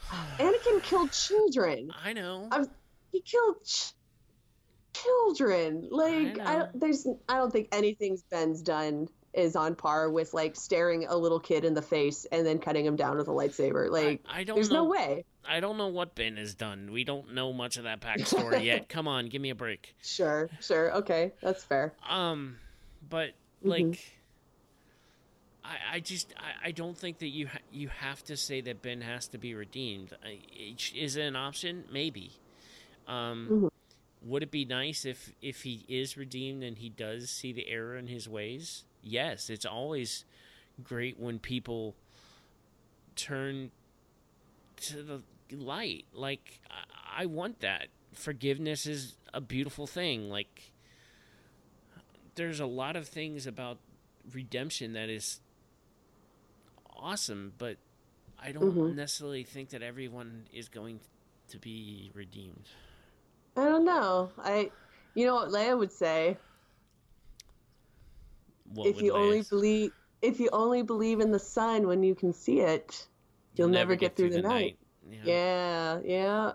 Anakin 0.40 0.82
killed 0.84 1.12
children. 1.12 1.92
I 2.04 2.14
know. 2.14 2.48
I'm- 2.52 2.70
He 3.12 3.22
killed 3.22 3.64
ch- 3.66 3.94
children. 4.94 5.88
Like 5.92 6.40
I, 6.40 6.56
don't, 6.60 6.80
there's 6.80 7.08
I 7.30 7.36
don't 7.38 7.52
think 7.52 7.70
anything 7.72 8.18
Ben's 8.30 8.62
done 8.62 9.08
is 9.34 9.56
on 9.56 9.76
par 9.76 10.10
with 10.10 10.34
like 10.34 10.56
staring 10.56 11.06
a 11.08 11.16
little 11.16 11.40
kid 11.40 11.64
in 11.64 11.74
the 11.74 11.82
face 11.82 12.26
and 12.32 12.46
then 12.46 12.60
cutting 12.60 12.86
him 12.86 12.96
down 12.96 13.18
with 13.18 13.28
a 13.28 13.32
lightsaber. 13.32 13.90
Like 13.90 14.22
I, 14.28 14.40
I 14.40 14.44
don't 14.44 14.56
there's 14.56 14.70
know. 14.70 14.84
no 14.84 14.86
way. 14.86 15.26
I 15.48 15.60
don't 15.60 15.78
know 15.78 15.88
what 15.88 16.16
Ben 16.16 16.38
has 16.38 16.56
done. 16.56 16.92
We 16.92 17.04
don't 17.04 17.34
know 17.34 17.54
much 17.54 17.78
of 17.78 17.84
that 17.84 18.02
backstory 18.02 18.64
yet. 18.66 18.90
Come 18.90 19.08
on, 19.08 19.28
give 19.28 19.42
me 19.42 19.50
a 19.52 19.56
break. 19.56 19.96
Sure, 20.02 20.50
sure. 20.60 20.94
Okay, 20.98 21.32
that's 21.42 21.64
fair. 21.64 21.94
Um, 22.10 22.58
but 23.10 23.30
Mhm. 23.64 23.70
like, 23.70 24.17
I, 25.68 25.96
I 25.96 26.00
just 26.00 26.34
I, 26.38 26.70
I 26.70 26.72
don't 26.72 26.98
think 26.98 27.20
that 27.20 27.28
you 27.28 27.48
ha- 27.48 27.60
you 27.72 27.90
have 27.90 28.24
to 28.26 28.38
say 28.38 28.62
that 28.62 28.82
Ben 28.82 29.02
has 29.02 29.28
to 29.30 29.38
be 29.38 29.54
redeemed. 29.54 30.14
I, 30.24 30.40
it- 30.52 30.94
is 30.96 31.16
it 31.18 31.24
an 31.26 31.36
option? 31.36 31.84
Maybe. 31.92 32.32
Um, 33.08 33.48
Mhm. 33.50 33.70
would 34.24 34.44
it 34.44 34.52
be 34.52 34.64
nice 34.66 35.06
if 35.06 35.34
if 35.42 35.64
he 35.64 35.84
is 35.88 36.16
redeemed 36.18 36.64
and 36.64 36.78
he 36.78 36.90
does 36.90 37.30
see 37.30 37.52
the 37.54 37.68
error 37.68 37.98
in 37.98 38.08
his 38.08 38.28
ways? 38.30 38.86
Yes, 39.04 39.50
it's 39.50 39.66
always 39.66 40.26
great 40.84 41.20
when 41.20 41.40
people 41.40 41.96
turn 43.16 43.72
to 44.78 45.02
the 45.04 45.22
light. 45.56 46.06
Like 46.14 46.60
I, 46.70 47.24
I 47.24 47.26
want 47.26 47.60
that. 47.60 47.88
Forgiveness 48.14 48.86
is 48.86 49.16
a 49.34 49.42
beautiful 49.42 49.86
thing. 49.88 50.30
Like 50.30 50.72
there's 52.36 52.60
a 52.60 52.66
lot 52.66 52.96
of 52.96 53.08
things 53.08 53.48
about 53.48 53.78
redemption 54.32 54.94
that 54.94 55.10
is 55.10 55.40
awesome, 57.00 57.54
but 57.58 57.78
I 58.40 58.52
don't 58.52 58.74
Mhm. 58.76 58.96
necessarily 58.96 59.44
think 59.44 59.70
that 59.70 59.82
everyone 59.82 60.48
is 60.52 60.70
going 60.70 61.00
to 61.50 61.58
be 61.58 62.12
redeemed. 62.14 62.70
I 63.56 63.66
don't 63.66 63.86
know. 63.86 64.32
I, 64.38 64.72
you 65.16 65.26
know 65.26 65.36
what 65.36 65.50
Leia 65.50 65.78
would 65.78 65.92
say. 65.92 66.38
What 68.74 68.88
if 68.88 68.96
would 68.98 69.06
you 69.06 69.14
Leia 69.14 69.18
only 69.18 69.44
say? 69.44 69.50
believe, 69.50 69.94
if 70.22 70.40
you 70.40 70.50
only 70.52 70.82
believe 70.84 71.20
in 71.20 71.32
the 71.32 71.40
sun 71.40 71.88
when 71.88 72.04
you 72.04 72.14
can 72.14 72.34
see 72.34 72.60
it, 72.60 73.08
you'll, 73.56 73.70
never, 73.70 73.96
get, 73.96 74.16
through, 74.16 74.30
the, 74.32 74.42
night. 74.42 74.78
Yeah. 75.10 75.20
Yeah, 75.24 76.00
yeah. 76.04 76.52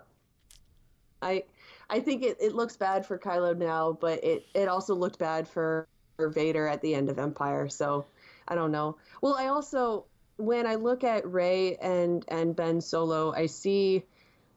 I 1.22 1.44
I 1.90 2.00
think 2.00 2.22
it, 2.22 2.36
it 2.40 2.54
looks 2.54 2.76
bad 2.76 3.04
for 3.04 3.18
Kylo 3.18 3.56
now, 3.56 3.92
but 4.00 4.22
it, 4.24 4.46
it 4.54 4.68
also 4.68 4.94
looked 4.94 5.18
bad 5.18 5.46
for, 5.46 5.86
for 6.16 6.30
Vader 6.30 6.66
at 6.66 6.80
the 6.80 6.94
end 6.94 7.08
of 7.10 7.18
Empire, 7.18 7.68
so 7.68 8.06
I 8.48 8.54
don't 8.54 8.72
know. 8.72 8.96
Well, 9.20 9.34
I 9.34 9.46
also 9.48 10.06
when 10.42 10.66
I 10.66 10.74
look 10.74 11.04
at 11.04 11.30
Rey 11.30 11.76
and 11.76 12.24
and 12.28 12.54
Ben 12.54 12.80
Solo, 12.80 13.32
I 13.32 13.46
see 13.46 14.04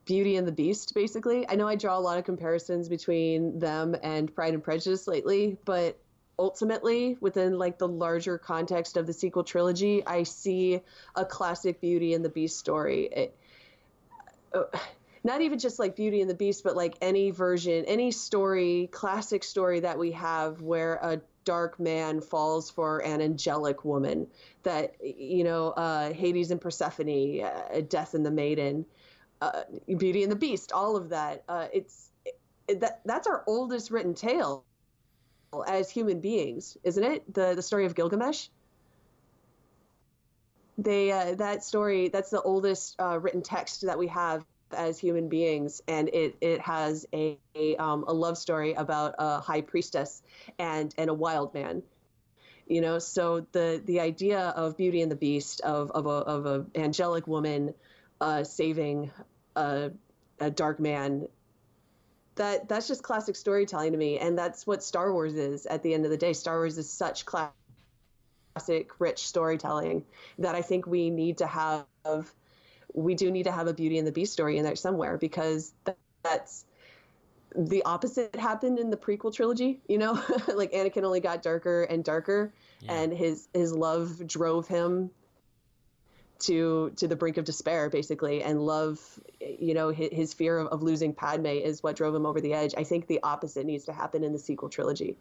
Beauty 0.05 0.35
and 0.35 0.47
the 0.47 0.51
Beast 0.51 0.93
basically. 0.95 1.47
I 1.47 1.55
know 1.55 1.67
I 1.67 1.75
draw 1.75 1.97
a 1.97 1.99
lot 1.99 2.17
of 2.17 2.25
comparisons 2.25 2.89
between 2.89 3.59
them 3.59 3.95
and 4.01 4.33
Pride 4.33 4.53
and 4.53 4.63
Prejudice 4.63 5.07
lately, 5.07 5.57
but 5.63 5.99
ultimately 6.37 7.17
within 7.21 7.57
like 7.57 7.77
the 7.77 7.87
larger 7.87 8.37
context 8.37 8.97
of 8.97 9.05
the 9.05 9.13
sequel 9.13 9.43
trilogy, 9.43 10.05
I 10.05 10.23
see 10.23 10.81
a 11.15 11.23
classic 11.23 11.79
Beauty 11.79 12.13
and 12.13 12.25
the 12.25 12.29
Beast 12.29 12.57
story. 12.57 13.09
It, 13.11 13.37
uh, 14.53 14.63
not 15.23 15.41
even 15.41 15.59
just 15.59 15.79
like 15.79 15.95
Beauty 15.95 16.21
and 16.21 16.29
the 16.29 16.35
Beast, 16.35 16.63
but 16.63 16.75
like 16.75 16.95
any 17.01 17.31
version, 17.31 17.85
any 17.85 18.11
story, 18.11 18.89
classic 18.91 19.43
story 19.43 19.81
that 19.81 19.97
we 19.97 20.11
have 20.11 20.61
where 20.61 20.95
a 20.95 21.21
dark 21.45 21.79
man 21.79 22.21
falls 22.21 22.69
for 22.69 22.99
an 22.99 23.21
angelic 23.21 23.85
woman. 23.85 24.27
That 24.63 24.95
you 25.01 25.43
know, 25.43 25.69
uh, 25.69 26.11
Hades 26.11 26.51
and 26.51 26.59
Persephone, 26.59 27.41
uh, 27.41 27.81
Death 27.87 28.13
and 28.13 28.25
the 28.25 28.31
Maiden, 28.31 28.85
uh, 29.41 29.63
Beauty 29.87 30.23
and 30.23 30.31
the 30.31 30.35
Beast, 30.35 30.71
all 30.71 30.95
of 30.95 31.09
that. 31.09 31.43
Uh, 31.47 31.67
it's 31.71 32.11
it, 32.67 32.81
that 32.81 33.01
that's 33.05 33.27
our 33.27 33.43
oldest 33.47 33.91
written 33.91 34.13
tale 34.13 34.65
as 35.67 35.89
human 35.89 36.19
beings, 36.19 36.77
isn't 36.83 37.03
it? 37.03 37.33
The 37.33 37.55
the 37.55 37.61
story 37.61 37.85
of 37.85 37.95
Gilgamesh 37.95 38.47
they 40.77 41.11
uh, 41.11 41.35
that 41.35 41.63
story 41.63 42.09
that's 42.09 42.29
the 42.29 42.41
oldest 42.41 42.95
uh, 42.99 43.19
written 43.19 43.41
text 43.41 43.81
that 43.85 43.97
we 43.97 44.07
have 44.07 44.45
as 44.75 44.99
human 44.99 45.29
beings 45.29 45.81
and 45.87 46.09
it 46.09 46.35
it 46.41 46.61
has 46.61 47.05
a 47.13 47.37
a, 47.55 47.75
um, 47.77 48.03
a 48.07 48.13
love 48.13 48.37
story 48.37 48.73
about 48.73 49.15
a 49.17 49.39
high 49.39 49.61
priestess 49.61 50.21
and 50.59 50.93
and 50.97 51.09
a 51.09 51.13
wild 51.13 51.53
man 51.53 51.81
you 52.67 52.81
know 52.81 52.99
so 52.99 53.45
the 53.51 53.81
the 53.85 53.99
idea 53.99 54.39
of 54.39 54.77
beauty 54.77 55.01
and 55.01 55.11
the 55.11 55.15
beast 55.15 55.61
of 55.61 55.91
of 55.91 56.05
a 56.05 56.09
of 56.09 56.45
a 56.45 56.65
angelic 56.75 57.27
woman 57.27 57.73
uh, 58.21 58.43
saving 58.43 59.11
a, 59.55 59.91
a 60.39 60.49
dark 60.49 60.79
man 60.79 61.27
that 62.35 62.67
that's 62.67 62.87
just 62.87 63.03
classic 63.03 63.35
storytelling 63.35 63.91
to 63.91 63.97
me 63.97 64.19
and 64.19 64.37
that's 64.37 64.65
what 64.67 64.83
star 64.83 65.11
wars 65.11 65.35
is 65.35 65.65
at 65.65 65.83
the 65.83 65.93
end 65.93 66.05
of 66.05 66.11
the 66.11 66.17
day 66.17 66.33
star 66.33 66.57
wars 66.57 66.77
is 66.77 66.89
such 66.89 67.25
classic 67.25 67.53
classic 68.55 68.89
rich 68.99 69.27
storytelling 69.27 70.05
that 70.39 70.55
I 70.55 70.61
think 70.61 70.87
we 70.87 71.09
need 71.09 71.39
to 71.39 71.47
have. 71.47 71.85
We 72.95 73.13
do 73.15 73.29
need 73.29 73.43
to 73.43 73.51
have 73.51 73.67
a 73.67 73.73
Beauty 73.73 73.97
and 73.97 74.07
the 74.07 74.11
Beast 74.11 74.33
story 74.33 74.57
in 74.57 74.63
there 74.63 74.75
somewhere 74.75 75.17
because 75.17 75.73
that, 75.83 75.97
that's 76.23 76.65
the 77.55 77.83
opposite 77.83 78.35
happened 78.35 78.79
in 78.79 78.89
the 78.89 78.97
prequel 78.97 79.33
trilogy. 79.33 79.81
You 79.87 79.97
know, 79.97 80.13
like 80.55 80.71
Anakin 80.71 81.03
only 81.03 81.19
got 81.19 81.43
darker 81.43 81.83
and 81.83 82.03
darker, 82.03 82.53
Yeah. 82.81 82.93
and 82.93 83.13
his 83.13 83.47
his 83.53 83.73
love 83.73 84.25
drove 84.25 84.67
him 84.67 85.11
to 86.39 86.91
to 86.97 87.07
the 87.07 87.15
brink 87.15 87.37
of 87.37 87.45
despair, 87.45 87.89
basically. 87.89 88.43
And 88.43 88.61
love, 88.61 88.99
you 89.39 89.73
know, 89.73 89.89
his, 89.89 90.09
his 90.11 90.33
fear 90.33 90.57
of, 90.59 90.67
of 90.67 90.83
losing 90.83 91.13
Padme 91.13 91.47
is 91.47 91.81
what 91.83 91.95
drove 91.95 92.15
him 92.15 92.25
over 92.25 92.41
the 92.41 92.53
edge. 92.53 92.73
I 92.77 92.83
think 92.83 93.07
the 93.07 93.19
opposite 93.23 93.65
needs 93.65 93.85
to 93.85 93.93
happen 93.93 94.23
in 94.23 94.33
the 94.33 94.39
sequel 94.39 94.69
trilogy. 94.69 95.17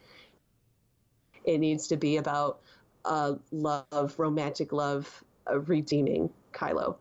It 1.44 1.58
needs 1.58 1.88
to 1.88 1.96
be 1.96 2.16
about 2.16 2.60
uh, 3.04 3.34
love, 3.52 4.14
romantic 4.18 4.72
love, 4.72 5.22
uh, 5.48 5.60
redeeming 5.60 6.30
Kylo. 6.52 6.96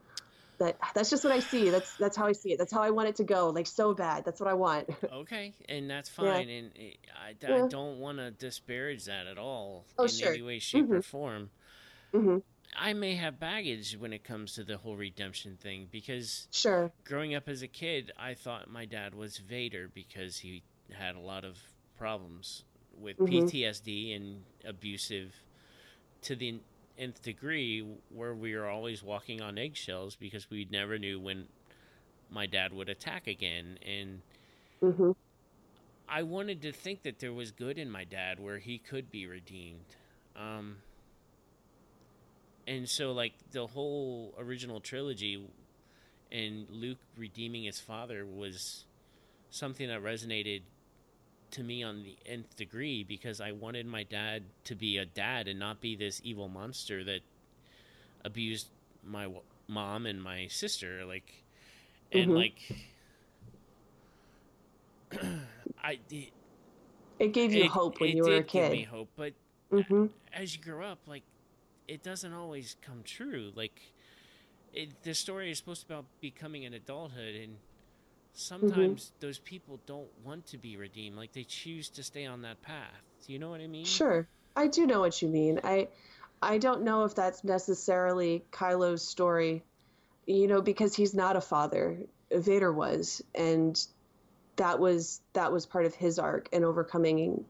That 0.63 0.77
that's 0.95 1.09
just 1.09 1.25
what 1.25 1.33
I 1.33 1.39
see. 1.39 1.69
That's 1.69 1.93
that's 1.95 2.15
how 2.15 2.25
I 2.25 2.31
see 2.31 2.53
it. 2.53 2.57
That's 2.57 2.71
how 2.71 2.81
I 2.81 2.89
want 2.89 3.09
it 3.09 3.17
to 3.17 3.25
go. 3.25 3.49
Like 3.49 3.67
so 3.67 3.93
bad. 3.93 4.23
That's 4.23 4.39
what 4.39 4.49
I 4.49 4.53
want. 4.53 4.89
Okay, 5.11 5.53
and 5.69 5.89
that's 5.89 6.09
Yeah. 6.09 6.33
fine, 6.33 6.49
and 6.49 6.71
it, 6.75 6.97
I, 7.13 7.35
Yeah. 7.41 7.67
Don't 7.69 7.99
want 7.99 8.17
to 8.17 8.31
disparage 8.31 9.05
that 9.05 9.27
at 9.27 9.37
all 9.37 9.85
Oh, 9.97 10.03
in 10.05 10.09
sure. 10.09 10.33
any 10.33 10.41
way, 10.41 10.59
shape, 10.59 10.89
or 10.91 10.99
Mhm. 10.99 11.03
form. 11.03 11.49
hmm 12.13 12.37
I 12.75 12.93
may 12.93 13.15
have 13.15 13.39
baggage 13.39 13.97
when 13.97 14.13
it 14.13 14.23
comes 14.23 14.53
to 14.55 14.63
the 14.63 14.77
whole 14.77 14.95
redemption 14.95 15.57
thing 15.57 15.87
because 15.91 16.47
Sure. 16.51 16.91
growing 17.03 17.35
up 17.35 17.47
as 17.47 17.61
a 17.61 17.67
kid, 17.67 18.11
I 18.17 18.33
thought 18.33 18.69
my 18.69 18.85
dad 18.85 19.13
was 19.13 19.37
Vader 19.37 19.87
because 19.93 20.37
he 20.39 20.63
had 20.91 21.15
a 21.15 21.19
lot 21.19 21.43
of 21.43 21.57
problems 21.97 22.63
with 22.97 23.17
Mhm. 23.19 23.27
PTSD 23.47 24.15
and 24.15 24.43
abusive 24.65 25.35
to 26.21 26.35
the 26.35 26.61
nth 26.97 27.21
degree, 27.21 27.85
where 28.09 28.33
we 28.35 28.55
were 28.55 28.67
always 28.67 29.03
walking 29.03 29.41
on 29.41 29.57
eggshells 29.57 30.15
because 30.15 30.49
we 30.49 30.67
never 30.71 30.97
knew 30.99 31.19
when 31.19 31.47
my 32.29 32.45
dad 32.45 32.73
would 32.73 32.89
attack 32.89 33.27
again, 33.27 33.77
and 33.85 34.21
hmm 34.81 35.11
I 36.07 36.23
wanted 36.23 36.61
to 36.63 36.71
think 36.71 37.03
that 37.03 37.19
there 37.19 37.33
was 37.33 37.51
good 37.51 37.77
in 37.77 37.89
my 37.89 38.03
dad 38.03 38.39
where 38.39 38.59
he 38.59 38.77
could 38.77 39.11
be 39.11 39.25
redeemed. 39.25 39.95
Um, 40.35 40.77
and 42.67 42.87
so, 42.87 43.11
like, 43.11 43.33
the 43.51 43.67
whole 43.67 44.33
original 44.37 44.79
trilogy 44.79 45.45
and 46.31 46.67
Luke 46.69 46.99
redeeming 47.17 47.63
his 47.63 47.79
father 47.79 48.25
was 48.25 48.85
something 49.51 49.87
that 49.87 50.01
resonated 50.03 50.61
to 51.53 51.63
me 51.63 51.83
on 51.83 52.03
the 52.03 52.17
nth 52.25 52.55
degree 52.55 53.03
because 53.03 53.41
I 53.41 53.51
wanted 53.51 53.85
my 53.85 54.03
dad 54.03 54.43
to 54.65 54.75
be 54.75 54.97
a 54.97 55.05
dad 55.05 55.47
and 55.47 55.59
not 55.59 55.81
be 55.81 55.95
this 55.95 56.21
evil 56.23 56.49
monster 56.49 57.03
that 57.05 57.21
abused 58.23 58.67
my 59.03 59.23
w- 59.23 59.41
mom 59.67 60.05
and 60.05 60.21
my 60.21 60.47
sister. 60.47 61.05
Like, 61.05 61.43
and 62.11 62.33
Mhm. 62.33 62.35
like. 62.35 62.61
I 65.83 65.99
it, 66.09 66.33
It 67.19 67.29
gave 67.29 67.53
you 67.53 67.65
it- 67.65 67.67
hope 67.67 67.99
when 67.99 68.15
you 68.15 68.23
were 68.25 68.35
a 68.37 68.43
did 68.43 68.49
give 68.49 68.67
me 68.67 68.83
kid. 68.83 68.85
hope, 68.85 69.09
but 69.15 69.33
hmm 69.71 70.05
as 70.33 70.55
you 70.55 70.61
grow 70.61 70.85
up, 70.85 70.99
like 71.07 71.23
it 71.87 72.03
doesn't 72.03 72.33
always 72.33 72.75
come 72.81 73.03
true. 73.03 73.51
Like 73.55 73.81
it, 74.73 75.03
the 75.03 75.13
story 75.13 75.51
is 75.51 75.57
supposed 75.57 75.81
to 75.83 75.87
be 75.87 75.93
about 75.93 76.05
becoming 76.21 76.65
an 76.65 76.73
adulthood, 76.73 77.35
and 77.35 77.57
sometimes 78.33 79.11
those 79.19 79.39
people 79.39 79.79
don't 79.85 80.09
want 80.23 80.45
to 80.47 80.57
be 80.57 80.77
redeemed. 80.77 81.15
Like 81.15 81.33
they 81.33 81.43
choose 81.43 81.89
to 81.89 82.03
stay 82.03 82.25
on 82.25 82.41
that 82.41 82.61
path. 82.61 83.01
Do 83.25 83.33
you 83.33 83.39
know 83.39 83.49
what 83.49 83.61
I 83.61 83.67
mean? 83.67 83.85
Sure. 83.85 84.27
I 84.55 84.67
do 84.67 84.85
know 84.85 84.99
what 84.99 85.21
you 85.21 85.27
mean. 85.27 85.59
I 85.63 85.87
I 86.41 86.57
don't 86.57 86.83
know 86.83 87.05
if 87.05 87.15
that's 87.15 87.43
necessarily 87.43 88.43
Kylo's 88.51 89.07
story, 89.07 89.63
you 90.25 90.47
know, 90.47 90.61
because 90.61 90.95
he's 90.95 91.13
not 91.13 91.35
a 91.35 91.41
father. 91.41 91.97
Vader 92.31 92.71
was, 92.71 93.21
and 93.33 93.79
that 94.57 94.79
was 94.79 95.21
that 95.33 95.51
was 95.51 95.65
part 95.65 95.85
of 95.85 95.95
his 95.95 96.19
arc 96.19 96.49
and 96.51 96.65
overcoming 96.65 97.45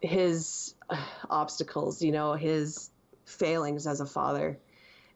his 0.00 0.74
uh, 0.90 0.96
obstacles, 1.30 2.02
you 2.02 2.12
know, 2.12 2.34
his 2.34 2.90
failings 3.24 3.86
as 3.86 4.00
a 4.00 4.06
father. 4.06 4.58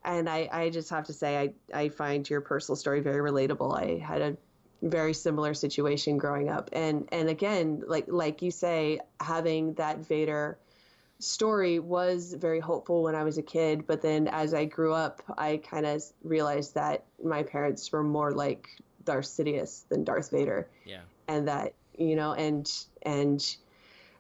And 0.05 0.28
I, 0.28 0.48
I 0.53 0.70
just 0.70 0.90
have 0.90 1.07
to 1.07 1.12
say, 1.12 1.36
I, 1.36 1.53
I 1.77 1.89
find 1.89 2.28
your 2.31 2.40
personal 2.40 2.77
story 2.77 3.01
very 3.01 3.28
relatable. 3.28 3.77
I 3.77 3.98
had 3.98 4.23
a 4.23 4.36
very 4.82 5.15
similar 5.15 5.55
situation 5.55 6.19
growing 6.19 6.48
up. 6.48 6.70
And, 6.73 7.09
and 7.12 7.28
again, 7.28 7.82
like, 7.86 8.07
like 8.09 8.43
you 8.43 8.51
say, 8.51 9.01
having 9.20 9.74
that 9.74 9.98
Vader 10.07 10.59
story 11.19 11.78
was 11.78 12.35
very 12.35 12.61
hopeful 12.61 13.03
when 13.03 13.15
I 13.15 13.24
was 13.24 13.39
a 13.39 13.43
kid. 13.43 13.86
But 13.86 14.03
then 14.03 14.28
as 14.28 14.53
I 14.55 14.66
grew 14.66 14.93
up, 14.93 15.23
I 15.39 15.59
kind 15.59 15.86
of 15.86 16.03
realized 16.23 16.74
that 16.74 17.05
my 17.23 17.43
parents 17.43 17.90
were 17.90 18.03
more 18.03 18.32
like 18.32 18.69
Darth 19.05 19.27
Sidious 19.27 19.89
than 19.89 20.05
Darth 20.05 20.31
Vader. 20.31 20.69
Yeah. 20.85 21.01
And 21.28 21.48
that, 21.48 21.74
you 21.97 22.16
know, 22.16 22.32
and, 22.32 22.70
and, 23.03 23.57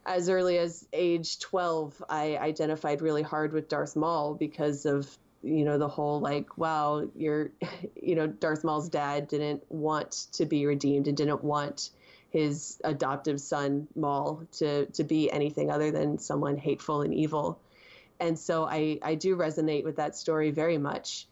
as 0.06 0.28
early 0.28 0.56
as 0.58 0.86
age 0.92 1.40
12, 1.40 2.02
I 2.08 2.36
identified 2.36 3.02
really 3.02 3.22
hard 3.22 3.52
with 3.52 3.68
Darth 3.68 3.96
Maul 3.96 4.34
because 4.34 4.86
of, 4.86 5.18
you 5.42 5.64
know, 5.64 5.78
the 5.78 5.88
whole 5.88 6.20
like, 6.20 6.58
wow, 6.58 7.08
you're, 7.14 7.50
you 8.02 8.14
know, 8.14 8.26
Darth 8.26 8.64
Maul's 8.64 8.88
dad 8.88 9.28
didn't 9.28 9.62
want 9.70 10.26
to 10.32 10.46
be 10.46 10.66
redeemed 10.66 11.08
and 11.08 11.16
didn't 11.16 11.44
want 11.44 11.90
his 12.30 12.78
adoptive 12.84 13.40
son 13.40 13.88
Maul 13.94 14.42
to 14.52 14.86
to 14.86 15.04
be 15.04 15.30
anything 15.30 15.70
other 15.70 15.90
than 15.90 16.18
someone 16.18 16.56
hateful 16.56 17.02
and 17.02 17.14
evil. 17.14 17.58
And 18.20 18.38
so 18.38 18.64
I 18.64 18.98
I 19.02 19.14
do 19.14 19.36
resonate 19.36 19.84
with 19.84 19.96
that 19.96 20.16
story 20.16 20.50
very 20.50 20.78
much. 20.78 21.26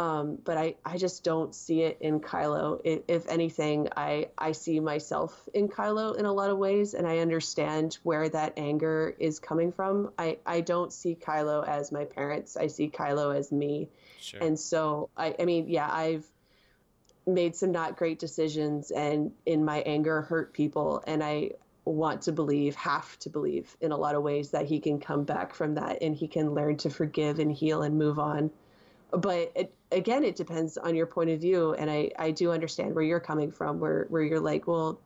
Um, 0.00 0.38
but 0.42 0.56
I, 0.56 0.76
I 0.82 0.96
just 0.96 1.24
don't 1.24 1.54
see 1.54 1.82
it 1.82 1.98
in 2.00 2.20
Kylo. 2.20 2.80
If, 2.84 3.02
if 3.06 3.28
anything, 3.28 3.88
I, 3.94 4.28
I 4.38 4.52
see 4.52 4.80
myself 4.80 5.46
in 5.52 5.68
Kylo 5.68 6.16
in 6.16 6.24
a 6.24 6.32
lot 6.32 6.48
of 6.48 6.56
ways, 6.56 6.94
and 6.94 7.06
I 7.06 7.18
understand 7.18 7.98
where 8.02 8.26
that 8.30 8.54
anger 8.56 9.14
is 9.18 9.38
coming 9.38 9.72
from. 9.72 10.10
I, 10.18 10.38
I 10.46 10.62
don't 10.62 10.90
see 10.90 11.14
Kylo 11.14 11.68
as 11.68 11.92
my 11.92 12.06
parents. 12.06 12.56
I 12.56 12.68
see 12.68 12.88
Kylo 12.88 13.36
as 13.36 13.52
me. 13.52 13.90
Sure. 14.18 14.42
And 14.42 14.58
so, 14.58 15.10
I, 15.18 15.34
I 15.38 15.44
mean, 15.44 15.68
yeah, 15.68 15.90
I've 15.92 16.24
made 17.26 17.54
some 17.54 17.70
not 17.70 17.98
great 17.98 18.18
decisions 18.18 18.90
and 18.90 19.32
in 19.44 19.66
my 19.66 19.80
anger 19.80 20.22
hurt 20.22 20.54
people. 20.54 21.04
And 21.06 21.22
I 21.22 21.50
want 21.84 22.22
to 22.22 22.32
believe, 22.32 22.74
have 22.76 23.18
to 23.18 23.28
believe 23.28 23.76
in 23.82 23.92
a 23.92 23.98
lot 23.98 24.14
of 24.14 24.22
ways 24.22 24.52
that 24.52 24.64
he 24.64 24.80
can 24.80 24.98
come 24.98 25.24
back 25.24 25.54
from 25.54 25.74
that 25.74 25.98
and 26.00 26.16
he 26.16 26.26
can 26.26 26.54
learn 26.54 26.78
to 26.78 26.88
forgive 26.88 27.38
and 27.38 27.52
heal 27.52 27.82
and 27.82 27.98
move 27.98 28.18
on 28.18 28.50
but 29.12 29.52
it, 29.54 29.74
again, 29.92 30.24
it 30.24 30.36
depends 30.36 30.76
on 30.76 30.94
your 30.94 31.06
point 31.06 31.30
of 31.30 31.40
view. 31.40 31.74
And 31.74 31.90
I, 31.90 32.10
I 32.18 32.30
do 32.30 32.52
understand 32.52 32.94
where 32.94 33.04
you're 33.04 33.20
coming 33.20 33.50
from, 33.50 33.80
where, 33.80 34.06
where 34.08 34.22
you're 34.22 34.40
like, 34.40 34.66
well, 34.66 35.00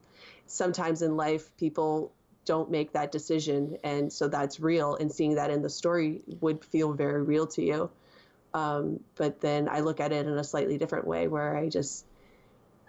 sometimes 0.46 1.02
in 1.02 1.16
life, 1.16 1.50
people 1.56 2.12
don't 2.44 2.70
make 2.70 2.92
that 2.92 3.10
decision. 3.10 3.78
And 3.82 4.12
so 4.12 4.28
that's 4.28 4.60
real. 4.60 4.96
And 4.96 5.10
seeing 5.10 5.36
that 5.36 5.50
in 5.50 5.62
the 5.62 5.70
story 5.70 6.22
would 6.40 6.64
feel 6.64 6.92
very 6.92 7.22
real 7.22 7.46
to 7.48 7.62
you. 7.62 7.90
Um, 8.52 9.00
but 9.16 9.40
then 9.40 9.68
I 9.68 9.80
look 9.80 10.00
at 10.00 10.12
it 10.12 10.26
in 10.26 10.32
a 10.38 10.44
slightly 10.44 10.78
different 10.78 11.06
way 11.06 11.26
where 11.26 11.56
I 11.56 11.68
just, 11.68 12.06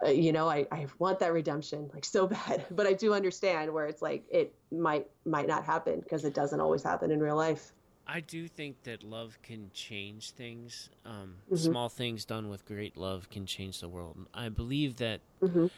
uh, 0.05 0.09
you 0.09 0.31
know, 0.31 0.47
I, 0.47 0.67
I 0.71 0.87
want 0.99 1.19
that 1.19 1.33
redemption 1.33 1.89
like 1.93 2.05
so 2.05 2.27
bad, 2.47 2.65
but 2.69 2.85
I 2.85 2.93
do 2.93 3.13
understand 3.13 3.73
where 3.73 3.87
it's 3.87 4.01
like, 4.01 4.25
it 4.29 4.53
might, 4.71 5.07
might 5.25 5.47
not 5.47 5.63
happen 5.63 6.01
because 6.01 6.25
it 6.25 6.33
doesn't 6.33 6.59
always 6.59 6.83
happen 6.83 7.09
in 7.09 7.19
real 7.19 7.35
life. 7.35 7.73
I 8.07 8.19
do 8.19 8.47
think 8.47 8.83
that 8.83 9.03
love 9.03 9.39
can 9.41 9.71
change 9.73 10.31
things. 10.31 10.89
Um, 11.05 11.37
Mhm. 11.51 11.57
Small 11.57 11.89
things 11.89 12.23
done 12.25 12.49
with 12.49 12.65
great 12.65 12.95
love 12.97 13.29
can 13.29 13.45
change 13.45 13.79
the 13.79 13.89
world. 13.89 14.27
I 14.33 14.49
believe 14.49 14.97
that 14.97 15.21
Mhm. 15.41 15.71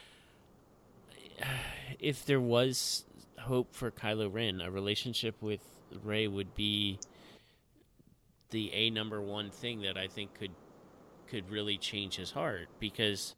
if 1.98 2.24
there 2.26 2.40
was 2.40 3.04
hope 3.38 3.74
for 3.74 3.90
Kylo 3.90 4.32
Ren, 4.32 4.60
a 4.60 4.70
relationship 4.70 5.40
with 5.40 5.62
Rey 6.02 6.28
would 6.28 6.54
be 6.54 6.98
the 8.50 8.72
a 8.72 8.90
number 8.90 9.20
one 9.20 9.50
thing 9.50 9.82
that 9.82 9.96
I 9.96 10.08
think 10.08 10.34
could 10.34 10.54
could 11.26 11.48
really 11.50 11.76
change 11.76 12.16
his 12.16 12.30
heart 12.30 12.68
because 12.80 13.34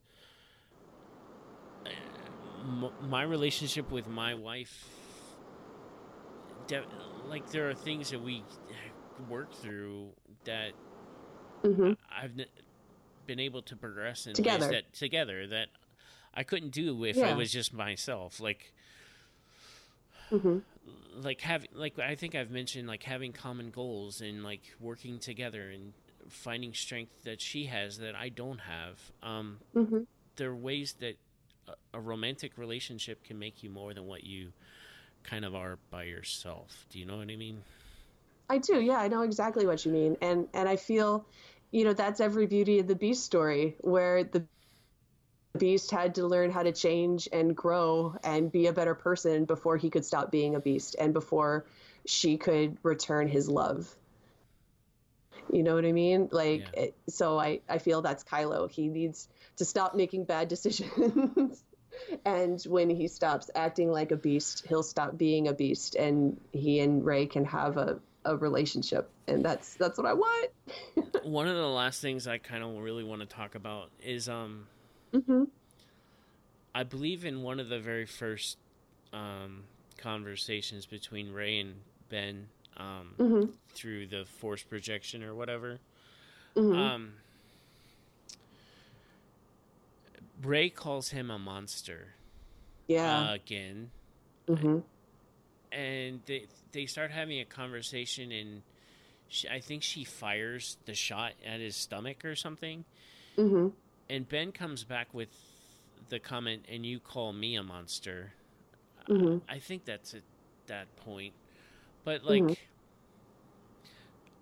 uh, 1.84 2.90
my 3.02 3.22
relationship 3.22 3.90
with 3.90 4.06
my 4.06 4.34
wife 4.34 4.99
de- 6.70 6.86
like 7.24 7.50
there 7.50 7.68
are 7.68 7.74
things 7.74 8.10
that 8.10 8.20
we 8.20 8.46
work 9.18 9.52
through 9.54 10.10
that 10.44 10.74
hmm 11.64 11.92
I've 12.10 12.38
n- 12.38 12.46
been 13.26 13.40
able 13.40 13.62
to 13.62 13.76
progress 13.76 14.26
in 14.26 14.34
Together. 14.36 14.66
ways 14.66 14.68
that 14.68 14.92
together 14.94 15.46
that 15.48 15.68
I 16.34 16.44
couldn't 16.44 16.70
do 16.70 17.04
if 17.04 17.22
I 17.22 17.32
was 17.34 17.52
just 17.52 17.72
myself. 17.72 18.40
Like, 18.40 18.72
hmm 20.30 20.58
like 21.14 21.40
having, 21.40 21.68
like 21.74 21.98
I 21.98 22.14
think 22.14 22.34
I've 22.34 22.50
mentioned, 22.50 22.88
like 22.88 23.02
having 23.02 23.32
common 23.32 23.70
goals 23.70 24.20
and 24.20 24.42
like 24.42 24.62
working 24.80 25.18
together 25.18 25.70
and 25.70 25.92
finding 26.28 26.72
strength 26.74 27.24
that 27.24 27.40
she 27.40 27.66
has 27.66 27.98
that 27.98 28.14
I 28.14 28.28
don't 28.28 28.60
have. 28.60 28.98
Um, 29.22 29.60
hmm 29.74 30.02
there 30.36 30.50
are 30.50 30.56
ways 30.56 30.94
that 31.00 31.16
a, 31.68 31.74
a 31.94 32.00
romantic 32.00 32.58
relationship 32.58 33.24
can 33.24 33.38
make 33.38 33.62
you 33.62 33.70
more 33.70 33.94
than 33.94 34.06
what 34.06 34.24
you 34.24 34.52
kind 35.22 35.44
of 35.44 35.54
are 35.54 35.78
by 35.90 36.04
yourself. 36.04 36.86
Do 36.90 36.98
you 36.98 37.06
know 37.06 37.18
what 37.18 37.30
I 37.30 37.36
mean? 37.36 37.62
I 38.48 38.58
do. 38.58 38.80
Yeah, 38.80 38.98
I 38.98 39.08
know 39.08 39.22
exactly 39.22 39.66
what 39.66 39.84
you 39.84 39.92
mean. 39.92 40.16
And 40.20 40.48
and 40.54 40.68
I 40.68 40.76
feel, 40.76 41.24
you 41.70 41.84
know, 41.84 41.92
that's 41.92 42.20
every 42.20 42.46
Beauty 42.46 42.80
of 42.80 42.86
the 42.88 42.96
Beast 42.96 43.24
story 43.24 43.76
where 43.80 44.24
the 44.24 44.46
beast 45.58 45.90
had 45.90 46.14
to 46.14 46.26
learn 46.26 46.50
how 46.50 46.62
to 46.62 46.72
change 46.72 47.28
and 47.32 47.56
grow 47.56 48.16
and 48.24 48.52
be 48.52 48.66
a 48.66 48.72
better 48.72 48.94
person 48.94 49.44
before 49.44 49.76
he 49.76 49.90
could 49.90 50.04
stop 50.04 50.30
being 50.30 50.54
a 50.54 50.60
beast 50.60 50.96
and 50.98 51.12
before 51.12 51.66
she 52.06 52.36
could 52.36 52.78
return 52.82 53.28
his 53.28 53.48
love. 53.48 53.94
You 55.52 55.62
know 55.62 55.74
what 55.74 55.84
I 55.84 55.92
mean? 55.92 56.28
Like 56.30 56.60
Yeah. 56.74 56.82
it, 56.82 56.94
so 57.08 57.38
I 57.38 57.60
I 57.68 57.78
feel 57.78 58.02
that's 58.02 58.24
Kylo. 58.24 58.70
He 58.70 58.88
needs 58.88 59.28
to 59.56 59.64
stop 59.64 59.94
making 59.94 60.24
bad 60.24 60.48
decisions. 60.54 61.62
And 62.24 62.62
when 62.64 62.90
he 62.90 63.08
stops 63.08 63.50
acting 63.54 63.90
like 63.90 64.12
a 64.12 64.16
beast, 64.16 64.66
he'll 64.68 64.82
stop 64.82 65.16
being 65.16 65.48
a 65.48 65.52
beast 65.52 65.94
and 65.94 66.40
he 66.52 66.80
and 66.80 67.04
Rey 67.04 67.26
can 67.26 67.44
have 67.44 67.76
a 67.76 68.00
a 68.26 68.36
relationship 68.36 69.10
and 69.28 69.42
that's 69.42 69.74
that's 69.76 69.96
what 69.96 70.06
I 70.06 70.12
want. 70.12 70.50
One 71.22 71.48
of 71.48 71.56
the 71.56 71.66
last 71.66 72.02
things 72.02 72.26
I 72.26 72.36
kind 72.38 72.62
of 72.62 72.76
really 72.82 73.02
want 73.04 73.22
to 73.22 73.26
talk 73.26 73.54
about 73.54 73.90
is 74.02 74.28
um 74.28 74.66
hmm 75.12 75.44
I 76.74 76.84
believe 76.84 77.24
in 77.24 77.42
one 77.42 77.58
of 77.58 77.68
the 77.68 77.80
very 77.80 78.06
first 78.06 78.56
um, 79.12 79.64
conversations 79.98 80.86
between 80.86 81.32
Rey 81.32 81.58
and 81.58 81.74
Ben 82.08 82.48
um, 82.76 83.14
hmm 83.18 83.44
through 83.72 84.06
the 84.06 84.24
force 84.24 84.62
projection 84.62 85.22
or 85.22 85.34
whatever. 85.34 85.78
hmm 86.54 86.72
Um, 86.72 87.12
Rey 90.42 90.70
calls 90.70 91.10
him 91.10 91.30
a 91.30 91.38
monster 91.38 92.14
yeah. 92.86 93.30
uh, 93.30 93.34
again, 93.34 93.90
hmm 94.48 94.78
and 95.72 96.20
they 96.26 96.46
they 96.72 96.86
start 96.86 97.10
having 97.10 97.40
a 97.40 97.44
conversation, 97.44 98.32
and 98.32 98.62
she, 99.28 99.48
I 99.48 99.60
think 99.60 99.82
she 99.82 100.04
fires 100.04 100.76
the 100.86 100.94
shot 100.94 101.32
at 101.46 101.60
his 101.60 101.76
stomach 101.76 102.24
or 102.24 102.34
something. 102.34 102.84
Mm-hmm. 103.38 103.68
And 104.08 104.28
Ben 104.28 104.50
comes 104.50 104.82
back 104.82 105.14
with 105.14 105.28
the 106.08 106.18
comment, 106.18 106.64
"And 106.68 106.84
you 106.84 106.98
call 106.98 107.32
me 107.32 107.54
a 107.56 107.62
monster." 107.62 108.32
Mm-hmm. 109.08 109.38
I 109.48 109.58
think 109.58 109.84
that's 109.84 110.14
at 110.14 110.22
that 110.66 110.94
point. 110.96 111.34
But 112.04 112.24
like 112.24 112.42
Mhm. 112.42 112.56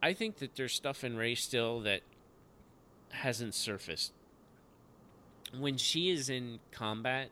I 0.02 0.12
think 0.14 0.36
that 0.38 0.54
there's 0.54 0.72
stuff 0.72 1.04
in 1.04 1.16
Rey 1.16 1.34
still 1.34 1.80
that 1.80 2.02
hasn't 3.10 3.54
surfaced. 3.54 4.12
When 5.56 5.76
she 5.78 6.10
is 6.10 6.28
in 6.28 6.58
combat, 6.72 7.30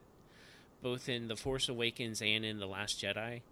both 0.83 1.09
in 1.09 1.29
The 1.29 1.37
Force 1.37 1.69
Awakens 1.69 2.23
and 2.23 2.45
in 2.45 2.59
The 2.59 2.67
Last 2.67 3.01
Jedi, 3.03 3.43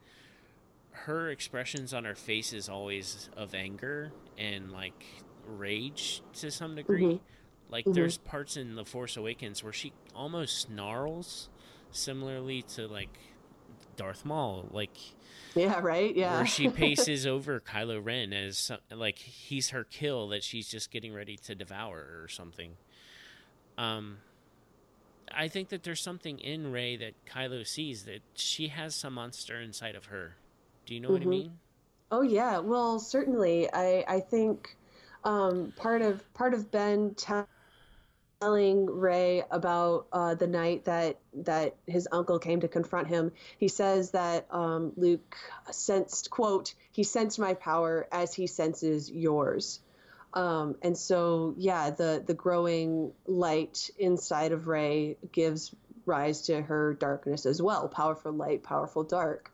her 0.90 1.28
expressions 1.30 1.92
on 1.92 2.04
her 2.04 2.14
face 2.14 2.52
is 2.52 2.68
always 2.68 3.28
of 3.36 3.54
anger 3.54 4.12
and 4.38 4.70
like 4.72 5.04
rage 5.46 6.22
to 6.34 6.50
some 6.50 6.76
degree. 6.76 7.02
Mhm. 7.02 7.20
Like 7.68 7.84
Mhm. 7.84 7.94
there's 7.94 8.18
parts 8.18 8.56
in 8.56 8.74
The 8.76 8.84
Force 8.84 9.16
Awakens 9.16 9.62
where 9.62 9.72
she 9.72 9.92
almost 10.14 10.58
snarls 10.58 11.48
similarly 11.90 12.62
to 12.62 12.86
like 12.86 13.18
Darth 13.96 14.24
Maul, 14.24 14.68
like 14.70 14.96
Yeah. 15.54 15.80
Right. 15.80 16.14
Yeah. 16.16 16.36
where 16.36 16.46
she 16.46 16.68
paces 16.70 17.26
over 17.26 17.60
Kylo 17.60 18.02
Ren 18.04 18.32
as 18.32 18.56
some, 18.58 18.78
like 18.90 19.18
he's 19.18 19.70
her 19.70 19.84
kill 19.84 20.28
that 20.28 20.42
she's 20.44 20.68
just 20.68 20.90
getting 20.90 21.12
ready 21.12 21.36
to 21.38 21.54
devour 21.54 22.20
or 22.22 22.28
something. 22.28 22.76
Um, 23.76 24.18
I 25.32 25.48
think 25.48 25.68
that 25.70 25.82
there's 25.82 26.00
something 26.02 26.38
in 26.38 26.70
Rey 26.72 26.96
that 26.96 27.14
Kylo 27.26 27.66
sees 27.66 28.04
that 28.04 28.22
she 28.34 28.68
has 28.68 28.94
some 28.94 29.14
monster 29.14 29.60
inside 29.60 29.94
of 29.94 30.06
her. 30.06 30.36
Do 30.86 30.94
you 30.94 31.00
know 31.00 31.10
what 31.10 31.22
I 31.22 31.24
Mhm. 31.24 31.28
mean? 31.28 31.58
Oh 32.10 32.22
yeah, 32.22 32.58
well 32.58 32.98
certainly. 32.98 33.72
I 33.72 34.04
I 34.06 34.20
think 34.20 34.76
um, 35.24 35.72
part 35.76 36.02
of 36.02 36.22
part 36.34 36.52
of 36.54 36.70
Ben 36.70 37.14
tell- 37.14 37.48
telling 38.40 38.84
Rey 38.86 39.42
about 39.50 40.06
uh, 40.12 40.34
the 40.34 40.46
night 40.46 40.84
that 40.84 41.18
that 41.32 41.76
his 41.86 42.06
uncle 42.12 42.38
came 42.38 42.60
to 42.60 42.68
confront 42.68 43.08
him. 43.08 43.32
He 43.58 43.68
says 43.68 44.10
that 44.10 44.46
um, 44.52 44.92
Luke 44.96 45.36
sensed 45.70 46.30
quote 46.30 46.74
he 46.92 47.02
sensed 47.04 47.38
my 47.38 47.54
power 47.54 48.06
as 48.12 48.34
he 48.34 48.46
senses 48.46 49.10
yours. 49.10 49.80
Um, 50.34 50.76
and 50.82 50.98
so 50.98 51.54
yeah, 51.56 51.90
the 51.90 52.22
the 52.26 52.34
growing 52.34 53.12
light 53.26 53.90
inside 53.98 54.52
of 54.52 54.66
Rey 54.66 55.16
gives 55.32 55.74
rise 56.06 56.42
to 56.42 56.60
her 56.60 56.94
darkness 56.94 57.46
as 57.46 57.62
well. 57.62 57.88
Powerful 57.88 58.32
light, 58.32 58.62
powerful 58.62 59.04
dark 59.04 59.50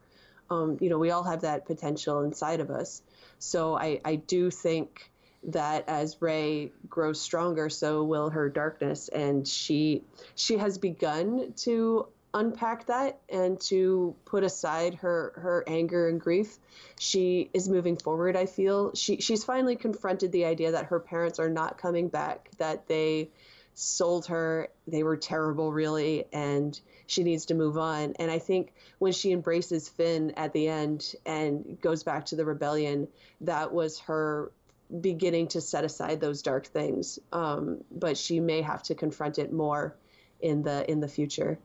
um, 0.51 0.79
you 0.81 0.91
know, 0.91 0.99
we 0.99 1.11
all 1.11 1.23
have 1.23 1.43
that 1.43 1.67
potential 1.67 2.23
inside 2.23 2.61
of 2.61 2.71
us. 2.71 3.03
So 3.39 3.77
I, 3.77 4.01
I 4.05 4.17
do 4.17 4.51
think 4.51 5.11
that 5.45 5.89
as 5.89 6.21
Rey 6.21 6.73
grows 6.89 7.21
stronger, 7.21 7.71
so 7.71 8.03
will 8.05 8.31
her 8.31 8.51
darkness, 8.51 9.09
and 9.09 9.47
she 9.47 10.03
she 10.35 10.59
has 10.59 10.77
begun 10.77 11.55
to 11.59 12.09
unpack 12.33 12.87
that 12.87 13.19
and 13.29 13.61
to 13.61 14.15
put 14.25 14.45
aside 14.45 14.95
her 14.95 15.33
her 15.37 15.65
anger 15.67 16.09
and 16.09 16.21
grief. 16.21 16.59
She 16.99 17.51
is 17.53 17.69
moving 17.69 17.97
forward. 17.97 18.37
I 18.37 18.47
feel 18.47 18.95
she 18.95 19.21
she's 19.21 19.45
finally 19.45 19.77
confronted 19.77 20.33
the 20.33 20.45
idea 20.45 20.73
that 20.73 20.87
her 20.87 21.01
parents 21.01 21.39
are 21.39 21.51
not 21.51 21.79
coming 21.79 22.09
back. 22.09 22.51
That 22.59 22.87
they 22.87 23.31
sold 23.75 24.27
her. 24.27 24.69
They 24.87 25.03
were 25.03 25.17
terrible, 25.17 25.73
really, 25.73 26.25
and 26.33 26.79
she 27.07 27.23
needs 27.25 27.47
to 27.47 27.55
move 27.55 27.79
on. 27.79 28.15
And 28.19 28.31
I 28.31 28.39
think 28.39 28.73
when 28.99 29.13
she 29.13 29.33
embraces 29.33 29.89
Finn 29.89 30.33
at 30.37 30.53
the 30.53 30.69
end 30.69 31.15
and 31.27 31.79
goes 31.81 32.03
back 32.03 32.27
to 32.27 32.37
the 32.37 32.45
rebellion, 32.45 33.09
that 33.41 33.73
was 33.73 33.99
her 34.01 34.53
beginning 35.01 35.49
to 35.49 35.61
set 35.61 35.85
aside 35.85 36.21
those 36.21 36.43
dark 36.43 36.67
things. 36.67 37.19
Um, 37.33 37.85
but 37.91 38.17
she 38.17 38.41
may 38.41 38.61
have 38.63 38.83
to 38.85 38.95
confront 38.95 39.39
it 39.39 39.53
more 39.53 39.97
in 40.41 40.63
the 40.63 40.89
in 40.91 41.01
the 41.01 41.09
future. 41.09 41.59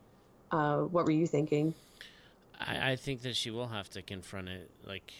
Uh, 0.50 0.78
what 0.82 1.04
were 1.04 1.10
you 1.12 1.26
thinking? 1.26 1.74
I, 2.58 2.92
I 2.92 2.96
think 2.96 3.22
that 3.22 3.36
she 3.36 3.50
will 3.50 3.68
have 3.68 3.88
to 3.90 4.02
confront 4.02 4.48
it 4.48 4.70
like 4.86 5.12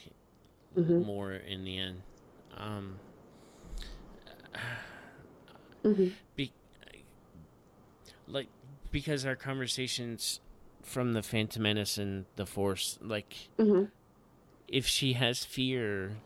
Mhm. 0.76 1.04
more 1.04 1.32
in 1.32 1.64
the 1.64 1.78
end. 1.78 2.02
Um, 2.56 2.98
Mhm. 5.84 6.12
be, 6.34 6.52
like 8.26 8.48
because 8.90 9.24
our 9.26 9.36
conversations 9.36 10.40
from 10.82 11.12
the 11.12 11.22
Phantom 11.22 11.62
Menace 11.62 11.98
and 11.98 12.24
the 12.36 12.46
Force, 12.46 12.98
like 13.02 13.48
Mhm. 13.58 13.90
if 14.68 14.86
she 14.86 15.12
has 15.14 15.44
fear, 15.44 16.16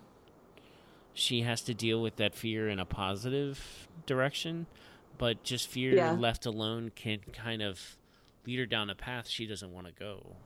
she 1.12 1.42
has 1.42 1.62
to 1.62 1.74
deal 1.74 2.00
with 2.00 2.16
that 2.16 2.34
fear 2.34 2.68
in 2.68 2.78
a 2.78 2.84
positive 2.86 3.88
direction. 4.06 4.66
But 5.18 5.42
just 5.42 5.68
fear 5.68 5.94
Yeah. 5.96 6.12
left 6.12 6.46
alone 6.46 6.92
can 6.94 7.20
kind 7.32 7.60
of 7.60 7.98
lead 8.46 8.58
her 8.58 8.66
down 8.66 8.90
a 8.90 8.94
path 8.94 9.28
she 9.28 9.46
doesn't 9.46 9.72
want 9.72 9.86
to 9.86 9.92
go. 9.92 10.36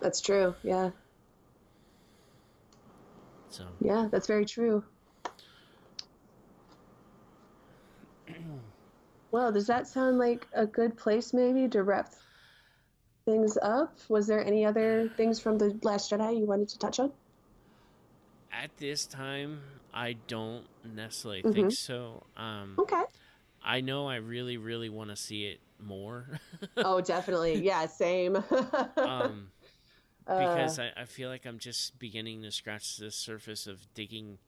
That's 0.00 0.20
true. 0.20 0.54
Yeah, 0.62 0.90
So 3.48 3.64
yeah, 3.80 4.08
that's 4.10 4.26
very 4.26 4.44
true. 4.44 4.84
Well, 9.30 9.52
does 9.52 9.68
that 9.68 9.86
sound 9.86 10.18
like 10.18 10.48
a 10.52 10.66
good 10.66 10.96
place 10.96 11.32
maybe 11.32 11.68
to 11.68 11.82
wrap 11.84 12.12
things 13.26 13.56
up? 13.60 13.98
Was 14.08 14.26
there 14.26 14.44
any 14.44 14.64
other 14.64 15.08
things 15.16 15.38
from 15.40 15.58
the 15.58 15.78
Last 15.82 16.10
Jedi 16.10 16.38
you 16.38 16.46
wanted 16.46 16.68
to 16.70 16.78
touch 16.78 16.98
on? 16.98 17.12
at 18.52 18.76
this 18.78 19.06
time, 19.06 19.60
I 19.92 20.14
don't 20.14 20.66
necessarily 20.84 21.42
Mm-hmm. 21.44 21.68
think 21.68 21.72
so. 21.72 22.26
Um, 22.36 22.80
Okay. 22.82 23.02
I 23.62 23.80
know 23.80 24.08
I 24.08 24.16
really, 24.16 24.56
really 24.56 24.88
want 24.88 25.10
to 25.10 25.16
see 25.16 25.44
it 25.46 25.60
more. 25.80 26.26
Oh, 26.76 27.00
definitely. 27.00 27.62
Yeah, 27.64 27.86
same. 27.86 28.36
um, 28.96 29.48
Uh, 30.26 30.38
because 30.38 30.78
I, 30.78 30.90
I 30.96 31.04
feel 31.04 31.28
like 31.28 31.46
I'm 31.46 31.58
just 31.58 31.98
beginning 31.98 32.42
to 32.42 32.50
scratch 32.50 32.96
the 32.96 33.10
surface 33.10 33.66
of 33.66 33.86
digging 33.94 34.38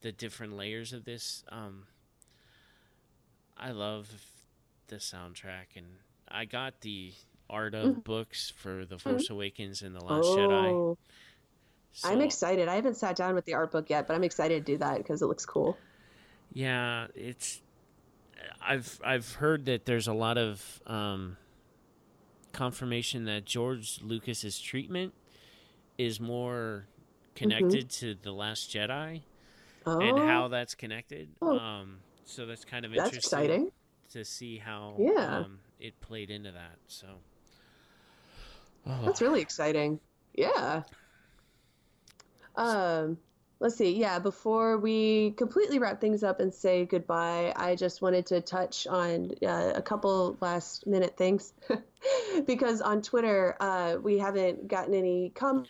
the 0.00 0.10
different 0.10 0.56
layers 0.56 0.92
of 0.92 1.04
this. 1.04 1.44
Um, 1.50 1.84
I 3.56 3.70
love 3.70 4.10
the 4.88 4.96
soundtrack, 4.96 5.76
and 5.76 5.86
I 6.28 6.46
got 6.46 6.80
the 6.80 7.12
art 7.48 7.74
of 7.74 8.02
books 8.04 8.52
for 8.56 8.84
The 8.84 8.98
Force 8.98 9.30
Awakens 9.30 9.82
and 9.82 9.94
The 9.94 10.04
Last 10.04 10.24
Jedi. 10.24 10.48
Mm-hmm. 10.48 10.76
oh, 10.76 10.98
I'm 12.04 12.20
excited. 12.22 12.68
I 12.68 12.76
haven't 12.76 12.96
sat 12.96 13.16
down 13.16 13.34
with 13.34 13.44
the 13.44 13.54
art 13.54 13.70
book 13.72 13.90
yet, 13.90 14.06
but 14.06 14.14
I'm 14.14 14.24
excited 14.24 14.64
to 14.64 14.72
do 14.72 14.78
that 14.78 14.98
because 14.98 15.22
it 15.22 15.26
looks 15.26 15.44
cool. 15.46 15.76
Yeah, 16.52 17.06
it's. 17.14 17.60
I've 18.60 19.00
I've 19.04 19.34
heard 19.34 19.66
that 19.66 19.86
there's 19.86 20.06
a 20.08 20.12
lot 20.12 20.38
of 20.38 20.82
um, 20.86 21.36
confirmation 22.52 23.24
that 23.24 23.44
George 23.44 24.00
Lucas's 24.02 24.58
treatment 24.60 25.14
is 25.98 26.20
more 26.20 26.86
connected 27.34 27.90
to 27.90 28.14
the 28.14 28.32
Last 28.32 28.70
Jedi 28.74 29.22
Oh, 29.86 29.98
and 30.00 30.18
how 30.18 30.48
that's 30.48 30.74
connected. 30.74 31.28
Oh. 31.40 31.58
Um, 31.58 31.98
so 32.24 32.46
that's 32.46 32.64
kind 32.64 32.84
of 32.84 32.92
that's 32.92 33.04
interesting 33.08 33.38
exciting. 33.40 33.72
to 34.12 34.24
see 34.24 34.58
how 34.58 34.94
Yeah. 34.98 35.38
um, 35.38 35.58
it 35.78 35.98
played 36.00 36.30
into 36.30 36.52
that. 36.52 36.76
So. 36.86 37.06
Oh. 38.86 39.04
That's 39.04 39.20
really 39.22 39.40
exciting. 39.40 40.00
Yeah. 40.34 40.82
Um, 42.56 43.18
let's 43.60 43.76
see. 43.76 43.94
Yeah, 43.96 44.18
before 44.18 44.78
we 44.78 45.32
completely 45.32 45.78
wrap 45.78 46.00
things 46.00 46.24
up 46.24 46.40
and 46.40 46.52
say 46.52 46.86
goodbye, 46.86 47.52
I 47.54 47.76
just 47.76 48.00
wanted 48.00 48.26
to 48.26 48.40
touch 48.40 48.86
on 48.86 49.32
uh, 49.46 49.72
a 49.74 49.82
couple 49.82 50.38
last 50.40 50.86
minute 50.86 51.16
things 51.16 51.52
because 52.46 52.80
on 52.80 53.02
Twitter 53.02 53.56
uh, 53.60 53.96
we 54.02 54.18
haven't 54.18 54.66
gotten 54.66 54.94
any 54.94 55.30
comments 55.30 55.68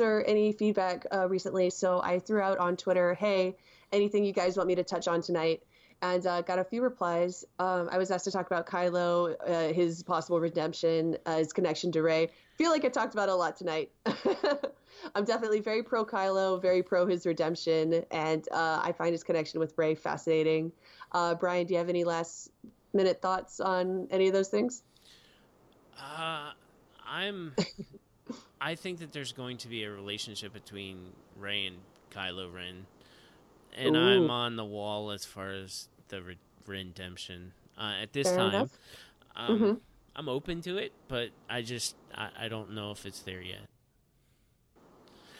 or 0.00 0.24
any 0.26 0.52
feedback 0.52 1.06
uh, 1.12 1.28
recently. 1.28 1.68
So 1.68 2.00
I 2.02 2.18
threw 2.18 2.40
out 2.40 2.58
on 2.58 2.76
Twitter, 2.76 3.12
"Hey, 3.14 3.56
anything 3.92 4.24
you 4.24 4.32
guys 4.32 4.56
want 4.56 4.66
me 4.66 4.76
to 4.76 4.84
touch 4.84 5.06
on 5.08 5.20
tonight?" 5.20 5.62
And 6.02 6.26
uh, 6.26 6.42
got 6.42 6.58
a 6.58 6.64
few 6.64 6.82
replies. 6.82 7.44
Um, 7.58 7.88
I 7.90 7.98
was 7.98 8.10
asked 8.10 8.26
to 8.26 8.30
talk 8.30 8.46
about 8.46 8.66
Kylo, 8.66 9.34
uh, 9.46 9.72
his 9.72 10.02
possible 10.02 10.38
redemption, 10.38 11.16
uh, 11.24 11.38
his 11.38 11.52
connection 11.52 11.90
to 11.92 12.02
Rey. 12.02 12.30
Feel 12.56 12.70
like 12.70 12.84
I 12.84 12.88
talked 12.88 13.14
about 13.14 13.28
it 13.28 13.32
a 13.32 13.36
lot 13.36 13.56
tonight. 13.56 13.90
I'm 15.14 15.24
definitely 15.24 15.60
very 15.60 15.82
pro 15.82 16.04
Kylo, 16.04 16.60
very 16.60 16.82
pro 16.82 17.06
his 17.06 17.26
redemption, 17.26 18.04
and 18.10 18.46
uh, 18.50 18.80
I 18.82 18.92
find 18.92 19.12
his 19.12 19.24
connection 19.24 19.60
with 19.60 19.72
Rey 19.76 19.94
fascinating. 19.94 20.72
Uh, 21.12 21.34
Brian, 21.34 21.66
do 21.66 21.74
you 21.74 21.78
have 21.78 21.88
any 21.88 22.04
last 22.04 22.50
minute 22.92 23.20
thoughts 23.22 23.60
on 23.60 24.08
any 24.10 24.26
of 24.26 24.32
those 24.32 24.48
things? 24.48 24.82
Uh, 25.98 26.50
I'm. 27.06 27.54
I 28.60 28.74
think 28.74 28.98
that 28.98 29.12
there's 29.12 29.32
going 29.32 29.58
to 29.58 29.68
be 29.68 29.84
a 29.84 29.90
relationship 29.90 30.52
between 30.52 30.98
Rey 31.38 31.66
and 31.66 31.76
Kylo 32.10 32.52
Ren, 32.52 32.86
and 33.76 33.96
Ooh. 33.96 34.00
I'm 34.00 34.30
on 34.30 34.56
the 34.56 34.64
wall 34.64 35.10
as 35.10 35.24
far 35.24 35.50
as 35.50 35.88
the 36.08 36.22
re- 36.22 36.38
redemption. 36.66 37.52
Uh, 37.78 37.94
at 38.02 38.12
this 38.12 38.28
Fair 38.28 38.36
time, 38.38 38.70
um, 39.36 39.58
Mhm. 39.60 39.80
I'm 40.16 40.28
open 40.28 40.62
to 40.62 40.78
it, 40.78 40.92
but 41.08 41.30
I 41.48 41.62
just 41.62 41.94
I, 42.14 42.30
I 42.40 42.48
don't 42.48 42.72
know 42.72 42.90
if 42.90 43.04
it's 43.04 43.20
there 43.20 43.42
yet. 43.42 43.66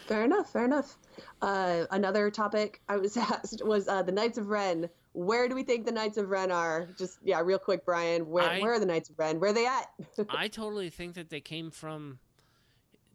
Fair 0.06 0.24
enough. 0.24 0.52
Fair 0.52 0.64
enough. 0.66 0.96
Uh, 1.42 1.84
another 1.90 2.30
topic 2.30 2.80
I 2.88 2.96
was 2.96 3.16
asked 3.16 3.62
was 3.64 3.88
uh, 3.88 4.02
the 4.02 4.12
Knights 4.12 4.38
of 4.38 4.48
Ren. 4.48 4.88
Where 5.14 5.48
do 5.48 5.54
we 5.54 5.62
think 5.62 5.86
the 5.86 5.92
Knights 5.92 6.18
of 6.18 6.28
Ren 6.28 6.52
are? 6.52 6.86
Just 6.98 7.18
yeah, 7.24 7.40
real 7.40 7.58
quick, 7.58 7.84
Brian. 7.84 8.28
Where 8.28 8.44
I- 8.44 8.60
where 8.60 8.74
are 8.74 8.78
the 8.78 8.86
Knights 8.86 9.08
of 9.10 9.18
Ren? 9.18 9.40
Where 9.40 9.50
are 9.50 9.54
they 9.54 9.66
at? 9.66 9.90
I 10.28 10.48
totally 10.48 10.90
think 10.90 11.14
that 11.14 11.30
they 11.30 11.40
came 11.40 11.70
from 11.70 12.18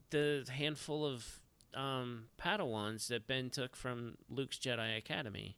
the 0.09 0.45
handful 0.51 1.05
of 1.05 1.39
um, 1.75 2.25
Padawans 2.39 3.07
that 3.07 3.27
Ben 3.27 3.49
took 3.49 3.75
from 3.75 4.17
Luke's 4.29 4.57
Jedi 4.57 4.97
Academy. 4.97 5.57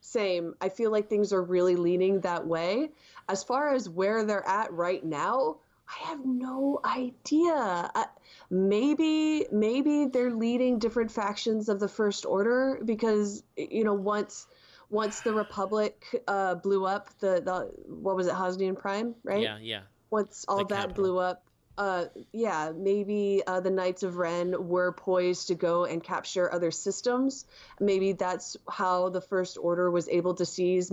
Same. 0.00 0.54
I 0.60 0.68
feel 0.68 0.90
like 0.90 1.08
things 1.08 1.32
are 1.32 1.42
really 1.42 1.76
leaning 1.76 2.20
that 2.22 2.46
way. 2.46 2.90
As 3.28 3.44
far 3.44 3.72
as 3.74 3.88
where 3.88 4.24
they're 4.24 4.46
at 4.46 4.72
right 4.72 5.04
now, 5.04 5.58
I 5.88 6.08
have 6.08 6.24
no 6.24 6.80
idea. 6.84 7.54
Uh, 7.94 8.04
maybe 8.50 9.46
maybe 9.52 10.06
they're 10.06 10.32
leading 10.32 10.78
different 10.78 11.10
factions 11.10 11.68
of 11.68 11.80
the 11.80 11.88
First 11.88 12.24
Order 12.26 12.80
because 12.84 13.42
you 13.56 13.84
know 13.84 13.94
once 13.94 14.46
once 14.90 15.20
the 15.20 15.32
Republic 15.32 16.04
uh, 16.26 16.54
blew 16.56 16.84
up, 16.86 17.08
the 17.20 17.40
the 17.40 17.70
what 17.92 18.16
was 18.16 18.26
it, 18.26 18.34
Hosnian 18.34 18.76
Prime, 18.76 19.14
right? 19.22 19.42
Yeah, 19.42 19.58
yeah. 19.60 19.80
once 20.10 20.44
all 20.48 20.58
The 20.58 20.74
that 20.74 20.88
capital. 20.88 21.04
blew 21.04 21.18
up, 21.18 21.44
uh, 21.82 22.04
yeah, 22.30 22.70
maybe 22.72 23.42
uh, 23.44 23.58
the 23.58 23.70
Knights 23.70 24.04
of 24.04 24.16
Ren 24.16 24.68
were 24.68 24.92
poised 24.92 25.48
to 25.48 25.56
go 25.56 25.84
and 25.84 26.00
capture 26.00 26.52
other 26.54 26.70
systems. 26.70 27.44
Maybe 27.80 28.12
that's 28.12 28.56
how 28.70 29.08
the 29.08 29.20
First 29.20 29.58
Order 29.60 29.90
was 29.90 30.08
able 30.08 30.34
to 30.34 30.46
seize 30.46 30.92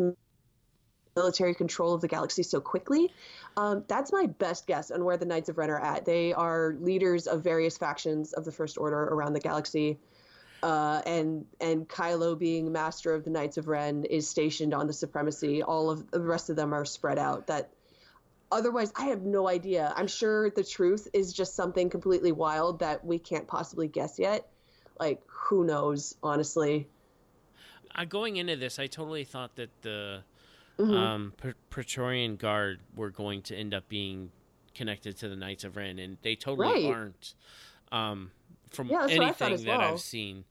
military 1.15 1.53
control 1.53 1.93
of 1.93 2.01
the 2.01 2.07
galaxy 2.07 2.41
so 2.41 2.59
quickly. 2.59 3.13
Um, 3.55 3.83
that's 3.87 4.11
my 4.11 4.25
best 4.25 4.65
guess 4.65 4.89
on 4.89 5.05
where 5.05 5.15
the 5.15 5.27
Knights 5.27 5.49
of 5.49 5.59
Ren 5.59 5.69
are 5.69 5.79
at. 5.79 6.05
They 6.05 6.33
are 6.33 6.75
leaders 6.79 7.27
of 7.27 7.43
various 7.43 7.77
factions 7.77 8.33
of 8.33 8.43
the 8.43 8.51
First 8.51 8.79
Order 8.79 8.97
around 8.99 9.33
the 9.33 9.41
galaxy. 9.41 9.99
Uh, 10.63 11.03
and 11.05 11.45
and 11.61 11.87
Kylo 11.87 12.37
being 12.37 12.71
master 12.71 13.13
of 13.13 13.23
the 13.23 13.29
Knights 13.29 13.57
of 13.57 13.67
Ren 13.67 14.05
is 14.05 14.27
stationed 14.27 14.73
on 14.73 14.87
the 14.87 14.93
supremacy. 14.93 15.61
All 15.61 15.91
of 15.91 16.09
the 16.09 16.19
rest 16.19 16.49
of 16.49 16.55
them 16.55 16.73
are 16.73 16.83
spread 16.83 17.19
out. 17.19 17.45
That 17.45 17.69
otherwise, 18.51 18.91
I 18.95 19.05
have 19.05 19.21
no 19.21 19.47
idea. 19.47 19.93
I'm 19.95 20.07
sure 20.07 20.49
the 20.49 20.63
truth 20.63 21.07
is 21.13 21.33
just 21.33 21.55
something 21.55 21.89
completely 21.89 22.31
wild 22.31 22.79
that 22.79 23.05
we 23.05 23.19
can't 23.19 23.47
possibly 23.47 23.87
guess 23.87 24.19
yet. 24.19 24.47
Like 24.99 25.21
who 25.27 25.63
knows, 25.63 26.15
honestly. 26.21 26.87
Uh, 27.95 28.05
going 28.05 28.37
into 28.37 28.55
this, 28.55 28.79
I 28.79 28.87
totally 28.87 29.23
thought 29.23 29.55
that 29.55 29.69
the 29.81 30.23
Mhm. 30.77 30.93
um, 30.95 31.33
Pr- 31.37 31.49
Praetorian 31.69 32.35
Guard 32.37 32.79
were 32.95 33.09
going 33.09 33.41
to 33.43 33.55
end 33.55 33.73
up 33.73 33.89
being 33.89 34.31
connected 34.75 35.17
to 35.17 35.27
the 35.27 35.35
Knights 35.35 35.63
of 35.63 35.75
Ren, 35.75 35.99
and 35.99 36.17
they 36.21 36.35
totally 36.35 36.85
Right. 36.85 36.85
aren't. 36.85 37.33
Um, 37.91 38.31
from 38.69 38.87
Yeah, 38.87 38.99
that's 39.07 39.17
what 39.17 39.25
I 39.27 39.31
thought 39.33 39.47
anything 39.47 39.65
that 39.65 39.79
well. 39.79 39.93
I've 39.93 39.99
seen, 39.99 40.45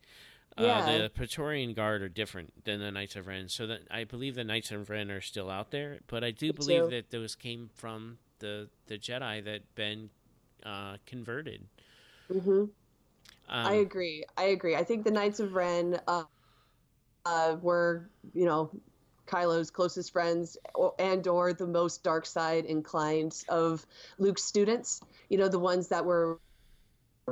Yeah. 0.58 0.84
uh, 0.84 0.98
the 1.02 1.10
Praetorian 1.10 1.74
Guard 1.74 2.02
are 2.02 2.08
different 2.08 2.64
than 2.64 2.80
the 2.80 2.90
Knights 2.90 3.16
of 3.16 3.26
Ren. 3.26 3.48
So 3.48 3.66
that 3.66 3.80
I 3.90 4.04
believe 4.04 4.34
the 4.34 4.44
Knights 4.44 4.70
of 4.72 4.90
Ren 4.90 5.10
are 5.10 5.20
still 5.20 5.50
out 5.50 5.70
there, 5.70 6.00
but 6.06 6.24
I 6.24 6.30
do 6.32 6.46
Me 6.46 6.52
believe 6.52 6.88
too. 6.88 6.90
that 6.90 7.10
those 7.10 7.34
came 7.34 7.70
from 7.74 8.18
the 8.40 8.68
the 8.86 8.98
Jedi 8.98 9.44
that 9.44 9.74
Ben 9.74 10.10
uh, 10.64 10.96
converted. 11.06 11.62
hmm 12.30 12.64
Um, 13.48 13.66
I 13.66 13.74
agree. 13.74 14.24
I 14.36 14.44
agree. 14.44 14.76
I 14.76 14.84
think 14.84 15.04
the 15.04 15.10
Knights 15.10 15.40
of 15.40 15.54
Ren 15.54 16.00
uh, 16.06 16.24
uh, 17.24 17.56
were, 17.60 18.10
you 18.32 18.44
know, 18.46 18.70
Kylo's 19.26 19.70
closest 19.70 20.12
friends 20.12 20.56
and 20.98 21.26
or 21.28 21.52
the 21.52 21.66
most 21.66 22.02
dark 22.02 22.24
side 22.26 22.64
inclined 22.64 23.34
of 23.48 23.84
Luke's 24.18 24.44
students. 24.44 25.00
You 25.28 25.38
know, 25.38 25.48
the 25.48 25.58
ones 25.58 25.88
that 25.88 26.04
were 26.04 26.40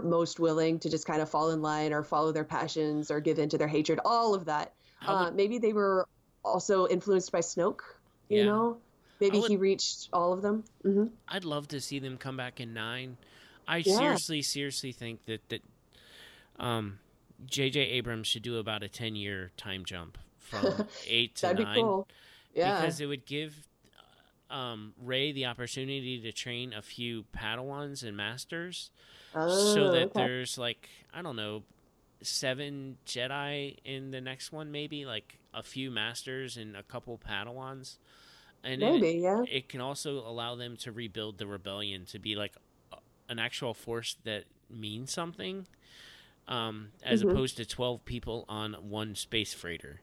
most 0.02 0.38
willing 0.40 0.78
to 0.80 0.90
just 0.90 1.06
kind 1.06 1.20
of 1.22 1.28
fall 1.28 1.50
in 1.50 1.62
line 1.62 1.92
or 1.92 2.02
follow 2.02 2.32
their 2.32 2.44
passions 2.44 3.10
or 3.10 3.20
give 3.20 3.38
in 3.38 3.48
to 3.50 3.58
their 3.58 3.68
hatred. 3.68 3.98
All 4.04 4.34
of 4.34 4.44
that. 4.46 4.72
Uh, 5.06 5.24
would- 5.26 5.36
maybe 5.36 5.58
they 5.58 5.72
were 5.72 6.06
also 6.44 6.86
influenced 6.88 7.32
by 7.32 7.40
Snoke. 7.40 7.80
You 8.28 8.38
Yeah. 8.38 8.44
know, 8.46 8.78
maybe 9.20 9.38
would- 9.40 9.50
he 9.50 9.56
reached 9.56 10.08
all 10.12 10.32
of 10.32 10.42
them. 10.42 10.64
hmm 10.82 11.06
I'd 11.28 11.44
love 11.44 11.68
to 11.68 11.80
see 11.80 11.98
them 11.98 12.16
come 12.18 12.36
back 12.36 12.60
in 12.60 12.72
nine. 12.74 13.16
I 13.68 13.78
Yeah. 13.78 13.98
seriously, 13.98 14.42
seriously 14.42 14.92
think 14.92 15.24
that 15.26 15.48
that 15.48 15.62
um, 16.58 16.98
J.J. 17.44 17.80
Abrams 17.80 18.26
should 18.26 18.42
do 18.42 18.56
about 18.58 18.82
a 18.82 18.88
ten 18.88 19.14
year 19.16 19.50
time 19.56 19.84
jump 19.84 20.16
from 20.38 20.86
eight 21.06 21.34
to 21.36 21.52
nine 21.52 21.56
be 21.56 21.80
cool. 21.80 22.08
Yeah. 22.54 22.80
because 22.80 23.00
it 23.00 23.06
would 23.06 23.26
give 23.26 23.68
um, 24.50 24.94
Rey 25.02 25.32
the 25.32 25.46
opportunity 25.46 26.20
to 26.20 26.32
train 26.32 26.72
a 26.72 26.82
few 26.82 27.24
Padawans 27.36 28.02
and 28.06 28.16
Masters, 28.16 28.90
so 29.32 29.38
Oh, 29.40 29.92
that 29.92 30.06
okay. 30.06 30.10
there's 30.26 30.56
like 30.58 30.88
I 31.12 31.22
don't 31.22 31.36
know 31.36 31.62
seven 32.22 32.96
Jedi 33.06 33.76
in 33.84 34.10
the 34.10 34.20
next 34.20 34.52
one, 34.52 34.70
maybe 34.72 35.04
like 35.04 35.38
a 35.52 35.62
few 35.62 35.90
Masters 35.90 36.56
and 36.56 36.76
a 36.76 36.82
couple 36.82 37.18
Padawans. 37.18 37.96
And 38.64 38.82
it- 38.82 39.00
Maybe, 39.00 39.18
yeah. 39.20 39.44
it 39.48 39.68
can 39.68 39.80
also 39.80 40.18
allow 40.26 40.54
them 40.56 40.76
to 40.78 40.92
rebuild 40.92 41.38
the 41.38 41.46
rebellion 41.46 42.04
to 42.06 42.18
be 42.18 42.34
like 42.34 42.54
an 43.28 43.38
actual 43.38 43.74
force 43.74 44.16
that 44.24 44.44
means 44.70 45.12
something 45.12 45.66
um, 46.48 46.88
as 47.02 47.22
Mhm. 47.22 47.30
opposed 47.32 47.56
to 47.58 47.64
12 47.66 48.04
people 48.04 48.44
on 48.48 48.72
one 48.74 49.14
space 49.14 49.52
freighter 49.52 50.00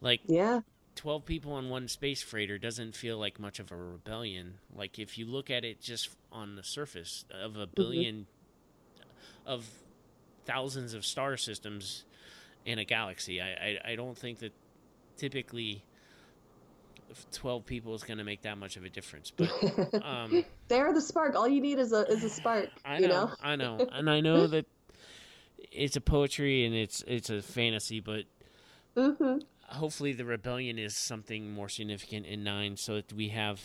like 0.00 0.20
Yeah. 0.26 0.60
12 0.96 1.24
people 1.24 1.52
on 1.52 1.68
one 1.68 1.88
space 1.88 2.22
freighter 2.22 2.58
doesn't 2.58 2.94
feel 2.94 3.18
like 3.18 3.40
much 3.40 3.58
of 3.58 3.72
a 3.72 3.76
rebellion 3.76 4.54
like 4.74 4.98
if 4.98 5.16
you 5.18 5.26
look 5.26 5.50
at 5.50 5.64
it 5.64 5.80
just 5.80 6.10
on 6.30 6.56
the 6.56 6.62
surface 6.62 7.24
of 7.32 7.56
a 7.56 7.66
1000000000 7.66 8.26
of 9.44 9.68
thousands 10.44 10.94
of 10.94 11.04
star 11.04 11.36
systems 11.36 12.04
in 12.64 12.78
a 12.78 12.84
galaxy 12.84 13.40
i 13.40 13.46
i, 13.46 13.92
I 13.92 13.96
don't 13.96 14.16
think 14.16 14.38
that 14.40 14.52
typically 15.16 15.82
12 17.32 17.66
people 17.66 17.94
is 17.94 18.02
going 18.02 18.18
to 18.18 18.24
make 18.24 18.42
that 18.42 18.56
much 18.58 18.76
of 18.76 18.84
a 18.84 18.88
difference 18.88 19.30
but 19.30 19.50
um 20.02 20.44
They're 20.68 20.92
the 20.94 21.02
spark. 21.02 21.34
All 21.34 21.46
you 21.46 21.60
need 21.60 21.78
is 21.78 21.92
a 21.92 22.06
is 22.06 22.24
a 22.24 22.30
spark. 22.30 22.70
I 22.86 22.98
you 22.98 23.08
know, 23.08 23.26
know. 23.26 23.30
I 23.42 23.56
know, 23.56 23.86
and 23.92 24.08
I 24.08 24.20
know 24.20 24.46
that 24.46 24.64
it's 25.70 25.96
a 25.96 26.00
poetry 26.00 26.64
and 26.64 26.74
it's 26.74 27.04
it's 27.06 27.28
a 27.28 27.42
fantasy, 27.42 28.00
but 28.00 28.24
hmm 28.96 29.38
hopefully 29.72 30.12
the 30.12 30.24
rebellion 30.24 30.78
is 30.78 30.96
something 30.96 31.52
more 31.52 31.68
significant 31.68 32.26
in 32.26 32.44
nine, 32.44 32.76
so 32.76 32.94
that 32.96 33.12
we 33.12 33.28
have 33.28 33.60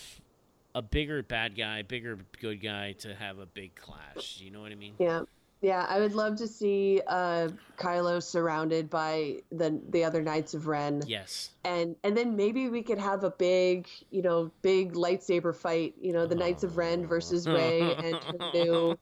a 0.75 0.81
bigger 0.81 1.23
bad 1.23 1.55
guy, 1.57 1.81
bigger 1.81 2.17
good 2.39 2.61
guy 2.61 2.93
to 2.99 3.15
have 3.15 3.39
a 3.39 3.45
big 3.45 3.75
clash. 3.75 4.39
You 4.39 4.51
know 4.51 4.61
what 4.61 4.71
I 4.71 4.75
mean? 4.75 4.93
Yeah. 4.99 5.21
Yeah, 5.59 5.87
I 5.89 5.99
would 5.99 6.13
love 6.13 6.35
to 6.37 6.47
see 6.47 7.01
uh, 7.07 7.49
Kylo 7.77 8.21
surrounded 8.21 8.91
by 8.91 9.37
the 9.51 9.81
the 9.89 10.03
other 10.03 10.21
Knights 10.21 10.53
of 10.53 10.67
Ren, 10.67 11.01
Yes. 11.07 11.49
and 11.65 11.95
and 12.03 12.15
then 12.15 12.35
maybe 12.35 12.69
we 12.69 12.83
could 12.83 12.99
have 12.99 13.23
a 13.23 13.31
big, 13.31 13.87
you 14.11 14.21
know, 14.21 14.51
big 14.61 14.93
lightsaber 14.93 15.55
fight. 15.55 15.95
You 15.99 16.13
know, 16.13 16.27
the 16.27 16.35
Knights 16.35 16.63
of 16.63 16.77
Ren 16.77 17.07
versus 17.07 17.47
Rey 17.47 17.81
and 17.97 18.15
her 18.17 18.51
new, 18.53 18.99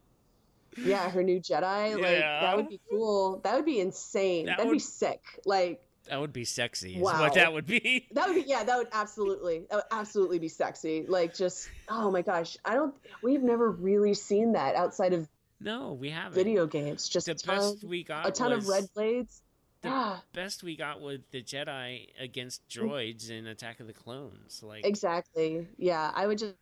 yeah, 0.77 1.09
her 1.09 1.23
new 1.23 1.41
Jedi. 1.41 1.95
Like 1.95 2.01
Yeah. 2.01 2.39
that 2.39 2.55
would 2.55 2.69
be 2.69 2.79
cool. 2.89 3.41
That 3.43 3.55
would 3.57 3.65
be 3.65 3.81
insane. 3.81 4.45
That 4.45 4.57
That'd 4.59 4.71
be 4.71 4.79
sick. 4.79 5.19
Like 5.45 5.81
That 6.09 6.19
would 6.19 6.33
be 6.33 6.45
sexy. 6.45 6.95
Is 6.95 7.01
Wow. 7.01 7.19
what 7.21 7.33
that 7.35 7.53
would 7.53 7.65
be. 7.65 8.07
That 8.13 8.27
would 8.27 8.35
be 8.35 8.43
yeah, 8.47 8.63
that 8.63 8.77
would 8.77 8.87
absolutely 8.93 9.65
that 9.69 9.75
would 9.75 9.83
absolutely 9.91 10.39
be 10.39 10.47
sexy. 10.47 11.05
Like 11.07 11.33
just 11.35 11.69
oh 11.89 12.11
my 12.11 12.21
gosh, 12.21 12.57
I 12.65 12.75
don't 12.75 12.93
we've 13.21 13.43
never 13.43 13.69
really 13.71 14.13
seen 14.13 14.53
that 14.53 14.75
outside 14.75 15.13
of 15.13 15.27
No, 15.59 15.93
we 15.93 16.09
haven't. 16.09 16.33
video 16.33 16.65
games. 16.67 17.09
Just 17.09 17.25
The 17.27 17.33
a 17.33 17.35
ton, 17.35 17.57
best 17.57 17.83
we 17.83 18.03
got 18.03 18.27
a 18.27 18.31
ton 18.31 18.51
of 18.51 18.67
red 18.67 18.87
blades. 18.93 19.41
the 19.81 19.89
Yeah, 19.89 20.17
best 20.33 20.63
we 20.63 20.75
got 20.75 21.01
with 21.01 21.21
the 21.31 21.41
Jedi 21.43 22.07
against 22.19 22.67
mm-hmm. 22.69 22.87
droids 22.89 23.29
in 23.29 23.47
Attack 23.47 23.79
of 23.79 23.87
the 23.87 23.93
Clones. 23.93 24.61
Like 24.63 24.85
exactly. 24.85 25.67
Yeah, 25.77 26.11
I 26.13 26.27
would 26.27 26.37
just 26.37 26.55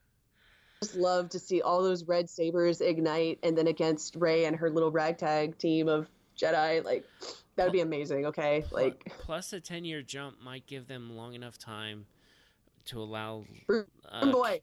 just 0.81 0.95
love 0.97 1.29
to 1.29 1.39
see 1.39 1.61
all 1.61 1.81
those 1.81 2.03
red 2.05 2.29
sabers 2.29 2.81
ignite 2.81 3.39
and 3.41 3.57
then 3.57 3.67
against 3.67 4.17
Rey 4.17 4.43
and 4.43 4.57
her 4.57 4.69
little 4.69 4.91
ragtag 4.91 5.57
team 5.57 5.87
of 5.87 6.09
Jedi 6.37 6.83
like 6.83 7.05
that 7.55 7.65
would 7.65 7.73
be 7.73 7.81
amazing, 7.81 8.25
okay? 8.27 8.65
Like 8.71 9.11
plus 9.19 9.53
a 9.53 9.59
10 9.59 9.85
year 9.85 10.01
jump 10.01 10.41
might 10.41 10.65
give 10.65 10.87
them 10.87 11.15
long 11.15 11.33
enough 11.33 11.57
time 11.57 12.05
to 12.85 12.99
allow 13.01 13.45
uh, 14.09 14.31
boy. 14.31 14.61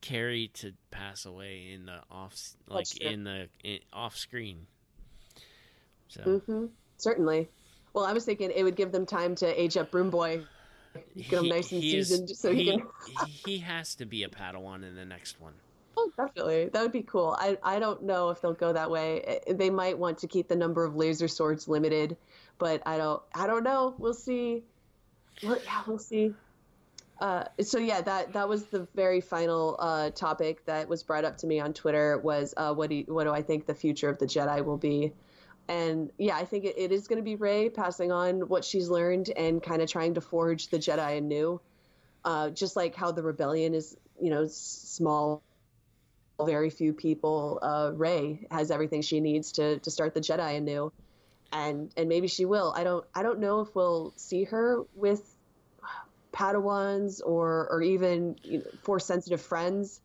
Carrie 0.00 0.50
to 0.54 0.72
pass 0.90 1.26
away 1.26 1.72
in 1.72 1.86
the 1.86 1.98
off 2.10 2.36
like 2.68 3.00
in 3.00 3.24
the 3.24 3.48
in, 3.64 3.80
off 3.92 4.16
screen. 4.16 4.66
So 6.08 6.40
hmm 6.46 6.66
Certainly. 6.96 7.48
Well, 7.92 8.04
I 8.04 8.12
was 8.12 8.24
thinking 8.24 8.50
it 8.54 8.62
would 8.62 8.76
give 8.76 8.92
them 8.92 9.06
time 9.06 9.34
to 9.36 9.60
age 9.60 9.76
up 9.76 9.90
Broom 9.90 10.10
Boy. 10.10 10.42
Get 11.16 11.40
him 11.40 11.48
nice 11.48 11.70
and 11.72 11.82
he 11.82 11.96
is- 11.96 12.08
seasoned 12.08 12.30
so 12.30 12.52
he 12.52 12.64
can 12.64 12.86
he 13.44 13.58
has 13.58 13.94
to 13.96 14.06
be 14.06 14.22
a 14.24 14.28
Padawan 14.28 14.86
in 14.86 14.94
the 14.94 15.04
next 15.04 15.40
one. 15.40 15.54
Oh, 16.00 16.12
definitely. 16.16 16.68
That 16.68 16.82
would 16.82 16.92
be 16.92 17.02
cool. 17.02 17.36
I, 17.36 17.58
I 17.60 17.80
don't 17.80 18.04
know 18.04 18.30
if 18.30 18.40
they'll 18.40 18.54
go 18.54 18.72
that 18.72 18.88
way. 18.88 19.40
They 19.50 19.68
might 19.68 19.98
want 19.98 20.18
to 20.18 20.28
keep 20.28 20.46
the 20.46 20.54
number 20.54 20.84
of 20.84 20.94
laser 20.94 21.26
swords 21.26 21.66
limited, 21.66 22.16
but 22.56 22.82
I 22.86 22.98
don't 22.98 23.20
I 23.34 23.48
don't 23.48 23.64
know. 23.64 23.96
We'll 23.98 24.14
see. 24.14 24.62
Well, 25.42 25.58
yeah, 25.64 25.82
we'll 25.88 25.98
see. 25.98 26.34
Uh, 27.20 27.44
so 27.62 27.78
yeah, 27.78 28.00
that 28.00 28.34
that 28.34 28.48
was 28.48 28.66
the 28.66 28.86
very 28.94 29.20
final 29.20 29.74
uh, 29.80 30.10
topic 30.10 30.64
that 30.66 30.88
was 30.88 31.02
brought 31.02 31.24
up 31.24 31.38
to 31.38 31.48
me 31.48 31.58
on 31.58 31.72
Twitter 31.72 32.16
was 32.16 32.54
uh, 32.56 32.72
what 32.72 32.90
do 32.90 32.96
you, 32.96 33.04
what 33.08 33.24
do 33.24 33.32
I 33.32 33.42
think 33.42 33.66
the 33.66 33.74
future 33.74 34.08
of 34.08 34.20
the 34.20 34.26
Jedi 34.26 34.64
will 34.64 34.78
be? 34.78 35.12
And 35.66 36.12
yeah, 36.16 36.36
I 36.36 36.44
think 36.44 36.64
it, 36.64 36.78
it 36.78 36.92
is 36.92 37.08
going 37.08 37.18
to 37.18 37.24
be 37.24 37.34
Rey 37.34 37.70
passing 37.70 38.12
on 38.12 38.48
what 38.48 38.64
she's 38.64 38.88
learned 38.88 39.30
and 39.36 39.60
kind 39.60 39.82
of 39.82 39.90
trying 39.90 40.14
to 40.14 40.20
forge 40.20 40.68
the 40.68 40.78
Jedi 40.78 41.18
anew. 41.18 41.60
Uh, 42.24 42.50
just 42.50 42.76
like 42.76 42.94
how 42.94 43.10
the 43.10 43.22
rebellion 43.22 43.74
is, 43.74 43.96
you 44.20 44.30
know, 44.30 44.46
small 44.46 45.42
very 46.46 46.70
few 46.70 46.92
people. 46.92 47.58
Uh, 47.62 47.92
Rey 47.94 48.46
has 48.50 48.70
everything 48.70 49.02
she 49.02 49.20
needs 49.20 49.52
to 49.52 49.78
to 49.80 49.90
start 49.90 50.14
the 50.14 50.20
Jedi 50.20 50.56
anew, 50.56 50.92
and 51.52 51.92
and 51.96 52.08
maybe 52.08 52.28
she 52.28 52.44
will. 52.44 52.72
I 52.76 52.84
don't 52.84 53.04
I 53.14 53.22
don't 53.22 53.40
know 53.40 53.60
if 53.60 53.74
we'll 53.74 54.12
see 54.16 54.44
her 54.44 54.84
with 54.94 55.36
Padawans 56.32 57.20
or 57.24 57.68
or 57.70 57.82
even 57.82 58.36
you 58.44 58.58
know, 58.58 58.64
force 58.82 59.06
sensitive 59.06 59.40
friends 59.40 60.00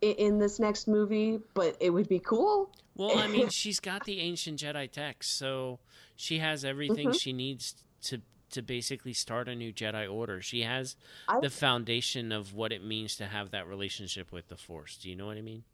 in, 0.00 0.12
in 0.12 0.38
this 0.38 0.58
next 0.58 0.88
movie, 0.88 1.38
but 1.54 1.76
it 1.80 1.90
would 1.90 2.08
be 2.08 2.18
cool. 2.18 2.70
Well, 2.94 3.18
I 3.18 3.26
mean, 3.28 3.48
she's 3.52 3.80
got 3.80 4.04
the 4.04 4.20
ancient 4.20 4.58
Jedi 4.58 4.90
text, 4.90 5.38
so 5.38 5.78
she 6.16 6.38
has 6.38 6.64
everything 6.64 7.10
Mhm. 7.10 7.20
she 7.20 7.32
needs 7.32 7.74
to 8.02 8.20
to 8.52 8.62
basically 8.62 9.12
start 9.12 9.48
a 9.48 9.54
new 9.54 9.72
Jedi 9.72 10.10
Order. 10.10 10.40
She 10.40 10.62
has 10.62 10.96
I- 11.28 11.40
the 11.40 11.50
foundation 11.50 12.32
of 12.32 12.54
what 12.54 12.72
it 12.72 12.84
means 12.84 13.16
to 13.16 13.26
have 13.26 13.50
that 13.50 13.66
relationship 13.66 14.32
with 14.32 14.48
the 14.48 14.56
Force. 14.56 14.96
Do 14.96 15.10
you 15.10 15.16
know 15.16 15.26
what 15.26 15.36
I 15.36 15.42
mean? 15.42 15.64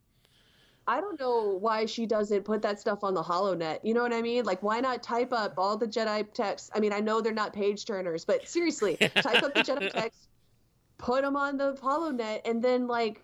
I 0.88 1.02
don't 1.02 1.20
know 1.20 1.59
why 1.60 1.84
she 1.84 2.06
doesn't 2.06 2.44
put 2.44 2.62
that 2.62 2.80
stuff 2.80 3.05
on 3.05 3.12
the 3.12 3.22
HoloNet. 3.22 3.80
You 3.82 3.92
know 3.92 4.02
what 4.02 4.14
I 4.14 4.22
mean? 4.22 4.44
Like, 4.46 4.62
why 4.62 4.80
not 4.80 5.02
type 5.02 5.34
up 5.34 5.52
all 5.59 5.76
the 5.76 5.86
Jedi 5.86 6.32
texts? 6.32 6.70
I 6.74 6.80
mean, 6.80 6.94
I 6.94 7.00
know 7.00 7.20
they're 7.20 7.34
not 7.34 7.52
page 7.52 7.84
turners, 7.84 8.24
but 8.24 8.48
seriously, 8.48 8.96
type 9.16 9.42
up 9.42 9.52
the 9.52 9.60
Jedi 9.60 9.92
texts, 9.92 10.28
put 10.96 11.22
them 11.22 11.36
on 11.36 11.59
the 11.59 11.74
HoloNet, 11.74 12.40
and 12.46 12.64
then 12.64 12.86
like 12.86 13.22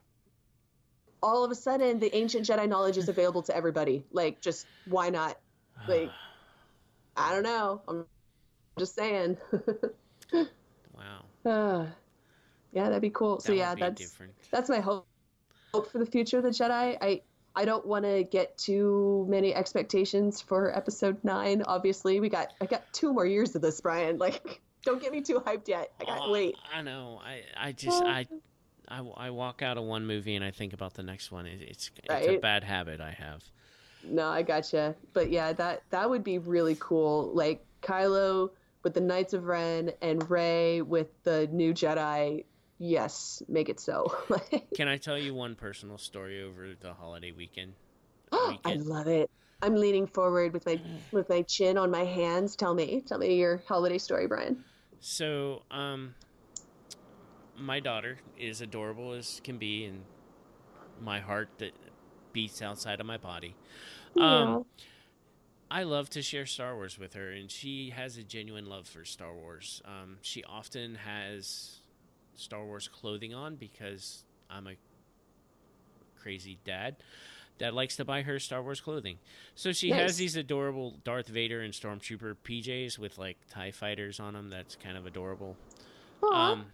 all 1.23 1.43
of 1.43 1.51
a 1.51 1.55
sudden 1.55 1.99
the 1.99 2.15
ancient 2.15 2.47
Jedi 2.47 2.69
knowledge 2.69 2.99
is 2.99 3.09
available 3.09 3.43
to 3.45 3.57
everybody. 3.57 4.05
Like, 4.13 4.43
just 4.43 4.67
why 4.85 5.09
not? 5.09 5.39
Like, 5.89 6.11
I 7.17 7.33
don't 7.33 7.45
know. 7.45 7.81
I'm 7.89 8.05
just 8.79 8.95
saying. 8.95 9.37
wow. 10.33 11.25
Uh, 11.45 11.87
yeah, 12.73 12.85
that'd 12.89 13.03
be 13.03 13.11
cool. 13.11 13.41
so 13.41 13.53
yeah, 13.53 13.75
that's 13.75 14.01
different. 14.01 14.33
that's 14.51 14.69
my 14.69 14.81
hope 14.81 15.07
hope 15.73 15.91
for 15.91 15.99
the 15.99 16.07
future 16.07 16.39
of 16.39 16.45
the 16.45 16.51
Jedi. 16.51 16.97
I 17.01 17.23
I 17.57 17.65
don't 17.65 17.87
want 17.87 18.05
to 18.05 18.25
get 18.25 18.59
too 18.59 19.27
many 19.29 19.55
expectations 19.55 20.41
for 20.41 20.77
Episode 20.77 21.23
Nine. 21.23 21.63
Obviously, 21.67 22.21
we 22.21 22.29
got 22.29 22.53
I 22.61 22.67
got 22.67 22.83
two 22.93 23.13
more 23.13 23.27
years 23.27 23.55
of 23.55 23.63
this, 23.63 23.81
Brian. 23.81 24.19
Like, 24.19 24.61
don't 24.85 25.01
get 25.01 25.13
me 25.13 25.21
too 25.21 25.41
hyped 25.41 25.69
yet. 25.69 25.93
I 26.01 26.05
got 26.05 26.19
Oh, 26.23 26.33
wait. 26.33 26.57
I 26.75 26.83
know. 26.83 27.21
I, 27.25 27.43
I 27.57 27.73
just 27.73 28.03
I, 28.03 28.27
I 28.89 29.01
I 29.17 29.31
walk 29.31 29.63
out 29.63 29.79
of 29.79 29.85
one 29.85 30.07
movie 30.07 30.35
and 30.35 30.45
I 30.45 30.51
think 30.51 30.73
about 30.73 30.95
the 30.95 31.03
next 31.03 31.31
one. 31.31 31.47
It, 31.47 31.61
it's 31.63 31.91
it's 32.05 32.27
a 32.27 32.39
bad 32.39 32.65
habit 32.65 33.01
I 33.01 33.13
have. 33.13 33.45
No, 34.03 34.29
I 34.29 34.43
gotcha. 34.43 34.97
But 35.13 35.31
yeah, 35.31 35.53
that 35.53 35.85
that 35.91 36.11
would 36.11 36.25
be 36.25 36.39
really 36.39 36.77
cool. 36.79 37.31
Like 37.35 37.65
Kylo 37.83 38.51
with 38.85 38.95
the 38.95 39.01
Knights 39.01 39.33
of 39.33 39.47
Ren 39.47 39.91
and 40.01 40.31
Rey 40.31 40.83
with 40.83 41.09
the 41.25 41.49
new 41.51 41.73
Jedi. 41.73 42.45
Yes, 42.79 43.43
make 43.49 43.69
it 43.69 43.81
so. 43.81 44.15
Can 44.77 44.87
I 44.87 44.99
tell 44.99 45.19
you 45.19 45.35
one 45.35 45.57
personal 45.57 45.99
story 45.99 46.43
over 46.43 46.75
the 46.79 46.93
holiday 46.93 47.33
weekend? 47.33 47.73
I 48.33 48.75
love 48.75 49.09
it. 49.09 49.31
I'm 49.63 49.75
leaning 49.75 50.07
forward 50.07 50.53
with 50.53 50.67
my 50.67 50.79
with 51.11 51.29
my 51.31 51.43
chin 51.43 51.79
on 51.79 51.91
my 51.91 52.05
hands. 52.05 52.55
Tell 52.55 52.75
me, 52.75 53.03
tell 53.07 53.19
me 53.19 53.37
your 53.37 53.63
holiday 53.67 53.97
story, 53.97 54.27
Brian. 54.27 54.63
So, 55.01 55.63
um, 55.71 56.15
my 57.57 57.81
daughter 57.81 58.19
is 58.39 58.61
adorable 58.61 59.13
as 59.13 59.41
can 59.43 59.57
be, 59.57 59.87
and 59.87 60.03
my 61.01 61.21
heart 61.21 61.49
that 61.59 61.73
beats 62.33 62.61
outside 62.61 63.01
of 63.01 63.07
my 63.07 63.17
body. 63.17 63.55
Um, 64.21 64.67
I 65.75 65.83
love 65.83 66.09
to 66.11 66.23
share 66.23 66.47
Star 66.47 66.77
Wars 66.77 67.01
with 67.01 67.15
her, 67.15 67.31
and 67.31 67.51
she 67.51 67.91
has 67.91 68.17
a 68.17 68.23
genuine 68.23 68.67
love 68.67 68.87
for 68.87 69.05
Star 69.05 69.35
Wars. 69.35 69.83
Um, 69.85 70.19
she 70.23 70.45
often 70.45 70.95
has 70.95 71.81
Star 72.37 72.65
Wars 72.65 72.87
clothing 72.87 73.35
on 73.35 73.57
because 73.57 74.23
I'm 74.49 74.69
a 74.69 74.75
crazy 76.23 76.59
dad 76.65 76.95
that 77.59 77.75
likes 77.75 77.97
to 77.97 78.05
buy 78.05 78.23
her 78.23 78.39
Star 78.39 78.63
Wars 78.63 78.81
clothing. 78.81 79.19
So 79.57 79.73
she 79.73 79.91
Nice. 79.91 80.01
has 80.01 80.17
these 80.17 80.37
adorable 80.37 80.95
Darth 81.03 81.27
Vader 81.27 81.61
and 81.63 81.75
Stormtrooper 81.75 82.37
PJs 82.45 82.97
with 82.97 83.19
like 83.19 83.39
TIE 83.51 83.73
fighters 83.73 84.21
on 84.21 84.35
them. 84.35 84.51
That's 84.51 84.77
kind 84.77 84.97
of 84.97 85.07
adorable. 85.07 85.57
Um, 86.33 86.67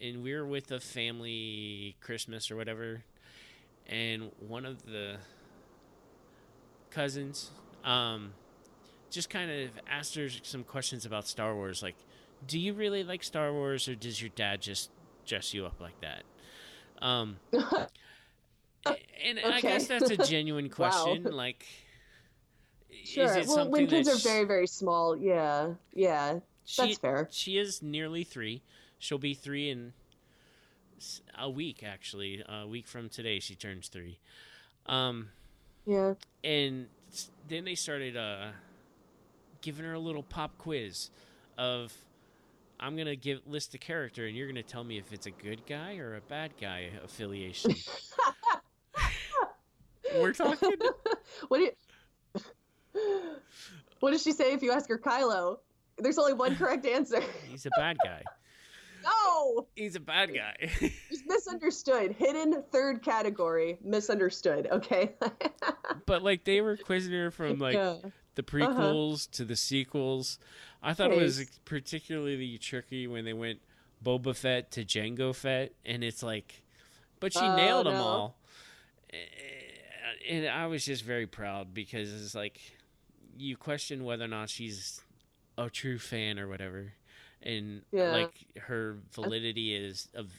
and 0.00 0.24
we 0.24 0.34
were 0.34 0.44
with 0.44 0.72
a 0.72 0.80
family 0.80 1.94
Christmas 2.00 2.50
or 2.50 2.56
whatever, 2.56 3.04
and 3.86 4.32
one 4.40 4.64
of 4.66 4.84
the 4.84 5.18
cousins 6.90 7.52
um, 7.84 8.32
just 9.10 9.30
kind 9.30 9.50
of 9.50 9.70
asked 9.90 10.14
her 10.16 10.28
some 10.42 10.64
questions 10.64 11.06
about 11.06 11.26
Star 11.26 11.54
Wars, 11.54 11.82
like, 11.82 11.96
"Do 12.46 12.58
you 12.58 12.72
really 12.74 13.04
like 13.04 13.22
Star 13.22 13.52
Wars, 13.52 13.88
or 13.88 13.94
does 13.94 14.20
your 14.20 14.30
dad 14.34 14.60
just 14.60 14.90
dress 15.26 15.54
you 15.54 15.66
up 15.66 15.80
like 15.80 16.00
that?" 16.00 16.24
Um, 17.00 17.36
and 17.52 19.38
I 19.44 19.60
guess 19.60 19.86
that's 19.86 20.10
a 20.10 20.16
genuine 20.16 20.66
Wow. 20.78 20.90
question. 20.90 21.24
Like, 21.24 21.64
sure. 23.04 23.24
is 23.24 23.36
it 23.36 23.46
well, 23.46 23.68
when 23.68 23.86
kids 23.86 24.08
are 24.08 24.18
sh- 24.18 24.24
very 24.24 24.44
very 24.44 24.66
small, 24.66 25.16
yeah, 25.16 25.74
yeah, 25.94 26.40
she, 26.64 26.82
that's 26.82 26.98
fair. 26.98 27.28
She 27.30 27.58
is 27.58 27.82
nearly 27.82 28.24
three. 28.24 28.62
She'll 28.98 29.18
be 29.18 29.34
three 29.34 29.70
in 29.70 29.92
a 31.38 31.48
week, 31.48 31.82
actually. 31.84 32.42
A 32.48 32.66
week 32.66 32.86
from 32.88 33.08
today, 33.08 33.38
she 33.38 33.54
turns 33.54 33.88
three. 33.88 34.18
Um, 34.86 35.28
yeah. 35.86 36.14
and 36.42 36.86
then 37.48 37.64
they 37.64 37.74
started 37.74 38.16
uh, 38.16 38.48
giving 39.60 39.84
her 39.84 39.94
a 39.94 39.98
little 39.98 40.22
pop 40.22 40.56
quiz 40.58 41.10
of 41.56 41.92
I'm 42.80 42.96
gonna 42.96 43.16
give 43.16 43.40
list 43.46 43.74
a 43.74 43.78
character, 43.78 44.26
and 44.26 44.36
you're 44.36 44.46
gonna 44.46 44.62
tell 44.62 44.84
me 44.84 44.98
if 44.98 45.12
it's 45.12 45.26
a 45.26 45.30
good 45.32 45.66
guy 45.66 45.96
or 45.98 46.14
a 46.16 46.20
bad 46.20 46.52
guy 46.60 46.90
affiliation. 47.04 47.74
We're 50.14 50.32
talking. 50.32 50.72
What 51.48 51.58
do 51.58 51.64
you, 51.64 52.40
What 54.00 54.10
does 54.12 54.22
she 54.22 54.32
say 54.32 54.52
if 54.54 54.62
you 54.62 54.72
ask 54.72 54.88
her 54.88 54.98
Kylo? 54.98 55.58
There's 55.98 56.18
only 56.18 56.32
one 56.32 56.56
correct 56.56 56.84
answer. 56.86 57.20
He's 57.48 57.66
a 57.66 57.70
bad 57.76 57.96
guy. 58.04 58.22
no, 59.04 59.66
He's 59.76 59.94
a 59.96 60.00
bad 60.00 60.32
guy. 60.34 60.54
just 61.10 61.24
misunderstood. 61.26 62.12
Hidden 62.12 62.64
third 62.72 63.02
category, 63.02 63.78
misunderstood. 63.84 64.68
Okay. 64.70 65.14
but 66.06 66.22
like 66.22 66.44
they 66.44 66.60
were 66.60 66.76
quizzing 66.76 67.12
her 67.12 67.30
from 67.30 67.58
like 67.58 67.74
Yeah. 67.74 67.96
The 68.38 68.62
uh-huh. 68.62 68.72
prequels 68.72 69.28
to 69.32 69.44
the 69.44 69.56
sequels. 69.56 70.38
I 70.80 70.94
thought 70.94 71.10
it 71.10 71.18
was 71.20 71.44
particularly 71.64 72.56
tricky 72.58 73.08
when 73.08 73.24
they 73.24 73.32
went 73.32 73.60
Boba 74.02 74.34
Fett 74.34 74.70
to 74.72 74.84
Jango 74.84 75.34
Fett, 75.34 75.72
and 75.84 76.04
it's 76.04 76.22
like, 76.22 76.62
but 77.18 77.32
she 77.32 77.40
Oh, 77.40 77.56
nailed 77.56 77.86
them 77.86 77.96
all, 78.00 78.38
and 80.28 80.46
I 80.46 80.66
was 80.66 80.84
just 80.84 81.02
very 81.02 81.26
proud 81.26 81.74
because 81.74 82.12
it's 82.12 82.36
like 82.36 82.60
you 83.36 83.56
question 83.56 84.04
whether 84.04 84.24
or 84.24 84.28
not 84.28 84.50
she's 84.50 85.00
a 85.56 85.68
true 85.68 85.98
fan 85.98 86.38
or 86.38 86.46
whatever, 86.46 86.92
and 87.42 87.82
Yeah. 87.90 88.12
like 88.12 88.46
her 88.68 88.98
validity 89.12 89.74
is 89.74 90.08
of 90.14 90.30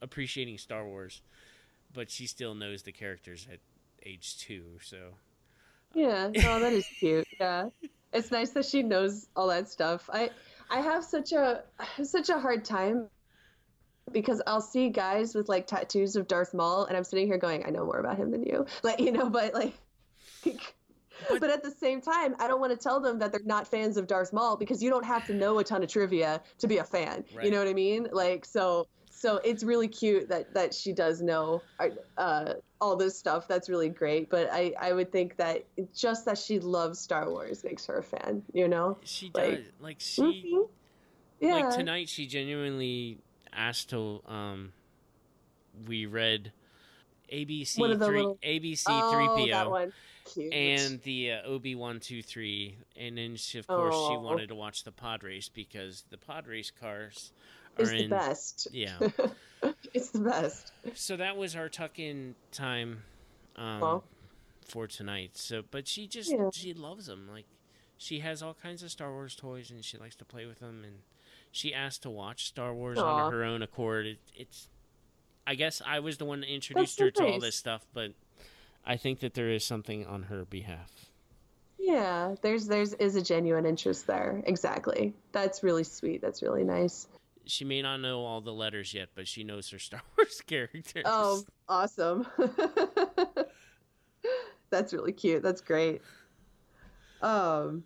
appreciating 0.00 0.58
Star 0.58 0.86
Wars, 0.86 1.20
but 1.92 2.12
she 2.12 2.28
still 2.28 2.54
knows 2.54 2.84
the 2.84 2.92
characters 2.92 3.48
at 3.52 3.58
age 4.06 4.38
two, 4.38 4.78
so. 4.80 5.14
Yeah, 5.94 6.28
no, 6.34 6.60
that 6.60 6.72
is 6.72 6.86
cute. 6.98 7.26
Yeah, 7.38 7.68
it's 8.12 8.30
nice 8.30 8.50
that 8.50 8.64
she 8.64 8.82
knows 8.82 9.28
all 9.36 9.48
that 9.48 9.68
stuff. 9.68 10.08
I 10.12 10.30
I 10.70 10.80
have 10.80 11.04
such 11.04 11.32
a 11.32 11.62
I 11.78 11.84
have 11.96 12.06
such 12.06 12.28
a 12.28 12.38
hard 12.38 12.64
time 12.64 13.08
because 14.12 14.42
I'll 14.46 14.60
see 14.60 14.88
guys 14.88 15.34
with 15.34 15.48
like 15.48 15.66
tattoos 15.66 16.16
of 16.16 16.28
Darth 16.28 16.54
Maul, 16.54 16.84
and 16.84 16.96
I'm 16.96 17.04
sitting 17.04 17.26
here 17.26 17.38
going, 17.38 17.64
I 17.66 17.70
know 17.70 17.84
more 17.84 17.98
about 17.98 18.16
him 18.16 18.30
than 18.30 18.42
you, 18.42 18.66
like 18.82 19.00
you 19.00 19.12
know, 19.12 19.28
but 19.28 19.54
like. 19.54 19.74
But, 21.28 21.50
at 21.50 21.62
the 21.62 21.70
same 21.70 22.00
time, 22.00 22.34
I 22.38 22.48
don't 22.48 22.60
want 22.60 22.72
to 22.72 22.78
tell 22.78 22.98
them 22.98 23.18
that 23.18 23.30
they're 23.30 23.42
not 23.44 23.68
fans 23.68 23.98
of 23.98 24.06
Darth 24.06 24.32
Maul 24.32 24.56
because 24.56 24.82
you 24.82 24.88
don't 24.88 25.04
have 25.04 25.26
to 25.26 25.34
know 25.34 25.58
a 25.58 25.64
ton 25.64 25.82
of 25.82 25.90
trivia 25.90 26.40
to 26.60 26.66
be 26.66 26.78
a 26.78 26.84
fan. 26.84 27.24
Right. 27.34 27.44
You 27.44 27.50
know 27.50 27.58
what 27.58 27.68
I 27.68 27.74
mean? 27.74 28.08
Like 28.10 28.46
so, 28.46 28.86
so 29.20 29.36
it's 29.44 29.62
really 29.62 29.86
cute 29.86 30.30
that 30.30 30.54
that 30.54 30.72
she 30.72 30.94
does 30.94 31.20
know 31.20 31.60
uh, 32.16 32.54
all 32.80 32.96
this 32.96 33.18
stuff. 33.18 33.46
That's 33.46 33.68
really 33.68 33.90
great. 33.90 34.30
But 34.30 34.48
I 34.50 34.72
I 34.80 34.94
would 34.94 35.12
think 35.12 35.36
that 35.36 35.66
just 35.94 36.24
that 36.24 36.38
she 36.38 36.58
loves 36.58 36.98
Star 36.98 37.28
Wars 37.28 37.62
makes 37.62 37.84
her 37.84 37.98
a 37.98 38.02
fan. 38.02 38.42
You 38.54 38.66
know? 38.66 38.96
She 39.04 39.30
Like- 39.34 39.56
does. 39.56 39.64
Like 39.78 39.96
she 40.00 40.22
Mhm. 40.22 40.68
Yeah. 41.40 41.54
like 41.66 41.74
tonight 41.76 42.08
she 42.08 42.26
genuinely 42.26 43.18
asked 43.52 43.90
to 43.90 44.22
um 44.26 44.72
we 45.86 46.06
read 46.06 46.50
ABC 47.30 47.78
One 47.78 47.90
of 47.90 47.98
the 47.98 48.06
three 48.06 48.16
little- 48.16 48.38
ABC 48.42 48.84
oh, 48.88 49.12
three 49.36 49.50
that 49.50 49.66
PO 49.66 49.90
and 50.52 51.00
the 51.02 51.32
uh, 51.32 51.50
OB 51.54 51.74
one 51.74 52.00
two 52.00 52.22
three 52.22 52.76
and 52.96 53.18
then 53.18 53.36
she, 53.36 53.58
of 53.58 53.66
course 53.66 53.94
she 53.94 54.14
Oh. 54.16 54.20
wanted 54.20 54.48
to 54.48 54.54
watch 54.54 54.84
the 54.84 54.92
pod 54.92 55.22
race 55.24 55.48
because 55.50 56.04
the 56.10 56.16
pod 56.18 56.46
race 56.46 56.70
cars 56.70 57.32
it's 57.78 57.90
are 57.90 57.98
the 57.98 58.06
best. 58.08 58.68
yeah 58.72 58.98
it's 59.94 60.10
the 60.10 60.20
best. 60.20 60.72
so 60.94 61.16
that 61.16 61.36
was 61.36 61.54
our 61.56 61.68
tuck 61.68 61.98
in 61.98 62.34
time 62.52 63.02
um 63.56 63.80
Well. 63.80 64.04
for 64.66 64.86
tonight 64.86 65.30
so 65.34 65.62
but 65.70 65.86
she 65.88 66.06
just 66.06 66.30
Yeah. 66.30 66.50
she 66.52 66.72
loves 66.74 67.06
them 67.06 67.28
like 67.30 67.46
she 67.96 68.20
has 68.20 68.42
all 68.42 68.54
kinds 68.54 68.82
of 68.82 68.90
Star 68.90 69.12
Wars 69.12 69.34
toys 69.36 69.70
and 69.70 69.84
she 69.84 69.98
likes 69.98 70.16
to 70.16 70.24
play 70.24 70.46
with 70.46 70.60
them 70.60 70.82
and 70.84 71.00
she 71.52 71.74
asked 71.74 72.02
to 72.04 72.10
watch 72.10 72.46
Star 72.46 72.72
Wars 72.72 72.98
Aw. 72.98 73.02
on 73.26 73.32
her 73.32 73.44
own 73.44 73.60
accord. 73.60 74.06
It, 74.06 74.18
it's 74.34 74.68
I 75.46 75.54
guess 75.54 75.82
I 75.84 75.98
was 76.00 76.16
the 76.16 76.24
one 76.24 76.40
that 76.40 76.46
introduced 76.54 76.96
so 76.96 77.04
her 77.06 77.10
to 77.10 77.26
all 77.26 77.40
this 77.40 77.56
stuff, 77.56 77.84
but 77.92 78.12
I 78.86 78.96
think 78.96 79.20
that 79.20 79.34
there 79.34 79.50
is 79.50 79.64
something 79.64 80.06
on 80.06 80.22
her 80.24 80.44
behalf. 80.46 80.90
Yeah, 81.78 82.36
there's 82.40 82.66
there's 82.68 82.92
is 82.94 83.16
a 83.16 83.22
genuine 83.22 83.66
interest 83.66 84.06
there. 84.06 84.42
Exactly. 84.46 85.12
That's 85.32 85.62
really 85.62 85.84
sweet. 85.84 86.22
That's 86.22 86.40
really 86.40 86.62
nice. 86.64 87.06
She 87.46 87.64
may 87.64 87.82
not 87.82 87.98
know 87.98 88.24
all 88.24 88.40
the 88.40 88.52
letters 88.52 88.94
yet, 88.94 89.08
but 89.14 89.26
she 89.26 89.44
knows 89.44 89.68
her 89.70 89.78
Star 89.78 90.02
Wars 90.16 90.40
characters. 90.46 91.02
Oh, 91.04 91.42
awesome. 91.68 92.26
That's 94.70 94.92
really 94.92 95.12
cute. 95.12 95.42
That's 95.42 95.60
great. 95.60 96.02
Um 97.22 97.84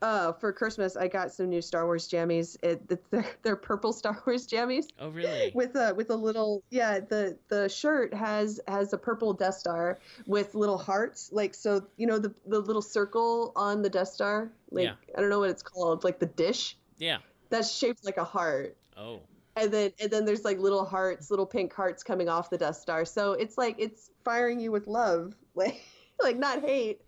uh 0.00 0.32
for 0.32 0.52
Christmas 0.52 0.96
I 0.96 1.06
got 1.06 1.32
some 1.32 1.48
new 1.48 1.62
Star 1.62 1.84
Wars 1.86 2.08
jammies. 2.08 2.56
It, 2.62 2.82
it 2.90 3.04
they're, 3.10 3.26
they're 3.42 3.56
purple 3.56 3.92
Star 3.92 4.20
Wars 4.26 4.46
jammies 4.48 4.86
Oh, 4.98 5.10
really? 5.10 5.52
with 5.54 5.76
a 5.76 5.94
with 5.94 6.10
a 6.10 6.16
little 6.16 6.62
yeah, 6.70 7.00
the 7.00 7.38
the 7.48 7.68
shirt 7.68 8.12
has 8.14 8.58
has 8.66 8.92
a 8.92 8.98
purple 8.98 9.32
Death 9.34 9.54
Star 9.54 9.98
with 10.26 10.54
little 10.54 10.78
hearts 10.78 11.30
like 11.32 11.54
so 11.54 11.86
you 11.96 12.06
know 12.06 12.18
the 12.18 12.34
the 12.46 12.58
little 12.58 12.82
circle 12.82 13.52
on 13.54 13.82
the 13.82 13.90
Death 13.90 14.08
Star 14.08 14.50
like 14.70 14.86
Yeah. 14.86 14.94
I 15.16 15.20
don't 15.20 15.30
know 15.30 15.40
what 15.40 15.50
it's 15.50 15.62
called 15.62 16.04
like 16.04 16.18
the 16.18 16.26
dish 16.26 16.76
yeah. 16.98 17.18
That's 17.52 17.70
shaped 17.70 18.04
like 18.04 18.16
a 18.16 18.24
heart. 18.24 18.76
Oh, 18.96 19.20
and 19.56 19.70
then 19.70 19.92
and 20.00 20.10
then 20.10 20.24
there's 20.24 20.44
like 20.44 20.58
little 20.58 20.84
hearts, 20.84 21.30
little 21.30 21.46
pink 21.46 21.72
hearts 21.72 22.02
coming 22.02 22.28
off 22.28 22.50
the 22.50 22.58
Death 22.58 22.76
Star. 22.76 23.04
So 23.04 23.32
it's 23.32 23.56
like 23.56 23.76
it's 23.78 24.10
firing 24.24 24.58
you 24.58 24.72
with 24.72 24.86
love, 24.86 25.34
like 25.54 25.80
like 26.20 26.36
not 26.36 26.60
hate, 26.60 27.00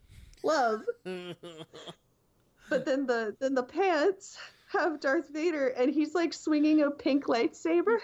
love. 0.43 0.83
But 2.71 2.87
then 2.87 3.07
the 3.07 3.37
then 3.41 3.55
the 3.55 3.62
pants 3.62 4.39
have 4.73 4.99
Darth 4.99 5.29
Vader, 5.29 5.69
and 5.69 5.93
he's 5.93 6.15
like 6.15 6.33
swinging 6.33 6.83
a 6.83 6.91
pink 6.91 7.27
lightsaber. 7.27 7.99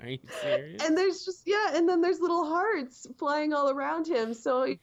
Are 0.00 0.08
you 0.08 0.18
serious? 0.40 0.82
And 0.82 0.96
there's 0.96 1.24
just 1.24 1.42
yeah, 1.46 1.74
and 1.74 1.88
then 1.88 2.00
there's 2.00 2.18
little 2.18 2.46
hearts 2.46 3.06
flying 3.18 3.52
all 3.52 3.70
around 3.70 4.08
him. 4.08 4.34
So 4.34 4.74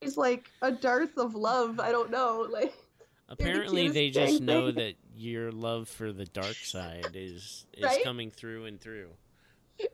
he's 0.00 0.16
like 0.16 0.50
a 0.62 0.72
Darth 0.72 1.18
of 1.18 1.34
love. 1.34 1.78
I 1.78 1.92
don't 1.92 2.10
know, 2.10 2.46
like. 2.50 2.72
Apparently, 3.28 3.88
they 3.88 4.10
just 4.10 4.40
know 4.40 4.70
that 4.70 4.94
your 5.16 5.50
love 5.50 5.88
for 5.88 6.12
the 6.12 6.26
dark 6.26 6.54
side 6.62 7.10
is 7.14 7.66
is 7.72 7.84
Right? 7.84 8.04
coming 8.04 8.30
through 8.30 8.66
and 8.66 8.80
through. 8.80 9.08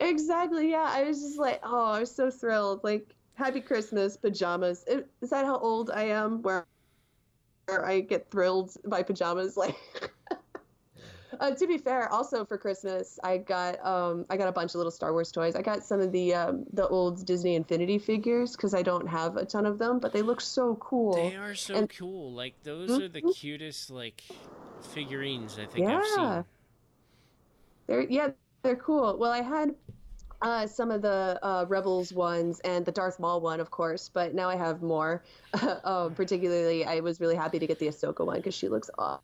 Exactly. 0.01 0.71
Yeah, 0.71 0.89
I 0.89 1.05
was 1.05 1.21
just 1.21 1.39
like, 1.39 1.61
oh, 1.65 1.87
I 1.87 2.01
was 2.01 2.15
so 2.15 2.31
thrilled. 2.31 2.85
Like, 2.85 3.15
happy 3.35 3.61
Christmas 3.61 4.17
pajamas. 4.17 4.85
Is 5.21 5.31
that 5.31 5.45
how 5.45 5.59
old 5.59 5.91
I 5.91 6.05
am? 6.05 6.41
Where, 6.43 6.67
where 7.67 7.85
I 7.85 8.01
get 8.01 8.31
thrilled 8.31 8.77
by 8.85 9.03
pajamas? 9.03 9.57
Like, 11.33 11.41
uh, 11.41 11.51
to 11.51 11.67
be 11.67 11.79
fair, 11.79 12.13
also 12.13 12.45
for 12.45 12.59
Christmas, 12.59 13.19
I 13.25 13.39
got 13.39 13.85
um, 13.85 14.27
I 14.29 14.37
got 14.37 14.49
a 14.49 14.53
bunch 14.53 14.73
of 14.73 14.77
little 14.77 14.91
Star 14.93 15.13
Wars 15.13 15.33
toys. 15.33 15.57
I 15.57 15.63
got 15.63 15.83
some 15.83 15.99
of 15.99 16.13
the 16.13 16.35
um, 16.35 16.65
the 16.75 16.87
old 16.87 17.25
Disney 17.25 17.57
Infinity 17.57 17.99
figures 17.99 18.53
because 18.53 18.75
I 18.75 18.83
don't 18.83 19.07
have 19.09 19.37
a 19.39 19.45
ton 19.45 19.65
of 19.65 19.79
them, 19.79 19.99
but 19.99 20.13
they 20.13 20.21
look 20.23 20.41
so 20.43 20.77
cool. 20.77 21.15
They 21.15 21.35
are 21.35 21.55
so 21.55 21.75
And- 21.75 21.91
cool. 21.91 22.33
Like 22.33 22.63
those 22.63 22.91
are 23.01 23.09
the 23.09 23.23
cutest 23.23 23.91
like 23.91 24.23
figurines 24.85 25.59
I 25.59 25.67
think 25.67 25.87
I've 25.89 26.03
Yeah. 26.17 26.37
seen. 26.37 26.45
They're 27.87 28.03
yeah, 28.03 28.29
they're 28.63 28.77
cool. 28.77 29.17
Well, 29.19 29.31
I 29.33 29.43
had 29.43 29.75
uh, 30.41 30.67
some 30.67 30.91
of 30.91 31.03
the 31.03 31.39
uh, 31.43 31.65
Rebels 31.69 32.13
ones 32.13 32.61
and 32.61 32.85
the 32.85 32.93
Darth 32.93 33.19
Maul 33.21 33.41
one, 33.41 33.61
of 33.61 33.71
course, 33.71 34.09
but 34.13 34.35
now 34.35 34.49
I 34.49 34.57
have 34.57 34.83
more. 34.83 35.23
um, 35.85 36.15
particularly, 36.17 36.85
I 36.85 37.01
was 37.01 37.21
really 37.21 37.37
happy 37.37 37.59
to 37.59 37.67
get 37.67 37.79
the 37.79 37.87
Ahsoka 37.89 38.25
one 38.27 38.37
because 38.37 38.55
she 38.55 38.69
looks 38.69 38.91
aw- 38.99 39.21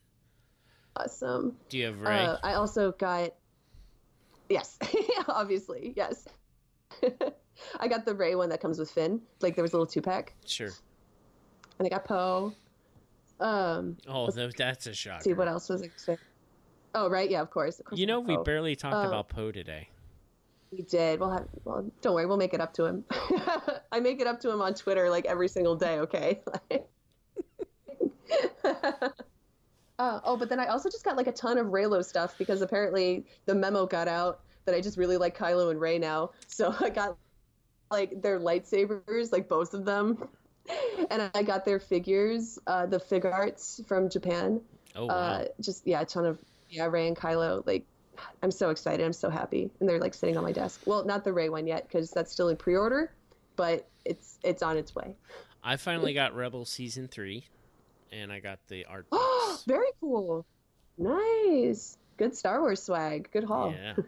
awesome. 0.97 1.57
Do 1.69 1.79
you 1.79 1.87
have 1.87 2.01
Rey? 2.01 2.25
Uh, 2.25 2.37
I 2.43 2.55
also 2.55 2.93
got 2.93 3.35
yes, 4.49 4.79
obviously 5.29 5.93
yes. 5.97 6.27
I 7.81 7.89
got 7.89 8.05
the 8.05 8.15
Rey 8.15 8.35
one 8.35 8.49
that 8.51 8.61
comes 8.61 8.79
with 8.79 8.91
Finn. 8.91 9.21
Like 9.41 9.55
there 9.57 9.63
was 9.63 9.73
a 9.73 9.77
little 9.77 9.87
two 9.87 10.03
pack, 10.03 10.35
sure. 10.47 10.71
and 11.79 11.87
I 11.87 11.89
got 11.89 12.05
Poe. 12.05 12.53
Um, 13.41 13.97
Oh, 14.09 14.29
that's 14.31 14.87
a 14.87 14.93
shocker. 14.95 15.23
see 15.23 15.33
what 15.35 15.49
else 15.49 15.69
was 15.69 15.83
it? 15.83 16.19
Oh 16.95 17.09
right, 17.09 17.31
yeah, 17.31 17.41
of 17.41 17.51
course. 17.51 17.79
Of 17.79 17.87
course 17.87 17.99
You 18.01 18.07
know, 18.07 18.21
we 18.21 18.37
Poe. 18.37 18.43
barely 18.45 18.75
talked 18.75 18.95
Uh, 18.97 19.09
about 19.09 19.29
Poe 19.29 19.53
today. 19.53 19.89
We 20.73 20.83
did. 20.83 21.21
We'll 21.21 21.31
have. 21.31 21.47
Well, 21.65 21.91
don't 22.03 22.15
worry. 22.15 22.27
We'll 22.27 22.37
make 22.37 22.53
it 22.53 22.61
up 22.61 22.75
to 22.75 22.85
him. 22.85 23.05
I 23.93 24.01
make 24.01 24.21
it 24.21 24.27
up 24.27 24.41
to 24.41 24.51
him 24.51 24.61
on 24.61 24.75
Twitter 24.75 25.09
like 25.09 25.25
every 25.27 25.49
single 25.49 25.77
day. 25.77 25.99
Okay. 26.01 26.41
uh, 28.65 30.21
oh, 30.25 30.37
but 30.37 30.49
then 30.49 30.61
I 30.61 30.67
also 30.67 30.89
just 30.91 31.05
got 31.05 31.17
like 31.17 31.27
a 31.27 31.33
ton 31.33 31.59
of 31.59 31.69
Reylo 31.69 32.05
stuff 32.05 32.37
because 32.39 32.61
apparently 32.63 33.25
the 33.47 33.55
memo 33.55 33.87
got 33.87 34.09
out 34.09 34.41
that 34.67 34.75
I 34.75 34.81
just 34.81 34.99
really 34.99 35.17
like 35.17 35.37
Kylo 35.37 35.71
and 35.71 35.81
Rey 35.81 35.99
now. 35.99 36.31
So 36.47 36.75
I 36.81 36.91
got 36.91 37.17
like 37.91 38.21
their 38.23 38.39
lightsabers, 38.39 39.33
like 39.33 39.49
both 39.49 39.73
of 39.75 39.85
them, 39.85 40.29
and 41.11 41.31
I 41.35 41.43
got 41.43 41.65
their 41.65 41.81
figures, 41.81 42.59
uh, 42.67 42.87
the 42.87 42.99
Figuarts 42.99 43.87
from 43.87 44.11
Japan 44.11 44.61
Oh 44.99 45.07
wow. 45.07 45.15
uh, 45.15 45.45
just 45.61 45.87
yeah, 45.87 46.01
a 46.01 46.05
ton 46.05 46.27
of 46.27 46.39
yeah, 46.69 46.87
Rey 46.87 47.07
and 47.07 47.17
Kylo. 47.17 47.65
Like, 47.67 47.87
I'm 48.43 48.51
so 48.51 48.71
excited. 48.71 49.05
I'm 49.05 49.13
so 49.13 49.31
happy, 49.31 49.71
and 49.81 49.89
they're 49.89 50.01
like 50.01 50.13
sitting 50.13 50.37
on 50.37 50.43
my 50.43 50.53
desk. 50.53 50.81
Well, 50.87 51.05
not 51.05 51.25
the 51.25 51.33
Rey 51.33 51.49
one 51.49 51.67
yet 51.67 51.87
because 51.87 52.11
that's 52.11 52.33
still 52.33 52.49
in 52.49 52.57
pre-order, 52.57 53.13
but 53.57 53.89
it's 54.05 54.39
it's 54.43 54.63
on 54.63 54.77
its 54.77 54.95
way. 54.95 55.15
I 55.63 55.77
finally 55.77 56.15
got 56.15 56.35
Rebel 56.35 56.65
season 56.65 57.09
three, 57.09 57.45
and 58.13 58.33
I 58.33 58.41
got 58.41 58.59
the 58.69 58.87
art 58.87 59.07
Oh, 59.13 59.61
Very 59.67 59.91
cool. 60.01 60.45
Nice. 60.99 61.97
Good 62.17 62.35
Star 62.35 62.61
Wars 62.61 62.83
swag. 62.83 63.31
Good 63.33 63.45
haul. 63.45 63.73
Yeah. 63.73 63.95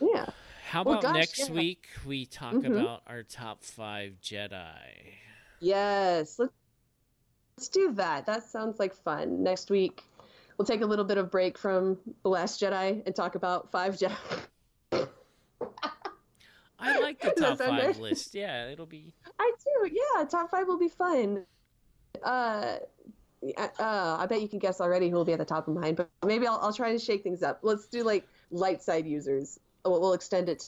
Yeah. 0.00 0.26
How 0.72 0.80
about 0.80 1.02
gosh, 1.02 1.14
next 1.14 1.50
yeah. 1.50 1.54
week 1.54 1.86
we 2.06 2.24
talk 2.24 2.54
Mhm. 2.54 2.80
about 2.80 3.02
our 3.06 3.22
top 3.22 3.62
five 3.62 4.14
Jedi? 4.22 5.18
Yes. 5.60 6.38
Let's 6.38 6.54
let's 7.58 7.68
do 7.68 7.92
that. 7.92 8.24
That 8.24 8.44
sounds 8.44 8.78
like 8.78 8.94
fun. 8.94 9.42
Next 9.42 9.68
week, 9.68 10.02
we'll 10.56 10.64
take 10.64 10.80
a 10.80 10.86
little 10.86 11.04
bit 11.04 11.18
of 11.18 11.30
break 11.30 11.58
from 11.58 11.98
the 12.22 12.30
Last 12.30 12.58
Jedi 12.58 13.02
and 13.04 13.14
talk 13.14 13.34
about 13.34 13.70
five 13.70 13.98
Jedi. 13.98 14.16
I 16.78 17.00
like 17.00 17.20
the 17.20 17.32
top 17.38 17.58
five 17.58 17.98
list. 17.98 18.34
Yeah, 18.34 18.70
it'll 18.70 18.86
be. 18.86 19.12
I 19.38 19.52
do. 19.62 19.90
Yeah, 19.92 20.24
top 20.24 20.50
five 20.50 20.66
will 20.68 20.78
be 20.78 20.88
fun. 20.88 21.44
Uh, 22.22 22.78
uh, 23.58 23.68
I 23.78 24.24
bet 24.26 24.40
you 24.40 24.48
can 24.48 24.58
guess 24.58 24.80
already 24.80 25.10
who 25.10 25.16
will 25.16 25.26
be 25.26 25.34
at 25.34 25.38
the 25.38 25.44
top 25.44 25.68
of 25.68 25.74
mine, 25.74 25.96
but 25.96 26.08
maybe 26.24 26.46
I'll, 26.46 26.60
I'll 26.62 26.72
try 26.72 26.92
to 26.92 26.98
shake 26.98 27.22
things 27.24 27.42
up. 27.42 27.58
Let's 27.60 27.88
do 27.88 28.04
like 28.04 28.26
light 28.50 28.82
side 28.82 29.06
users. 29.06 29.60
We'll, 29.84 30.00
we'll 30.00 30.12
extend 30.12 30.48
it 30.48 30.64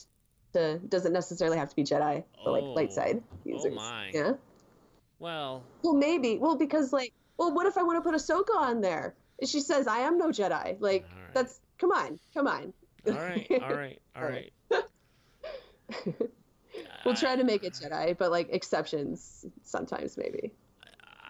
to 0.53 0.79
doesn't 0.79 1.13
necessarily 1.13 1.57
have 1.57 1.69
to 1.69 1.75
be 1.75 1.83
Jedi, 1.83 2.23
but 2.43 2.51
like 2.51 2.63
light 2.63 2.89
Oh. 2.91 2.95
side 2.95 3.23
oh, 3.31 3.37
users. 3.45 3.75
my. 3.75 4.11
Yeah. 4.13 4.33
Well, 5.19 5.63
Well, 5.81 5.93
maybe. 5.93 6.37
Well, 6.37 6.55
because 6.57 6.91
like, 6.93 7.13
well, 7.37 7.53
what 7.53 7.65
if 7.67 7.77
I 7.77 7.83
want 7.83 7.97
to 8.03 8.09
put 8.09 8.15
Ahsoka 8.19 8.55
on 8.57 8.81
there? 8.81 9.15
And 9.39 9.49
she 9.49 9.59
says, 9.61 9.87
"I 9.87 9.99
am 9.99 10.17
no 10.17 10.29
Jedi." 10.29 10.77
Like, 10.79 11.03
right. 11.03 11.33
that's 11.33 11.59
come 11.77 11.91
on, 11.91 12.19
come 12.33 12.47
on. 12.47 12.73
all 13.07 13.13
right, 13.13 13.47
all 13.51 13.73
right, 13.73 14.01
all 14.15 14.21
All 14.23 14.29
right. 14.29 14.51
right. 14.71 14.83
We'll 17.05 17.15
try 17.15 17.35
to 17.35 17.43
make 17.43 17.63
it 17.63 17.73
Jedi, 17.73 18.17
but 18.17 18.31
like 18.31 18.49
exceptions 18.51 19.45
sometimes 19.63 20.17
maybe. 20.17 20.51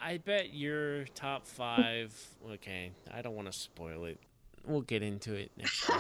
I 0.02 0.18
bet 0.18 0.54
your 0.54 1.04
top 1.16 1.46
five. 1.48 2.14
Okay, 2.54 2.92
I 3.14 3.22
don't 3.22 3.36
want 3.36 3.52
to 3.52 3.58
spoil 3.58 4.06
it. 4.06 4.18
We'll 4.68 4.82
get 4.82 5.02
into 5.04 5.34
it 5.34 5.52
next. 5.58 5.90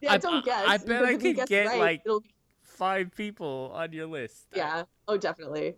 Yeah, 0.00 0.12
I- 0.14 0.18
don't 0.18 0.34
I- 0.36 0.40
guess. 0.42 0.64
I 0.68 0.76
bet 0.78 1.04
I 1.04 1.16
could 1.16 1.46
get, 1.46 1.66
right, 1.66 1.78
like- 1.78 2.02
it'll 2.06 2.22
Five 2.62 3.14
people 3.14 3.70
on 3.74 3.92
your 3.92 4.06
list. 4.06 4.46
yeah. 4.54 4.84
Oh, 5.06 5.18
definitely. 5.18 5.74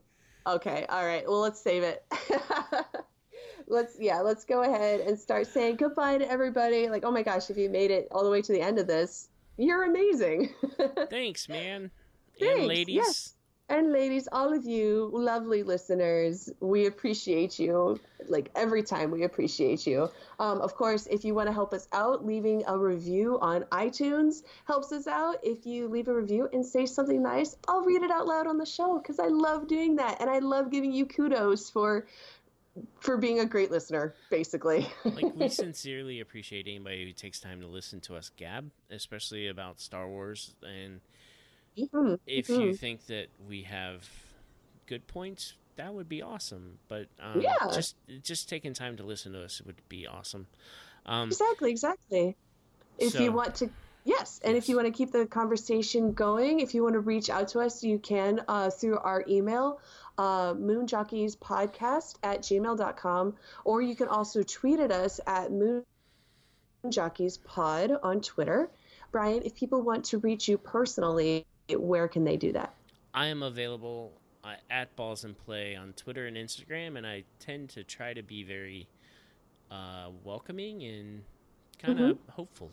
Okay. 0.47 0.87
All 0.89 1.05
right. 1.05 1.25
Well, 1.27 1.41
let's 1.41 1.61
save 1.61 1.83
it. 1.83 2.05
let's 3.67 3.97
yeah. 3.99 4.21
Let's 4.21 4.45
go 4.45 4.63
ahead 4.63 5.01
and 5.01 5.19
start 5.19 5.47
saying 5.49 5.77
goodbye 5.77 6.19
to 6.19 6.31
everybody. 6.31 6.89
Like, 6.89 7.05
oh 7.05 7.11
my 7.11 7.23
gosh, 7.23 7.51
if 7.51 7.57
you 7.57 7.69
made 7.71 7.91
it 7.91 8.07
all 8.13 8.23
the 8.23 8.31
way 8.31 8.41
to 8.43 8.53
the 8.53 8.61
end 8.61 8.79
of 8.79 8.87
this, 8.87 9.29
you're 9.57 9.83
amazing. 9.85 10.51
Thanks, 11.11 11.49
man. 11.49 11.91
Thanks, 12.39 12.59
And 12.59 12.67
ladies. 12.69 12.95
yes. 12.97 13.35
And 13.69 13.93
ladies, 13.93 14.29
all 14.31 14.53
of 14.53 14.67
you 14.67 15.11
lovely 15.15 15.63
listeners, 15.63 16.51
we 16.61 16.87
appreciate 16.87 17.59
you. 17.59 17.99
Like 18.29 18.51
every 18.55 18.83
time, 18.83 19.11
we 19.11 19.23
appreciate 19.23 19.87
you. 19.87 20.11
Um, 20.39 20.61
of 20.61 20.75
course, 20.75 21.07
if 21.07 21.25
you 21.25 21.35
want 21.35 21.49
to 21.49 21.53
help 21.53 21.73
us 21.73 21.89
out, 21.93 22.25
leaving 22.25 22.65
a 22.67 22.77
review 22.77 23.39
on 23.41 23.63
iTunes 23.73 24.43
helps 24.67 24.93
us 24.93 25.07
out. 25.07 25.37
If 25.43 25.65
you 25.65 25.89
leave 25.89 26.09
a 26.09 26.15
review 26.15 26.49
and 26.53 26.65
say 26.67 26.87
something 26.87 27.23
nice, 27.23 27.57
I'll 27.67 27.83
read 27.83 28.03
it 28.03 28.11
out 28.11 28.27
loud 28.27 28.47
on 28.47 28.59
the 28.59 28.67
show 28.67 28.99
because 28.99 29.19
I 29.19 29.29
love 29.29 29.69
doing 29.69 29.97
that, 29.97 30.21
and 30.21 30.29
I 30.29 30.41
love 30.41 30.71
giving 30.71 30.93
you 30.93 31.07
kudos 31.07 31.71
for 31.71 32.07
for 33.01 33.17
being 33.17 33.41
a 33.41 33.47
great 33.47 33.71
listener. 33.71 34.15
Basically, 34.31 34.87
like 35.05 35.35
we 35.35 35.49
sincerely 35.65 36.21
appreciate 36.21 36.67
anybody 36.67 37.05
who 37.05 37.13
takes 37.13 37.41
time 37.41 37.61
to 37.61 37.67
listen 37.67 38.01
to 38.03 38.17
us 38.17 38.31
gab, 38.37 38.71
especially 38.91 39.49
about 39.49 39.81
Star 39.81 40.09
Wars. 40.09 40.55
And 40.63 41.01
Mhm, 41.77 42.19
if 42.27 42.49
mhm. 42.49 42.61
you 42.67 42.75
think 42.75 43.07
that 43.07 43.29
we 43.49 43.63
have 43.63 44.09
good 44.87 45.07
points, 45.07 45.55
that 45.77 45.95
would 45.95 46.09
be 46.09 46.21
awesome. 46.23 46.79
But 46.89 47.09
um, 47.19 47.41
Yeah. 47.41 47.55
just 47.73 47.97
just 48.23 48.49
taking 48.49 48.75
time 48.75 48.97
to 48.99 49.03
listen 49.05 49.33
to 49.33 49.43
us 49.43 49.61
would 49.63 49.81
be 49.89 50.07
awesome. 50.07 50.47
Um, 51.07 51.29
Exactly, 51.29 51.71
exactly. 51.71 52.37
If 52.99 53.13
So- 53.13 53.21
you 53.23 53.33
want 53.33 53.55
to, 53.57 53.71
yes, 54.05 54.39
and 54.45 54.57
if 54.57 54.69
you 54.69 54.77
want 54.77 54.87
to 54.87 54.93
keep 54.93 55.11
the 55.13 55.27
conversation 55.27 56.13
going, 56.13 56.61
if 56.61 56.75
you 56.75 56.83
want 56.83 56.93
to 56.95 57.01
reach 57.01 57.31
out 57.31 57.49
to 57.49 57.61
us, 57.61 57.83
you 57.83 57.99
can 57.99 58.45
uh, 58.47 58.71
through 58.71 58.99
our 58.99 59.25
email, 59.27 59.81
uh, 60.19 60.53
moonjockeys.podcast 60.55 62.17
at 62.23 62.43
gmail.com, 62.43 63.37
or 63.65 63.81
you 63.83 63.97
can 63.97 64.09
also 64.09 64.43
tweet 64.43 64.79
at 64.79 64.93
us 64.93 65.21
at 65.27 65.51
moonjockeys.pod 66.85 67.93
on 68.03 68.21
Twitter. 68.21 68.71
Brian, 69.11 69.43
if 69.43 69.55
people 69.55 69.83
want 69.83 70.05
to 70.07 70.19
reach 70.19 70.49
you 70.49 70.59
personally, 70.59 71.47
where 71.81 72.09
can 72.09 72.25
they 72.25 72.37
do 72.37 72.53
that? 72.53 72.75
I 73.15 73.27
am 73.27 73.43
available 73.43 74.13
uh, 74.45 74.55
at 74.71 74.95
Balls 74.97 75.25
and 75.25 75.37
Play 75.37 75.77
on 75.77 75.93
Twitter 75.95 76.27
and 76.27 76.37
Instagram, 76.37 76.97
and 76.97 77.07
I 77.07 77.25
tend 77.39 77.69
to 77.71 77.85
try 77.85 78.15
to 78.15 78.23
be 78.23 78.43
very 78.43 78.89
uh, 79.71 80.09
welcoming 80.25 80.83
and 80.85 81.23
kind 81.79 82.01
of 82.01 82.17
Mm-hmm. 82.17 82.31
hopeful. 82.33 82.71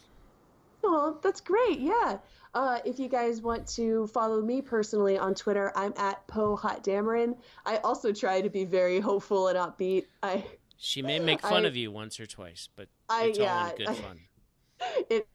Oh, 0.84 1.18
that's 1.22 1.42
great. 1.42 1.80
Yeah. 1.80 2.20
Uh, 2.54 2.80
if 2.86 3.00
you 3.00 3.10
guys 3.10 3.42
want 3.42 3.68
to 3.76 4.08
follow 4.08 4.42
me 4.42 4.62
personally 4.62 5.18
on 5.18 5.36
Twitter, 5.36 5.72
I'm 5.76 5.94
at 5.98 6.26
Poe 6.28 6.56
Hot 6.56 6.84
Dameron. 6.84 7.36
I 7.66 7.78
also 7.78 8.14
try 8.14 8.40
to 8.42 8.50
be 8.50 8.64
very 8.64 9.00
hopeful 9.02 9.50
and 9.50 9.58
upbeat. 9.58 10.06
I, 10.24 10.46
She 10.78 11.02
may 11.02 11.20
make 11.20 11.42
fun 11.54 11.66
I- 11.66 11.68
of 11.68 11.76
you 11.76 11.92
once 11.92 12.20
or 12.20 12.26
twice, 12.26 12.70
but 12.76 12.88
I, 13.10 13.26
it's 13.26 13.40
all 13.40 13.44
yeah, 13.46 13.70
in 13.72 13.76
good 13.76 13.88
I- 13.90 13.94
fun. 13.96 14.20
it 15.10 15.28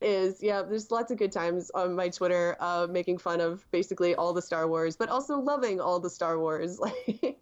is. 0.00 0.42
Yeah, 0.42 0.62
there's 0.62 0.90
lots 0.90 1.10
of 1.10 1.18
good 1.18 1.32
times 1.32 1.70
on 1.74 1.94
my 1.94 2.08
Twitter, 2.08 2.56
uh, 2.60 2.86
making 2.90 3.18
fun 3.18 3.40
of 3.40 3.68
basically 3.70 4.14
all 4.14 4.32
the 4.32 4.42
Star 4.42 4.68
Wars, 4.68 4.96
but 4.96 5.08
also 5.08 5.38
loving 5.38 5.80
all 5.80 6.00
the 6.00 6.10
Star 6.10 6.38
Wars. 6.38 6.78
Like, 6.78 7.38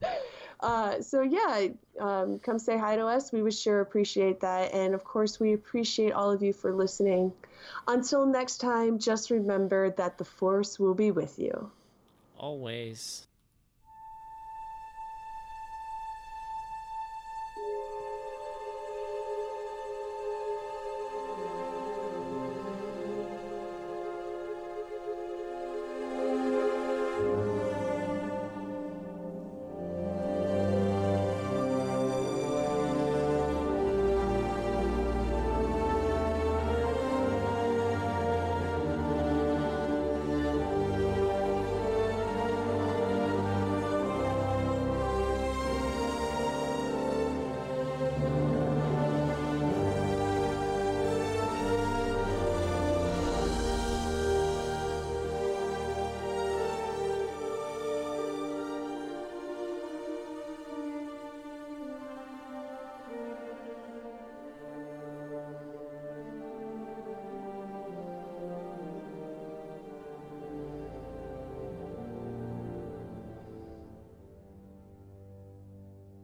uh, 0.60 1.00
so 1.00 1.22
yeah, 1.22 1.68
um, 2.00 2.38
come 2.38 2.58
say 2.58 2.76
hi 2.78 2.96
to 2.96 3.06
us. 3.06 3.32
We 3.32 3.42
would 3.42 3.54
sure 3.54 3.80
appreciate 3.80 4.40
that, 4.40 4.72
and 4.72 4.94
of 4.94 5.04
course, 5.04 5.38
we 5.38 5.52
appreciate 5.52 6.12
all 6.12 6.30
of 6.30 6.42
you 6.42 6.52
for 6.52 6.74
listening. 6.74 7.32
Until 7.86 8.26
next 8.26 8.58
time, 8.58 8.98
just 8.98 9.30
remember 9.30 9.90
that 9.90 10.18
the 10.18 10.24
Force 10.24 10.78
will 10.78 10.94
be 10.94 11.10
with 11.10 11.38
you. 11.38 11.70
Always. 12.38 13.27